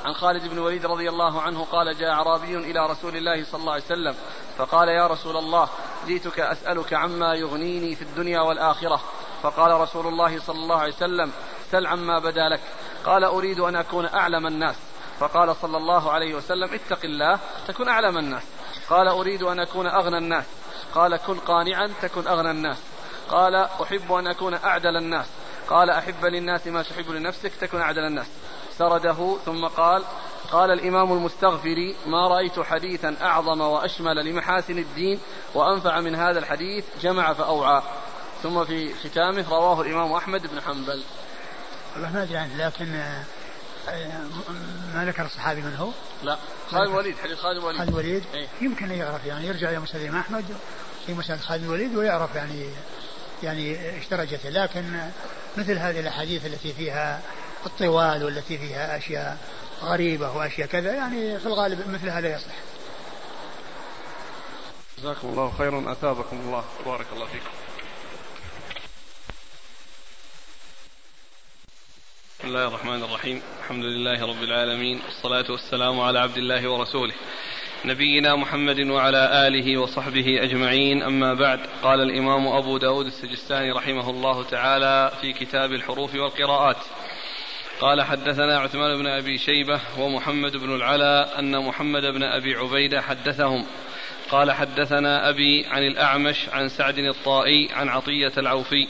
عن 0.05 0.13
خالد 0.13 0.47
بن 0.47 0.59
وليد 0.59 0.85
رضي 0.85 1.09
الله 1.09 1.41
عنه 1.41 1.65
قال 1.65 1.97
جاء 1.97 2.09
أعرابي 2.09 2.57
إلى 2.57 2.85
رسول 2.85 3.15
الله 3.15 3.43
صلى 3.43 3.61
الله 3.61 3.73
عليه 3.73 3.83
وسلم 3.83 4.15
فقال 4.57 4.87
يا 4.87 5.07
رسول 5.07 5.37
الله 5.37 5.69
جئتك 6.07 6.39
أسألك 6.39 6.93
عما 6.93 7.33
يغنيني 7.33 7.95
في 7.95 8.01
الدنيا 8.01 8.41
والآخرة. 8.41 9.01
فقال 9.43 9.71
رسول 9.71 10.07
الله 10.07 10.39
صلى 10.39 10.59
الله 10.59 10.77
عليه 10.79 10.93
وسلم 10.93 11.31
سل 11.71 11.87
عما 11.87 12.19
بدا 12.19 12.49
لك. 12.49 12.61
قال 13.05 13.23
أريد 13.23 13.59
أن 13.59 13.75
أكون 13.75 14.05
أعلم 14.05 14.47
الناس. 14.47 14.75
فقال 15.19 15.55
صلى 15.55 15.77
الله 15.77 16.11
عليه 16.11 16.35
وسلم 16.35 16.73
اتق 16.73 16.99
الله 17.03 17.39
تكن 17.67 17.87
أعلم 17.87 18.17
الناس. 18.17 18.43
قال 18.89 19.07
أريد 19.07 19.43
أن 19.43 19.59
أكون 19.59 19.87
أغنى 19.87 20.17
الناس. 20.17 20.45
قال 20.95 21.17
كن 21.17 21.39
قانعا 21.39 21.93
تكن 22.01 22.27
أغنى 22.27 22.51
الناس. 22.51 22.77
قال 23.29 23.55
أحب 23.55 24.11
أن 24.11 24.27
أكون 24.27 24.53
أعدل 24.53 24.97
الناس. 24.97 25.25
قال 25.69 25.89
أحب 25.89 26.25
للناس 26.25 26.67
ما 26.67 26.83
تحب 26.83 27.09
لنفسك 27.09 27.51
تكن 27.61 27.81
أعدل 27.81 28.05
الناس. 28.05 28.27
سرده 28.77 29.37
ثم 29.45 29.67
قال 29.67 30.03
قال 30.51 30.71
الإمام 30.71 31.13
المستغفري 31.13 31.95
ما 32.05 32.27
رأيت 32.27 32.59
حديثا 32.59 33.15
أعظم 33.21 33.61
وأشمل 33.61 34.25
لمحاسن 34.25 34.77
الدين 34.77 35.19
وأنفع 35.53 35.99
من 35.99 36.15
هذا 36.15 36.39
الحديث 36.39 36.85
جمع 37.01 37.33
فأوعى. 37.33 37.81
ثم 38.43 38.65
في 38.65 38.93
ختامه 38.93 39.45
رواه 39.49 39.81
الإمام 39.81 40.13
أحمد 40.13 40.47
بن 40.47 40.61
حنبل. 40.61 41.03
والله 41.93 42.13
ما 42.13 42.23
أدري 42.23 42.37
عنه 42.37 42.65
لكن 42.65 43.01
ما 44.93 45.05
ذكر 45.05 45.25
الصحابي 45.25 45.61
من 45.61 45.75
هو؟ 45.75 45.91
لا 46.23 46.37
خالد 46.71 46.89
الوليد 46.89 47.17
حديث 47.17 47.37
خالد 47.37 47.57
الوليد 47.57 47.77
خالد 47.77 47.89
الوليد 47.89 48.23
إيه؟ 48.33 48.47
يمكن 48.61 48.91
يعرف 48.91 49.25
يعني 49.25 49.47
يرجع 49.47 49.69
إلى 49.69 49.79
مسند 49.79 50.15
أحمد 50.15 50.45
في 51.05 51.13
مسند 51.13 51.39
خالد 51.39 51.63
الوليد 51.63 51.95
ويعرف 51.95 52.35
يعني 52.35 52.69
يعني 53.43 53.95
إيش 53.95 54.07
درجته 54.07 54.49
لكن 54.49 54.99
مثل 55.57 55.77
هذه 55.77 55.99
الأحاديث 55.99 56.45
التي 56.45 56.73
فيها 56.73 57.21
الطوال 57.65 58.23
والتي 58.23 58.57
فيها 58.57 58.97
أشياء 58.97 59.37
غريبة 59.83 60.37
وأشياء 60.37 60.67
كذا 60.67 60.93
يعني 60.93 61.39
في 61.39 61.45
الغالب 61.45 61.89
مثل 61.89 62.09
هذا 62.09 62.35
يصلح. 62.35 62.55
جزاكم 64.97 65.27
الله 65.27 65.53
خيرا 65.57 65.91
أثابكم 65.91 66.39
الله 66.39 66.63
بارك 66.85 67.05
الله 67.13 67.25
فيكم. 67.25 67.68
بسم 72.39 72.47
الله 72.47 72.67
الرحمن 72.67 73.03
الرحيم. 73.03 73.41
الحمد 73.59 73.83
لله 73.83 74.25
رب 74.25 74.43
العالمين 74.43 74.99
والصلاة 75.05 75.51
والسلام 75.51 75.99
على 75.99 76.19
عبد 76.19 76.37
الله 76.37 76.69
ورسوله. 76.69 77.13
نبينا 77.85 78.35
محمد 78.35 78.79
وعلى 78.79 79.47
آله 79.47 79.77
وصحبه 79.77 80.43
أجمعين. 80.43 81.03
أما 81.03 81.33
بعد 81.33 81.59
قال 81.83 82.01
الإمام 82.01 82.47
أبو 82.47 82.77
داود 82.77 83.05
السجستاني 83.05 83.71
رحمه 83.71 84.09
الله 84.09 84.43
تعالى 84.43 85.11
في 85.21 85.33
كتاب 85.33 85.71
الحروف 85.73 86.15
والقراءات. 86.15 86.77
قال 87.79 88.01
حدثنا 88.01 88.59
عثمان 88.59 88.97
بن 88.97 89.07
أبي 89.07 89.37
شيبة 89.37 89.79
ومحمد 89.97 90.57
بن 90.57 90.75
العلا 90.75 91.39
أن 91.39 91.65
محمد 91.65 92.01
بن 92.01 92.23
أبي 92.23 92.55
عبيدة 92.55 93.01
حدثهم. 93.01 93.65
قال 94.29 94.51
حدثنا 94.51 95.29
أبي 95.29 95.65
عن 95.65 95.87
الأعمش 95.87 96.49
عن 96.49 96.69
سعد 96.69 96.97
الطائي 96.97 97.69
عن 97.73 97.89
عطية 97.89 98.31
العوفي. 98.37 98.87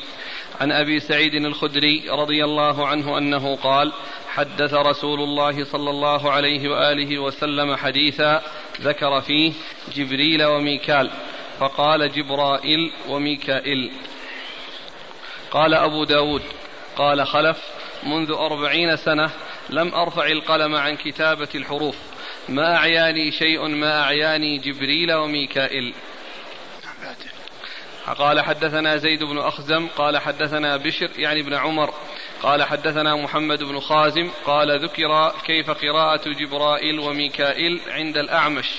عن 0.61 0.71
أبي 0.71 0.99
سعيد 0.99 1.33
الخدري 1.33 2.09
رضي 2.09 2.43
الله 2.43 2.87
عنه 2.87 3.17
أنه 3.17 3.55
قال 3.55 3.93
حدث 4.29 4.73
رسول 4.73 5.19
الله 5.21 5.63
صلى 5.63 5.89
الله 5.89 6.31
عليه 6.31 6.69
وآله 6.69 7.19
وسلم 7.19 7.75
حديثا 7.75 8.41
ذكر 8.81 9.21
فيه 9.21 9.53
جبريل 9.95 10.43
وميكال 10.43 11.11
فقال 11.59 12.11
جبرائيل 12.11 12.91
وميكائيل. 13.09 13.91
قال 15.51 15.73
أبو 15.73 16.03
داود 16.03 16.41
قال 16.95 17.27
خلف 17.27 17.57
منذ 18.03 18.31
أربعين 18.31 18.95
سنة 18.95 19.29
لم 19.69 19.93
أرفع 19.93 20.27
القلم 20.27 20.75
عن 20.75 20.95
كتابة 20.95 21.47
الحروف 21.55 21.95
ما 22.49 22.75
أعياني 22.75 23.31
شيء 23.31 23.67
ما 23.67 24.01
أعياني 24.01 24.57
جبريل 24.57 25.13
وميكائيل. 25.13 25.93
قال 28.07 28.41
حدثنا 28.41 28.97
زيد 28.97 29.23
بن 29.23 29.37
أخزم 29.37 29.87
قال 29.87 30.17
حدثنا 30.17 30.77
بشر 30.77 31.09
يعني 31.17 31.39
ابن 31.39 31.53
عمر 31.53 31.93
قال 32.43 32.63
حدثنا 32.63 33.15
محمد 33.15 33.63
بن 33.63 33.79
خازم 33.79 34.29
قال 34.45 34.83
ذكر 34.83 35.33
كيف 35.45 35.69
قراءة 35.69 36.29
جبرائيل 36.29 36.99
وميكائيل 36.99 37.81
عند 37.87 38.17
الأعمش. 38.17 38.69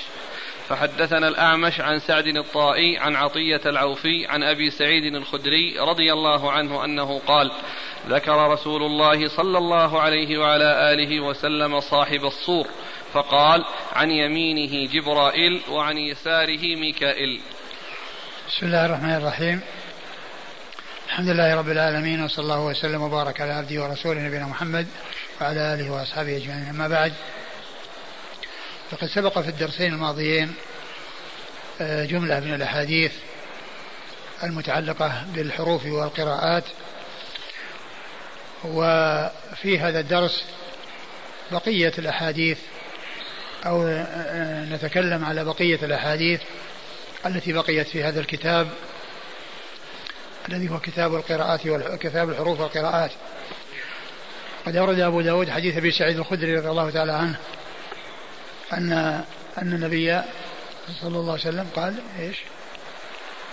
فحدثنا 0.68 1.29
الأعمش 1.29 1.81
عن 1.81 2.01
سعد 2.01 2.27
الطائي 2.27 2.99
عن 2.99 3.16
عطية 3.16 3.61
العوفي 3.66 4.27
عن 4.27 4.43
أبي 4.43 4.71
سعيد 4.71 5.14
الخدري 5.14 5.79
رضي 5.79 6.12
الله 6.12 6.53
عنه 6.53 6.85
أنه 6.85 7.21
قال 7.27 7.51
ذكر 8.09 8.51
رسول 8.51 8.83
الله 8.83 9.29
صلى 9.29 9.59
الله 9.59 10.01
عليه 10.01 10.39
وعلى 10.39 10.93
آله 10.93 11.21
وسلم 11.21 11.81
صاحب 11.81 12.25
الصور 12.25 12.66
فقال 13.12 13.64
عن 13.93 14.11
يمينه 14.11 14.93
جبرائيل 14.93 15.61
وعن 15.71 15.99
يساره 15.99 16.77
ميكائيل. 16.77 17.41
بسم 18.51 18.67
الله 18.67 18.87
الرحمن 18.87 19.15
الرحيم. 19.15 19.61
الحمد 21.07 21.29
لله 21.29 21.55
رب 21.55 21.69
العالمين 21.69 22.25
وصلى 22.25 22.43
الله 22.43 22.61
وسلم 22.61 23.03
وبارك 23.03 23.41
على 23.41 23.53
عبده 23.53 23.83
ورسوله 23.83 24.21
نبينا 24.21 24.47
محمد 24.47 24.87
وعلى 25.41 25.75
آله 25.75 25.91
وأصحابه 25.91 26.37
أجمعين. 26.37 26.69
أما 26.69 26.89
بعد 26.89 27.13
فقد 28.91 29.09
سبق 29.09 29.39
في 29.39 29.49
الدرسين 29.49 29.93
الماضيين 29.93 30.55
آه، 31.81 32.05
جملة 32.05 32.41
من 32.41 32.55
الأحاديث 32.55 33.13
المتعلقة 34.43 35.25
بالحروف 35.35 35.87
والقراءات 35.87 36.65
وفي 38.65 39.79
هذا 39.79 40.01
الدرس 40.01 40.45
بقية 41.53 41.93
الأحاديث 41.99 42.59
أو 43.67 43.87
آه، 43.87 44.03
آه، 44.03 44.65
نتكلم 44.65 45.25
على 45.25 45.45
بقية 45.45 45.79
الأحاديث 45.83 46.41
التي 47.27 47.53
بقيت 47.53 47.89
في 47.89 48.05
هذا 48.05 48.21
الكتاب 48.21 48.68
الذي 50.49 50.71
هو 50.71 50.81
كتاب 50.81 51.14
القراءات 51.14 51.66
وكتاب 51.66 52.31
الحروف 52.31 52.61
والقراءات. 52.61 53.11
قد 54.66 54.77
أورد 54.77 55.01
أبو 55.01 55.21
داود 55.21 55.51
حديث 55.51 55.77
أبي 55.77 55.91
سعيد 55.91 56.18
الخدري 56.18 56.57
رضي 56.57 56.68
الله 56.68 56.91
تعالى 56.91 57.12
عنه 57.12 57.39
أن 58.73 58.93
أن 59.59 59.73
النبي 59.73 60.21
صلى 61.01 61.18
الله 61.18 61.33
عليه 61.33 61.43
وسلم 61.43 61.66
قال 61.77 61.95
إيش؟ 62.18 62.37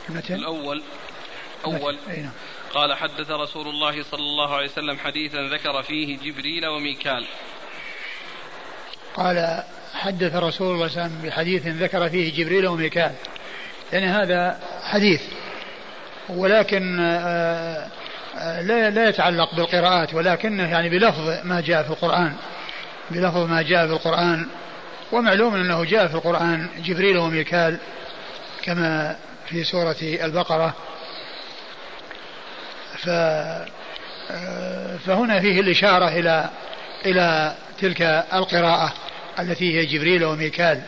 المتن 0.10 0.36
الأول 0.36 0.84
أول 1.66 1.98
نعم. 2.08 2.32
قال 2.74 2.94
حدث 2.94 3.30
رسول 3.30 3.68
الله 3.68 4.04
صلى 4.04 4.20
الله 4.20 4.56
عليه 4.56 4.70
وسلم 4.70 4.98
حديثا 4.98 5.38
ذكر 5.38 5.84
فيه 5.84 6.18
جبريل 6.18 6.68
وميكال. 6.68 7.26
قال 9.16 9.64
حدث 9.94 10.36
رسول 10.36 10.76
الله 10.76 10.88
صلى 10.88 10.98
الله 10.98 11.04
عليه 11.04 11.16
وسلم 11.16 11.22
بحديث 11.30 11.68
ذكر 11.68 12.10
فيه 12.10 12.44
جبريل 12.44 12.68
وميكال. 12.68 13.16
يعني 13.94 14.06
هذا 14.06 14.60
حديث. 14.84 15.22
ولكن 16.30 17.00
آه، 17.00 17.88
آه، 18.38 18.62
لا 18.62 18.90
لا 18.90 19.10
يتعلق 19.10 19.56
بالقراءات 19.56 20.14
ولكنه 20.14 20.70
يعني 20.72 20.90
بلفظ 20.90 21.40
ما 21.44 21.62
جاء 21.62 21.84
في 21.84 21.90
القرآن. 21.90 22.34
بلفظ 23.12 23.38
ما 23.38 23.62
جاء 23.62 23.88
في 23.88 23.94
القرآن. 23.94 24.48
ومعلوم 25.12 25.56
أنه 25.56 25.84
جاء 25.86 26.08
في 26.08 26.16
القرآن 26.16 26.68
جبريل 26.78 27.18
وميكال 27.18 27.78
كما 28.64 29.16
في 29.50 29.64
سورة 29.64 29.96
البقرة. 30.02 30.74
ف 32.98 33.10
آه، 34.32 34.98
فهنا 35.06 35.40
فيه 35.40 35.60
الإشارة 35.60 36.08
إلى 36.08 36.50
إلى 37.06 37.56
تلك 37.82 38.02
القراءة 38.34 38.94
التي 39.40 39.80
هي 39.80 39.86
جبريل 39.86 40.26
وميكال. 40.26 40.82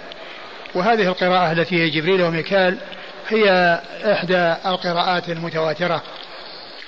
وهذه 0.75 1.07
القراءة 1.07 1.51
التي 1.51 1.75
هي 1.75 1.89
جبريل 1.89 2.21
وميكال 2.21 2.77
هي 3.27 3.79
إحدى 4.05 4.55
القراءات 4.65 5.29
المتواترة 5.29 6.03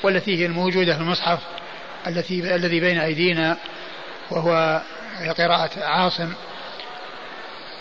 والتي 0.03 0.39
هي 0.39 0.45
الموجودة 0.45 0.95
في 0.95 1.01
المصحف 1.01 1.39
التي 2.07 2.55
الذي 2.55 2.79
بين 2.79 2.99
أيدينا 2.99 3.57
وهو 4.31 4.81
قراءة 5.37 5.83
عاصم 5.83 6.33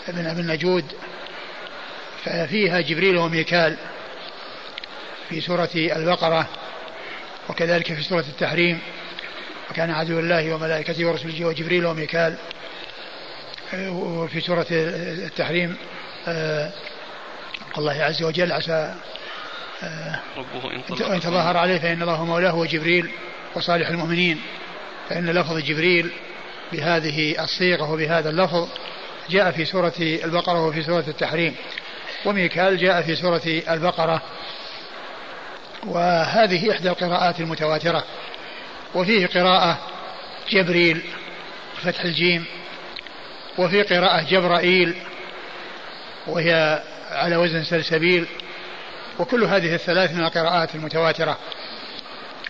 بن 0.07 0.25
أبي 0.25 0.41
النجود 0.41 0.85
ففيها 2.23 2.81
جبريل 2.81 3.17
وميكال 3.17 3.77
في 5.29 5.41
سورة 5.41 5.69
البقرة 5.75 6.47
وكذلك 7.49 7.93
في 7.93 8.03
سورة 8.03 8.25
التحريم. 8.29 8.79
وكان 9.71 9.91
عدو 9.91 10.19
الله 10.19 10.53
وملائكته 10.53 11.05
ورسله 11.05 11.45
وجبريل 11.45 11.85
وميكال 11.85 12.35
وفي 13.73 14.41
سورة 14.41 14.65
التحريم 14.71 15.75
آه، 16.27 16.71
الله 17.77 18.03
عز 18.03 18.23
وجل 18.23 18.51
عسى 18.51 18.95
آه، 19.83 20.19
ربه 20.37 21.15
إن 21.15 21.19
تظاهر 21.19 21.57
عليه 21.57 21.77
فإن 21.79 22.01
الله 22.01 22.25
مولاه 22.25 22.55
وجبريل 22.55 23.11
وصالح 23.55 23.89
المؤمنين. 23.89 24.41
فإن 25.09 25.29
لفظ 25.29 25.57
جبريل 25.57 26.11
بهذه 26.71 27.43
الصيغة 27.43 27.91
وبهذا 27.91 28.29
اللفظ 28.29 28.67
جاء 29.29 29.51
في 29.51 29.65
سورة 29.65 29.93
البقرة 29.99 30.65
وفي 30.65 30.83
سورة 30.83 31.05
التحريم. 31.07 31.55
وميكال 32.25 32.77
جاء 32.77 33.01
في 33.01 33.15
سورة 33.15 33.61
البقرة. 33.69 34.21
وهذه 35.83 36.71
إحدى 36.71 36.89
القراءات 36.89 37.39
المتواترة. 37.39 38.03
وفيه 38.95 39.27
قراءة 39.27 39.77
جبريل 40.49 41.01
فتح 41.83 42.03
الجيم 42.03 42.45
وفي 43.57 43.81
قراءة 43.81 44.21
جبرائيل 44.29 44.95
وهي 46.27 46.81
على 47.11 47.35
وزن 47.35 47.63
سلسبيل 47.63 48.27
وكل 49.19 49.43
هذه 49.43 49.75
الثلاث 49.75 50.11
من 50.11 50.23
القراءات 50.23 50.75
المتواترة. 50.75 51.37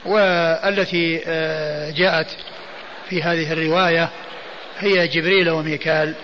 والتي 0.06 1.22
آه، 1.28 1.90
جاءت 1.92 2.28
في 3.10 3.24
هذه 3.24 3.54
الرواية 3.54 4.10
هي 4.80 5.08
جبريل 5.08 5.50
وميكال. 5.50 6.16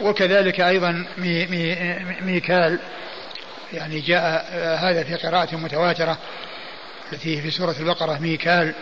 وكذلك 0.00 0.60
أيضا 0.60 1.06
مي 1.18 1.46
مي 1.46 1.76
ميكال. 2.20 2.78
يعني 3.72 4.00
جاء 4.00 4.46
آه، 4.52 4.76
هذا 4.76 5.02
في 5.04 5.14
قراءة 5.14 5.56
متواترة 5.56 6.18
التي 7.12 7.42
في 7.42 7.50
سورة 7.50 7.74
البقرة 7.80 8.18
ميكال. 8.18 8.74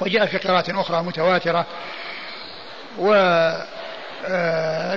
وجاء 0.00 0.26
في 0.26 0.38
قراءة 0.38 0.80
أخرى 0.80 1.02
متواترة. 1.02 1.66
والحديث 2.98 3.71
آه، 4.26 4.94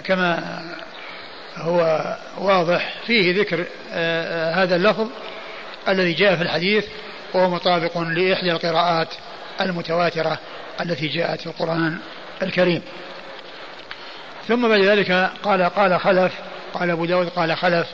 كما 0.00 0.60
هو 1.56 2.04
واضح 2.38 2.94
فيه 3.06 3.40
ذكر 3.40 3.64
هذا 4.54 4.76
اللفظ 4.76 5.08
الذي 5.88 6.12
جاء 6.12 6.36
في 6.36 6.42
الحديث 6.42 6.84
وهو 7.34 7.50
مطابق 7.50 7.98
لإحدى 7.98 8.52
القراءات 8.52 9.08
المتواترة 9.60 10.38
التي 10.80 11.06
جاءت 11.08 11.40
في 11.40 11.46
القرآن 11.46 11.98
الكريم. 12.42 12.82
ثم 14.48 14.68
بعد 14.68 14.80
ذلك 14.80 15.30
قال 15.42 15.62
قال 15.62 16.00
خلف 16.00 16.32
قال 16.74 16.90
أبو 16.90 17.04
داود 17.04 17.28
قال 17.28 17.56
خلف 17.56 17.86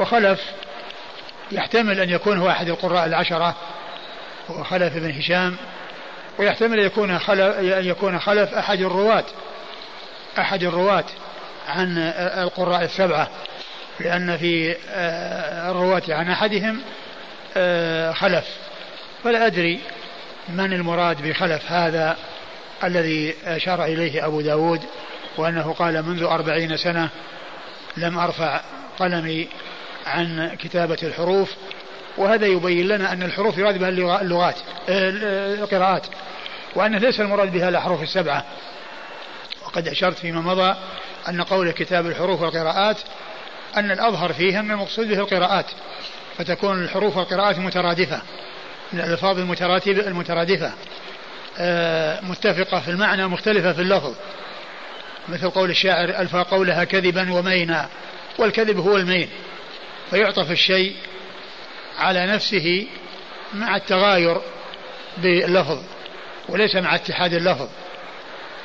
وخلف 0.00 0.40
يحتمل 1.52 2.00
أن 2.00 2.10
يكون 2.10 2.38
هو 2.38 2.50
أحد 2.50 2.68
القراء 2.68 3.06
العشرة 3.06 3.56
هو 4.50 4.64
خلف 4.64 4.96
بن 4.96 5.10
هشام 5.10 5.56
ويحتمل 6.38 6.78
يكون 6.78 7.18
خلف 7.18 7.56
أن 7.58 7.84
يكون 7.84 8.18
خلف 8.18 8.54
أحد 8.54 8.80
الرواة 8.80 9.24
أحد 10.38 10.62
الرواة 10.62 11.04
عن 11.68 11.98
القراء 12.18 12.84
السبعة 12.84 13.30
لأن 14.00 14.36
في 14.36 14.76
آه، 14.90 15.70
الرواة 15.70 16.02
عن 16.08 16.30
أحدهم 16.30 16.80
آه، 17.56 18.12
خلف. 18.12 18.44
فلا 19.24 19.46
أدري 19.46 19.80
من 20.48 20.72
المراد 20.72 21.28
بخلف 21.28 21.72
هذا 21.72 22.16
الذي 22.84 23.34
أشار 23.44 23.84
إليه 23.84 24.26
أبو 24.26 24.40
داود 24.40 24.80
وأنه 25.36 25.72
قال 25.72 26.02
منذ 26.02 26.22
أربعين 26.22 26.76
سنة 26.76 27.08
لم 27.96 28.18
أرفع 28.18 28.60
قلمي 28.98 29.48
عن 30.06 30.56
كتابة 30.58 30.98
الحروف 31.02 31.54
وهذا 32.16 32.46
يبين 32.46 32.88
لنا 32.88 33.12
أن 33.12 33.22
الحروف 33.22 33.58
يراد 33.58 33.78
بها 33.78 33.88
اللغات 34.20 34.56
آه، 34.88 35.54
القراءات. 35.54 36.06
وأنه 36.76 36.98
ليس 36.98 37.20
المراد 37.20 37.52
بها 37.52 37.68
الأحرف 37.68 38.02
السبعة. 38.02 38.44
وقد 39.64 39.88
أشرت 39.88 40.18
فيما 40.18 40.40
مضى 40.40 40.76
أن 41.28 41.42
قول 41.42 41.70
كتاب 41.70 42.06
الحروف 42.06 42.40
والقراءات 42.40 42.96
أن 43.76 43.90
الأظهر 43.90 44.32
فيها 44.32 44.60
أن 44.60 44.70
المقصود 44.70 45.08
به 45.08 45.18
القراءات 45.18 45.66
فتكون 46.38 46.82
الحروف 46.82 47.16
والقراءات 47.16 47.58
مترادفة 47.58 48.22
الألفاظ 48.92 49.38
المتراتبة 49.38 50.06
المترادفة 50.06 50.72
آه، 51.58 52.20
متفقة 52.20 52.80
في 52.80 52.90
المعنى 52.90 53.26
مختلفة 53.26 53.72
في 53.72 53.82
اللفظ. 53.82 54.14
مثل 55.28 55.50
قول 55.50 55.70
الشاعر 55.70 56.08
ألفى 56.08 56.44
قولها 56.50 56.84
كذبا 56.84 57.32
ومينا 57.32 57.88
والكذب 58.38 58.78
هو 58.78 58.96
المين. 58.96 59.28
فيعطف 60.10 60.50
الشيء 60.50 60.96
على 61.98 62.26
نفسه 62.26 62.86
مع 63.54 63.76
التغاير 63.76 64.40
باللفظ. 65.18 65.95
وليس 66.48 66.76
مع 66.76 66.94
اتحاد 66.94 67.34
اللفظ 67.34 67.68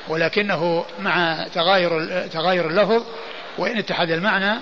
ولكنه 0.08 0.86
مع 1.00 1.46
تغاير 1.54 2.08
تغاير 2.28 2.68
اللفظ 2.68 3.04
وإن 3.58 3.78
اتحد 3.78 4.12
المعنى 4.12 4.60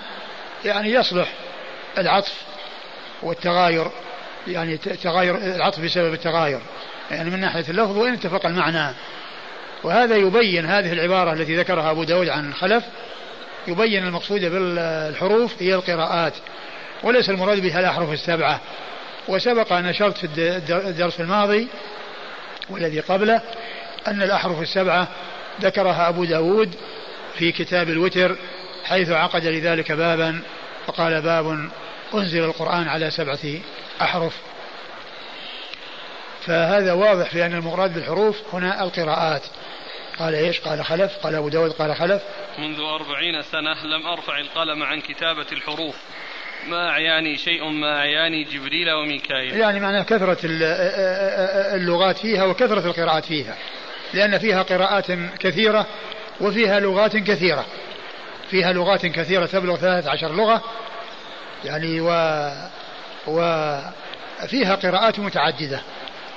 يعني 0.64 0.92
يصلح 0.92 1.28
العطف 1.98 2.42
والتغاير 3.22 3.90
يعني 4.46 4.76
تغاير 4.76 5.36
العطف 5.36 5.80
بسبب 5.80 6.14
التغاير 6.14 6.60
يعني 7.10 7.30
من 7.30 7.40
ناحية 7.40 7.64
اللفظ 7.68 7.96
وإن 7.96 8.12
اتفق 8.12 8.46
المعنى. 8.46 8.94
وهذا 9.84 10.16
يبين 10.16 10.66
هذه 10.66 10.92
العبارة 10.92 11.32
التي 11.32 11.56
ذكرها 11.56 11.90
أبو 11.90 12.04
داود 12.04 12.28
عن 12.28 12.54
خلف 12.54 12.84
يبين 13.68 14.04
المقصود 14.06 14.40
بالحروف 14.40 15.62
هي 15.62 15.74
القراءات 15.74 16.32
وليس 17.02 17.30
المراد 17.30 17.60
بها 17.62 17.80
الأحرف 17.80 18.12
السبعة. 18.12 18.60
وسبق 19.28 19.72
أن 19.72 19.86
أشرت 19.86 20.18
في 20.18 20.28
الدرس 20.68 21.20
الماضي 21.20 21.68
والذي 22.70 23.00
قبله 23.00 23.42
أن 24.08 24.22
الأحرف 24.22 24.60
السبعة 24.60 25.08
ذكرها 25.60 26.08
أبو 26.08 26.24
داود 26.24 26.74
في 27.34 27.52
كتاب 27.52 27.88
الوتر 27.88 28.36
حيث 28.84 29.10
عقد 29.10 29.46
لذلك 29.46 29.92
بابا 29.92 30.42
فقال 30.86 31.22
باب 31.22 31.70
أنزل 32.14 32.44
القرآن 32.44 32.88
على 32.88 33.10
سبعة 33.10 33.60
أحرف. 34.02 34.36
فهذا 36.46 36.92
واضح 36.92 37.30
في 37.30 37.46
أن 37.46 37.52
المراد 37.52 37.94
بالحروف 37.94 38.36
هنا 38.52 38.82
القراءات. 38.82 39.42
قال 40.18 40.34
إيش؟ 40.34 40.60
قال 40.60 40.84
خلف. 40.84 41.16
قال 41.16 41.34
أبو 41.34 41.48
داود 41.48 41.70
قال 41.72 41.96
خلف. 41.96 42.22
منذ 42.58 42.80
أربعين 42.80 43.42
سنة 43.42 43.86
لم 43.86 44.06
أرفع 44.06 44.38
القلم 44.38 44.82
عن 44.82 45.00
كتابة 45.00 45.46
الحروف. 45.52 45.96
ما 46.68 46.88
أعياني 46.88 47.36
شيء 47.36 47.64
ما 47.68 47.98
أعياني 47.98 48.44
جبريل 48.44 48.90
وميكائيل. 48.90 49.56
يعني 49.56 49.80
معنى 49.80 50.04
كثرة 50.04 50.38
اللغات 51.74 52.18
فيها 52.18 52.44
وكثرة 52.44 52.86
القراءات 52.86 53.24
فيها. 53.24 53.56
لأن 54.14 54.38
فيها 54.38 54.62
قراءات 54.62 55.06
كثيرة 55.38 55.86
وفيها 56.40 56.80
لغات 56.80 57.16
كثيرة. 57.16 57.66
فيها 58.50 58.72
لغات 58.72 59.06
كثيرة 59.06 59.46
تبلغ 59.46 59.76
13 59.76 60.34
لغة. 60.34 60.62
يعني 61.64 62.00
و 62.00 62.08
وفيها 63.26 64.74
قراءات 64.74 65.18
متعددة. 65.18 65.80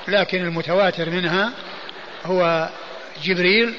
لكن 0.07 0.41
المتواتر 0.41 1.09
منها 1.09 1.51
هو 2.25 2.69
جبريل 3.23 3.73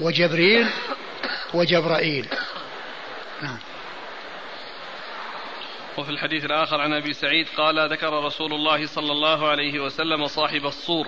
وجبريل 0.00 0.66
وجبرائيل. 1.54 2.26
نعم. 3.42 3.58
وفي 5.98 6.10
الحديث 6.10 6.44
الآخر 6.44 6.80
عن 6.80 6.92
أبي 6.92 7.12
سعيد 7.12 7.46
قال 7.56 7.92
ذكر 7.92 8.24
رسول 8.24 8.52
الله 8.52 8.86
صلى 8.86 9.12
الله 9.12 9.48
عليه 9.48 9.80
وسلم 9.80 10.26
صاحب 10.26 10.66
الصور 10.66 11.06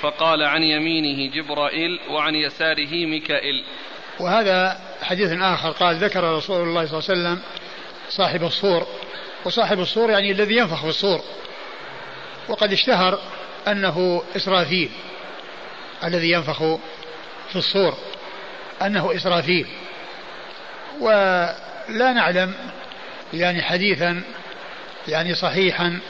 فقال 0.00 0.42
عن 0.42 0.62
يمينه 0.62 1.32
جبرائيل 1.34 2.00
وعن 2.10 2.34
يساره 2.34 3.06
ميكائيل. 3.06 3.64
وهذا 4.20 4.80
حديث 5.02 5.32
آخر 5.32 5.70
قال 5.70 5.96
ذكر 5.96 6.36
رسول 6.36 6.68
الله 6.68 6.86
صلى 6.86 6.98
الله 6.98 7.10
عليه 7.10 7.20
وسلم 7.20 7.42
صاحب 8.08 8.44
الصور. 8.44 8.86
وصاحب 9.44 9.80
الصور 9.80 10.10
يعني 10.10 10.32
الذي 10.32 10.56
ينفخ 10.56 10.80
في 10.82 10.88
الصور. 10.88 11.20
وقد 12.48 12.72
اشتهر 12.72 13.18
أنه 13.68 14.22
إسرافيل 14.36 14.90
الذي 16.04 16.30
ينفخ 16.30 16.58
في 17.48 17.56
الصور. 17.56 17.94
أنه 18.82 19.16
إسرافيل. 19.16 19.66
ولا 21.00 22.12
نعلم 22.12 22.54
يعني 23.34 23.62
حديثا 23.62 24.22
يعني 25.08 25.34
صحيحا 25.34 26.00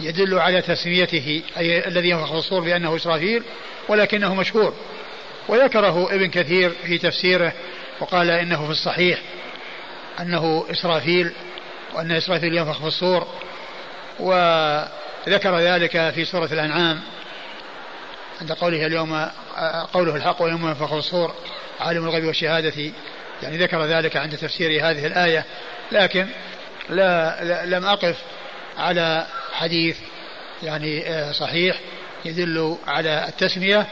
يدل 0.00 0.38
على 0.38 0.62
تسميته 0.62 1.42
أي 1.58 1.88
الذي 1.88 2.08
ينفخ 2.08 2.32
الصور 2.32 2.60
بأنه 2.60 2.96
إسرافيل 2.96 3.42
ولكنه 3.88 4.34
مشهور. 4.34 4.74
وذكره 5.48 6.14
ابن 6.14 6.30
كثير 6.30 6.70
في 6.70 6.98
تفسيره 6.98 7.52
وقال 8.00 8.30
إنه 8.30 8.64
في 8.64 8.70
الصحيح 8.70 9.18
أنه 10.20 10.66
إسرافيل 10.70 11.32
وأن 11.94 12.12
إسرافيل 12.12 12.56
ينفخ 12.56 12.80
في 12.80 12.86
الصور. 12.86 13.26
وذكر 14.20 15.58
ذلك 15.58 16.10
في 16.14 16.24
سورة 16.24 16.48
الأنعام 16.52 17.00
عند 18.40 18.52
قوله 18.52 18.86
اليوم 18.86 19.28
قوله 19.92 20.16
الحق 20.16 20.42
ويوم 20.42 20.68
ينفخ 20.68 20.86
في 20.86 20.98
الصور 20.98 21.34
عالم 21.80 22.04
الغيب 22.04 22.24
والشهادة. 22.24 22.92
يعني 23.42 23.56
ذكر 23.56 23.84
ذلك 23.84 24.16
عند 24.16 24.36
تفسير 24.36 24.90
هذه 24.90 25.06
الآية. 25.06 25.44
لكن 25.92 26.26
لا, 26.88 27.44
لا 27.44 27.66
لم 27.66 27.84
أقف 27.84 28.16
على 28.78 29.26
حديث 29.52 29.96
يعني 30.62 31.04
صحيح 31.32 31.80
يدل 32.24 32.76
على 32.86 33.28
التسمية. 33.28 33.86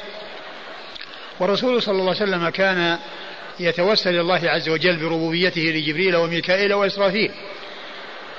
والرسول 1.40 1.82
صلى 1.82 1.92
الله 1.92 2.14
عليه 2.14 2.22
وسلم 2.22 2.48
كان 2.48 2.98
يتوسل 3.60 4.20
الله 4.20 4.50
عز 4.50 4.68
وجل 4.68 4.96
بربوبيته 4.96 5.60
لجبريل 5.60 6.16
وميكائيل 6.16 6.74
وإسرافيل. 6.74 7.30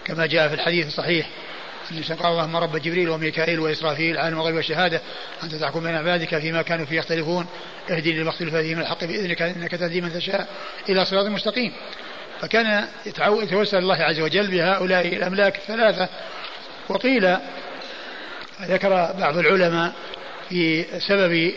كما 0.06 0.26
جاء 0.26 0.48
في 0.48 0.54
الحديث 0.54 0.88
الصحيح 0.88 1.30
أن 1.92 2.16
قال 2.16 2.32
اللهم 2.32 2.56
رب 2.56 2.78
جبريل 2.78 3.10
وميكائيل 3.10 3.60
وإسرافيل 3.60 4.18
عالم 4.18 4.40
الغيب 4.40 4.56
والشهادة 4.56 5.02
أنت 5.44 5.56
تحكم 5.56 5.84
بين 5.84 5.96
عبادك 5.96 6.40
فيما 6.40 6.62
كانوا 6.62 6.86
فيه 6.86 6.98
يختلفون 6.98 7.46
اهدني 7.90 8.20
لما 8.20 8.30
اختلف 8.30 8.56
فيه 8.56 8.76
من 8.76 8.82
الحق 8.82 9.04
بإذنك 9.04 9.42
إنك 9.42 9.72
تهدي 9.72 10.02
من 10.02 10.14
تشاء 10.14 10.48
إلى 10.90 11.06
صراط 11.06 11.26
مستقيم. 11.26 11.74
فكان 12.42 12.88
يتوسل 13.06 13.78
الله 13.78 14.04
عز 14.04 14.20
وجل 14.20 14.48
بهؤلاء 14.48 15.08
الأملاك 15.08 15.56
الثلاثة. 15.56 16.10
وقيل 16.90 17.38
ذكر 18.62 18.90
بعض 19.20 19.38
العلماء 19.38 19.94
في 20.50 20.86
سبب 21.00 21.52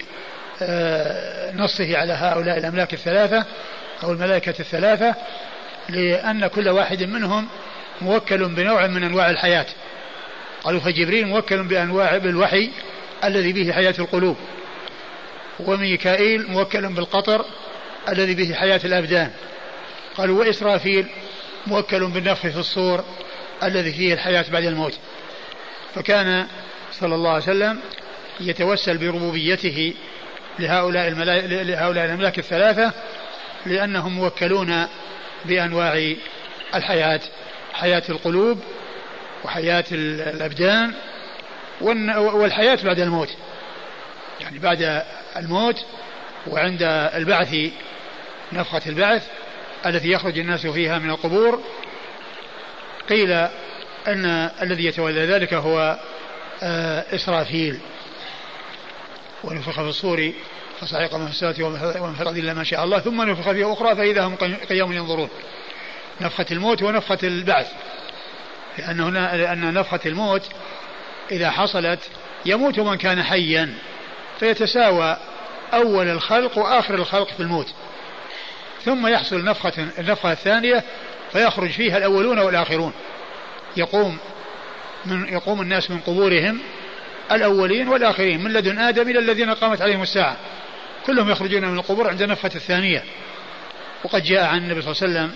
آه، 0.63 1.53
نصه 1.57 1.99
على 1.99 2.13
هؤلاء 2.13 2.59
الأملاك 2.59 2.95
الثلاثة 2.95 3.45
أو 4.03 4.13
الملائكة 4.13 4.55
الثلاثة 4.61 5.15
لأن 5.89 6.47
كل 6.47 6.69
واحد 6.69 7.03
منهم 7.03 7.49
موكل 8.01 8.45
بنوع 8.45 8.87
من 8.87 9.05
أنواع 9.05 9.31
الحياة. 9.31 9.67
قالوا 10.65 10.81
فجبريل 10.81 11.27
موكل 11.27 11.63
بأنواع 11.63 12.17
بالوحي 12.19 12.71
الذي 13.25 13.53
به 13.53 13.73
حياة 13.73 13.95
القلوب 13.99 14.37
وميكائيل 15.61 16.51
موكل 16.51 16.93
بالقطر 16.93 17.45
الذي 18.09 18.35
به 18.35 18.55
حياة 18.55 18.81
الأبدان. 18.85 19.31
قالوا 20.19 20.41
وإسرافيل 20.41 21.07
موكل 21.67 22.07
بالنفخ 22.07 22.41
في 22.41 22.59
الصور 22.59 23.05
الذي 23.63 23.93
فيه 23.93 24.15
الحياة 24.15 24.45
بعد 24.53 24.65
الموت. 24.65 24.99
فكان 25.95 26.47
صلى 26.93 27.15
الله 27.15 27.31
عليه 27.31 27.43
وسلم 27.43 27.81
يتوسل 28.41 28.99
بربوبيته 28.99 29.95
لهؤلاء, 30.59 31.11
لهؤلاء 31.65 32.05
الأملاك 32.05 32.39
الثلاثة 32.39 32.93
لأنهم 33.67 34.13
موكلون 34.13 34.87
بأنواع 35.45 36.13
الحياة 36.75 37.21
حياة 37.73 38.03
القلوب 38.09 38.59
وحياة 39.45 39.85
الأبدان 39.93 40.95
والحياة 41.81 42.79
بعد 42.85 43.01
الموت. 43.01 43.29
يعني 44.41 44.59
بعد 44.59 45.03
الموت 45.37 45.77
وعند 46.47 46.83
البعث 47.15 47.57
نفخة 48.53 48.83
البعث 48.87 49.29
التي 49.87 50.11
يخرج 50.11 50.39
الناس 50.39 50.67
فيها 50.67 50.99
من 50.99 51.11
القبور 51.11 51.63
قيل 53.09 53.33
أن 54.07 54.51
الذي 54.63 54.85
يتولى 54.85 55.27
ذلك 55.27 55.55
هو 55.55 55.99
آه، 56.63 57.15
إسرافيل. 57.15 57.79
ونفخ 59.45 59.75
في 59.75 59.89
الصور 59.89 60.33
فصعق 60.81 61.15
من 61.15 61.27
في 61.27 61.31
السماوات 61.31 61.61
ومن 62.01 62.15
في 62.15 62.23
الأرض 62.23 62.39
إلا 62.39 62.55
ما 62.55 62.65
شاء 62.65 62.85
الله 62.85 62.99
ثم 62.99 63.23
نفخ 63.23 63.51
فيها 63.51 63.73
أخرى 63.73 63.97
فإذا 63.97 64.25
هم 64.25 64.37
قيام 64.69 64.93
ينظرون. 64.93 65.29
نفخة 66.21 66.47
الموت 66.51 66.83
ونفخة 66.83 67.19
البعث. 67.23 67.73
لأن 68.79 69.01
هنا 69.01 69.37
لأن 69.37 69.75
نفخة 69.75 70.01
الموت 70.07 70.43
إذا 71.31 71.51
حصلت 71.51 72.01
يموت 72.47 72.79
من 72.79 72.97
كان 72.97 73.23
حيا 73.23 73.75
فيتساوى 74.41 75.17
أول 75.75 76.09
الخلق 76.09 76.59
وآخر 76.59 76.95
الخلق 76.95 77.29
في 77.29 77.41
الموت. 77.41 77.75
ثم 78.89 79.07
يحصل 79.07 79.45
نفخة 79.45 79.73
النفخة 79.99 80.33
الثانية 80.33 80.85
فيخرج 81.33 81.71
فيها 81.71 81.99
الأولون 81.99 82.39
والآخرون. 82.39 82.93
يقوم 83.77 84.19
من 85.07 85.29
يقوم 85.29 85.61
الناس 85.61 85.91
من 85.91 86.01
قبورهم 86.01 86.61
الأولين 87.33 87.89
والآخرين 87.89 88.45
من 88.45 88.53
لدن 88.53 88.79
آدم 88.79 89.09
إلى 89.09 89.19
الذين 89.19 89.51
قامت 89.51 89.83
عليهم 89.83 90.03
الساعة. 90.03 90.37
كلهم 91.07 91.31
يخرجون 91.31 91.65
من 91.65 91.79
القبور 91.79 92.09
عند 92.09 92.23
النفخة 92.23 92.51
الثانية. 92.55 93.05
وقد 94.05 94.23
جاء 94.23 94.45
عن 94.45 94.59
النبي 94.59 94.83
صلى 94.83 94.93
الله 94.93 95.03
عليه 95.03 95.29
وسلم 95.29 95.35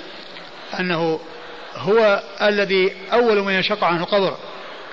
أنه 0.81 1.21
هو 1.75 2.23
الذي 2.43 2.93
أول 3.13 3.43
من 3.43 3.53
ينشق 3.53 3.85
عنه 3.85 4.03
القبر. 4.03 4.37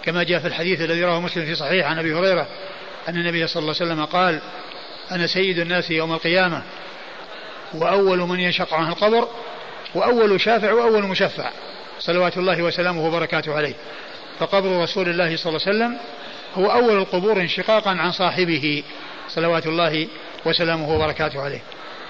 كما 0.04 0.24
جاء 0.24 0.40
في 0.40 0.48
الحديث 0.48 0.82
الذي 0.82 1.04
رواه 1.04 1.20
مسلم 1.20 1.46
في 1.46 1.56
صحيح 1.56 1.88
عن 1.88 2.00
أبي 2.00 2.14
هريرة 2.14 2.48
أن 3.10 3.16
النبي 3.16 3.48
صلى 3.48 3.62
الله 3.62 3.76
عليه 3.82 3.92
وسلم 3.92 4.06
قال 4.06 4.40
أنا 5.12 5.28
سيد 5.28 5.60
الناس 5.60 5.92
يوم 5.92 6.14
القيامة. 6.14 6.64
وأول 7.74 8.18
من 8.18 8.40
ينشق 8.40 8.74
عنه 8.74 8.90
القبر 8.90 9.28
وأول 9.96 10.42
شافع 10.42 10.74
وأول 10.74 11.04
مشفع. 11.04 11.52
صلوات 12.00 12.38
الله 12.38 12.62
وسلامه 12.62 13.06
وبركاته 13.06 13.56
عليه. 13.56 13.74
فقبر 14.40 14.84
رسول 14.84 15.10
الله 15.10 15.38
صلى 15.38 15.56
الله 15.56 15.68
عليه 15.68 15.78
وسلم 15.78 15.98
هو 16.56 16.72
أول 16.72 16.98
القبور 16.98 17.42
انشقاقا 17.42 17.90
عن 17.90 18.12
صاحبه. 18.12 18.84
صلوات 19.28 19.68
الله 19.68 20.08
وسلامه 20.46 20.96
وبركاته 20.96 21.42
عليه. 21.42 21.62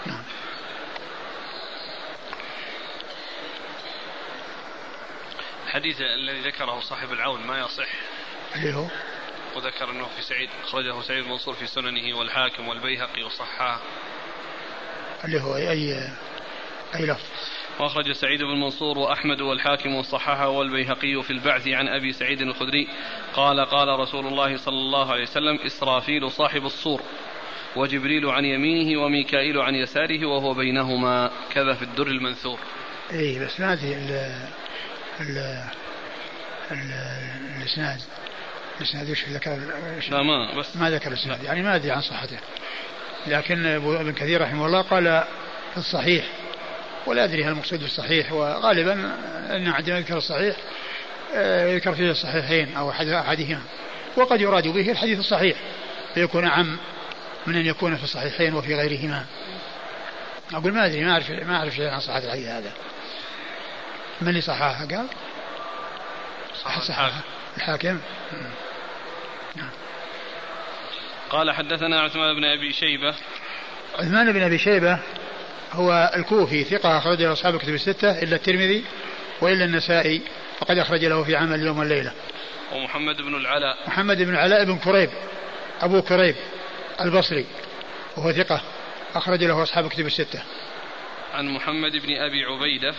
نعم. 0.06 0.24
الحديث 5.68 6.02
الذي 6.02 6.40
ذكره 6.40 6.80
صاحب 6.80 7.12
العون 7.12 7.42
ما 7.42 7.60
يصح. 7.60 7.90
اللي 8.56 8.76
هو؟ 8.76 8.86
وذكر 9.56 9.92
أنه 9.92 10.06
في 10.16 10.22
سعيد 10.22 10.50
أخرجه 10.64 11.02
سعيد 11.02 11.24
المنصور 11.24 11.54
في 11.54 11.68
سننه 11.68 12.18
والحاكم 12.18 12.68
والبيهقي 12.68 13.24
وصححه. 13.24 13.80
اللي 15.26 15.42
هو 15.42 15.56
اي 15.56 15.94
اي 16.96 17.06
لفظ. 17.06 17.24
وأخرج 17.80 18.12
سعيد 18.12 18.40
بن 18.42 18.60
منصور 18.60 18.98
وأحمد 18.98 19.42
والحاكم 19.42 19.96
وصححه 19.96 20.48
والبيهقي 20.48 21.24
في 21.24 21.32
البعث 21.32 21.68
عن 21.68 21.88
أبي 21.88 22.14
سعيد 22.14 22.42
الخدري 22.42 22.88
قال 23.34 23.66
قال 23.66 24.00
رسول 24.00 24.28
الله 24.28 24.58
صلى 24.58 24.78
الله 24.78 25.12
عليه 25.12 25.24
وسلم 25.24 25.60
إسرافيل 25.66 26.32
صاحب 26.32 26.66
الصور 26.66 27.02
وجبريل 27.76 28.26
عن 28.26 28.46
يمينه 28.46 29.02
وميكائيل 29.02 29.58
عن 29.58 29.76
يساره 29.76 30.26
وهو 30.26 30.54
بينهما. 30.54 31.32
كذا 31.52 31.74
في 31.74 31.82
الدر 31.82 32.08
المنثور. 32.08 32.60
اي 33.12 33.40
بس 33.40 33.60
ما 33.60 33.74
أدري 33.74 33.94
ال 35.22 35.70
الإسناد. 37.58 38.00
الإسناد 38.78 39.10
وش 39.10 39.26
ذكر؟ 39.30 39.58
لا 40.12 40.24
ما 40.24 40.56
بس. 40.56 40.76
ما 40.76 40.90
ذكر 40.90 41.08
الإسناد 41.12 41.44
يعني 41.44 41.64
ما 41.64 41.76
أدري 41.76 41.92
عن 41.92 42.02
صحته. 42.02 42.38
لكن 43.28 43.66
ابن 43.66 44.14
كثير 44.14 44.42
رحمه 44.42 44.66
الله 44.66 44.82
قال 44.82 45.24
في 45.72 45.78
الصحيح 45.78 46.26
ولا 47.06 47.24
أدري 47.24 47.44
هل 47.44 47.50
المقصود 47.50 47.80
بالصحيح 47.80 48.32
وغالبا 48.32 48.94
أن 49.50 49.68
عندما 49.68 49.98
يذكر 49.98 50.18
الصحيح 50.18 50.56
آه، 51.36 51.68
يذكر 51.68 51.96
فيه 51.96 52.12
الصحيحين 52.12 52.78
أو 52.78 52.90
احد 52.90 53.08
أحدهما. 53.08 53.62
وقد 54.18 54.42
يراد 54.42 54.68
به 54.68 54.92
الحديث 54.92 55.20
الصحيح 55.20 55.58
فيكون 56.14 56.46
اعم 56.46 56.78
من 57.48 57.56
أن 57.56 57.66
يكون 57.66 57.98
في 57.98 58.04
الصحيحين 58.04 58.54
وفي 58.54 58.76
غيرهما. 58.76 59.26
أقول 60.54 60.74
ما 60.74 60.86
أدري 60.86 61.04
ما 61.04 61.12
اعرف 61.12 61.32
ما 61.32 61.56
أعرف 61.56 61.76
شيء 61.76 61.88
عن 61.88 62.00
صحة 62.00 62.18
الحديث 62.18 62.48
هذا. 62.48 62.72
من 64.22 64.28
اللي 64.30 64.42
صححها 64.42 64.86
قال؟ 64.86 65.06
صح 66.64 66.82
صححها 66.82 67.22
الحاكم. 67.58 68.00
نعم. 69.56 69.70
قال 71.30 71.52
حدثنا 71.52 72.02
عثمان 72.02 72.36
بن 72.36 72.46
أبي 72.46 72.74
شيبة 72.74 73.16
عثمان 74.00 74.32
بن 74.32 74.42
أبي 74.42 74.58
شيبة 74.58 75.00
هو 75.72 76.12
الكوفي 76.16 76.64
ثقة 76.64 76.98
أخرج 76.98 77.22
له 77.22 77.34
أصحاب 77.34 77.56
الكتب 77.56 77.74
الستة 77.74 78.24
إلا 78.24 78.36
الترمذي 78.36 78.84
وإلا 79.42 79.66
النسائي 79.66 80.22
فقد 80.60 80.78
أخرج 80.78 81.06
له 81.06 81.24
في 81.24 81.36
عمل 81.36 81.60
اليوم 81.60 81.80
والليلة. 81.80 82.14
ومحمد 82.74 83.22
بن 83.22 83.36
العلاء 83.36 83.78
محمد 83.88 84.18
بن 84.22 84.30
العلاء 84.30 84.66
بن 84.66 84.78
كريب 84.78 85.10
أبو 85.82 86.02
كريب 86.02 86.36
البصري 87.02 87.46
وهو 88.18 88.32
ثقة 88.32 88.62
أخرج 89.16 89.44
له 89.44 89.64
أصحاب 89.64 89.86
الكتب 89.86 90.06
الستة. 90.06 90.44
عن 91.34 91.48
محمد 91.48 91.92
بن 91.92 92.16
أبي 92.16 92.46
عبيدة 92.46 92.94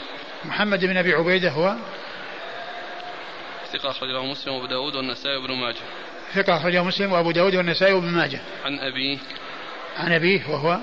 محمد 0.45 0.85
بن 0.85 0.97
أبي 0.97 1.13
عبيدة 1.13 1.51
هو 1.51 1.77
ثقة 3.73 3.91
أخرج 3.91 4.11
له 4.11 4.27
مسلم 4.27 4.55
وأبو 4.55 4.67
داود 4.67 4.95
والنسائي 4.95 5.37
وابن 5.37 5.55
ماجه. 5.55 5.77
ثقة 6.35 6.57
أخرجه 6.57 6.83
مسلم 6.83 7.13
وأبو 7.13 7.31
داود 7.31 7.57
والنسائي 7.57 7.93
وابن 7.93 8.09
ماجه. 8.09 8.41
عن 8.65 8.79
أبيه 8.79 9.19
عن 9.97 10.13
أبيه 10.13 10.51
وهو 10.51 10.79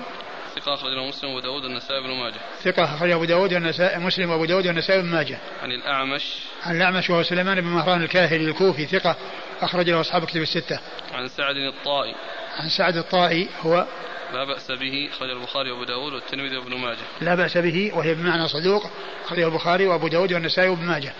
ثقة 0.56 0.74
أخرجه 0.74 1.08
مسلم 1.08 1.30
وأبو 1.30 1.40
داود 1.40 1.64
والنسائي 1.64 2.02
بن 2.02 2.10
ماجه. 2.10 2.40
ثقة 2.62 2.84
أخرجه 2.84 3.14
أبو 3.14 3.24
داود 3.24 3.54
والنسائي 3.54 3.98
مسلم 3.98 4.30
وأبو 4.30 4.44
داود 4.44 4.66
والنسائي 4.66 5.02
بن 5.02 5.08
ماجه. 5.08 5.38
عن 5.62 5.72
الأعمش. 5.72 6.38
عن 6.62 6.76
الأعمش 6.76 7.10
وهو 7.10 7.22
سليمان 7.22 7.60
بن 7.60 7.66
مهران 7.66 8.02
الكاهلي 8.02 8.44
الكوفي 8.44 8.86
ثقة 8.86 9.16
أخرج 9.60 9.90
له 9.90 10.00
أصحاب 10.00 10.24
كتب 10.24 10.42
الستة. 10.42 10.80
عن 11.14 11.28
سعد 11.28 11.56
الطائي. 11.56 12.14
عن 12.56 12.68
سعد 12.68 12.96
الطائي 12.96 13.48
هو 13.60 13.86
لا 14.32 14.44
بأس 14.44 14.70
به 14.70 15.08
أخرج 15.12 15.30
البخاري 15.30 15.70
وأبو 15.70 15.84
داود 15.84 16.12
والترمذي 16.12 16.56
وابن 16.56 16.74
ماجه. 16.76 17.04
لا 17.20 17.34
بأس 17.34 17.58
به 17.58 17.92
وهي 17.94 18.14
بمعنى 18.14 18.48
صدوق 18.48 18.90
أخرجه 19.24 19.46
البخاري 19.46 19.86
وأبو 19.86 20.08
داود 20.08 20.32
والنسائي 20.32 20.68
وابن 20.68 20.84
ماجه. 20.84 21.12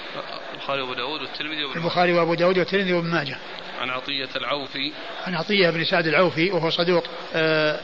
البخاري 0.69 0.83
وأبو 0.83 0.95
داود 0.95 1.21
والترمذي 1.21 1.65
وابن 1.65 1.81
البخاري 1.81 2.13
وأبو 2.13 2.35
داود 2.35 2.59
والترمذي 2.59 2.93
وابن 2.93 3.11
ماجه. 3.11 3.37
عن 3.81 3.91
عطية 3.91 4.29
العوفي. 4.37 4.93
عن 5.27 5.35
عطية 5.35 5.71
بن 5.71 5.85
سعد 5.85 6.07
العوفي 6.07 6.51
وهو 6.51 6.71
صدوق 6.71 7.05
آه 7.35 7.81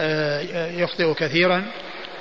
آه، 0.00 0.70
يخطئ 0.70 1.14
كثيرا 1.14 1.64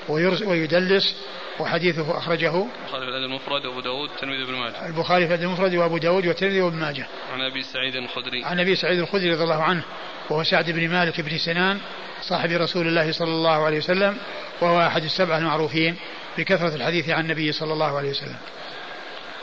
ويدلس 0.09 1.15
وحديثه 1.59 2.18
أخرجه. 2.18 2.55
البخاري 2.55 3.05
في 3.05 3.09
الأدب 3.09 3.26
المفرد 3.26 3.65
وأبو 3.65 3.82
داود 3.82 4.09
والترمذي 4.09 4.43
وابن 4.43 4.53
ماجه. 4.53 4.88
البخاري 4.88 5.28
في 5.28 5.34
الأدب 5.34 5.43
المفرد 5.43 5.76
وأبو 5.76 5.97
داود 5.97 6.28
والترمذي 6.28 6.61
وابن 6.61 6.78
ماجه. 6.78 7.07
عن 7.34 7.41
أبي 7.41 7.63
سعيد 7.63 7.95
الخدري. 7.95 8.45
عن 8.45 8.59
أبي 8.59 8.76
سعيد 8.76 8.99
الخدري 8.99 9.32
رضي 9.32 9.43
الله 9.43 9.63
عنه 9.63 9.84
وهو 10.30 10.43
سعد 10.43 10.72
بن 10.72 10.89
مالك 10.89 11.22
بن 11.22 11.38
سنان 11.38 11.78
صاحب 12.22 12.51
رسول 12.51 12.88
الله 12.88 13.11
صلى 13.11 13.32
الله 13.32 13.65
عليه 13.65 13.78
وسلم 13.78 14.18
وهو 14.61 14.88
أحد 14.88 15.03
السبعة 15.03 15.38
المعروفين 15.38 15.95
بكثرة 16.38 16.76
الحديث 16.76 17.09
عن 17.09 17.24
النبي 17.24 17.51
صلى 17.51 17.74
الله 17.74 17.97
عليه 17.97 18.09
وسلم. 18.09 18.38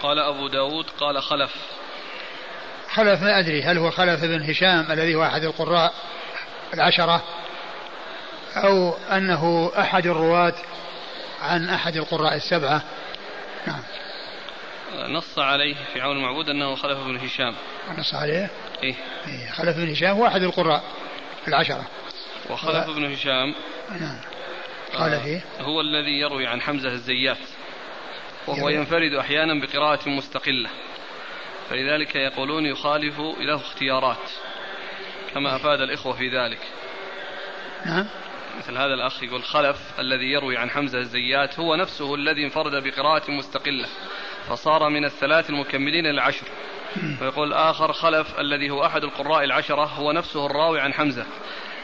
قال 0.04 0.18
أبو 0.18 0.48
داود 0.48 0.90
قال 1.00 1.22
خلف. 1.22 1.50
خلف 2.90 3.22
ما 3.22 3.38
أدري 3.38 3.62
هل 3.62 3.78
هو 3.78 3.90
خلف 3.90 4.24
بن 4.24 4.50
هشام 4.50 4.92
الذي 4.92 5.14
هو 5.14 5.24
أحد 5.24 5.44
القراء 5.44 5.94
العشرة 6.74 7.22
أو 8.56 8.90
أنه 8.92 9.72
أحد 9.78 10.06
الرواة 10.06 10.54
عن 11.42 11.68
أحد 11.68 11.96
القراء 11.96 12.34
السبعة؟ 12.34 12.82
نعم. 13.66 13.82
نص 15.12 15.38
عليه 15.38 15.74
في 15.92 16.00
عون 16.00 16.16
المعبود 16.16 16.48
أنه 16.48 16.74
خلف 16.74 16.98
بن 16.98 17.16
هشام. 17.16 17.54
نص 17.98 18.14
عليه؟ 18.14 18.50
إيه؟ 18.82 18.94
إيه 19.26 19.50
خلف 19.50 19.76
بن 19.76 19.90
هشام 19.90 20.16
هو 20.16 20.26
أحد 20.26 20.42
القراء 20.42 20.82
العشرة. 21.48 21.84
وخلف 22.50 22.90
بن 22.90 23.12
هشام 23.12 23.54
نعم. 24.00 24.20
قال 24.94 25.20
فيه؟ 25.20 25.44
هو 25.60 25.80
الذي 25.80 26.20
يروي 26.20 26.46
عن 26.46 26.60
حمزة 26.60 26.88
الزيات. 26.88 27.38
وهو 28.46 28.68
ينفرد 28.68 29.12
أحيانا 29.12 29.66
بقراءة 29.66 30.08
مستقلة. 30.08 30.70
فلذلك 31.70 32.16
يقولون 32.16 32.66
يخالف 32.66 33.20
له 33.20 33.56
اختيارات 33.56 34.30
كما 35.34 35.56
أفاد 35.56 35.80
الإخوة 35.80 36.12
في 36.12 36.28
ذلك. 36.28 36.60
نعم 37.86 38.06
مثل 38.58 38.78
هذا 38.78 38.94
الأخ 38.94 39.22
يقول 39.22 39.42
خلف 39.42 40.00
الذي 40.00 40.32
يروي 40.32 40.56
عن 40.56 40.70
حمزة 40.70 40.98
الزيات 40.98 41.60
هو 41.60 41.76
نفسه 41.76 42.14
الذي 42.14 42.44
انفرد 42.44 42.82
بقراءة 42.84 43.30
مستقلة 43.30 43.88
فصار 44.48 44.88
من 44.88 45.04
الثلاث 45.04 45.50
المكملين 45.50 46.06
للعشر. 46.06 46.46
ويقول 47.20 47.52
آخر 47.52 47.92
خلف 47.92 48.40
الذي 48.40 48.70
هو 48.70 48.86
أحد 48.86 49.04
القراء 49.04 49.44
العشرة 49.44 49.84
هو 49.84 50.12
نفسه 50.12 50.46
الراوي 50.46 50.80
عن 50.80 50.92
حمزة 50.94 51.26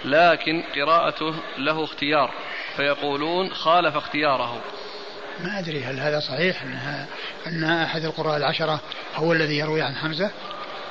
لكن 0.04 0.62
قراءته 0.74 1.34
له 1.58 1.84
اختيار. 1.84 2.34
فيقولون 2.76 3.50
خالف 3.50 3.96
اختياره. 3.96 4.60
ما 5.44 5.58
أدري 5.58 5.84
هل 5.84 6.00
هذا 6.00 6.20
صحيح 6.20 6.62
أنها 6.62 7.06
أن 7.46 7.64
أحد 7.64 8.04
القراء 8.04 8.36
العشرة 8.36 8.80
هو 9.14 9.32
الذي 9.32 9.58
يروي 9.58 9.82
عن 9.82 9.96
حمزة؟ 9.96 10.30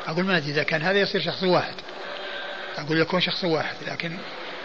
أقول 0.07 0.25
ما 0.25 0.37
أدري 0.37 0.51
إذا 0.51 0.63
كان 0.63 0.81
هذا 0.81 0.99
يصير 0.99 1.21
شخص 1.21 1.43
واحد. 1.43 1.73
أقول 2.77 2.97
يكون 2.97 3.21
شخص 3.21 3.43
واحد 3.43 3.75
لكن 3.87 4.17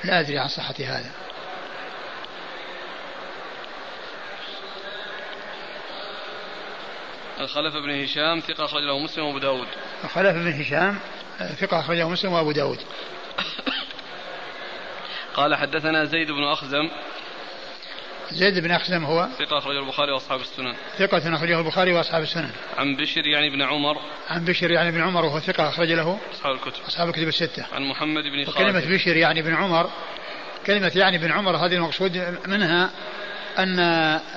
لا 0.05 0.21
أدري 0.21 0.39
عن 0.39 0.49
صحة 0.49 0.75
هذا. 0.79 1.11
خلف 7.47 7.75
بن 7.75 8.03
هشام 8.03 8.41
ثقة 8.41 8.65
أخرج 8.65 8.83
له 8.83 8.99
مسلم 8.99 9.25
وأبو 9.25 9.39
داود. 9.39 9.69
خلف 10.15 10.35
بن 10.35 10.61
هشام 10.61 10.99
ثقة 11.61 11.81
أخرجه 11.81 12.09
مسلم 12.09 12.33
وأبو 12.33 12.53
داود. 12.53 12.79
قال 15.35 15.55
حدثنا 15.55 16.05
زيد 16.05 16.31
بن 16.31 16.45
أخزم 16.45 16.91
زيد 18.35 18.59
بن 18.59 18.71
أخزم 18.71 19.05
هو 19.05 19.29
ثقة 19.39 19.59
أخرجه 19.59 19.79
البخاري 19.79 20.13
وأصحاب 20.13 20.41
السنن. 20.41 20.75
ثقة 20.99 21.35
أخرجه 21.35 21.59
البخاري 21.59 21.93
وأصحاب 21.93 22.23
السنن. 22.23 22.51
عن 22.79 22.97
بشر 22.97 23.27
يعني 23.27 23.51
بن 23.51 23.63
عمر. 23.63 23.97
عن 24.29 24.45
بشر 24.45 24.71
يعني 24.71 24.91
بن 24.91 25.01
عمر 25.01 25.25
وهو 25.25 25.41
ثقة 25.41 25.69
أخرج 25.69 25.93
له 25.93 26.19
أصحاب 26.33 26.55
الكتب. 26.55 26.83
أصحاب 26.89 27.09
الكتب 27.09 27.29
الستة. 27.29 27.67
عن 27.73 27.83
محمد 27.83 28.23
بن 28.23 28.45
خالد. 28.45 28.77
وكلمة 28.77 28.95
بشر 28.95 29.17
يعني 29.17 29.43
بن 29.43 29.55
عمر 29.55 29.91
كلمة 30.67 30.93
يعني 30.97 31.19
بن 31.19 31.33
عمر 31.33 31.57
هذه 31.57 31.75
المقصود 31.75 32.39
منها 32.47 32.91
أن 33.59 33.79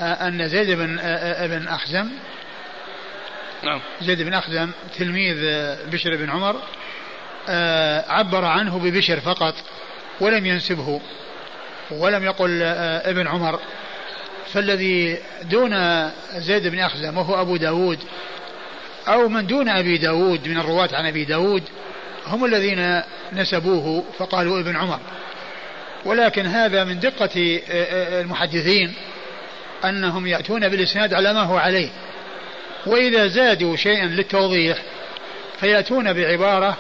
أن 0.02 0.48
زيد 0.48 0.72
بن 0.72 1.00
ابن 1.00 1.68
أخزم 1.68 2.10
نعم. 3.64 3.82
زيد 4.02 4.22
بن 4.22 4.34
أخزم 4.34 4.72
تلميذ 4.98 5.36
بشر 5.92 6.16
بن 6.16 6.30
عمر 6.30 6.56
عبر 8.10 8.46
عنه 8.46 8.80
ببشر 8.80 9.20
فقط 9.20 9.54
ولم 10.22 10.46
ينسبه 10.46 11.02
ولم 11.92 12.24
يقل 12.24 12.62
ابن 13.06 13.28
عمر. 13.28 13.60
فالذي 14.54 15.18
دون 15.44 15.74
زيد 16.36 16.68
بن 16.68 16.80
أخزم 16.80 17.18
وهو 17.18 17.42
أبو 17.42 17.58
داود 17.58 18.00
أو 19.08 19.30
من 19.30 19.48
دون 19.48 19.70
أبي 19.70 19.98
داود 19.98 20.48
من 20.48 20.58
الرواة 20.58 20.90
عن 20.94 21.06
أبي 21.06 21.26
داود 21.26 21.64
هم 22.28 22.46
الذين 22.46 23.02
نسبوه 23.34 24.04
فقالوا 24.18 24.60
ابن 24.60 24.76
عمر. 24.76 25.00
ولكن 26.06 26.46
هذا 26.46 26.84
من 26.84 27.00
دقة 27.00 27.62
المحدثين 28.22 28.94
أنهم 29.86 30.28
يأتون 30.28 30.70
بالإسناد 30.70 31.14
على 31.14 31.34
ما 31.34 31.42
هو 31.42 31.58
عليه. 31.58 31.90
وإذا 32.86 33.28
زادوا 33.28 33.76
شيئا 33.76 34.06
للتوضيح 34.06 34.78
فيأتون 35.60 36.14
بعبارة 36.14 36.78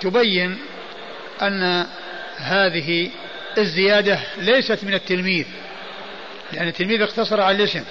تبين 0.00 0.58
أن 1.42 1.86
هذه 2.36 3.10
الزيادة 3.58 4.20
ليست 4.38 4.84
من 4.84 4.94
التلميذ. 4.94 5.46
لأن 6.52 6.68
التلميذ 6.68 7.02
اقتصر 7.02 7.40
على 7.40 7.56
الاسم. 7.56 7.84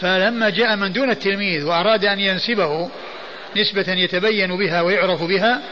فلما 0.00 0.50
جاء 0.50 0.76
من 0.76 0.92
دون 0.92 1.10
التلميذ 1.10 1.64
وأراد 1.64 2.04
أن 2.04 2.20
ينسبه 2.20 2.90
نسبة 3.56 3.92
يتبين 3.92 4.56
بها 4.56 4.82
ويعرف 4.82 5.22
بها 5.22 5.62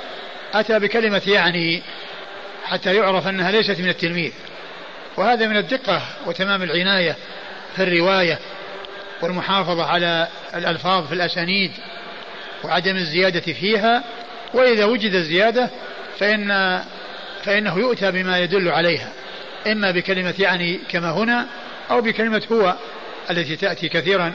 أتى 0.55 0.79
بكلمة 0.79 1.23
يعني 1.27 1.83
حتى 2.65 2.97
يعرف 2.97 3.29
أنها 3.29 3.51
ليست 3.51 3.81
من 3.81 3.89
التلميذ. 3.89 4.33
وهذا 5.17 5.47
من 5.47 5.57
الدقة 5.57 6.03
وتمام 6.27 6.63
العناية 6.63 7.17
في 7.77 7.83
الرواية 7.83 8.39
والمحافظة 9.23 9.85
على 9.85 10.29
الألفاظ 10.55 11.07
في 11.07 11.15
الأسانيد 11.15 11.71
وعدم 12.65 12.97
الزيادة 12.97 13.53
فيها. 13.53 14.05
وإذا 14.55 14.85
وجد 14.85 15.15
الزيادة 15.15 15.71
فإن 16.19 16.81
فإنه 17.45 17.79
يؤتى 17.79 18.11
بما 18.11 18.39
يدل 18.39 18.69
عليها. 18.69 19.13
إما 19.67 19.91
بكلمة 19.91 20.35
يعني 20.39 20.81
كما 20.89 21.11
هنا 21.11 21.47
أو 21.91 22.01
بكلمة 22.01 22.43
هو 22.53 22.75
التي 23.31 23.57
تأتي 23.57 23.89
كثيرا 23.89 24.33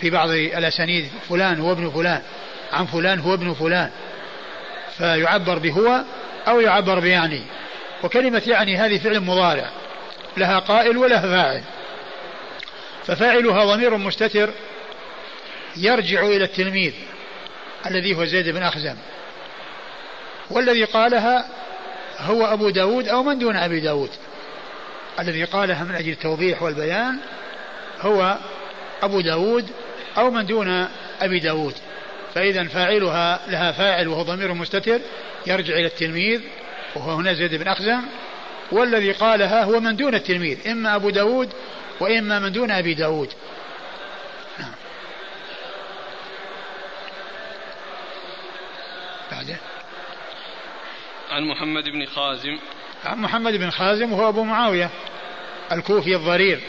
في 0.00 0.10
بعض 0.10 0.30
الأسانيد 0.30 1.08
فلان 1.28 1.60
هو 1.60 1.72
ابن 1.72 1.90
فلان 1.90 2.22
عن 2.72 2.86
فلان 2.86 3.20
هو 3.20 3.34
ابن 3.34 3.54
فلان. 3.54 3.90
فيعبر 4.98 5.58
بهو 5.58 6.04
أو 6.48 6.60
يعبر 6.60 7.00
بيعني. 7.00 7.42
وكلمة 8.02 8.42
يعني 8.46 8.76
هذه 8.76 8.98
فعل 8.98 9.20
مضارع 9.20 9.70
لها 10.36 10.58
قائل 10.58 10.96
ولها 10.96 11.20
فاعل. 11.20 11.62
ففاعلها 13.06 13.64
ضمير 13.64 13.96
مستتر 13.96 14.50
يرجع 15.76 16.20
إلى 16.20 16.44
التلميذ 16.44 16.92
الذي 17.86 18.16
هو 18.16 18.24
زيد 18.24 18.48
بن 18.48 18.62
أخزم. 18.62 18.96
والذي 20.50 20.84
قالها 20.84 21.48
هو 22.18 22.44
أبو 22.44 22.70
داود 22.70 23.08
أو 23.08 23.22
من 23.22 23.38
دون 23.38 23.56
أبي 23.56 23.80
داود. 23.80 24.10
الذي 25.18 25.44
قالها 25.44 25.84
من 25.84 25.94
أجل 25.94 26.12
التوضيح 26.12 26.62
والبيان 26.62 27.18
هو 28.00 28.38
أبو 29.02 29.20
داود 29.20 29.70
أو 30.16 30.30
من 30.30 30.46
دون 30.46 30.88
أبي 31.20 31.38
داود. 31.38 31.74
فإذا 32.34 32.64
فاعلها 32.64 33.40
لها 33.48 33.72
فاعل 33.72 34.08
وهو 34.08 34.22
ضمير 34.22 34.54
مستتر 34.54 35.00
يرجع 35.46 35.74
إلى 35.74 35.86
التلميذ 35.86 36.40
وهو 36.94 37.10
هنا 37.10 37.32
زيد 37.32 37.54
بن 37.54 37.68
أخزم. 37.68 38.02
والذي 38.72 39.12
قالها 39.12 39.64
هو 39.64 39.80
من 39.80 39.96
دون 39.96 40.14
التلميذ 40.14 40.68
إما 40.68 40.96
أبو 40.96 41.10
داود 41.10 41.52
وإما 42.00 42.38
من 42.38 42.52
دون 42.52 42.70
أبي 42.70 42.94
داود. 42.94 43.32
عن 51.30 51.44
محمد 51.44 51.84
بن 51.84 52.06
خازم 52.06 52.58
محمد 53.06 53.54
بن 53.54 53.70
خازم 53.70 54.12
وهو 54.12 54.28
أبو 54.28 54.44
معاوية 54.44 54.90
الكوفي 55.72 56.16
الضرير 56.16 56.60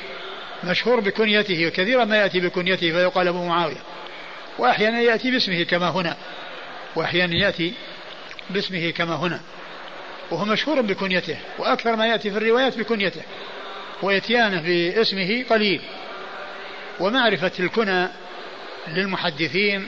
مشهور 0.63 0.99
بكنيته 0.99 1.67
وكثيرا 1.67 2.05
ما 2.05 2.17
يأتي 2.17 2.39
بكنيته 2.39 2.91
فيقال 2.91 3.27
أبو 3.27 3.45
معاوية. 3.45 3.82
وأحيانا 4.57 5.01
يأتي 5.01 5.32
باسمه 5.32 5.63
كما 5.63 5.89
هنا 5.89 6.17
وأحيانا 6.95 7.36
يأتي 7.36 7.73
باسمه 8.49 8.89
كما 8.89 9.15
هنا. 9.15 9.41
وهو 10.32 10.45
مشهور 10.45 10.82
بكنيته 10.82 11.38
وأكثر 11.57 11.95
ما 11.95 12.07
يأتي 12.07 12.32
في 12.32 12.38
الروايات 12.38 12.77
بكنيته. 12.77 13.21
وإتيانه 14.01 14.61
باسمه 14.61 15.45
قليل. 15.49 15.82
ومعرفة 16.99 17.51
الكنى 17.59 18.07
للمحدثين 18.88 19.88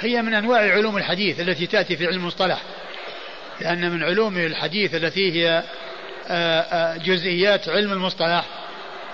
هي 0.00 0.22
من 0.22 0.34
أنواع 0.34 0.60
علوم 0.60 0.96
الحديث 0.96 1.40
التي 1.40 1.66
تأتي 1.66 1.96
في 1.96 2.06
علم 2.06 2.20
المصطلح. 2.20 2.62
لأن 3.60 3.90
من 3.90 4.04
علوم 4.04 4.38
الحديث 4.38 4.94
التي 4.94 5.32
هي 5.32 5.62
آه، 6.28 6.60
آه، 6.60 6.96
جزئيات 6.96 7.68
علم 7.68 7.92
المصطلح 7.92 8.44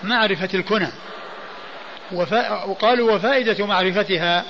معرفة 0.02 0.48
الكنى. 0.54 0.88
وقالوا 2.12 3.12
وفائدة 3.12 3.66
معرفتها 3.66 4.44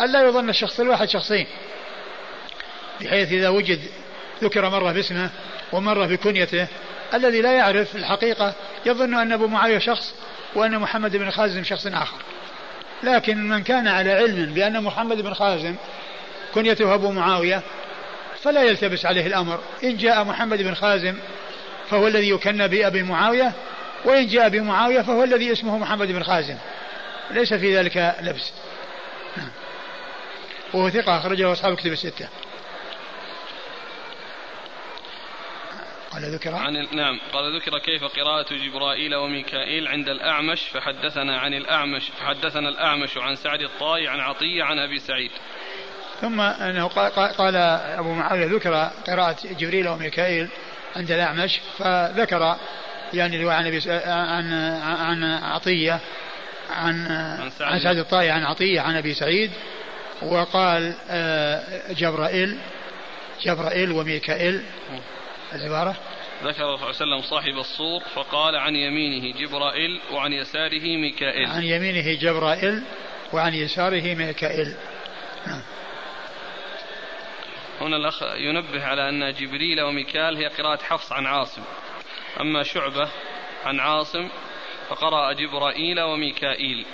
ألا 0.00 0.22
يظن 0.22 0.48
الشخص 0.48 0.80
الواحد 0.80 1.08
شخصين. 1.08 1.46
بحيث 3.00 3.32
إذا 3.32 3.48
وجد 3.48 3.80
ذكر 4.42 4.68
مرة 4.68 4.92
باسمه 4.92 5.30
ومرة 5.72 6.06
بكنيته 6.06 6.66
الذي 7.14 7.40
لا 7.40 7.52
يعرف 7.52 7.96
الحقيقة 7.96 8.54
يظن 8.86 9.14
أن 9.14 9.32
أبو 9.32 9.46
معاوية 9.46 9.78
شخص 9.78 10.14
وأن 10.54 10.78
محمد 10.78 11.16
بن 11.16 11.30
خازم 11.30 11.64
شخص 11.64 11.86
آخر. 11.86 12.18
لكن 13.02 13.48
من 13.48 13.62
كان 13.62 13.88
على 13.88 14.12
علم 14.12 14.54
بأن 14.54 14.82
محمد 14.82 15.20
بن 15.20 15.34
خازم 15.34 15.74
كنيته 16.54 16.94
أبو 16.94 17.10
معاوية 17.10 17.62
فلا 18.42 18.62
يلتبس 18.62 19.06
عليه 19.06 19.26
الأمر. 19.26 19.60
إن 19.84 19.96
جاء 19.96 20.24
محمد 20.24 20.62
بن 20.62 20.74
خازم 20.74 21.18
فهو 21.90 22.06
الذي 22.06 22.30
يكنى 22.30 22.68
بأبي 22.68 23.02
معاوية 23.02 23.52
وإن 24.04 24.26
جاء 24.26 24.48
بمعاوية 24.48 25.00
فهو 25.00 25.24
الذي 25.24 25.52
اسمه 25.52 25.78
محمد 25.78 26.08
بن 26.08 26.22
خازم. 26.22 26.56
ليس 27.30 27.54
في 27.54 27.76
ذلك 27.76 28.16
لبس. 28.22 28.52
وهو 30.74 30.90
ثقة 30.90 31.18
أخرجه 31.18 31.52
أصحاب 31.52 31.72
الكتب 31.72 31.92
الستة. 31.92 32.28
قال 36.12 36.34
ذكر. 36.34 36.54
عن 36.54 36.86
نعم. 36.92 37.20
قال 37.32 37.56
ذكر 37.56 37.78
كيف 37.78 38.04
قراءة 38.04 38.54
جبرائيل 38.54 39.14
وميكائيل 39.14 39.88
عند 39.88 40.08
الأعمش 40.08 40.62
فحدثنا 40.62 41.38
عن 41.38 41.54
الأعمش 41.54 42.10
فحدثنا 42.20 42.68
الأعمش 42.68 43.16
عن 43.16 43.36
سعد 43.36 43.62
الطائي 43.62 44.08
عن 44.08 44.20
عطية 44.20 44.62
عن 44.62 44.78
أبي 44.78 44.98
سعيد. 44.98 45.30
ثم 46.20 46.40
أنه 46.40 46.86
قال 47.38 47.56
أبو 47.98 48.12
معاوية 48.14 48.46
ذكر 48.46 48.90
قراءة 49.06 49.36
جبريل 49.58 49.88
وميكائيل 49.88 50.48
عند 50.96 51.10
الأعمش 51.10 51.60
فذكر 51.78 52.56
يعني 53.14 53.42
رواية 53.42 53.56
عن 53.56 53.66
عن 54.06 54.52
عن 54.82 55.24
عطية 55.24 56.00
عن 56.70 57.06
عن 57.60 57.80
سعد. 57.80 57.96
الطائي 57.96 58.30
عن 58.30 58.44
عطية 58.44 58.80
عن 58.80 58.96
أبي 58.96 59.14
سعيد 59.14 59.50
وقال 60.22 60.94
آه، 61.10 61.92
جبرائيل 61.92 62.58
جبرائيل 63.42 63.92
وميكائيل. 63.92 64.62
العبارة؟ 65.54 65.96
ذكر 66.44 66.52
صلى 66.52 66.64
الله 66.64 66.78
عليه 66.78 66.88
وسلم 66.88 67.22
صاحب 67.22 67.58
الصور 67.58 68.00
فقال 68.14 68.56
عن 68.56 68.76
يمينه 68.76 69.38
جبرائيل 69.38 70.00
وعن 70.12 70.32
يساره 70.32 70.96
ميكائيل. 70.96 71.46
عن 71.46 71.62
يمينه 71.62 72.14
جبرائيل 72.20 72.82
وعن 73.32 73.54
يساره 73.54 74.14
ميكائيل. 74.14 74.74
نعم. 75.46 75.60
هنا 77.80 77.96
الأخ 77.96 78.22
ينبه 78.22 78.84
على 78.84 79.08
أن 79.08 79.32
جبريل 79.32 79.80
وميكال 79.80 80.36
هي 80.36 80.46
قراءة 80.46 80.82
حفص 80.82 81.12
عن 81.12 81.26
عاصم. 81.26 81.62
أما 82.40 82.62
شعبة 82.62 83.08
عن 83.64 83.80
عاصم 83.80 84.28
فقرأ 84.88 85.32
جبرائيل 85.32 86.00
وميكائيل. 86.00 86.86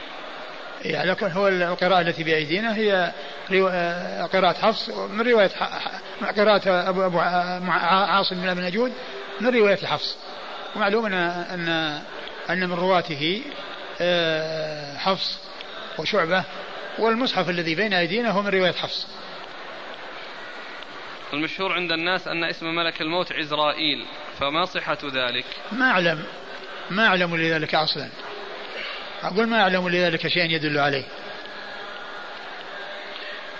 يعني 0.84 1.10
لكن 1.10 1.30
هو 1.30 1.48
القراءة 1.48 2.00
التي 2.00 2.24
بأيدينا 2.24 2.76
هي 2.76 3.12
قراءة 4.32 4.52
حفص 4.52 4.88
من 4.88 5.20
رواية 5.20 5.50
قراءة 6.36 6.88
أبو, 6.88 7.06
أبو 7.06 7.18
عاصم 7.70 8.36
بن 8.36 8.48
أبي 8.48 8.60
نجود 8.60 8.92
من 9.40 9.56
رواية 9.56 9.86
حفص 9.86 10.18
ومعلوم 10.76 11.06
أن 11.06 11.14
أن 11.14 11.68
أن 12.50 12.68
من 12.68 12.74
رواته 12.74 13.42
آه، 14.00 14.96
حفص 14.96 15.38
وشعبة 15.98 16.44
والمصحف 16.98 17.48
الذي 17.48 17.74
بين 17.74 17.92
أيدينا 17.92 18.30
هو 18.30 18.42
من 18.42 18.48
رواية 18.48 18.72
حفص. 18.72 19.06
المشهور 21.34 21.72
عند 21.72 21.92
الناس 21.92 22.28
أن 22.28 22.44
اسم 22.44 22.74
ملك 22.74 23.00
الموت 23.02 23.32
عزرائيل 23.32 24.06
فما 24.40 24.64
صحة 24.64 24.98
ذلك؟ 25.04 25.44
ما 25.72 25.90
أعلم. 25.90 26.24
ما 26.90 27.06
أعلم 27.06 27.36
لذلك 27.36 27.74
أصلا. 27.74 28.08
أقول 29.22 29.46
ما 29.46 29.60
أعلم 29.60 29.88
لذلك 29.88 30.28
شيء 30.28 30.50
يدل 30.50 30.78
عليه. 30.78 31.04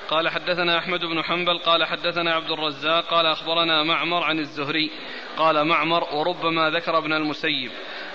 قال 0.08 0.28
حدثنا 0.28 0.78
أحمد 0.78 1.00
بن 1.00 1.22
حنبل 1.22 1.58
قال 1.58 1.84
حدثنا 1.84 2.34
عبد 2.34 2.50
الرزاق 2.50 3.04
قال 3.04 3.26
أخبرنا 3.26 3.82
معمر 3.82 4.22
عن 4.22 4.38
الزهري 4.38 4.90
قال 5.36 5.64
معمر 5.64 6.14
وربما 6.14 6.70
ذكر 6.70 6.98
ابن 6.98 7.12
المسيب 7.12 7.70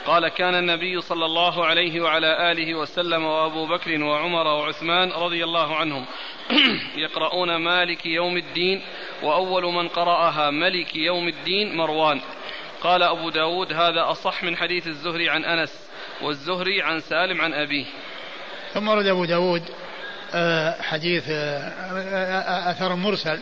قال 0.06 0.28
كان 0.28 0.56
النبي 0.56 1.02
صلى 1.02 1.26
الله 1.26 1.66
عليه 1.66 2.02
وعلى 2.02 2.52
آله 2.52 2.76
وسلم 2.76 3.26
وأبو 3.26 3.66
بكر 3.66 4.04
وعمر 4.04 4.48
وعثمان 4.48 5.12
رضي 5.12 5.44
الله 5.44 5.76
عنهم 5.76 6.06
يقرؤون 7.04 7.56
مالك 7.56 8.06
يوم 8.06 8.38
الدين 8.38 8.82
وأول 9.24 9.64
من 9.64 9.88
قرأها 9.88 10.52
ملك 10.52 10.96
يوم 10.96 11.28
الدين 11.28 11.78
مروان 11.78 12.22
قال 12.82 13.04
أبو 13.04 13.30
داود 13.30 13.74
هذا 13.74 14.12
أصح 14.12 14.44
من 14.44 14.58
حديث 14.58 14.88
الزهري 14.88 15.30
عن 15.30 15.46
أنس 15.46 15.90
والزهري 16.22 16.82
عن 16.82 17.00
سالم 17.00 17.42
عن 17.42 17.54
أبيه 17.54 17.86
ثم 18.74 18.88
ورد 18.88 19.06
أبو 19.06 19.26
داود 19.26 19.64
حديث 20.82 21.24
آه، 21.30 21.60
آه، 21.60 22.72
أثر 22.72 22.96
مرسل 22.96 23.40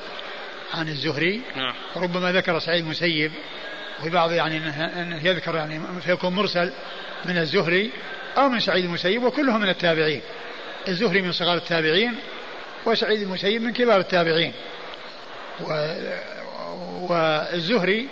عن 0.73 0.87
الزهري. 0.87 1.41
نعم. 1.55 1.73
ربما 1.95 2.31
ذكر 2.31 2.59
سعيد 2.59 2.83
المسيب 2.83 3.31
وفي 3.99 4.09
بعض 4.09 4.31
يعني 4.31 4.57
انه 5.01 5.27
يذكر 5.27 5.55
يعني 5.55 5.81
فيكون 6.01 6.33
مرسل 6.33 6.71
من 7.25 7.37
الزهري 7.37 7.91
أو 8.37 8.49
من 8.49 8.59
سعيد 8.59 8.85
المسيب 8.85 9.23
وكلهم 9.23 9.61
من 9.61 9.69
التابعين. 9.69 10.21
الزهري 10.87 11.21
من 11.21 11.31
صغار 11.31 11.57
التابعين 11.57 12.15
وسعيد 12.85 13.21
المسيب 13.21 13.61
من 13.61 13.73
كبار 13.73 13.99
التابعين. 13.99 14.53
و 15.61 15.93
والزهري 17.09 18.07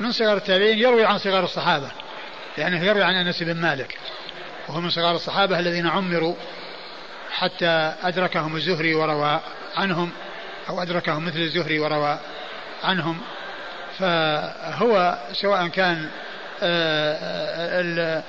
من 0.00 0.12
صغار 0.12 0.36
التابعين 0.36 0.78
يروي 0.78 1.04
عن 1.04 1.18
صغار 1.18 1.44
الصحابة 1.44 1.90
لأنه 2.58 2.84
يروي 2.84 3.02
عن 3.02 3.14
أنس 3.14 3.42
بن 3.42 3.56
مالك 3.56 3.98
وهو 4.68 4.80
من 4.80 4.90
صغار 4.90 5.16
الصحابة 5.16 5.58
الذين 5.58 5.86
عمروا 5.86 6.34
حتى 7.32 7.94
أدركهم 8.02 8.56
الزهري 8.56 8.94
وروى 8.94 9.40
عنهم 9.76 10.10
أو 10.68 10.82
أدركهم 10.82 11.24
مثل 11.24 11.38
الزهري 11.38 11.78
وروى 11.78 12.18
عنهم. 12.84 13.20
فهو 13.98 15.18
سواء 15.32 15.68
كان 15.68 16.10
آه، 16.62 18.22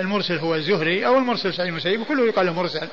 المرسل 0.00 0.36
هو 0.38 0.54
الزهري 0.54 1.06
أو 1.06 1.18
المرسل 1.18 1.54
سعيد 1.54 1.68
المسيب 1.68 2.02
كله 2.02 2.26
يقال 2.26 2.46
له 2.46 2.52
مرسل. 2.52 2.88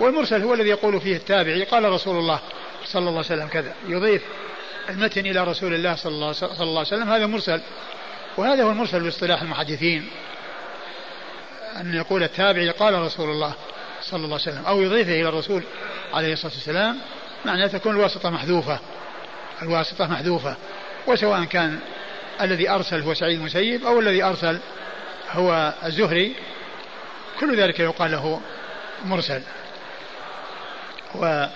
والمرسل 0.00 0.42
هو 0.42 0.54
الذي 0.54 0.68
يقول 0.68 1.00
فيه 1.00 1.16
التابعي 1.16 1.64
قال 1.64 1.84
رسول 1.84 2.18
الله 2.18 2.40
صلى 2.84 3.00
الله 3.00 3.10
عليه 3.10 3.20
وسلم 3.20 3.48
كذا. 3.48 3.72
يضيف 3.88 4.22
المتن 4.90 5.26
إلى 5.26 5.44
رسول 5.44 5.74
الله, 5.74 5.94
صلى 5.94 6.12
الله 6.12 6.34
عليه 6.60 6.80
وسلم 6.80 7.08
هذا 7.08 7.26
مرسل. 7.26 7.60
وهذا 8.36 8.62
هو 8.62 8.70
المرسل 8.70 9.00
باصطلاح 9.00 9.42
المحدثين. 9.42 10.08
أن 11.80 11.94
يقول 11.94 12.22
التابعي 12.22 12.70
قال 12.70 12.94
رسول 12.94 13.30
الله 13.30 13.54
صلى 14.02 14.24
الله 14.24 14.38
عليه 14.40 14.52
وسلم 14.52 14.66
أو 14.66 14.82
يضيفه 14.82 15.12
إلى 15.12 15.28
الرسول 15.28 15.62
عليه 16.14 16.32
الصلاة 16.32 16.52
والسلام 16.52 16.98
معناه 17.44 17.66
تكون 17.66 17.92
الواسطة 17.92 18.30
محذوفة. 18.30 18.78
الواسطة 19.62 20.06
محذوفة 20.06 20.56
وسواء 21.06 21.44
كان 21.44 21.78
الذي 22.40 22.70
أرسل 22.70 23.02
هو 23.02 23.14
سعيد 23.14 23.38
المسيب 23.38 23.86
أو 23.86 24.00
الذي 24.00 24.22
أرسل 24.22 24.58
هو 25.30 25.74
الزهري 25.84 26.34
كل 27.40 27.56
ذلك 27.56 27.80
يقال 27.80 28.10
له 28.10 28.40
مرسل. 29.04 29.42
وأن 31.14 31.48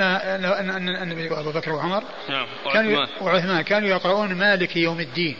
أن 0.00 0.70
أن 0.70 0.88
النبي 0.88 1.32
أبو 1.32 1.50
بكر 1.50 1.72
وعمر 1.72 2.04
نعم 2.28 2.46
كانوا 2.72 3.06
وعثمان 3.20 3.60
كانوا 3.60 3.88
يقرؤون 3.88 4.34
مالك 4.34 4.76
يوم 4.76 5.00
الدين 5.00 5.36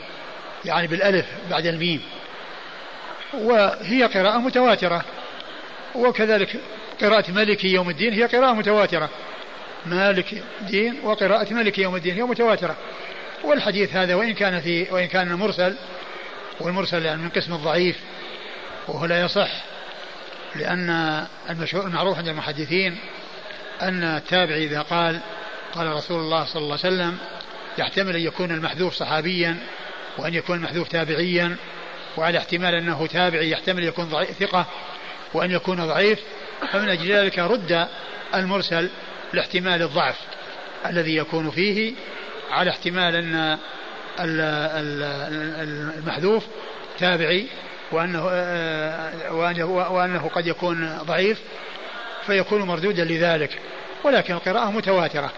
يعني 0.64 0.86
بالألف 0.86 1.26
بعد 1.50 1.66
الميم. 1.66 2.02
وهي 3.42 4.04
قراءة 4.04 4.38
متواترة. 4.38 5.04
وكذلك 5.94 6.60
قراءة 7.00 7.30
مالك 7.30 7.64
يوم 7.64 7.90
الدين 7.90 8.12
هي 8.12 8.24
قراءة 8.24 8.52
متواترة. 8.52 9.10
مالك 9.86 10.42
دين 10.60 11.00
وقراءة 11.02 11.54
مالك 11.54 11.78
يوم 11.78 11.96
الدين 11.96 12.14
هي 12.14 12.22
متواترة. 12.22 12.76
والحديث 13.44 13.96
هذا 13.96 14.14
وإن 14.14 14.34
كان 14.34 14.60
في 14.60 14.86
وإن 14.90 15.06
كان 15.06 15.34
مرسل 15.34 15.74
والمرسل 16.60 17.04
يعني 17.04 17.22
من 17.22 17.28
قسم 17.28 17.52
الضعيف 17.54 17.96
وهو 18.88 19.06
لا 19.06 19.20
يصح 19.20 19.50
لأن 20.56 21.26
المشهور 21.50 21.86
المعروف 21.86 22.18
عند 22.18 22.28
المحدثين 22.28 22.98
أن 23.82 24.04
التابعي 24.04 24.64
إذا 24.64 24.80
قال 24.80 25.20
قال 25.74 25.86
رسول 25.86 26.20
الله 26.20 26.44
صلى 26.44 26.62
الله 26.62 26.78
عليه 26.84 26.94
وسلم 26.94 27.18
يحتمل 27.78 28.16
أن 28.16 28.22
يكون 28.22 28.50
المحذوف 28.50 28.94
صحابيا 28.94 29.56
وأن 30.18 30.34
يكون 30.34 30.56
المحذوف 30.56 30.88
تابعيا 30.88 31.56
وعلى 32.16 32.38
احتمال 32.38 32.74
أنه 32.74 33.06
تابعي 33.06 33.50
يحتمل 33.50 33.84
يكون 33.84 34.04
ضعيف 34.04 34.30
ثقة 34.30 34.66
وأن 35.34 35.50
يكون 35.50 35.86
ضعيف 35.86 36.20
فمن 36.72 36.88
أجل 36.88 37.12
ذلك 37.12 37.38
رد 37.38 37.88
المرسل 38.34 38.90
لاحتمال 39.32 39.82
الضعف 39.82 40.16
الذي 40.86 41.16
يكون 41.16 41.50
فيه 41.50 41.94
على 42.50 42.70
احتمال 42.70 43.16
أن 43.16 43.58
المحذوف 45.98 46.44
تابعي 46.98 47.46
وأنه, 47.92 48.24
وأنه 49.66 50.28
قد 50.28 50.46
يكون 50.46 50.98
ضعيف 51.02 51.40
فيكون 52.26 52.62
مردودا 52.62 53.04
لذلك. 53.04 53.58
ولكن 54.04 54.34
القراءة 54.34 54.70
متواترة 54.70 55.32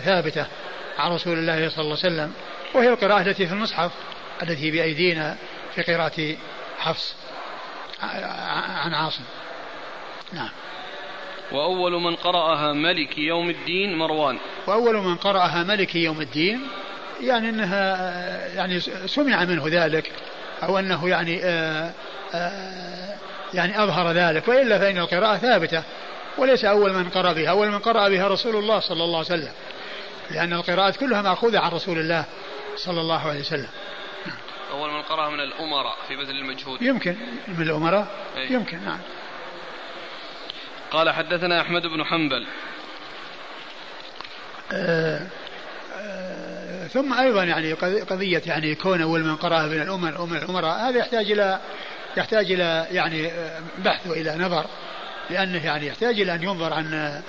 ثابتة 0.00 0.46
عن 0.98 1.12
رسول 1.12 1.38
الله 1.38 1.68
صلى 1.68 1.84
الله 1.84 1.98
عليه 2.04 2.14
وسلم 2.14 2.32
وهي 2.74 2.88
القراءة 2.88 3.20
التي 3.20 3.46
في 3.46 3.52
المصحف 3.52 3.90
التي 4.42 4.70
بأيدينا 4.70 5.36
في 5.74 5.82
قراءة 5.82 6.36
حفص. 6.78 7.14
عن 8.82 8.94
عاصم. 8.94 9.22
نعم. 10.32 10.50
وأول 11.52 11.92
من 11.92 12.16
قرأها 12.16 12.72
ملك 12.72 13.18
يوم 13.18 13.50
الدين 13.50 13.98
مروان. 13.98 14.38
وأول 14.66 14.96
من 14.96 15.16
قرأها 15.16 15.62
ملك 15.62 15.94
يوم 15.94 16.20
الدين 16.20 16.60
يعني 17.20 17.48
أنها 17.48 18.46
يعني 18.54 18.80
سمع 19.06 19.44
منه 19.44 19.64
ذلك 19.66 20.12
أو 20.62 20.78
أنه 20.78 21.08
يعني 21.08 21.44
آآ 21.44 21.92
آآ 22.34 23.18
يعني 23.54 23.82
أظهر 23.82 24.12
ذلك 24.12 24.48
وإلا 24.48 24.78
فإن 24.78 24.98
القراءة 24.98 25.36
ثابتة 25.36 25.82
وليس 26.38 26.64
أول 26.64 26.92
من 26.92 27.08
قرأ 27.08 27.32
بها. 27.32 27.50
أول 27.50 27.68
من 27.68 27.78
قرأ 27.78 28.08
بها 28.08 28.28
رسول 28.28 28.56
الله 28.56 28.80
صلى 28.80 29.04
الله 29.04 29.18
عليه 29.18 29.26
وسلم 29.26 29.52
لأن 30.30 30.52
القراءات 30.52 30.96
كلها 30.96 31.22
مأخوذة 31.22 31.58
عن 31.58 31.70
رسول 31.70 31.98
الله 31.98 32.24
صلى 32.76 33.00
الله 33.00 33.28
عليه 33.28 33.40
وسلم. 33.40 33.68
أول 34.70 34.90
من 34.90 35.02
قرأ 35.02 35.30
من 35.30 35.40
الأمراء 35.40 35.96
في 36.08 36.16
بذل 36.16 36.36
المجهود. 36.36 36.82
يمكن. 36.82 37.16
من 37.48 37.62
الأمراء؟ 37.62 38.08
أي. 38.36 38.52
يمكن 38.52 38.84
نعم. 38.84 38.98
قال 40.90 41.10
حدثنا 41.10 41.60
أحمد 41.60 41.82
بن 41.82 42.04
حنبل. 42.04 42.46
آه، 44.72 45.26
آه، 45.98 46.86
ثم 46.86 47.14
أيضا 47.14 47.44
يعني 47.44 47.72
قضية 48.02 48.42
يعني 48.46 48.74
كون 48.74 49.02
أول 49.02 49.24
من 49.24 49.36
قرأها 49.36 49.66
من 49.66 49.82
الأمم 49.82 50.30
من 50.30 50.36
الأمراء 50.36 50.88
هذا 50.88 50.98
يحتاج 50.98 51.30
إلى 51.30 51.60
يحتاج 52.16 52.52
إلى 52.52 52.86
يعني 52.90 53.30
بحث 53.78 54.06
وإلى 54.06 54.36
نظر 54.38 54.66
لأنه 55.30 55.66
يعني 55.66 55.86
يحتاج 55.86 56.20
إلى 56.20 56.34
أن 56.34 56.42
ينظر 56.42 56.72
عن 56.72 57.20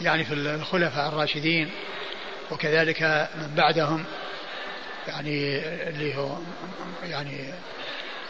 يعني 0.00 0.24
في 0.24 0.34
الخلفاء 0.34 1.08
الراشدين 1.08 1.70
وكذلك 2.50 3.02
من 3.36 3.54
بعدهم. 3.56 4.04
يعني 5.08 5.58
اللي 5.88 6.16
هو 6.16 6.36
يعني 7.02 7.52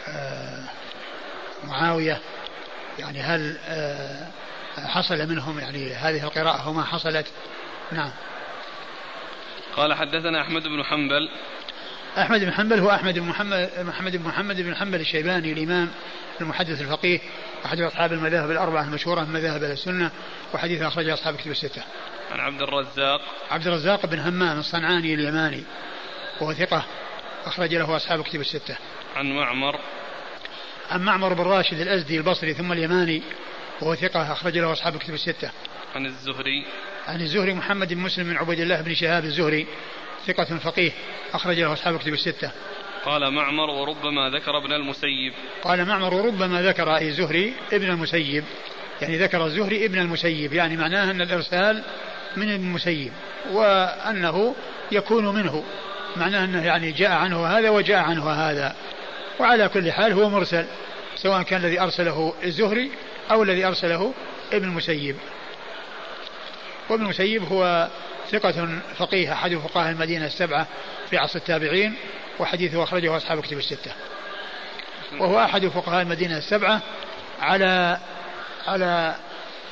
آه 0.07 0.63
معاوية 1.63 2.19
يعني 2.99 3.21
هل 3.21 3.57
آه 3.67 4.27
حصل 4.77 5.29
منهم 5.29 5.59
يعني 5.59 5.93
هذه 5.93 6.23
القراءة 6.23 6.69
وما 6.69 6.83
حصلت؟ 6.83 7.27
نعم. 7.91 8.11
قال 9.75 9.93
حدثنا 9.93 10.41
أحمد 10.41 10.63
بن 10.63 10.83
حنبل. 10.83 11.29
أحمد 12.17 12.39
بن 12.39 12.51
حنبل 12.53 12.79
هو 12.79 12.89
أحمد 12.89 13.19
بن 13.19 13.25
محمد 13.25 13.69
محمد 13.79 14.15
بن 14.15 14.27
محمد 14.27 14.61
بن 14.61 14.75
حنبل 14.75 15.01
الشيباني 15.01 15.51
الإمام 15.51 15.89
المحدث 16.41 16.81
الفقيه 16.81 17.19
أحد 17.65 17.81
أصحاب 17.81 18.13
المذاهب 18.13 18.51
الأربعة 18.51 18.83
المشهورة 18.83 19.21
من 19.21 19.33
مذاهب 19.33 19.63
السنة 19.63 20.11
وحديث 20.53 20.81
أخرجه 20.81 21.13
أصحاب 21.13 21.35
كتب 21.35 21.51
الستة. 21.51 21.81
عن 22.31 22.39
عبد 22.39 22.61
الرزاق. 22.61 23.21
عبد 23.51 23.67
الرزاق 23.67 24.05
بن 24.05 24.19
همام 24.19 24.59
الصنعاني 24.59 25.13
اليماني. 25.13 25.63
وهو 26.41 26.53
ثقة 26.53 26.85
أخرج 27.45 27.75
له 27.75 27.95
أصحاب 27.95 28.23
كتب 28.23 28.41
الستة. 28.41 28.77
عن 29.15 29.31
معمر 29.35 29.79
عن 30.91 31.01
معمر 31.01 31.33
بن 31.33 31.43
راشد 31.43 31.79
الأزدي 31.79 32.17
البصري 32.17 32.53
ثم 32.53 32.71
اليماني 32.71 33.21
وهو 33.81 33.95
ثقة 33.95 34.31
أخرج 34.31 34.57
له 34.57 34.71
أصحاب 34.71 34.97
كتب 34.97 35.13
الستة. 35.13 35.51
عن 35.95 36.05
الزهري 36.05 36.65
عن 37.07 37.21
الزهري 37.21 37.53
محمد 37.53 37.93
بن 37.93 37.99
مسلم 37.99 38.29
بن 38.29 38.37
عبيد 38.37 38.59
الله 38.59 38.81
بن 38.81 38.93
شهاب 38.93 39.25
الزهري 39.25 39.67
ثقة 40.27 40.57
فقيه 40.57 40.91
أخرج 41.33 41.59
له 41.59 41.73
أصحاب 41.73 41.99
كتب 41.99 42.13
الستة. 42.13 42.51
قال 43.05 43.31
معمر 43.31 43.69
وربما 43.69 44.29
ذكر 44.29 44.57
ابن 44.57 44.73
المسيب 44.73 45.33
قال 45.63 45.85
معمر 45.85 46.13
وربما 46.13 46.61
ذكر 46.61 46.97
أي 46.97 47.11
زهري 47.11 47.53
ابن 47.73 47.89
المسيب 47.89 48.43
يعني 49.01 49.17
ذكر 49.17 49.45
الزهري 49.45 49.85
ابن 49.85 49.99
المسيب 49.99 50.53
يعني 50.53 50.77
معناه 50.77 51.11
أن 51.11 51.21
الإرسال 51.21 51.83
من 52.37 52.55
المسيب 52.55 53.11
وأنه 53.51 54.55
يكون 54.91 55.35
منه 55.35 55.63
معناه 56.15 56.45
أنه 56.45 56.65
يعني 56.65 56.91
جاء 56.91 57.11
عنه 57.11 57.47
هذا 57.47 57.69
وجاء 57.69 57.97
عنه 57.97 58.29
هذا. 58.31 58.75
وعلى 59.39 59.69
كل 59.69 59.91
حال 59.91 60.13
هو 60.13 60.29
مرسل 60.29 60.65
سواء 61.15 61.41
كان 61.41 61.61
الذي 61.61 61.81
أرسله 61.81 62.33
الزهري 62.43 62.91
أو 63.31 63.43
الذي 63.43 63.65
أرسله 63.65 64.13
ابن 64.53 64.65
المسيب. 64.65 65.15
وابن 66.89 67.03
المسيب 67.03 67.43
هو 67.43 67.87
ثقة 68.31 68.67
فقيه 68.97 69.33
أحد 69.33 69.55
فقهاء 69.55 69.91
المدينة 69.91 70.25
السبعة 70.25 70.67
في 71.09 71.17
عصر 71.17 71.39
التابعين 71.39 71.95
وحديثه 72.39 72.83
أخرجه 72.83 73.17
أصحاب 73.17 73.41
كتب 73.41 73.57
الستة. 73.57 73.91
وهو 75.19 75.39
أحد 75.39 75.67
فقهاء 75.67 76.01
المدينة 76.01 76.37
السبعة 76.37 76.81
على 77.41 77.97
على 78.67 79.15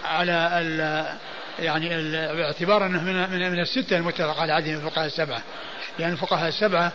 على 0.06 1.18
يعني 1.60 1.90
باعتبار 2.36 2.86
أنه 2.86 3.04
من 3.04 3.30
من, 3.30 3.52
من 3.52 3.60
الستة 3.60 3.98
المتفق 3.98 4.40
على 4.40 4.54
عددهم 4.54 4.76
الفقهاء 4.76 5.06
السبعة. 5.06 5.42
لأن 6.00 6.12
الفقهاء 6.12 6.48
السبعة 6.48 6.92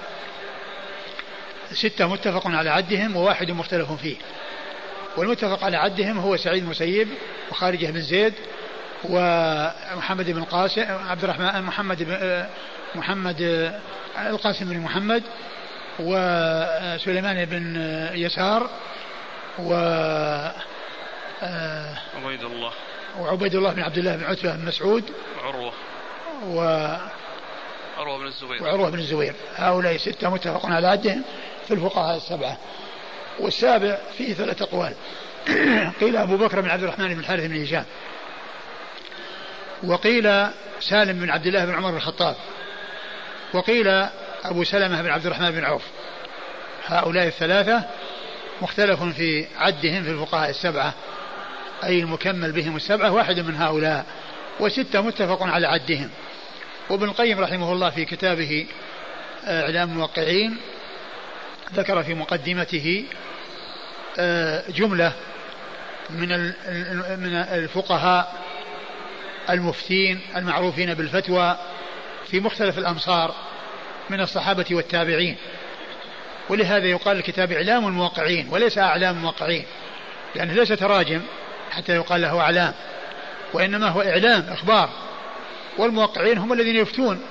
ستة 1.73 2.07
متفق 2.07 2.47
على 2.47 2.71
عدهم 2.71 3.17
وواحد 3.17 3.51
مختلف 3.51 3.93
فيه. 3.93 4.17
والمتفق 5.17 5.65
على 5.65 5.77
عدهم 5.77 6.19
هو 6.19 6.37
سعيد 6.37 6.63
المسيب 6.63 7.09
وخارجة 7.51 7.87
بن 7.87 8.01
زيد 8.01 8.35
ومحمد 9.05 10.31
بن 10.31 10.45
قاسم 10.45 10.85
عبد 11.09 11.25
الرحمن 11.25 11.63
محمد 11.63 12.03
بن 12.03 12.47
محمد 12.95 13.71
القاسم 14.19 14.71
بن 14.71 14.81
محمد 14.81 15.23
وسليمان 15.99 17.45
بن 17.45 17.77
يسار 18.15 18.71
و 19.59 19.75
عبيد 22.17 22.45
الله. 22.45 22.73
وعبيد 23.21 23.55
الله 23.55 23.73
بن 23.73 23.83
عبد 23.83 23.99
الله 23.99 24.17
بن 24.17 24.25
عتبة 24.25 24.57
بن 24.57 24.65
مسعود 24.65 25.05
وعروة. 25.39 25.73
و 26.47 26.61
عروة 27.99 28.19
بن 28.19 28.27
الزبير. 28.27 28.63
وعروة 28.63 28.91
بن 28.91 28.99
الزبير. 28.99 29.35
هؤلاء 29.57 29.97
ستة 29.97 30.31
متفق 30.31 30.67
على 30.67 30.87
عدهم 30.87 31.25
في 31.69 31.75
الفقهاء 31.75 32.17
السبعة. 32.17 32.59
والسابع 33.39 33.99
فيه 34.19 34.35
ثلاث 34.35 34.63
أقوال. 34.63 34.95
قيل 36.01 36.17
أبو 36.17 36.37
بكر 36.37 36.61
بن 36.61 36.71
عبد 36.71 36.83
الرحمن 36.83 37.15
بن 37.15 37.21
الحارث 37.21 37.45
بن 37.45 37.63
هشام. 37.63 37.85
وقيل 39.85 40.47
سالم 40.81 41.21
بن 41.21 41.31
عبد 41.31 41.47
الله 41.47 41.65
بن 41.65 41.75
عمر 41.75 41.91
بن 41.91 41.97
الخطاب. 41.97 42.37
وقيل 43.55 43.89
أبو 44.45 44.65
سلمة 44.65 45.03
بن 45.03 45.11
عبد 45.11 45.27
الرحمن 45.27 45.51
بن 45.51 45.65
عوف. 45.65 45.83
هؤلاء 46.87 47.27
الثلاثة 47.27 47.85
مختلف 48.63 49.03
في 49.03 49.47
عدهم 49.59 50.03
في 50.03 50.11
الفقهاء 50.11 50.51
السبعة. 50.51 50.95
أي 51.85 52.01
المكمل 52.01 52.53
بهم 52.53 52.77
السبعة 52.77 53.13
واحد 53.13 53.41
من 53.41 53.57
هؤلاء. 53.57 54.07
وستة 54.61 55.01
متفق 55.01 55.43
على 55.43 55.67
عدهم. 55.67 56.11
وابن 56.91 57.05
القيم 57.05 57.41
رحمه 57.41 57.73
الله 57.73 57.91
في 57.91 58.05
كتابه 58.05 58.67
آه، 59.45 59.63
إعلام 59.63 59.91
الموقعين 59.91 60.57
ذكر 61.75 62.03
في 62.03 62.15
مقدمته 62.15 63.05
آه، 64.19 64.71
جملة 64.71 65.13
من 66.11 66.29
من 67.21 67.35
الفقهاء 67.35 68.35
المفتين 69.51 70.21
المعروفين 70.37 70.95
بالفتوى 70.95 71.57
في 72.31 72.41
مختلف 72.41 72.79
الأمصار 72.79 73.35
من 74.11 74.21
الصحابة 74.21 74.67
والتابعين. 74.71 75.37
ولهذا 76.49 76.87
يقال 76.87 77.17
الكتاب 77.17 77.53
إعلام 77.53 77.87
الموقعين 77.87 78.49
وليس 78.51 78.79
أعلام 78.79 79.17
الموقعين 79.17 79.65
لأنه 80.35 80.53
ليس 80.53 80.69
تراجم. 80.69 81.23
حتى 81.71 81.95
يقال 81.95 82.21
له 82.21 82.41
أعلام 82.41 82.75
وإنما 83.53 83.89
هو 83.89 84.03
إعلام 84.03 84.47
إخبار. 84.49 84.91
والموقعين 85.79 86.39
هم 86.39 86.53
الذين 86.53 86.77
يفتون 86.77 87.23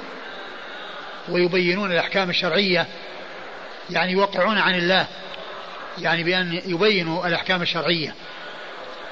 ويبينون 1.30 1.92
الأحكام 1.92 2.30
الشرعية 2.30 2.88
يعني 3.90 4.12
يوقعون 4.12 4.58
عن 4.58 4.76
الله 4.76 5.08
يعني 5.98 6.24
بأن 6.24 6.62
يبينوا 6.66 7.28
الأحكام 7.28 7.62
الشرعية. 7.62 8.16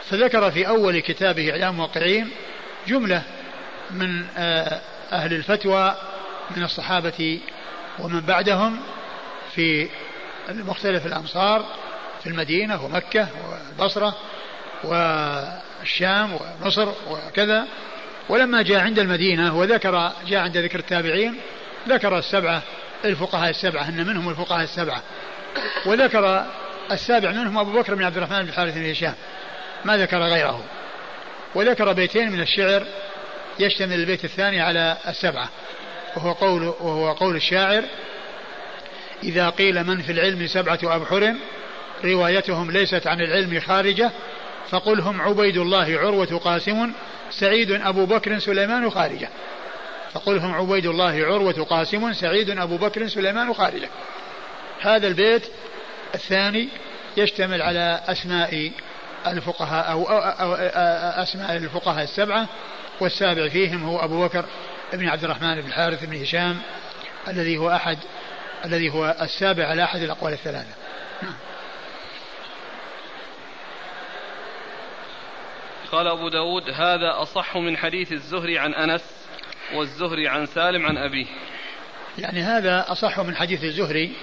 فذكر 0.09 0.51
في 0.51 0.67
أول 0.67 0.99
كتابه 0.99 1.51
إعلام 1.51 1.73
الموقعين 1.73 2.29
جملة 2.87 3.21
من 3.91 4.25
آه، 4.37 4.81
أهل 5.11 5.33
الفتوى 5.33 5.95
من 6.55 6.63
الصحابة 6.63 7.39
ومن 7.99 8.19
بعدهم 8.19 8.79
في 9.55 9.89
مختلف 10.49 11.05
الأمصار 11.05 11.65
في 12.23 12.29
المدينة 12.29 12.85
ومكة 12.85 13.27
والبصرة 13.49 14.15
والشام 14.83 16.33
ومصر 16.33 16.89
وكذا. 17.09 17.65
ولما 18.29 18.61
جاء 18.61 18.79
عند 18.79 18.99
المدينة 18.99 19.57
وذكر 19.57 20.11
جاء 20.27 20.39
عند 20.39 20.57
ذكر 20.57 20.79
التابعين 20.79 21.35
ذكر 21.89 22.17
السبعة 22.17 22.61
الفقهاء 23.05 23.49
السبعة 23.49 23.89
أن 23.89 24.07
منهم 24.07 24.29
الفقهاء 24.29 24.63
السبعة. 24.63 25.01
وذكر 25.85 26.45
السابع 26.91 27.31
منهم 27.31 27.57
أبو 27.57 27.71
بكر 27.71 27.95
بن 27.95 28.03
عبد 28.03 28.17
الرحمن 28.17 28.41
بن 28.41 28.49
الحارث 28.49 28.73
بن 28.73 28.89
هشام 28.89 29.13
ما 29.85 29.97
ذكر 29.97 30.17
غيره. 30.17 30.63
وذكر 31.55 31.93
بيتين 31.93 32.31
من 32.31 32.41
الشعر 32.41 32.83
يشتمل 33.59 33.93
البيت 33.93 34.25
الثاني 34.25 34.61
على 34.61 34.97
السبعة 35.07 35.49
وهو 36.15 36.31
قول 36.31 36.63
وهو 36.63 37.11
قول 37.11 37.35
الشاعر 37.35 37.83
إذا 39.23 39.49
قيل 39.49 39.83
من 39.83 40.01
في 40.01 40.11
العلم 40.11 40.47
سبعة 40.47 40.79
أبحر 40.83 41.33
روايتهم 42.03 42.71
ليست 42.71 43.07
عن 43.07 43.21
العلم 43.21 43.59
خارجة 43.59 44.11
فقل 44.69 45.01
هم 45.01 45.21
عبيد 45.21 45.57
الله 45.57 45.99
عروة 45.99 46.41
قاسم 46.43 46.91
سعيد 47.31 47.71
أبو 47.71 48.05
بكر 48.05 48.39
سليمان 48.39 48.89
خارجة. 48.89 49.29
فقل 50.13 50.37
هم 50.37 50.53
عبيد 50.53 50.85
الله 50.85 51.25
عروة 51.25 51.63
قاسم 51.69 52.13
سعيد 52.13 52.49
أبو 52.49 52.77
بكر 52.77 53.07
سليمان 53.07 53.53
خارجة. 53.53 53.89
هذا 54.81 55.07
البيت 55.07 55.43
الثاني 56.15 56.69
يشتمل 57.17 57.61
على 57.61 58.01
أسماء 58.07 58.71
الفقهاء 59.27 59.91
أو, 59.91 60.03
أو, 60.03 60.53
أسماء 61.23 61.55
الفقهاء 61.55 62.03
السبعة 62.03 62.47
والسابع 62.99 63.49
فيهم 63.49 63.83
هو 63.83 63.99
أبو 63.99 64.25
بكر 64.25 64.45
بن 64.93 65.07
عبد 65.07 65.23
الرحمن 65.23 65.61
بن 65.61 65.67
الحارث 65.67 66.03
بن 66.03 66.21
هشام 66.21 66.57
الذي 67.27 67.57
هو 67.57 67.71
أحد 67.71 67.97
الذي 68.65 68.89
هو 68.89 69.15
السابع 69.21 69.67
على 69.67 69.83
أحد 69.83 70.01
الأقوال 70.01 70.33
الثلاثة. 70.33 70.73
قال 75.93 76.07
أبو 76.07 76.29
داود 76.29 76.69
هذا 76.69 77.21
أصح 77.21 77.57
من 77.57 77.77
حديث 77.77 78.11
الزهري 78.11 78.59
عن 78.59 78.73
أنس 78.73 79.01
والزهري 79.73 80.27
عن 80.27 80.45
سالم 80.45 80.85
عن 80.85 80.97
أبيه. 80.97 81.25
يعني 82.17 82.41
هذا 82.41 82.85
أصح 82.87 83.19
من 83.19 83.35
حديث 83.35 83.63
الزهري 83.63 84.13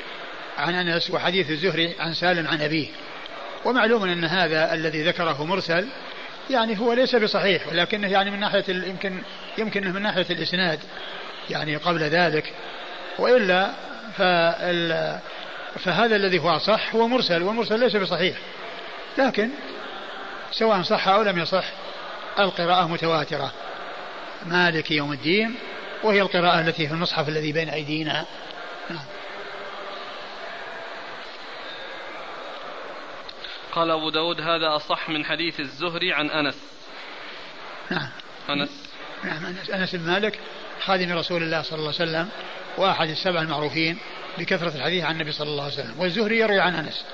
عن 0.59 0.75
أنس 0.75 1.11
وحديث 1.11 1.51
الزهري 1.51 1.95
عن 2.01 2.15
سالم 2.15 2.47
عن 2.47 2.61
أبيه. 2.61 2.89
ومعلوم 3.65 4.05
أن 4.05 4.25
هذا 4.25 4.75
الذي 4.75 5.03
ذكره 5.03 5.45
مرسل 5.45 5.89
يعني 6.51 6.79
هو 6.79 6.93
ليس 6.93 7.17
بصحيح 7.17 7.69
ولكنه 7.69 8.09
يعني 8.09 8.31
من 8.31 8.41
ناحية 8.41 8.65
يمكن 8.69 9.23
يمكن 9.59 9.93
من 9.93 10.03
ناحية 10.03 10.27
الإسناد 10.31 10.79
يعني 11.51 11.77
قبل 11.77 12.01
ذلك. 12.01 12.53
وإلا 13.19 13.71
فهذا 15.79 16.17
الذي 16.17 16.39
هو 16.39 16.59
صح 16.59 16.95
هو 16.95 17.09
مرسل 17.09 17.43
والمرسل 17.43 17.81
ليس 17.81 17.97
بصحيح. 17.97 18.37
لكن 19.19 19.51
سواء 20.53 20.83
صح 20.83 21.09
أو 21.09 21.23
لم 21.23 21.39
يصح 21.39 21.65
القراءة 22.39 22.87
متواترة. 22.87 23.53
مالك 24.47 24.91
يوم 24.91 25.13
الدين 25.13 25.55
وهي 26.03 26.21
القراءة 26.23 26.61
التي 26.61 26.87
في 26.87 26.95
المصحف 26.95 27.29
الذي 27.29 27.53
بين 27.53 27.69
أيدينا. 27.69 28.27
نعم. 28.91 29.05
قال 33.73 33.91
أبو 33.91 34.11
داود 34.11 34.41
هذا 34.41 34.77
أصح 34.77 35.09
من 35.09 35.25
حديث 35.25 35.61
الزهري 35.61 36.13
عن 36.13 36.31
أنس. 36.31 36.57
نعم. 37.91 38.09
أنس. 38.51 38.71
نعم 39.25 39.47
أنس, 39.47 39.71
أنس 39.71 39.95
بن 39.95 40.07
مالك 40.07 40.39
خادم 40.81 41.13
رسول 41.13 41.43
الله 41.43 41.63
صلى 41.63 41.79
الله 41.79 41.95
عليه 42.01 42.11
وسلم 42.11 42.29
وأحد 42.77 43.09
السبع 43.09 43.41
المعروفين 43.41 43.99
بكثرة 44.39 44.77
الحديث 44.77 45.05
عن 45.05 45.13
النبي 45.13 45.33
صلى 45.33 45.49
الله 45.49 45.65
عليه 45.65 45.75
وسلم. 45.75 46.01
والزهري 46.01 46.39
يروي 46.39 46.61
عن 46.61 46.75
أنس. 46.75 47.05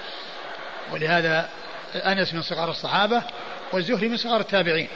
ولهذا 0.93 1.49
أنس 1.95 2.35
من 2.35 2.43
صغار 2.43 2.71
الصحابة 2.71 3.23
والزهري 3.73 4.09
من 4.09 4.17
صغار 4.17 4.41
التابعين. 4.41 4.89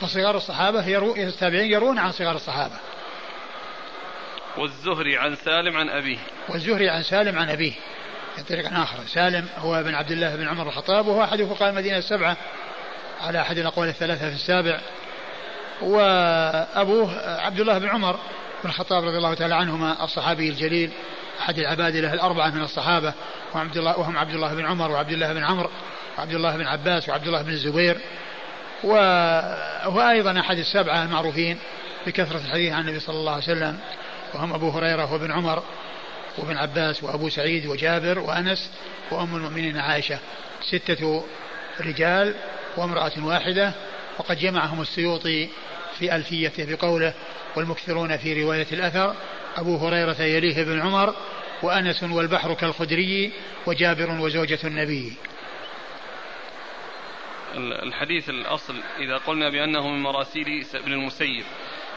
فصغار 0.00 0.36
الصحابة 0.36 0.86
يرو 0.86 1.16
التابعين 1.16 1.70
يرون 1.70 1.98
عن 1.98 2.12
صغار 2.12 2.36
الصحابة. 2.36 2.74
والزهري 4.56 5.18
عن 5.18 5.36
سالم 5.36 5.76
عن 5.76 5.88
أبيه. 5.88 6.18
والزهري 6.48 6.88
عن 6.88 7.02
سالم 7.02 7.38
عن 7.38 7.50
أبيه. 7.50 7.72
من 8.38 8.44
طريق 8.44 8.72
آخر. 8.72 8.98
سالم 9.06 9.48
هو 9.58 9.74
ابن 9.74 9.94
عبد 9.94 10.10
الله 10.10 10.36
بن 10.36 10.48
عمر 10.48 10.68
الخطاب 10.68 11.06
وهو 11.06 11.24
أحد 11.24 11.42
فقهاء 11.42 11.70
المدينة 11.70 11.98
السبعة. 11.98 12.36
على 13.20 13.40
أحد 13.40 13.58
الأقوال 13.58 13.88
الثلاثة 13.88 14.28
في 14.28 14.34
السابع. 14.34 14.80
وأبوه 15.82 17.40
عبد 17.40 17.60
الله 17.60 17.78
بن 17.78 17.88
عمر 17.88 18.18
بن 18.64 18.70
الخطاب 18.70 19.04
رضي 19.04 19.16
الله 19.16 19.34
تعالى 19.34 19.54
عنهما 19.54 20.04
الصحابي 20.04 20.48
الجليل. 20.48 20.90
أحد 21.40 21.58
العبادلة 21.58 22.12
الأربعة 22.12 22.50
من 22.50 22.62
الصحابة 22.62 23.12
وعبد 23.54 23.76
الله 23.76 23.98
وهم 23.98 24.18
عبد 24.18 24.34
الله 24.34 24.54
بن 24.54 24.66
عمر 24.66 24.90
وعبد 24.90 25.12
الله 25.12 25.32
بن 25.32 25.44
عمرو 25.44 25.70
وعبد 26.18 26.34
الله 26.34 26.56
بن 26.56 26.66
عباس 26.66 27.08
وعبد 27.08 27.26
الله 27.26 27.42
بن 27.42 27.50
الزبير. 27.50 27.98
وهو 28.84 30.10
أيضا 30.10 30.40
أحد 30.40 30.58
السبعة 30.58 31.02
المعروفين 31.02 31.58
بكثرة 32.06 32.36
الحديث 32.36 32.72
عن 32.72 32.80
النبي 32.80 33.00
صلى 33.00 33.16
الله 33.16 33.32
عليه 33.32 33.42
وسلم 33.42 33.78
وهم 34.34 34.52
أبو 34.52 34.70
هريرة 34.70 35.12
وابن 35.12 35.32
عمر 35.32 35.62
وابن 36.38 36.56
عباس 36.56 37.04
وأبو 37.04 37.28
سعيد 37.28 37.66
وجابر 37.66 38.18
وأنس 38.18 38.70
وأم 39.10 39.36
المؤمنين 39.36 39.76
عائشة. 39.76 40.18
ستة 40.62 41.24
رجال 41.80 42.34
وامرأة 42.76 43.12
واحدة 43.18 43.72
وقد 44.18 44.38
جمعهم 44.38 44.80
السيوطي 44.80 45.48
في 45.98 46.16
ألفيته 46.16 46.76
بقوله 46.76 47.14
والمكثرون 47.56 48.16
في 48.16 48.42
رواية 48.42 48.66
الأثر. 48.72 49.14
أبو 49.56 49.76
هريرة 49.76 50.22
يليه 50.22 50.62
ابن 50.62 50.80
عمر 50.80 51.14
وأنس 51.62 52.02
والبحر 52.02 52.54
كالخدري 52.54 53.32
وجابر 53.66 54.10
وزوجة 54.20 54.58
النبي. 54.64 55.12
الحديث 57.56 58.28
الأصل 58.28 58.74
إذا 58.98 59.16
قلنا 59.16 59.50
بأنه 59.50 59.88
من 59.88 60.02
مراسيل 60.02 60.66
ابن 60.74 60.92
المسيب. 60.92 61.44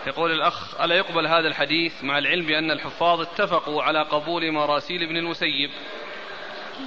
يقول 0.08 0.32
الأخ 0.32 0.82
ألا 0.82 0.96
يقبل 0.96 1.28
هذا 1.28 1.48
الحديث 1.48 2.04
مع 2.04 2.18
العلم 2.18 2.46
بأن 2.46 2.72
الحفاظ 2.72 3.22
اتفقوا 3.22 3.84
على 3.84 4.02
قبول 4.02 4.52
مراسيل 4.52 5.04
ابن 5.04 5.18
المسيب 5.18 5.70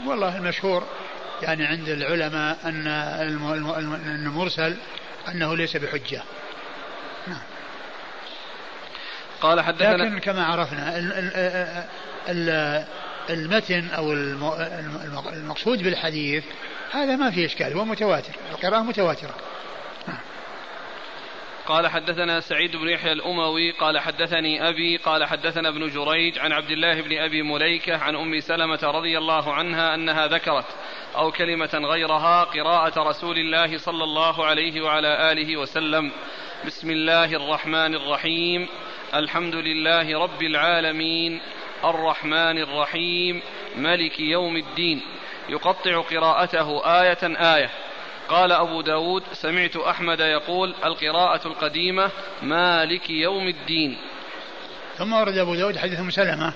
والله 0.07 0.37
المشهور 0.37 0.87
يعني 1.43 1.67
عند 1.67 1.89
العلماء 1.89 2.59
أن 2.65 2.87
المرسل 4.27 4.77
أنه 5.29 5.57
ليس 5.57 5.77
بحجة. 5.77 6.23
نعم. 7.27 7.43
قال 9.41 9.61
حدثنا 9.61 10.03
لكن 10.03 10.19
كما 10.19 10.45
عرفنا 10.45 10.99
المتن 13.31 13.89
أو 13.91 14.13
المقصود 15.33 15.83
بالحديث 15.83 16.45
هذا 16.93 17.17
ما 17.17 17.31
في 17.31 17.45
إشكال 17.45 17.73
هو 17.73 17.85
متواتر 17.85 18.33
القراءة 18.53 18.83
متواترة. 18.83 19.35
قال 21.67 21.89
حدثنا 21.89 22.41
سعيد 22.41 22.77
بن 22.77 22.89
يحيى 22.89 23.13
الأموي 23.13 23.71
قال 23.71 23.99
حدثني 23.99 24.69
أبي 24.69 24.97
قال 24.97 25.25
حدثنا 25.25 25.69
ابن 25.69 25.89
جريج 25.89 26.39
عن 26.39 26.53
عبد 26.53 26.71
الله 26.71 27.01
بن 27.01 27.19
أبي 27.19 27.43
مليكة 27.43 27.97
عن 27.97 28.17
أم 28.17 28.41
سلمة 28.41 28.79
رضي 28.83 29.19
الله 29.19 29.55
عنها 29.55 29.95
أنها 29.95 30.27
ذكرت 30.27 30.65
أو 31.17 31.33
كلمة 31.33 31.71
غيرها 31.75 32.45
قراءة 32.45 33.09
رسول 33.09 33.39
الله 33.39 33.79
صلى 33.79 34.05
الله 34.05 34.47
عليه 34.47 34.81
وعلى 34.81 35.33
آله 35.33 35.57
وسلم. 35.57 36.13
بسم 36.67 36.91
الله 36.91 37.25
الرحمن 37.25 37.95
الرحيم. 37.95 38.69
الحمد 39.15 39.55
لله 39.55 40.19
رب 40.19 40.43
العالمين 40.43 41.41
الرحمن 41.85 42.59
الرحيم 42.59 43.43
ملك 43.77 44.21
يوم 44.21 44.57
الدين. 44.57 45.01
يقطع 45.49 46.01
قراءته 46.01 47.01
آية 47.03 47.55
آية. 47.57 47.71
قال 48.29 48.53
أبو 48.53 48.81
داود 48.81 49.23
سمعت 49.33 49.77
أحمد 49.77 50.21
يقول 50.21 50.75
القراءة 50.85 51.47
القديمة 51.47 52.11
مالك 52.43 53.11
يوم 53.11 53.49
الدين. 53.49 53.97
ثم 54.99 55.13
ورد 55.13 55.39
أبو 55.39 55.55
داود 55.55 55.79
حديث 55.79 56.01
أم 56.01 56.11
سلمة 56.11 56.53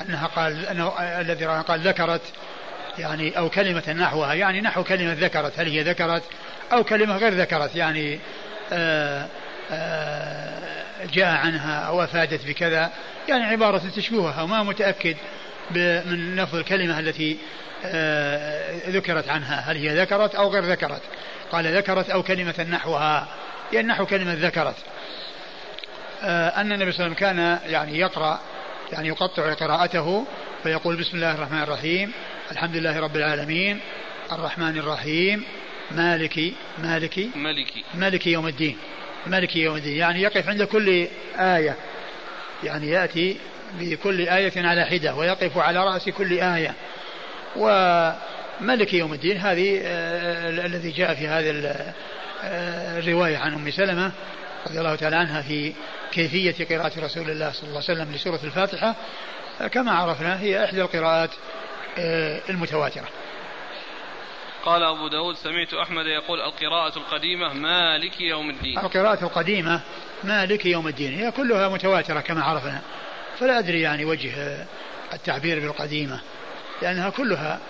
أنها 0.00 0.26
قال 0.26 0.66
أنه 0.66 0.92
الذي 1.20 1.46
قال 1.46 1.80
ذكرت 1.80 2.32
يعني 2.98 3.38
أو 3.38 3.48
كلمة 3.48 3.92
نحوها 3.92 4.34
يعني 4.34 4.60
نحو 4.60 4.84
كلمة 4.84 5.12
ذكرت. 5.12 5.60
هل 5.60 5.68
هي 5.68 5.82
ذكرت 5.82 6.22
أو 6.72 6.84
كلمة 6.84 7.16
غير 7.16 7.32
ذكرت؟ 7.32 7.76
يعني 7.76 8.20
آآ 8.72 9.28
آآ 9.70 10.79
جاء 11.12 11.26
عنها 11.26 11.80
أو 11.80 12.04
أفادت 12.04 12.46
بكذا 12.46 12.92
يعني 13.28 13.44
عبارة 13.44 13.82
تشبهها 13.96 14.42
وما 14.42 14.62
متأكد 14.62 15.16
من 15.70 16.36
لفظ 16.36 16.56
الكلمة 16.56 16.98
التي 16.98 17.38
آه، 17.84 18.90
ذكرت 18.90 19.28
عنها. 19.28 19.60
هل 19.60 19.76
هي 19.76 20.02
ذكرت 20.02 20.34
أو 20.34 20.48
غير 20.48 20.64
ذكرت؟ 20.64 21.02
قال 21.52 21.76
ذكرت 21.76 22.10
أو 22.10 22.22
كلمة 22.22 22.66
نحوها. 22.70 23.28
يعني 23.72 23.88
نحو 23.88 24.06
كلمة 24.06 24.34
ذكرت. 24.34 24.76
آه، 26.22 26.48
أن 26.48 26.72
النبي 26.72 26.92
صلى 26.92 27.06
الله 27.06 27.16
عليه 27.16 27.26
وسلم 27.26 27.58
كان 27.58 27.58
يعني 27.72 27.98
يقرأ 27.98 28.40
يعني 28.92 29.08
يقطع 29.08 29.54
قراءته 29.54 30.26
فيقول 30.62 30.96
بسم 30.96 31.16
الله 31.16 31.34
الرحمن 31.34 31.62
الرحيم 31.62 32.12
الحمد 32.50 32.76
لله 32.76 33.00
رب 33.00 33.16
العالمين 33.16 33.80
الرحمن 34.32 34.78
الرحيم 34.78 35.44
مالك 35.90 36.52
مالك 36.78 37.18
مالك. 37.36 37.72
مالك 37.94 38.26
يوم 38.26 38.46
الدين. 38.46 38.76
مالك 39.26 39.56
يوم 39.56 39.76
الدين. 39.76 39.96
يعني 39.96 40.22
يقف 40.22 40.48
عند 40.48 40.62
كل 40.62 41.06
آية. 41.38 41.76
يعني 42.64 42.90
يأتي 42.90 43.36
بكل 43.78 44.28
آية 44.28 44.52
على 44.56 44.84
حدة 44.84 45.14
ويقف 45.14 45.58
على 45.58 45.84
رأس 45.84 46.08
كل 46.08 46.40
آية. 46.40 46.74
وملك 47.56 48.94
يوم 48.94 49.12
الدين 49.12 49.36
هذه 49.36 49.80
آه، 49.84 50.50
الذي 50.50 50.90
جاء 50.90 51.14
في 51.14 51.28
هذه 51.28 51.50
آه، 52.44 52.98
الرواية 52.98 53.36
عن 53.36 53.54
أم 53.54 53.70
سلمة 53.70 54.12
رضي 54.66 54.78
الله 54.78 54.94
تعالى 54.94 55.16
عنها 55.16 55.42
في 55.42 55.72
كيفية 56.12 56.64
قراءة 56.64 56.92
رسول 57.00 57.30
الله 57.30 57.52
صلى 57.52 57.68
الله 57.68 57.82
عليه 57.88 58.00
وسلم 58.00 58.12
لسورة 58.14 58.40
الفاتحة. 58.44 58.94
كما 59.72 59.92
عرفنا 59.92 60.40
هي 60.40 60.64
إحدى 60.64 60.82
القراءات 60.82 61.30
آه، 61.98 62.40
المتواترة. 62.48 63.08
قال 64.64 64.82
أبو 64.82 65.08
داود 65.08 65.36
سمعت 65.36 65.74
أحمد 65.74 66.06
يقول 66.06 66.40
القراءة 66.40 66.98
القديمة 66.98 67.52
مالك 67.52 68.20
يوم 68.20 68.50
الدين. 68.50 68.78
القراءة 68.78 69.24
القديمة 69.24 69.80
مالك 70.24 70.66
يوم 70.66 70.88
الدين 70.88 71.14
هي 71.14 71.30
كلها 71.30 71.68
متواترة 71.68 72.20
كما 72.20 72.42
عرفنا 72.42 72.80
فلا 73.38 73.58
أدري 73.58 73.80
يعني 73.80 74.04
وجه 74.04 74.66
التعبير 75.12 75.60
بالقديمة 75.60 76.20
لأنها 76.82 77.10
كلها 77.10 77.60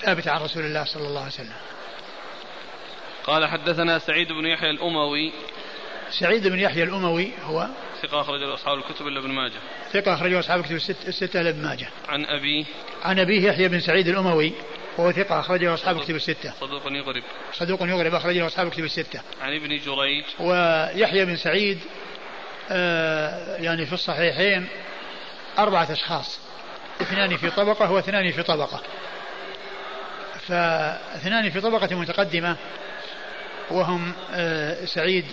ثابتة 0.00 0.30
عن 0.30 0.42
رسول 0.42 0.64
الله 0.64 0.84
صلى 0.84 1.08
الله 1.08 1.20
عليه 1.20 1.32
وسلم. 1.32 1.56
قال 3.24 3.46
حدثنا 3.46 3.98
سعيد 3.98 4.28
بن 4.28 4.46
يحيى 4.46 4.70
الأموي. 4.70 5.32
سعيد 6.10 6.46
بن 6.48 6.58
يحيى 6.58 6.82
الأموي 6.82 7.30
هو 7.42 7.68
ثقة 8.02 8.20
أخرجه 8.20 8.54
أصحاب 8.54 8.78
الكتب 8.78 9.06
إلا 9.06 9.20
ابن 9.20 9.30
ماجه. 9.30 9.60
ثقة 9.92 10.14
أخرجه 10.14 10.38
أصحاب 10.38 10.60
الكتب 10.60 10.76
الستة 11.08 11.40
إلا 11.40 11.50
ابن 11.50 11.62
ماجه. 11.62 11.88
عن 12.08 12.24
أبيه. 12.24 12.64
عن 13.04 13.18
أبيه 13.18 13.48
يحيى 13.48 13.68
بن 13.68 13.80
سعيد 13.80 14.08
الأموي 14.08 14.52
وهو 14.98 15.12
ثقة 15.12 15.40
أخرجه 15.40 15.74
أصحاب 15.74 15.96
الكتب 15.96 16.14
الستة. 16.14 16.52
صدوق 16.60 16.82
يغرب. 16.92 17.22
صدوق 17.52 17.82
يغرب 17.82 18.14
أخرجه 18.14 18.46
أصحاب 18.46 18.66
الكتب 18.66 18.84
الستة. 18.84 19.20
عن 19.42 19.54
ابن 19.54 19.68
جريج. 19.68 20.24
ويحيى 20.40 21.24
بن 21.24 21.36
سعيد 21.36 21.78
آه 22.70 23.56
يعني 23.56 23.86
في 23.86 23.92
الصحيحين 23.92 24.66
أربعة 25.58 25.92
أشخاص. 25.92 26.40
اثنان 27.00 27.36
في 27.36 27.50
طبقة 27.50 27.92
واثنان 27.92 28.32
في 28.32 28.42
طبقة. 28.42 28.82
فاثنان 30.48 31.50
في 31.50 31.60
طبقة 31.60 31.96
متقدمة 31.96 32.56
وهم 33.70 34.12
آه، 34.34 34.84
سعيد 34.84 35.24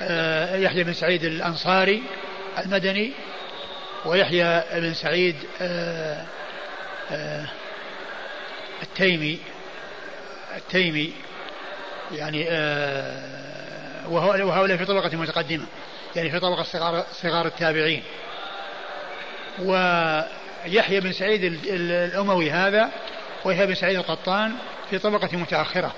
آه، 0.00 0.56
يحيى 0.56 0.84
بن 0.84 0.92
سعيد 0.92 1.24
الأنصاري 1.24 2.02
المدني 2.58 3.12
ويحيى 4.04 4.62
بن 4.80 4.94
سعيد 4.94 5.36
آه، 5.60 6.24
التيمي 8.82 9.38
التيمي 10.56 11.12
يعني 12.12 12.44
وهؤلاء 14.08 14.76
في 14.76 14.84
طبقة 14.84 15.16
متقدمة 15.16 15.66
يعني 16.16 16.30
في 16.30 16.40
طبقة 16.40 16.62
صغار, 16.62 17.04
صغار 17.12 17.46
التابعين. 17.46 18.02
ويحيى 19.58 21.00
بن 21.00 21.12
سعيد 21.12 21.44
الأموي 21.66 22.50
هذا 22.50 22.90
ويحيى 23.44 23.66
بن 23.66 23.74
سعيد 23.74 23.96
القطان 23.96 24.52
في 24.90 24.98
طبقة 24.98 25.36
متأخرة 25.36 25.94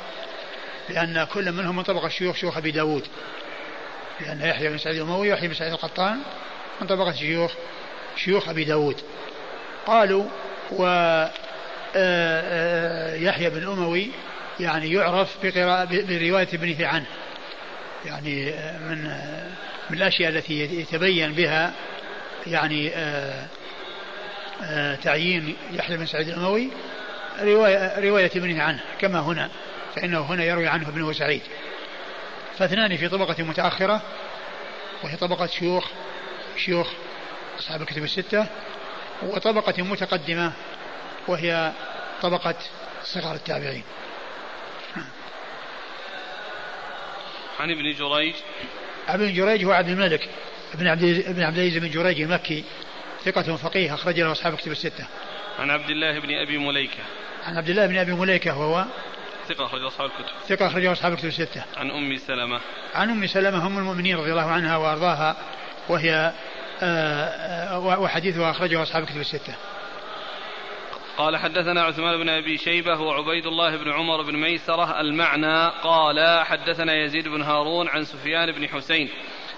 لأن 0.89 1.25
كل 1.25 1.53
منهم 1.53 1.77
من 1.77 1.83
طبقة 1.83 2.09
شيوخ 2.09 2.37
شيوخ 2.37 2.57
أبي 2.57 2.71
داود. 2.71 3.07
لأن 4.21 4.41
يحيى 4.43 4.69
بن 4.69 4.79
سعيد 4.79 4.97
الأموي 4.97 5.31
ويحيى 5.31 5.49
بن 5.49 5.55
سعيد 5.55 5.73
القطان 5.73 6.19
من 6.81 6.87
طبقة 6.87 7.13
شيوخ 7.13 7.53
شيوخ 8.17 8.49
أبي 8.49 8.65
داود. 8.65 9.01
قالوا 9.87 10.25
و 10.71 10.87
آه، 10.87 10.89
آه، 10.89 11.31
يحيى 13.25 13.51
بن 13.51 13.59
الأموي 13.59 14.11
يعني 14.61 14.93
يعرف 14.93 15.37
بقراءة 15.43 15.85
برواية 15.85 16.49
ابنه 16.55 16.87
عنه. 16.87 17.07
يعني 18.05 18.51
آه، 18.51 18.79
من 18.79 19.05
من 19.91 19.97
الأشياء 19.97 20.31
التي 20.31 20.81
يتبين 20.81 21.33
بها 21.33 21.73
يعني 22.47 22.91
تعيين 25.03 25.57
يحيى 25.73 25.97
بن 25.97 26.07
سعيد 26.07 26.29
الأموي 26.29 26.71
رواية, 27.41 28.01
رواية 28.01 28.31
ابنه 28.37 28.63
عنه 28.63 28.81
كما 29.01 29.21
هنا 29.21 29.51
فإنه 29.97 30.21
هنا 30.21 30.45
يروي 30.45 30.67
عنه 30.67 30.89
ابنه 30.89 31.13
سعيد. 31.13 31.43
فاثنان 32.59 32.97
في 32.97 33.09
طبقة 33.09 33.43
متأخرة 33.43 34.03
وهي 35.05 35.17
طبقة 35.17 35.47
شيوخ 35.47 35.89
شيوخ 36.57 36.89
أصحاب 37.59 37.83
الكتب 37.83 38.05
الستة 38.05 38.47
وطبقة 39.23 39.83
متقدمة 39.83 40.53
وهي 41.29 41.73
طبقة 42.23 42.55
صغار 43.05 43.35
التابعين 43.35 43.83
عن 47.61 47.71
ابن 47.71 47.93
جريج 47.93 48.35
ابن 49.09 49.35
جريج 49.35 49.65
هو 49.65 49.73
عبد 49.73 49.89
الملك 49.89 50.29
ابن 50.75 50.87
عبد 50.87 51.03
ابن 51.03 51.43
عبد 51.43 51.59
العزيز 51.59 51.79
بن 51.79 51.91
جريج 51.91 52.21
المكي 52.21 52.65
ثقة 53.25 53.57
فقيه 53.57 53.95
أخرج 53.95 54.21
له 54.21 54.33
أصحاب 54.33 54.53
الكتب 54.53 54.73
الستة. 54.73 55.07
عن 55.59 55.71
عبد 55.71 55.91
الله 55.91 56.19
بن 56.19 56.35
أبي 56.35 56.59
مليكة. 56.59 57.03
عن 57.47 57.57
عبد 57.57 57.69
الله 57.69 57.87
بن 57.87 57.99
أبي 57.99 58.13
مليكة 58.13 58.59
وهو 58.59 58.85
ثقة 59.49 59.67
أخرج 59.67 59.83
أصحاب 59.83 60.11
الكتب. 60.11 60.33
ثقة 60.49 60.67
أخرج 60.67 60.85
أصحاب 60.85 61.13
الكتب 61.13 61.29
الستة. 61.29 61.65
عن 61.77 61.91
أم 61.91 62.17
سلمة. 62.17 62.61
عن 62.95 63.11
أم 63.11 63.27
سلمة 63.27 63.67
أم 63.67 63.79
المؤمنين 63.79 64.17
رضي 64.17 64.31
الله 64.31 64.51
عنها 64.51 64.77
وأرضاها 64.77 65.37
وهي 65.89 66.33
آه، 66.83 67.25
آه، 67.75 67.99
وحديثها 68.01 68.51
أخرجه 68.51 68.83
أصحاب 68.83 69.03
الكتب 69.03 69.21
الستة. 69.21 69.55
قال 71.19 71.37
حدثنا 71.37 71.83
عثمان 71.83 72.19
بن 72.19 72.29
أبي 72.29 72.59
شيبة 72.59 73.01
وعبيد 73.01 73.47
الله 73.47 73.77
بن 73.77 73.93
عمر 73.93 74.23
بن 74.23 74.37
ميسرة 74.37 75.01
المعنى 75.01 75.69
قال 75.83 76.45
حدثنا 76.47 77.05
يزيد 77.05 77.29
بن 77.29 77.43
هارون 77.43 77.89
عن 77.89 78.05
سفيان 78.05 78.53
بن 78.53 78.69
حسين 78.69 79.09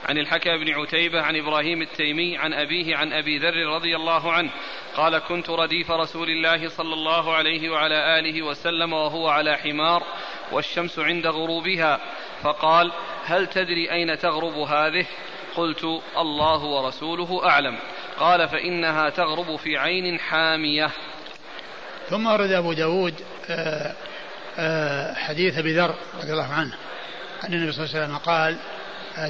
عن 0.09 0.19
الحكى 0.19 0.59
بن 0.59 0.71
عتيبة 0.71 1.23
عن 1.23 1.37
إبراهيم 1.37 1.83
التيمي 1.83 2.39
عن 2.39 2.53
أبيه 2.53 2.97
عن 2.97 3.13
أبي 3.13 3.39
ذر 3.39 3.67
رضي 3.67 3.97
الله 3.97 4.33
عنه 4.33 4.51
قال 4.97 5.19
كنت 5.19 5.51
رديف 5.51 5.91
رسول 5.91 6.31
الله 6.31 6.69
صلى 6.69 6.95
الله 6.95 7.35
عليه 7.35 7.71
وعلى 7.71 8.19
آله 8.19 8.43
وسلم 8.43 8.93
وهو 8.93 9.29
على 9.29 9.57
حمار 9.57 10.03
والشمس 10.53 10.99
عند 10.99 11.27
غروبها 11.27 12.01
فقال 12.43 12.93
هل 13.25 13.47
تدري 13.47 13.91
أين 13.91 14.19
تغرب 14.19 14.59
هذه؟ 14.59 15.07
قلت 15.57 15.85
الله 16.19 16.65
ورسوله 16.65 17.45
أعلم 17.45 17.79
قال 18.19 18.49
فإنها 18.49 19.11
تغرب 19.11 19.57
في 19.57 19.79
عين 19.79 20.21
حامية 20.21 20.91
ثم 22.11 22.27
ورد 22.27 22.51
أبو 22.51 22.73
داود 22.73 23.15
آه، 23.51 23.95
آه، 24.59 25.15
حديث 25.15 25.59
أبي 25.59 25.73
ذر 25.73 25.95
رضي 26.23 26.33
الله 26.33 26.53
عنه 26.53 26.75
أن 27.45 27.55
النبي 27.55 27.73
صلى 27.73 27.85
الله 27.85 27.97
عليه 27.97 28.07
وسلم 28.07 28.17
قال 28.19 28.59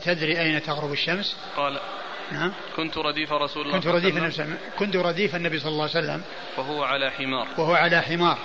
تدري 0.05 0.40
أين 0.40 0.62
تغرب 0.62 0.93
الشمس؟ 0.93 1.36
قال 1.57 1.81
نعم. 2.32 2.52
كنت 2.77 2.98
رديف 2.98 3.32
رسول 3.32 3.66
الله 3.66 3.78
كنت 3.78 3.86
رديف 3.86 4.16
النبي 4.16 4.55
كنت 4.78 4.97
رديف 4.97 5.36
النبي 5.36 5.59
صلى 5.59 5.73
الله 5.73 5.89
عليه 5.94 5.98
وسلم. 5.98 6.23
وهو 6.57 6.85
على 6.85 7.11
حمار. 7.11 7.48
وهو 7.59 7.74
على 7.74 8.02
حمار. 8.02 8.39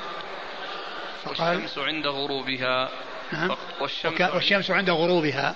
فقال 1.23 1.55
والشمس 1.57 1.77
عند 1.77 2.07
غروبها. 2.07 2.89
نعم. 3.31 3.51
والشمس, 3.81 4.21
والشمس 4.21 4.71
عند 4.71 4.89
غروبها. 4.89 5.55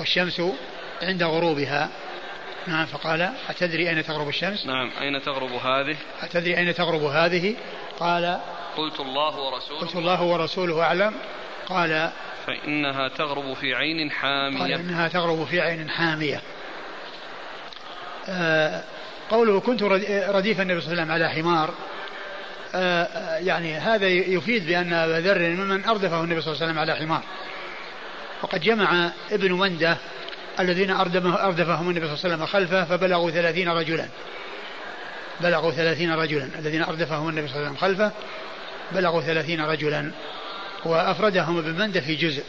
والشمس 0.00 0.42
عند 1.02 1.22
غروبها. 1.22 1.88
نعم. 2.66 2.86
فقال 2.86 3.32
أتدري 3.48 3.90
أين 3.90 4.04
تغرب 4.04 4.28
الشمس؟ 4.28 4.66
نعم. 4.66 4.90
أين 5.00 5.22
تغرب 5.22 5.52
هذه؟ 5.52 5.96
أتدري 6.22 6.56
أين 6.56 6.74
تغرب 6.74 7.02
هذه؟ 7.02 7.54
قال 8.00 8.40
قلت 8.76 9.00
الله 9.00 9.36
ورسوله. 9.36 9.80
قلت 9.80 9.96
الله 9.96 10.22
ورسوله 10.22 10.82
أعلم. 10.82 11.14
قال 11.68 12.10
فإنها 12.46 13.08
تغرب 13.08 13.52
في 13.52 13.74
عين 13.74 14.10
حامية. 14.10 14.58
قال 14.58 14.72
إنها 14.72 15.08
تغرب 15.08 15.44
في 15.44 15.60
عين 15.60 15.90
حامية. 15.90 16.40
آه 18.28 18.82
قوله 19.30 19.60
كنت 19.60 19.82
رديف 19.82 20.60
النبي 20.60 20.80
صلى 20.80 20.92
الله 20.92 21.02
عليه 21.02 21.02
وسلم 21.02 21.10
على 21.10 21.28
حمار. 21.28 21.74
آه 22.74 23.36
يعني 23.36 23.74
هذا 23.74 24.08
يفيد 24.08 24.66
بأن 24.66 24.92
أبا 24.92 25.20
ذر 25.20 25.38
ممن 25.38 25.84
أردفه 25.84 26.20
النبي 26.24 26.40
صلى 26.40 26.52
الله 26.52 26.62
عليه 26.62 26.72
وسلم 26.72 26.78
على 26.78 26.96
حمار. 26.96 27.22
وقد 28.42 28.60
جمع 28.60 29.10
ابن 29.32 29.52
منده 29.52 29.96
الذين 30.60 30.90
أردفهم 30.90 31.90
النبي 31.90 32.06
صلى 32.06 32.14
الله 32.14 32.24
عليه 32.24 32.34
وسلم 32.34 32.46
خلفه 32.46 32.84
فبلغوا 32.84 33.30
ثلاثين 33.30 33.68
رجلا. 33.68 34.08
بلغوا 35.40 35.70
ثلاثين 35.70 36.12
رجلا 36.12 36.48
الذين 36.58 36.82
أردفهم 36.82 37.28
النبي 37.28 37.48
صلى 37.48 37.56
الله 37.56 37.68
عليه 37.68 37.78
وسلم 37.78 37.88
خلفه 37.88 38.12
بلغوا 38.92 39.20
ثلاثين 39.20 39.60
رجلا 39.60 40.10
وأفردهم 40.84 41.58
ابن 41.58 41.72
مندة 41.72 42.00
في 42.00 42.14
جزء. 42.14 42.44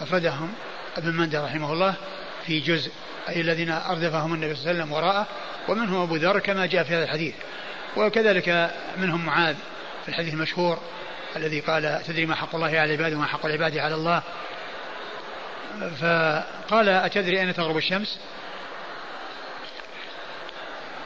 أفردهم 0.00 0.52
ابن 0.96 1.12
مندة 1.14 1.44
رحمه 1.44 1.72
الله 1.72 1.94
في 2.46 2.60
جزء 2.60 2.92
أي 3.28 3.40
الذين 3.40 3.70
أردفهم 3.70 4.34
النبي 4.34 4.54
صلى 4.54 4.70
الله 4.70 4.82
عليه 4.82 4.82
وسلم 4.82 4.92
وراءه 4.92 5.26
ومنهم 5.68 6.02
أبو 6.02 6.16
ذر 6.16 6.38
كما 6.38 6.66
جاء 6.66 6.84
في 6.84 6.94
هذا 6.94 7.04
الحديث. 7.04 7.34
وكذلك 7.96 8.70
منهم 8.96 9.26
معاذ 9.26 9.54
في 10.02 10.08
الحديث 10.08 10.34
المشهور 10.34 10.78
الذي 11.36 11.60
قال 11.60 12.00
تدري 12.06 12.26
ما 12.26 12.34
حق 12.34 12.54
الله 12.54 12.66
على 12.66 12.84
العباد 12.84 13.12
وما 13.12 13.26
حق 13.26 13.46
العباد 13.46 13.78
على 13.78 13.94
الله؟ 13.94 14.22
فقال 16.00 16.88
أتدري 16.88 17.40
أين 17.40 17.54
تغرب 17.54 17.76
الشمس؟ 17.76 18.18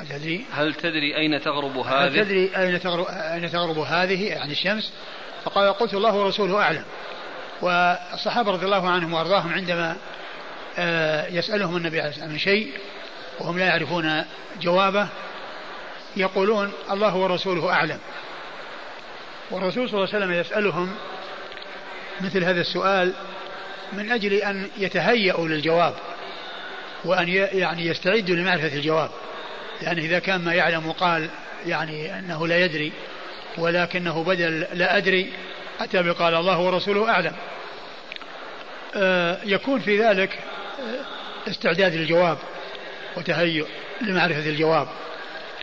أتدري 0.01 0.45
هل 0.53 0.75
تدري 0.75 1.17
أين 1.17 1.41
تغرب 1.41 1.79
هذه؟ 1.79 2.07
هل 2.07 2.25
تدري 2.25 2.57
أين 2.57 2.81
تغرب, 2.81 3.07
أين 3.09 3.51
تغرب 3.51 3.79
هذه؟ 3.79 4.29
يعني 4.29 4.53
الشمس. 4.53 4.93
فقال 5.45 5.73
قلت 5.73 5.95
الله 5.95 6.15
ورسوله 6.15 6.63
أعلم. 6.63 6.85
والصحابة 7.63 8.53
رضي 8.53 8.65
الله 8.65 8.89
عنهم 8.89 9.13
وأرضاهم 9.15 9.53
عندما 9.53 9.97
آه، 10.79 11.27
يسألهم 11.27 11.77
النبي 11.77 12.01
عليه 12.01 12.11
الصلاة 12.11 12.29
والسلام 12.29 12.55
شيء 12.55 12.73
وهم 13.41 13.59
لا 13.59 13.65
يعرفون 13.65 14.25
جوابه 14.61 15.09
يقولون 16.17 16.73
الله 16.91 17.17
ورسوله 17.17 17.73
أعلم. 17.73 17.99
والرسول 19.51 19.89
صلى 19.89 19.99
الله 19.99 20.15
عليه 20.15 20.25
وسلم 20.25 20.33
يسألهم 20.33 20.95
مثل 22.21 22.45
هذا 22.45 22.61
السؤال 22.61 23.13
من 23.93 24.13
أجل 24.13 24.33
أن 24.33 24.69
يتهيأوا 24.79 25.49
للجواب 25.49 25.95
وأن 27.05 27.29
يعني 27.29 27.87
يستعدوا 27.87 28.37
لمعرفة 28.37 28.77
الجواب. 28.77 29.11
لأن 29.83 29.99
إذا 29.99 30.19
كان 30.19 30.41
ما 30.41 30.55
يعلم 30.55 30.87
وقال 30.87 31.29
يعني 31.67 32.19
أنه 32.19 32.47
لا 32.47 32.59
يدري 32.65 32.93
ولكنه 33.59 34.25
بدل 34.25 34.67
لا 34.73 34.97
أدري 34.97 35.33
أتى 35.81 36.03
بقال 36.03 36.35
الله 36.35 36.59
ورسوله 36.59 37.11
أعلم. 37.11 37.33
آه، 38.97 39.39
يكون 39.45 39.81
في 39.81 40.03
ذلك 40.03 40.39
آه، 40.81 41.51
استعداد 41.51 41.95
للجواب 41.95 42.39
وتهيؤ 43.17 43.67
لمعرفة 44.01 44.51
الجواب. 44.51 44.89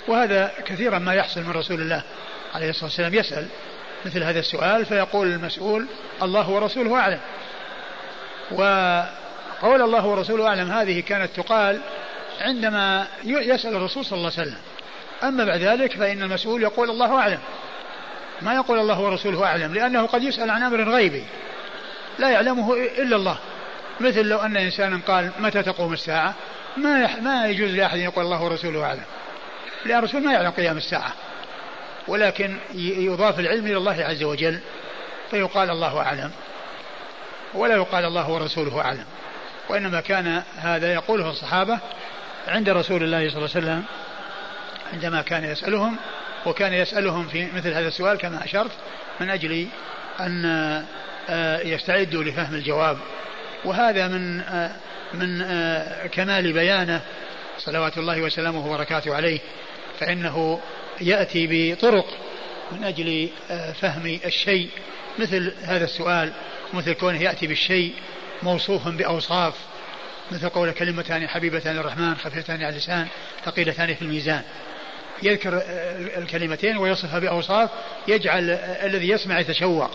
وهذا 0.07 0.51
كثيرا 0.65 0.99
ما 0.99 1.13
يحصل 1.13 1.41
من 1.41 1.51
رسول 1.51 1.81
الله 1.81 2.03
عليه 2.55 2.69
الصلاة 2.69 2.85
والسلام 2.85 3.13
يسأل 3.13 3.47
مثل 4.05 4.23
هذا 4.23 4.39
السؤال 4.39 4.85
فيقول 4.85 5.27
المسؤول 5.27 5.87
الله 6.21 6.49
ورسوله 6.49 6.95
أعلم. 6.99 7.19
وقول 8.51 9.81
الله 9.81 10.05
ورسوله 10.05 10.47
أعلم 10.47 10.71
هذه 10.71 10.99
كانت 10.99 11.35
تقال 11.35 11.81
عندما 12.41 13.07
يسأل 13.23 13.75
الرسول 13.75 14.05
صلى 14.05 14.17
الله 14.17 14.31
عليه 14.37 14.41
وسلم. 14.41 14.61
أما 15.23 15.45
بعد 15.45 15.61
ذلك 15.61 15.97
فإن 15.97 16.23
المسؤول 16.23 16.63
يقول 16.63 16.89
الله 16.89 17.19
أعلم. 17.19 17.39
ما 18.41 18.53
يقول 18.53 18.79
الله 18.79 18.99
ورسوله 18.99 19.45
أعلم؟ 19.45 19.73
لأنه 19.73 20.05
قد 20.05 20.23
يسأل 20.23 20.49
عن 20.49 20.63
أمر 20.63 20.89
غيبي. 20.89 21.23
لا 22.19 22.29
يعلمه 22.29 22.73
إلا 22.73 23.15
الله. 23.15 23.37
مثل 23.99 24.25
لو 24.25 24.37
أن 24.37 24.57
إنسانا 24.57 24.99
قال 25.07 25.31
متى 25.39 25.63
تقوم 25.63 25.93
الساعة؟ 25.93 26.33
ما 26.77 27.19
ما 27.19 27.47
يجوز 27.47 27.71
لأحد 27.71 27.97
يقول 27.97 28.25
الله 28.25 28.43
ورسوله 28.43 28.83
أعلم. 28.83 29.03
لأن 29.85 29.97
الرسول 29.99 30.23
ما 30.23 30.33
يعلم 30.33 30.51
قيام 30.51 30.77
الساعة. 30.77 31.13
ولكن 32.07 32.57
يضاف 32.75 33.39
العلم 33.39 33.65
إلى 33.65 33.77
الله 33.77 34.03
عز 34.03 34.23
وجل 34.23 34.59
فيقال 35.31 35.69
الله 35.69 35.99
أعلم. 35.99 36.31
ولا 37.53 37.75
يقال 37.75 38.05
الله 38.05 38.29
ورسوله 38.29 38.81
أعلم. 38.81 39.05
وإنما 39.69 40.01
كان 40.01 40.43
هذا 40.57 40.93
يقوله 40.93 41.29
الصحابة 41.29 41.79
عند 42.47 42.69
رسول 42.69 43.03
الله 43.03 43.29
صلى 43.29 43.37
الله 43.37 43.49
عليه 43.55 43.65
وسلم 43.65 43.83
عندما 44.93 45.21
كان 45.21 45.43
يسألهم 45.43 45.97
وكان 46.45 46.73
يسألهم 46.73 47.27
في 47.27 47.47
مثل 47.55 47.73
هذا 47.73 47.87
السؤال 47.87 48.17
كما 48.17 48.45
أشرت 48.45 48.71
من 49.19 49.29
أجل 49.29 49.67
أن 50.19 50.45
آه، 51.29 51.61
يستعدوا 51.61 52.23
لفهم 52.23 52.55
الجواب. 52.55 52.97
وهذا 53.65 54.07
من 54.07 54.39
آه، 54.41 54.71
من 55.13 55.41
آه، 55.41 56.07
كمال 56.07 56.53
بيانه 56.53 57.01
صلوات 57.57 57.97
الله 57.97 58.21
وسلامه 58.21 58.67
وبركاته 58.67 59.15
عليه 59.15 59.39
فإنه 59.99 60.59
يأتي 61.01 61.47
بطرق 61.51 62.05
من 62.71 62.83
أجل 62.83 63.29
فهم 63.81 64.19
الشيء. 64.25 64.69
مثل 65.19 65.53
هذا 65.63 65.83
السؤال 65.83 66.31
مثل 66.73 66.93
كونه 66.93 67.21
يأتي 67.21 67.47
بالشيء 67.47 67.93
موصوفا 68.43 68.89
بأوصاف. 68.89 69.53
مثل 70.31 70.49
قول 70.49 70.71
كلمتان 70.71 71.27
حبيبتان 71.27 71.77
الرحمن 71.77 72.15
خفيفتان 72.17 72.55
على 72.55 72.69
اللسان 72.69 73.07
ثقيلتان 73.45 73.95
في 73.95 74.01
الميزان. 74.01 74.41
يذكر 75.23 75.61
الكلمتين 76.17 76.77
ويصفها 76.77 77.19
بأوصاف 77.19 77.69
يجعل 78.07 78.49
الذي 78.83 79.09
يسمع 79.09 79.39
يتشوق 79.39 79.91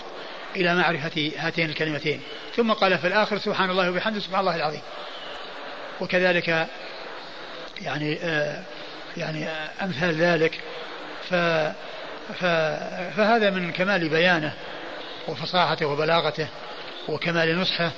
إلى 0.57 0.74
معرفة 0.74 1.32
هاتين 1.39 1.70
الكلمتين. 1.70 2.20
ثم 2.57 2.73
قال 2.73 2.98
في 2.98 3.07
الآخر 3.07 3.39
سبحان 3.39 3.70
الله 3.70 3.90
وبحمده 3.90 4.20
سبحان 4.20 4.40
الله 4.40 4.57
العظيم. 4.57 4.82
وكذلك 6.01 6.66
يعني 7.82 8.19
آه 8.23 8.62
يعني 9.16 9.48
آه 9.48 9.70
أمثال 9.82 10.15
ذلك. 10.15 10.61
ف 11.31 11.35
فهذا 13.16 13.51
من 13.51 13.73
كمال 13.73 14.09
بيانه 14.09 14.52
وفصاحته 15.28 15.86
وبلاغته 15.86 16.48
وكمال 17.09 17.59
نصحه. 17.59 17.90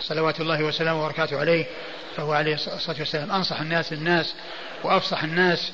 صلوات 0.00 0.40
الله 0.40 0.64
وسلامه 0.64 1.04
وبركاته 1.04 1.40
عليه 1.40 1.64
فهو 2.16 2.32
عليه 2.32 2.54
الصلاة 2.54 2.98
والسلام. 2.98 3.30
أنصح 3.30 3.60
الناس 3.60 3.92
للناس 3.92 4.34
وأفصح 4.84 5.22
الناس 5.22 5.72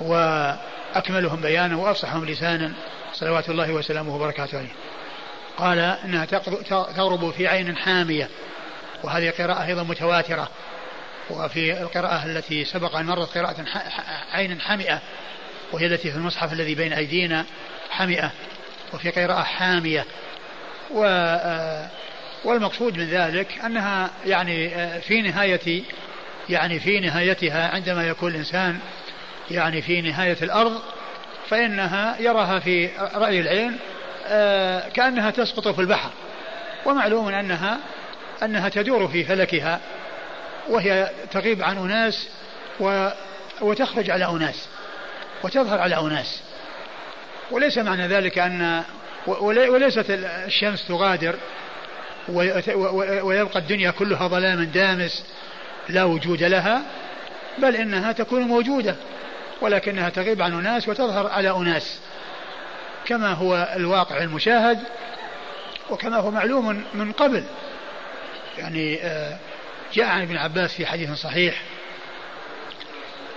وأكملهم 0.00 1.40
بيانا 1.40 1.76
وأفصحهم 1.76 2.24
لسانا. 2.24 2.72
صلوات 3.12 3.48
الله 3.48 3.72
وسلامه 3.72 4.14
وبركاته 4.14 4.58
عليه. 4.58 4.72
قال 5.56 5.78
إنها 5.78 6.24
تغرب 6.96 7.30
في 7.30 7.48
عين 7.48 7.76
حامية 7.76 8.28
وهذه 9.02 9.30
قراءة 9.30 9.66
أيضا 9.66 9.82
متواترة. 9.82 10.48
وفي 11.30 11.82
القراءة 11.82 12.26
التي 12.26 12.64
سبق 12.64 12.96
أن 12.96 13.06
مرت 13.06 13.38
قراءة 13.38 13.64
عين 14.32 14.60
حمئه 14.60 15.00
وهي 15.72 15.86
التي 15.86 16.10
في 16.10 16.16
المصحف 16.16 16.52
الذي 16.52 16.74
بين 16.74 16.92
أيدينا 16.92 17.44
حمئه 17.90 18.30
وفي 18.94 19.10
قراءة 19.10 19.42
حامية. 19.42 20.04
و 20.90 21.04
آه، 21.04 21.88
والمقصود 22.44 22.98
من 22.98 23.04
ذلك 23.04 23.58
أنها 23.64 24.10
يعني 24.26 24.74
آه، 24.74 24.98
في 24.98 25.22
نهاية 25.22 25.82
يعني 26.48 26.80
في 26.80 27.00
نهايتها 27.00 27.68
عندما 27.74 28.06
يكون 28.06 28.30
الإنسان 28.30 28.78
يعني 29.50 29.82
في 29.82 30.00
نهاية 30.00 30.36
الأرض 30.42 30.82
فإنها 31.48 32.16
يراها 32.20 32.58
في 32.58 32.90
رأي 33.14 33.40
العين 33.40 33.78
آه، 34.26 34.88
كأنها 34.88 35.30
تسقط 35.30 35.68
في 35.68 35.80
البحر. 35.80 36.10
ومعلوم 36.86 37.28
أنها 37.28 37.78
أنها 38.42 38.68
تدور 38.68 39.08
في 39.08 39.24
فلكها 39.24 39.80
وهي 40.68 41.10
تغيب 41.30 41.62
عن 41.62 41.78
أناس 41.78 42.28
و 42.80 43.08
وتخرج 43.60 44.10
على 44.10 44.24
أناس 44.24 44.68
وتظهر 45.42 45.80
على 45.80 46.00
أناس. 46.00 46.42
وليس 47.50 47.78
معنى 47.78 48.06
ذلك 48.06 48.38
أن 48.38 48.84
وليست 49.26 50.06
الشمس 50.08 50.88
تغادر 50.88 51.34
ويبقى 52.28 53.58
الدنيا 53.58 53.90
كلها 53.90 54.28
ظلام 54.28 54.64
دامس 54.64 55.24
لا 55.88 56.04
وجود 56.04 56.42
لها 56.42 56.82
بل 57.58 57.76
إنها 57.76 58.12
تكون 58.12 58.42
موجودة 58.42 58.96
ولكنها 59.60 60.08
تغيب 60.08 60.42
عن 60.42 60.52
أناس 60.52 60.88
وتظهر 60.88 61.26
على 61.26 61.50
أناس 61.50 62.00
كما 63.04 63.32
هو 63.32 63.72
الواقع 63.76 64.22
المشاهد 64.22 64.78
وكما 65.90 66.16
هو 66.16 66.30
معلوم 66.30 66.84
من 66.94 67.12
قبل. 67.12 67.44
يعني 68.58 69.02
آه، 69.02 69.38
جاء 69.94 70.06
عن 70.06 70.22
ابن 70.22 70.36
عباس 70.36 70.72
في 70.72 70.86
حديث 70.86 71.12
صحيح 71.12 71.62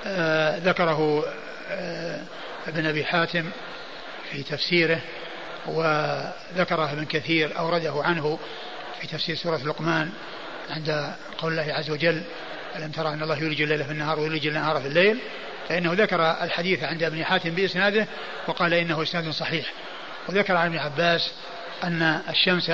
آه، 0.06 0.58
ذكره 0.58 1.26
آه، 1.72 2.22
ابن 2.68 2.86
أبي 2.86 3.06
حاتم 3.06 3.50
في 4.32 4.44
تفسيره 4.44 5.00
وذكره 5.68 6.92
ابن 6.92 7.06
كثير 7.06 7.60
أورده 7.60 7.94
عنه 8.04 8.40
في 9.02 9.08
تفسير 9.08 9.36
سورة 9.36 9.58
لقمان 9.58 10.12
عند 10.70 11.14
قول 11.38 11.60
الله 11.60 11.74
عز 11.74 11.90
وجل 11.90 12.22
ألم 12.76 12.92
ترى 12.92 13.10
أن 13.10 13.24
الله 13.24 13.38
يولج 13.38 13.62
الليل 13.62 13.84
في 13.84 13.92
النهار 13.92 14.20
ويولج 14.20 14.48
النهار 14.48 14.82
في 14.82 14.88
الليل؟ 14.88 15.20
فإنه 15.70 15.94
ذكر 15.94 16.22
الحديث 16.22 16.84
عند 16.84 17.04
ابن 17.04 17.26
حاتم 17.26 17.50
بإسناده 17.50 18.08
وقال 18.48 18.74
إنه 18.74 19.04
إسناد 19.04 19.30
صحيح. 19.30 19.66
وذكر 20.30 20.56
عن 20.56 20.68
ابن 20.68 20.78
عباس 20.78 21.32
أن 21.84 22.22
الشمس 22.30 22.72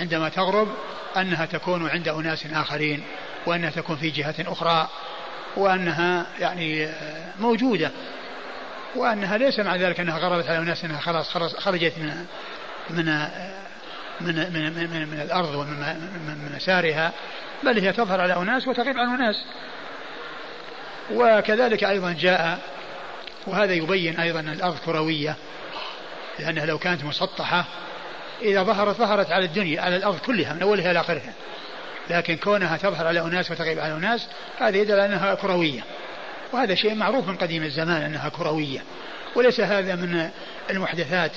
عندما 0.00 0.28
تغرب 0.28 0.68
أنها 1.16 1.46
تكون 1.46 1.88
عند 1.88 2.08
أناس 2.08 2.46
آخرين 2.52 3.04
وأنها 3.46 3.70
تكون 3.70 3.96
في 3.96 4.10
جهة 4.10 4.34
أخرى 4.40 4.88
وأنها 5.56 6.26
يعني 6.40 6.88
موجودة 7.40 7.90
وأنها 8.96 9.38
ليس 9.38 9.58
مع 9.58 9.76
ذلك 9.76 10.00
أنها 10.00 10.18
غربت 10.18 10.46
على 10.46 10.58
أناس 10.58 10.84
أنها 10.84 11.00
خلاص 11.00 11.56
خرجت 11.56 11.92
من 11.98 12.26
من 12.90 13.28
من 14.20 14.34
من, 14.34 14.90
من, 14.90 15.08
من 15.08 15.20
الأرض 15.20 15.54
ومن 15.54 15.78
من 16.26 16.52
مسارها 16.56 17.12
بل 17.62 17.78
هي 17.78 17.92
تظهر 17.92 18.20
على 18.20 18.36
أناس 18.36 18.68
وتغيب 18.68 18.98
عن 18.98 19.14
أناس. 19.14 19.44
وكذلك 21.10 21.84
أيضا 21.84 22.12
جاء 22.12 22.58
وهذا 23.46 23.74
يبين 23.74 24.20
أيضا 24.20 24.40
أن 24.40 24.48
الأرض 24.48 24.78
كروية 24.78 25.36
لأنها 26.38 26.66
لو 26.66 26.78
كانت 26.78 27.04
مسطحة 27.04 27.64
إذا 28.42 28.62
ظهرت 28.62 28.96
ظهرت 28.96 29.30
على 29.30 29.44
الدنيا 29.44 29.82
على 29.82 29.96
الأرض 29.96 30.18
كلها 30.18 30.52
من 30.52 30.62
أولها 30.62 30.90
إلى 30.90 31.00
آخرها. 31.00 31.32
لكن 32.10 32.36
كونها 32.36 32.76
تظهر 32.76 33.06
على 33.06 33.20
أناس 33.20 33.50
وتغيب 33.50 33.78
على 33.78 33.94
أناس 33.94 34.26
هذا 34.58 34.76
يدل 34.76 35.00
أنها 35.00 35.34
كروية. 35.34 35.80
وهذا 36.52 36.74
شيء 36.74 36.94
معروف 36.94 37.28
من 37.28 37.36
قديم 37.36 37.62
الزمان 37.62 38.02
أنها 38.02 38.28
كروية. 38.28 38.82
وليس 39.34 39.60
هذا 39.60 39.94
من 39.94 40.30
المحدثات 40.70 41.32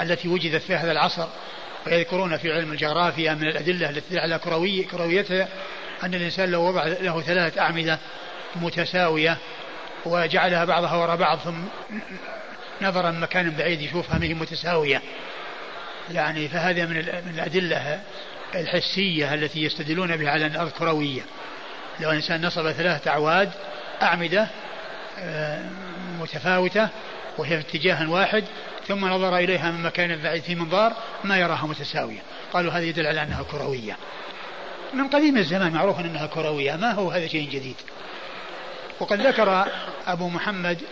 التي 0.00 0.28
وجدت 0.28 0.62
في 0.62 0.74
هذا 0.74 0.92
العصر. 0.92 1.26
ويذكرون 1.86 2.36
في 2.36 2.52
علم 2.52 2.72
الجغرافيا 2.72 3.34
من 3.34 3.48
الأدلة 3.48 3.90
التي 3.90 4.18
على 4.18 4.38
كروية 4.38 4.86
كرويتها 4.86 5.48
أن 6.04 6.14
الإنسان 6.14 6.50
لو 6.50 6.62
وضع 6.62 6.84
له 6.84 7.20
ثلاثة 7.20 7.60
أعمدة 7.60 7.98
متساوية 8.56 9.38
وجعلها 10.04 10.64
بعضها 10.64 10.96
وراء 10.96 11.16
بعض 11.16 11.38
ثم 11.38 11.58
نظرا 12.82 13.10
مكان 13.10 13.50
بعيد 13.50 13.80
يشوفها 13.80 14.18
ما 14.18 14.24
هي 14.24 14.34
متساوية. 14.34 15.02
يعني 16.10 16.48
فهذا 16.48 16.86
من 16.86 16.94
من 16.96 17.34
الأدلة 17.34 18.00
الحسية 18.54 19.34
التي 19.34 19.62
يستدلون 19.62 20.16
بها 20.16 20.30
على 20.30 20.46
أن 20.46 20.50
الأرض 20.50 20.70
كروية. 20.70 21.22
لو 22.00 22.10
الإنسان 22.10 22.46
نصب 22.46 22.70
ثلاثة 22.70 23.10
أعواد 23.10 23.50
أعمدة 24.02 24.48
آه، 25.18 25.62
متفاوتة 26.20 26.88
وهي 27.38 27.62
في 27.62 27.68
اتجاه 27.68 28.10
واحد 28.10 28.44
ثم 28.88 29.06
نظر 29.06 29.36
إليها 29.36 29.70
من 29.70 29.82
مكان 29.82 30.16
بعيد 30.22 30.42
في 30.42 30.54
منظار 30.54 30.92
ما 31.24 31.36
يراها 31.36 31.66
متساوية. 31.66 32.22
قالوا 32.52 32.72
هذا 32.72 32.84
يدل 32.84 33.06
على 33.06 33.22
أنها 33.22 33.42
كروية. 33.42 33.96
من 34.94 35.08
قديم 35.08 35.36
الزمان 35.36 35.72
معروف 35.72 36.00
أنها 36.00 36.26
كروية. 36.26 36.76
ما 36.76 36.92
هو 36.92 37.10
هذا 37.10 37.26
شيء 37.26 37.48
جديد؟ 37.50 37.76
وقد 39.00 39.20
ذكر 39.20 39.66
أبو 40.06 40.28
محمد 40.28 40.82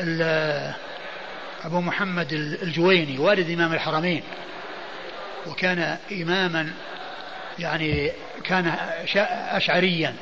آه، 0.00 0.74
أبو 1.64 1.80
محمد 1.80 2.32
الجويني 2.62 3.18
والد 3.18 3.50
إمام 3.50 3.72
الحرمين. 3.72 4.22
وكان 5.46 5.98
إماما 6.12 6.72
يعني 7.58 8.12
كان 8.44 8.74
أشعريا. 9.50 10.14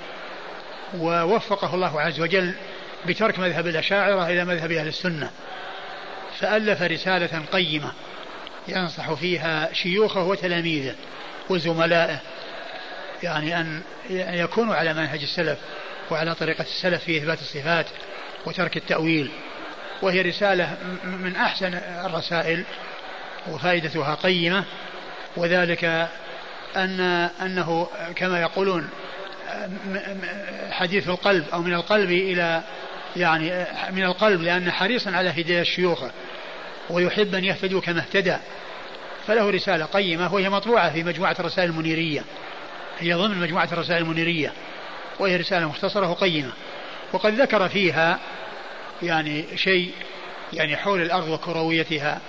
ووفقه 0.99 1.75
الله 1.75 2.01
عز 2.01 2.21
وجل 2.21 2.55
بترك 3.07 3.39
مذهب 3.39 3.67
الأشاعرة 3.67 4.27
إلى 4.27 4.45
مذهب 4.45 4.73
أهل 4.73 4.87
السنة. 4.89 5.31
فألف 6.39 6.83
رسالة 6.83 7.43
قيمة 7.53 7.93
ينصح 8.69 9.13
فيها 9.13 9.73
شيوخه 9.73 10.23
وتلاميذه 10.23 10.95
وزملائه 11.51 12.21
يعني 13.23 13.61
أن 13.61 13.83
يكونوا 14.11 14.75
على 14.75 14.95
منهج 14.95 15.23
السلف 15.23 15.59
وعلى 16.11 16.35
طريقة 16.35 16.63
السلف 16.63 17.05
في 17.05 17.19
إثبات 17.19 17.41
الصفات 17.41 17.87
وترك 18.47 18.77
التأويل. 18.77 19.31
وهي 20.03 20.23
رسالة 20.23 20.77
من 21.05 21.37
أحسن 21.37 21.75
الرسائل 21.75 22.65
وفائدتها 23.49 24.15
قيمة. 24.15 24.65
وذلك 25.37 26.09
أن 26.77 27.01
أنه 27.43 27.89
كما 28.17 28.41
يقولون 28.41 28.89
حديث 30.71 31.09
القلب 31.09 31.45
أو 31.53 31.63
من 31.63 31.75
القلب 31.75 32.11
إلى 32.11 32.63
يعني 33.17 33.67
من 33.91 34.05
القلب 34.05 34.43
لأن 34.43 34.71
حريصا 34.71 35.11
على 35.11 35.31
هداية 35.31 35.63
شيوخه 35.63 36.11
ويحب 36.91 37.35
أن 37.35 37.45
يهتدوا 37.45 37.81
كما 37.81 38.01
اهتدى. 38.01 38.37
فله 39.27 39.51
رسالة 39.51 39.85
قيمة 39.85 40.35
وهي 40.35 40.51
مطبوعة 40.51 40.93
في 40.93 41.03
مجموعة 41.03 41.37
الرسائل 41.41 41.71
المنيرية. 41.71 42.25
هي 42.99 43.15
ضمن 43.15 43.39
مجموعة 43.39 43.69
الرسائل 43.73 44.03
المنيرية 44.03 44.53
وهي 45.19 45.37
رسالة 45.37 45.69
مختصرة 45.69 46.11
وقيمة. 46.11 46.53
وقد 47.13 47.41
ذكر 47.41 47.69
فيها 47.69 48.19
يعني 49.03 49.45
شيء 49.57 49.93
يعني 50.53 50.77
حول 50.77 51.03
الأرض 51.03 51.29
وكرويتها. 51.29 52.21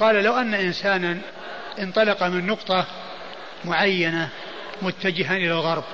قال 0.00 0.24
لو 0.24 0.36
أن 0.36 0.54
إنسانا 0.54 1.18
انطلق 1.78 2.22
من 2.22 2.46
نقطة 2.46 2.86
معينة 3.64 4.28
متجها 4.82 5.36
إلى 5.36 5.52
الغرب 5.52 5.84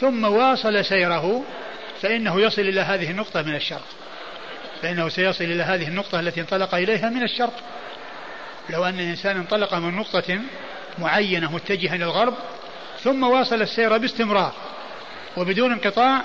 ثم 0.00 0.24
واصل 0.24 0.84
سيره 0.84 1.44
فإنه 2.02 2.40
يصل 2.40 2.62
إلى 2.62 2.80
هذه 2.80 3.10
النقطة 3.10 3.42
من 3.42 3.54
الشرق 3.54 3.86
فإنه 4.82 5.08
سيصل 5.08 5.44
إلى 5.44 5.62
هذه 5.62 5.88
النقطة 5.88 6.20
التي 6.20 6.40
انطلق 6.40 6.74
إليها 6.74 7.10
من 7.10 7.22
الشرق 7.22 7.54
لو 8.70 8.84
أن 8.84 8.94
الإنسان 8.94 9.36
انطلق 9.36 9.74
من 9.74 9.94
نقطة 9.96 10.40
معينة 10.98 11.52
متجهة 11.52 11.94
إلى 11.94 12.04
الغرب 12.04 12.34
ثم 13.00 13.22
واصل 13.22 13.62
السير 13.62 13.98
باستمرار 13.98 14.52
وبدون 15.36 15.72
انقطاع 15.72 16.22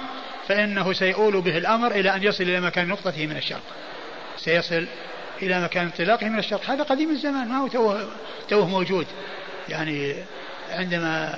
فإنه 0.48 0.94
سيؤول 0.94 1.42
به 1.42 1.58
الأمر 1.58 1.92
إلى 1.92 2.16
أن 2.16 2.24
يصل 2.24 2.44
إلى 2.44 2.62
مكان 2.62 2.88
نقطته 2.88 3.28
من 3.28 3.38
الشرق 3.38 3.64
سيصل 4.38 4.88
إلى 5.42 5.64
مكان 5.64 5.86
انطلاقه 5.86 6.30
من 6.30 6.40
الشرق 6.40 6.70
هذا 6.70 6.84
قديم 6.84 7.10
الزمان 7.10 7.48
ما 7.48 7.58
هو 7.58 7.68
توه, 7.68 8.08
توه 8.50 8.68
موجود. 8.68 9.08
يعني 9.70 10.16
عندما 10.70 11.34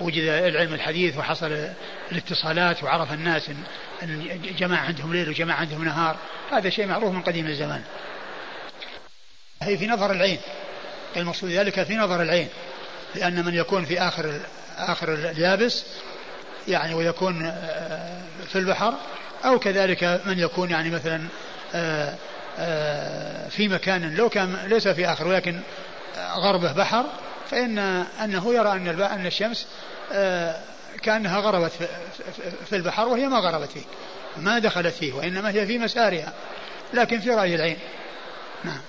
وجد 0.00 0.22
العلم 0.22 0.74
الحديث 0.74 1.16
وحصل 1.16 1.68
الاتصالات 2.12 2.84
وعرف 2.84 3.12
الناس 3.12 3.50
أن 4.02 4.40
جماعة 4.58 4.84
عندهم 4.84 5.12
ليل 5.12 5.28
وجماعة 5.28 5.56
عندهم 5.56 5.84
نهار 5.84 6.16
هذا 6.52 6.70
شيء 6.70 6.86
معروف 6.86 7.14
من 7.14 7.22
قديم 7.22 7.46
الزمان. 7.46 7.82
هي 9.62 9.78
في 9.78 9.86
نظر 9.86 10.12
العين. 10.12 10.38
المقصود 11.16 11.50
ذلك 11.50 11.82
في 11.82 11.96
نظر 11.96 12.22
العين. 12.22 12.48
لأن 13.14 13.44
من 13.44 13.54
يكون 13.54 13.84
في 13.84 14.00
آخر 14.00 14.40
آخر 14.76 15.14
اليابس 15.14 15.84
يعني 16.68 16.94
ويكون 16.94 17.46
آه، 17.46 18.22
في 18.48 18.56
البحر 18.56 18.94
أو 19.44 19.58
كذلك 19.58 20.20
من 20.26 20.38
يكون 20.38 20.70
يعني 20.70 20.90
مثلا 20.90 21.28
آه، 21.74 22.14
آه، 22.58 23.48
في 23.48 23.68
مكان 23.68 24.14
لو 24.14 24.28
كان 24.28 24.56
ليس 24.66 24.88
في 24.88 25.06
آخر 25.06 25.28
ولكن 25.28 25.60
غربه 26.36 26.72
بحر 26.72 27.04
فإن 27.50 27.78
أنه 28.24 28.54
يرى 28.54 28.72
أن 28.72 29.02
أن 29.02 29.26
الشمس 29.26 29.66
كأنها 31.02 31.40
غربت 31.40 31.72
في 32.68 32.76
البحر 32.76 33.08
وهي 33.08 33.28
ما 33.28 33.38
غربت 33.38 33.70
فيه 33.70 33.82
ما 34.36 34.58
دخلت 34.58 34.94
فيه 34.94 35.12
وإنما 35.12 35.50
هي 35.50 35.66
في 35.66 35.78
مسارها 35.78 36.32
لكن 36.94 37.20
في 37.20 37.30
رأي 37.30 37.54
العين. 37.54 37.78
نعم. 38.64 38.80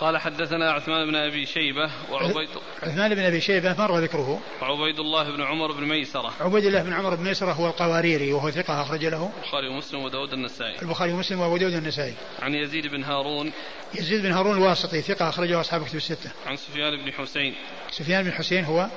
قال 0.00 0.18
حدثنا 0.18 0.72
عثمان 0.72 1.06
بن 1.06 1.14
أبي 1.14 1.46
شيبة 1.46 1.90
وعبيد 2.10 2.48
عثمان 2.82 3.14
بن 3.14 3.22
أبي 3.22 3.40
شيبة 3.40 3.74
مر 3.78 3.98
ذكره 3.98 4.40
وعبيد 4.62 5.00
الله 5.00 5.30
بن 5.30 5.42
عمر 5.42 5.72
بن 5.72 5.84
ميسرة 5.84 6.32
عبيد 6.40 6.64
الله 6.64 6.82
بن 6.82 6.92
عمر 6.92 7.14
بن 7.14 7.24
ميسرة 7.24 7.52
هو 7.52 7.66
القواريري 7.66 8.32
وهو 8.32 8.50
ثقة 8.50 8.82
أخرج 8.82 9.04
له 9.04 9.30
البخاري 9.36 9.68
ومسلم 9.68 10.00
وداود 10.00 10.32
النسائي 10.32 10.82
البخاري 10.82 11.12
ومسلم 11.12 11.40
وابو 11.40 11.56
داود 11.56 11.72
النسائي 11.72 12.14
عن 12.42 12.54
يزيد 12.54 12.86
بن 12.86 13.04
هارون 13.04 13.52
يزيد 13.94 14.22
بن 14.22 14.32
هارون 14.32 14.56
الواسطي 14.56 15.02
ثقة 15.02 15.28
أخرجه 15.28 15.60
أصحاب 15.60 15.84
كتب 15.84 15.96
الستة 15.96 16.30
عن 16.46 16.56
سفيان 16.56 17.04
بن 17.04 17.12
حسين 17.12 17.54
سفيان 17.90 18.22
بن 18.22 18.32
حسين 18.32 18.64
هو 18.64 18.88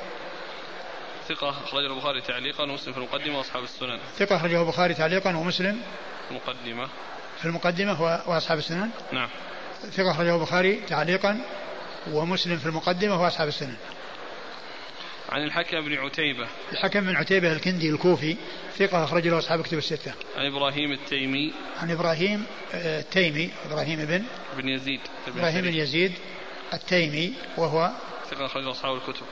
ثقة 1.30 1.50
أخرجه 1.50 1.94
البخاري 1.94 2.22
تعليقا 2.22 2.64
ومسلم 2.64 2.94
في 2.94 3.00
المقدمة 3.00 3.38
وأصحاب 3.38 3.64
السنن. 3.64 4.00
ثقة 4.18 4.36
أخرجه 4.36 4.62
البخاري 4.62 4.94
تعليقا 4.94 5.38
ومسلم 5.38 5.82
في 6.28 6.32
المقدمة. 6.32 6.90
في 7.40 7.46
المقدمة 7.46 8.02
وأصحاب 8.02 8.58
السنن. 8.58 8.90
نعم. 9.12 9.30
ثقة 9.91 10.11
أخرجه 10.11 10.35
البخاري 10.35 10.76
تعليقا 10.88 11.45
ومسلم 12.11 12.57
في 12.57 12.65
المقدمة 12.65 13.23
وأصحاب 13.23 13.47
السنن 13.47 13.76
عن 15.30 15.43
الحكم 15.43 15.81
بن 15.81 15.93
عتيبة. 15.93 16.47
الحكم 16.72 17.01
بن 17.01 17.15
عتيبة 17.15 17.53
الكندي 17.53 17.89
الكوفي 17.89 18.35
ثقة 18.77 19.03
أخرج 19.03 19.27
له 19.27 19.38
أصحاب 19.38 19.61
كتب 19.61 19.77
الستة. 19.77 20.14
عن 20.38 20.45
إبراهيم 20.45 20.91
التيمي. 20.91 21.53
عن 21.77 21.91
إبراهيم 21.91 22.45
آه، 22.73 22.99
التيمي 22.99 23.49
إبراهيم 23.65 24.05
بن 24.05 24.23
بن 24.57 24.69
يزيد. 24.69 24.99
إبراهيم 25.27 25.61
بن 25.61 25.73
يزيد 25.73 26.11
التيمي 26.73 27.34
وهو 27.57 27.91
ثقة 28.30 28.45
أخرجه 28.45 28.72
أصحاب 28.72 28.95
الكتب. 28.95 29.26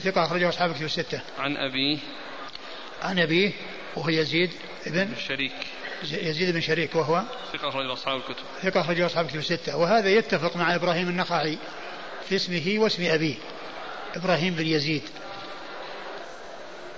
ثقة 0.00 0.24
أخرجه 0.24 0.48
أصحاب 0.48 0.70
الكتب 0.70 0.84
الستة. 0.84 1.20
عن 1.38 1.56
أبيه. 1.56 1.98
عن 3.02 3.18
أبيه 3.18 3.52
وهو 3.96 4.08
يزيد 4.08 4.50
بن 4.86 5.12
الشريك. 5.16 5.52
يزيد 6.10 6.54
بن 6.54 6.60
شريك 6.60 6.94
وهو 6.94 7.22
ثقة 7.52 7.68
أخرجه 7.68 7.92
أصحاب 7.92 8.16
الكتب. 8.16 8.44
ثقة 8.62 8.80
أخرجه 8.80 9.06
أصحاب 9.06 9.24
الكتب 9.24 9.38
الستة. 9.38 9.76
وهذا 9.76 10.08
يتفق 10.08 10.56
مع 10.56 10.74
إبراهيم 10.74 11.08
النخعي 11.08 11.58
في 12.28 12.36
اسمه 12.36 12.74
واسم 12.76 13.04
أبيه 13.04 13.34
إبراهيم 14.16 14.54
بن 14.54 14.66
يزيد. 14.66 15.02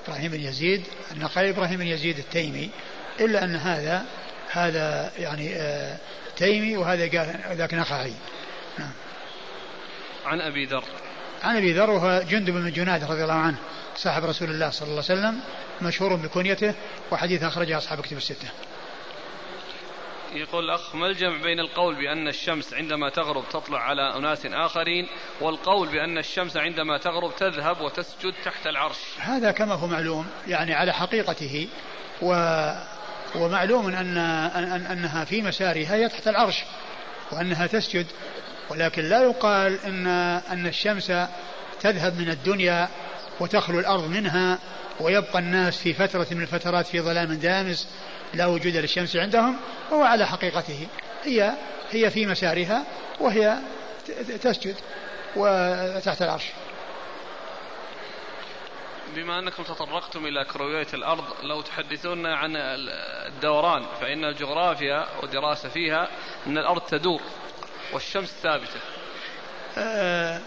إبراهيم 0.07 0.31
بن 0.31 0.41
يزيد 0.41 0.85
النخعي 1.13 1.51
إبراهيم 1.51 1.79
بن 1.79 1.87
يزيد 1.87 2.19
التيمي. 2.19 2.71
إلا 3.21 3.45
أن 3.45 3.57
هذا 3.57 4.05
هذا 4.51 5.13
يعني 5.19 5.55
آه 5.55 5.97
تيمي 6.37 6.77
وهذا 6.77 7.07
ذاك 7.55 7.75
نخعي. 7.75 8.13
نعم. 8.79 8.93
عن 10.27 10.41
أبي 10.41 10.65
ذر. 10.65 10.85
عن 11.43 11.57
أبي 11.57 11.73
ذر 11.73 11.91
وهو 11.91 12.23
جندب 12.29 12.53
بن 12.53 12.73
جناد 12.73 13.05
رضي 13.05 13.23
الله 13.23 13.35
عنه 13.35 13.57
صاحب 13.97 14.25
رسول 14.25 14.51
الله 14.51 14.71
صلى 14.71 14.89
الله 14.89 15.05
عليه 15.11 15.21
وسلم 15.21 15.41
مشهور 15.83 16.17
بكنيته 16.17 16.75
وحديث 17.11 17.43
أخرجه 17.43 17.79
أصحاب 17.79 18.01
كتب 18.01 18.17
الستة. 18.17 18.49
يقول 20.35 20.65
الأخ 20.65 20.95
ما 20.95 21.07
الجمع 21.07 21.43
بين 21.43 21.61
القول 21.61 21.95
بأن 21.95 22.29
الشمس 22.29 22.75
عندما 22.75 23.11
تغرب 23.11 23.45
تطلع 23.49 23.79
على 23.79 24.17
أناس 24.17 24.47
آخرين 24.47 25.09
والقول 25.41 25.89
بأن 25.89 26.19
الشمس 26.19 26.57
عندما 26.57 26.99
تغرب 26.99 27.37
تذهب 27.37 27.81
وتسجد 27.81 28.35
تحت 28.45 28.67
العرش؟ 28.67 28.99
هذا 29.19 29.51
كما 29.51 29.75
هو 29.75 29.87
معلوم 29.87 30.27
يعني 30.47 30.75
على 30.75 30.93
حقيقته 30.93 31.69
و 32.23 32.35
ومعلوم 33.35 33.87
أن 33.87 34.17
أن 34.17 34.87
أنها 34.87 35.25
في 35.25 35.43
مسارها 35.43 35.95
هي 35.95 36.09
تحت 36.09 36.29
العرش 36.29 36.65
وأنها 37.33 37.67
تسجد 37.67 38.07
ولكن 38.71 39.03
لا 39.03 39.23
يقال 39.23 39.79
أن 39.85 40.07
أن 40.53 40.67
الشمس 40.67 41.13
تذهب 41.81 42.19
من 42.19 42.31
الدنيا 42.31 42.89
وتخلو 43.41 43.79
الأرض 43.79 44.09
منها 44.09 44.59
ويبقى 45.01 45.39
الناس 45.39 45.79
في 45.79 45.95
فترة 45.95 46.27
من 46.31 46.43
الفترات 46.43 46.87
في 46.87 47.01
ظلام 47.01 47.35
دامس 47.35 47.89
لا 48.35 48.47
وجود 48.47 48.77
للشمس 48.77 49.17
عندهم 49.17 49.57
وهو 49.91 50.03
على 50.03 50.27
حقيقته. 50.27 50.87
هي 51.25 51.53
هي 51.91 52.11
في 52.11 52.27
مسارها 52.27 52.85
وهي 53.21 53.59
تسجد 54.43 54.77
وتحت 55.37 56.23
العرش. 56.23 56.45
بما 59.15 59.39
أنكم 59.39 59.63
تطرقتم 59.63 60.27
إلى 60.27 60.45
كرويه 60.45 60.87
الأرض 60.95 61.25
لو 61.43 61.61
تحدثونا 61.61 62.37
عن 62.37 62.57
الدوران 63.27 63.87
فإن 64.01 64.25
الجغرافيا 64.25 65.07
ودراسه 65.23 65.69
فيها 65.69 66.09
أن 66.47 66.59
الأرض 66.59 66.81
تدور 66.81 67.21
والشمس 67.93 68.35
ثابتة. 68.43 68.81
آه 69.79 70.41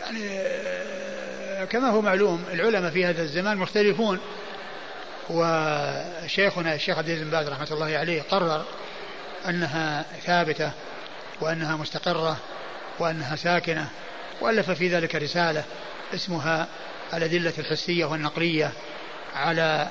يعني 0.00 0.38
آه 0.40 1.64
كما 1.64 1.90
هو 1.90 2.00
معلوم 2.00 2.44
العلماء 2.52 2.90
في 2.90 3.04
هذا 3.04 3.22
الزمان 3.22 3.56
مختلفون. 3.56 4.20
وشيخنا 5.30 6.74
الشيخ 6.74 6.98
عبد 6.98 7.08
العزيز 7.08 7.24
بن 7.24 7.30
باز 7.30 7.48
رحمة 7.48 7.68
الله 7.70 7.98
عليه 7.98 8.22
قرر 8.22 8.64
أنها 9.48 10.04
ثابتة 10.26 10.70
وأنها 11.40 11.76
مستقرة 11.76 12.36
وأنها 12.98 13.36
ساكنة 13.36 13.88
وألف 14.40 14.70
في 14.70 14.88
ذلك 14.88 15.14
رسالة 15.14 15.64
اسمها 16.14 16.66
الأدلة 17.14 17.52
الحسية 17.58 18.04
والنقلية 18.04 18.72
على 19.36 19.88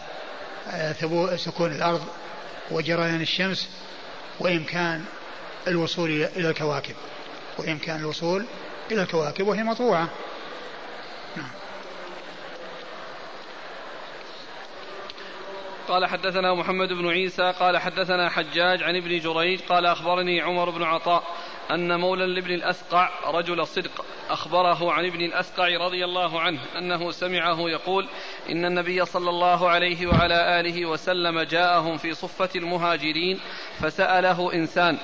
آه، 0.71 1.35
سكون 1.35 1.71
الأرض 1.71 2.05
وجريان 2.71 3.21
الشمس 3.21 3.69
وإمكان 4.39 5.05
الوصول 5.67 6.09
إلى 6.09 6.49
الكواكب 6.49 6.95
وإمكان 7.57 7.99
الوصول 7.99 8.45
إلى 8.91 9.01
الكواكب 9.01 9.47
وهي 9.47 9.63
مطبوعة. 9.63 10.09
قال 15.87 16.05
حدثنا 16.05 16.53
محمد 16.53 16.93
بن 16.93 17.07
عيسى 17.09 17.53
قال 17.59 17.77
حدثنا 17.77 18.29
حجاج 18.29 18.83
عن 18.83 18.95
ابن 18.95 19.19
جريج 19.19 19.61
قال 19.61 19.85
أخبرني 19.85 20.41
عمر 20.41 20.69
بن 20.69 20.83
عطاء 20.83 21.23
أن 21.71 21.99
مولى 21.99 22.25
لابن 22.25 22.53
الأسقع 22.53 23.09
رجل 23.25 23.67
صدق 23.67 24.05
أخبره 24.29 24.91
عن 24.91 25.05
ابن 25.05 25.21
الأسقع 25.21 25.67
رضي 25.67 26.05
الله 26.05 26.41
عنه 26.41 26.59
أنه 26.77 27.11
سمعه 27.11 27.69
يقول 27.69 28.07
إن 28.49 28.65
النبي 28.65 29.05
صلى 29.05 29.29
الله 29.29 29.69
عليه 29.69 30.07
وعلى 30.07 30.59
آله 30.59 30.85
وسلم 30.85 31.39
جاءهم 31.41 31.97
في 31.97 32.13
صفة 32.13 32.49
المهاجرين 32.55 33.39
فسأله 33.79 34.53
إنسان 34.53 34.97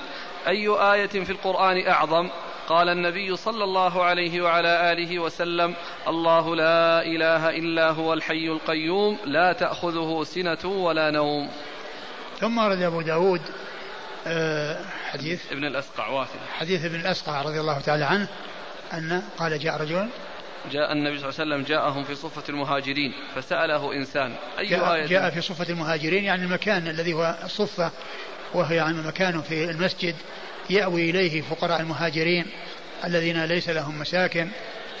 أي 0.48 0.68
آية 0.68 1.06
في 1.06 1.30
القرآن 1.30 1.86
أعظم؟ 1.86 2.30
قال 2.68 2.88
النبي 2.88 3.36
صلى 3.36 3.64
الله 3.64 4.04
عليه 4.04 4.40
وعلى 4.40 4.92
آله 4.92 5.18
وسلم 5.18 5.74
الله 6.08 6.56
لا 6.56 7.02
إله 7.02 7.50
إلا 7.50 7.90
هو 7.90 8.12
الحي 8.12 8.46
القيوم 8.46 9.18
لا 9.24 9.52
تأخذه 9.52 10.24
سنة 10.24 10.64
ولا 10.64 11.10
نوم. 11.10 11.50
ثم 12.40 12.58
ورد 12.58 12.82
أبو 12.82 13.00
داود 13.02 13.40
آه، 14.26 14.84
حديث. 15.10 15.52
ابن 15.52 15.64
الأسقع 15.64 16.08
واثل 16.08 16.38
حديث 16.58 16.84
ابن 16.84 17.00
الأسقع 17.00 17.42
رضي 17.42 17.60
الله 17.60 17.80
تعالى 17.80 18.04
عنه 18.04 18.28
أن 18.92 19.22
قال 19.38 19.58
جاء 19.58 19.82
رجل. 19.82 20.08
جاء 20.70 20.92
النبي 20.92 21.18
صلى 21.18 21.28
الله 21.28 21.40
عليه 21.40 21.54
وسلم 21.54 21.62
جاءهم 21.62 22.04
في 22.04 22.14
صفة 22.14 22.42
المهاجرين 22.48 23.12
فسأله 23.34 23.92
إنسان 23.92 24.34
أي 24.58 24.66
جاء, 24.66 24.94
آية 24.94 25.06
جاء 25.06 25.30
في 25.30 25.40
صفة 25.40 25.68
المهاجرين 25.68 26.24
يعني 26.24 26.44
المكان 26.44 26.88
الذي 26.88 27.12
هو 27.12 27.36
الصفة 27.44 27.90
وهو 28.54 28.74
يعني 28.74 29.02
مكان 29.02 29.42
في 29.42 29.70
المسجد 29.70 30.14
يأوي 30.70 31.10
إليه 31.10 31.42
فقراء 31.42 31.80
المهاجرين 31.80 32.46
الذين 33.04 33.44
ليس 33.44 33.68
لهم 33.68 33.98
مساكن 33.98 34.48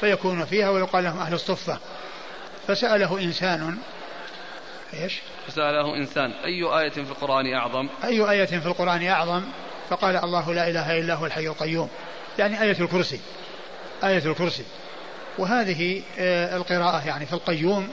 فيكون 0.00 0.44
فيها 0.44 0.70
ويقال 0.70 1.04
لهم 1.04 1.18
أهل 1.18 1.34
الصفة 1.34 1.78
فسأله 2.68 3.20
إنسان 3.20 3.78
إيش؟ 4.94 5.20
فسأله 5.46 5.96
إنسان 5.96 6.30
أي 6.30 6.62
آية 6.62 6.90
في 6.90 7.10
القرآن 7.10 7.54
أعظم؟ 7.54 7.88
أي 8.04 8.30
آية 8.30 8.44
في 8.44 8.66
القرآن 8.66 9.06
أعظم؟ 9.06 9.42
فقال 9.90 10.16
الله 10.16 10.54
لا 10.54 10.68
إله 10.68 10.98
إلا 10.98 11.14
هو 11.14 11.26
الحي 11.26 11.46
القيوم 11.46 11.88
يعني 12.38 12.62
آية 12.62 12.80
الكرسي 12.80 13.20
آية 14.04 14.26
الكرسي 14.26 14.64
وهذه 15.38 16.02
آه، 16.18 16.56
القراءة 16.56 17.06
يعني 17.06 17.26
في 17.26 17.32
القيوم 17.32 17.88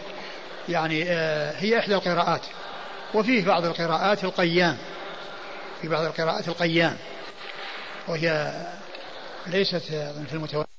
يعني 0.69 1.03
آه، 1.07 1.53
هي 1.57 1.79
إحدى 1.79 1.95
القراءات 1.95 2.41
وفيه 3.13 3.45
بعض 3.45 3.65
القراءات 3.65 4.23
القيام 4.23 4.77
في 5.81 5.87
بعض 5.87 6.05
القراءات 6.05 6.47
القيام 6.47 6.97
وهي 8.09 8.51
ليست 9.47 9.75
في 9.75 10.33
المتواتر. 10.33 10.78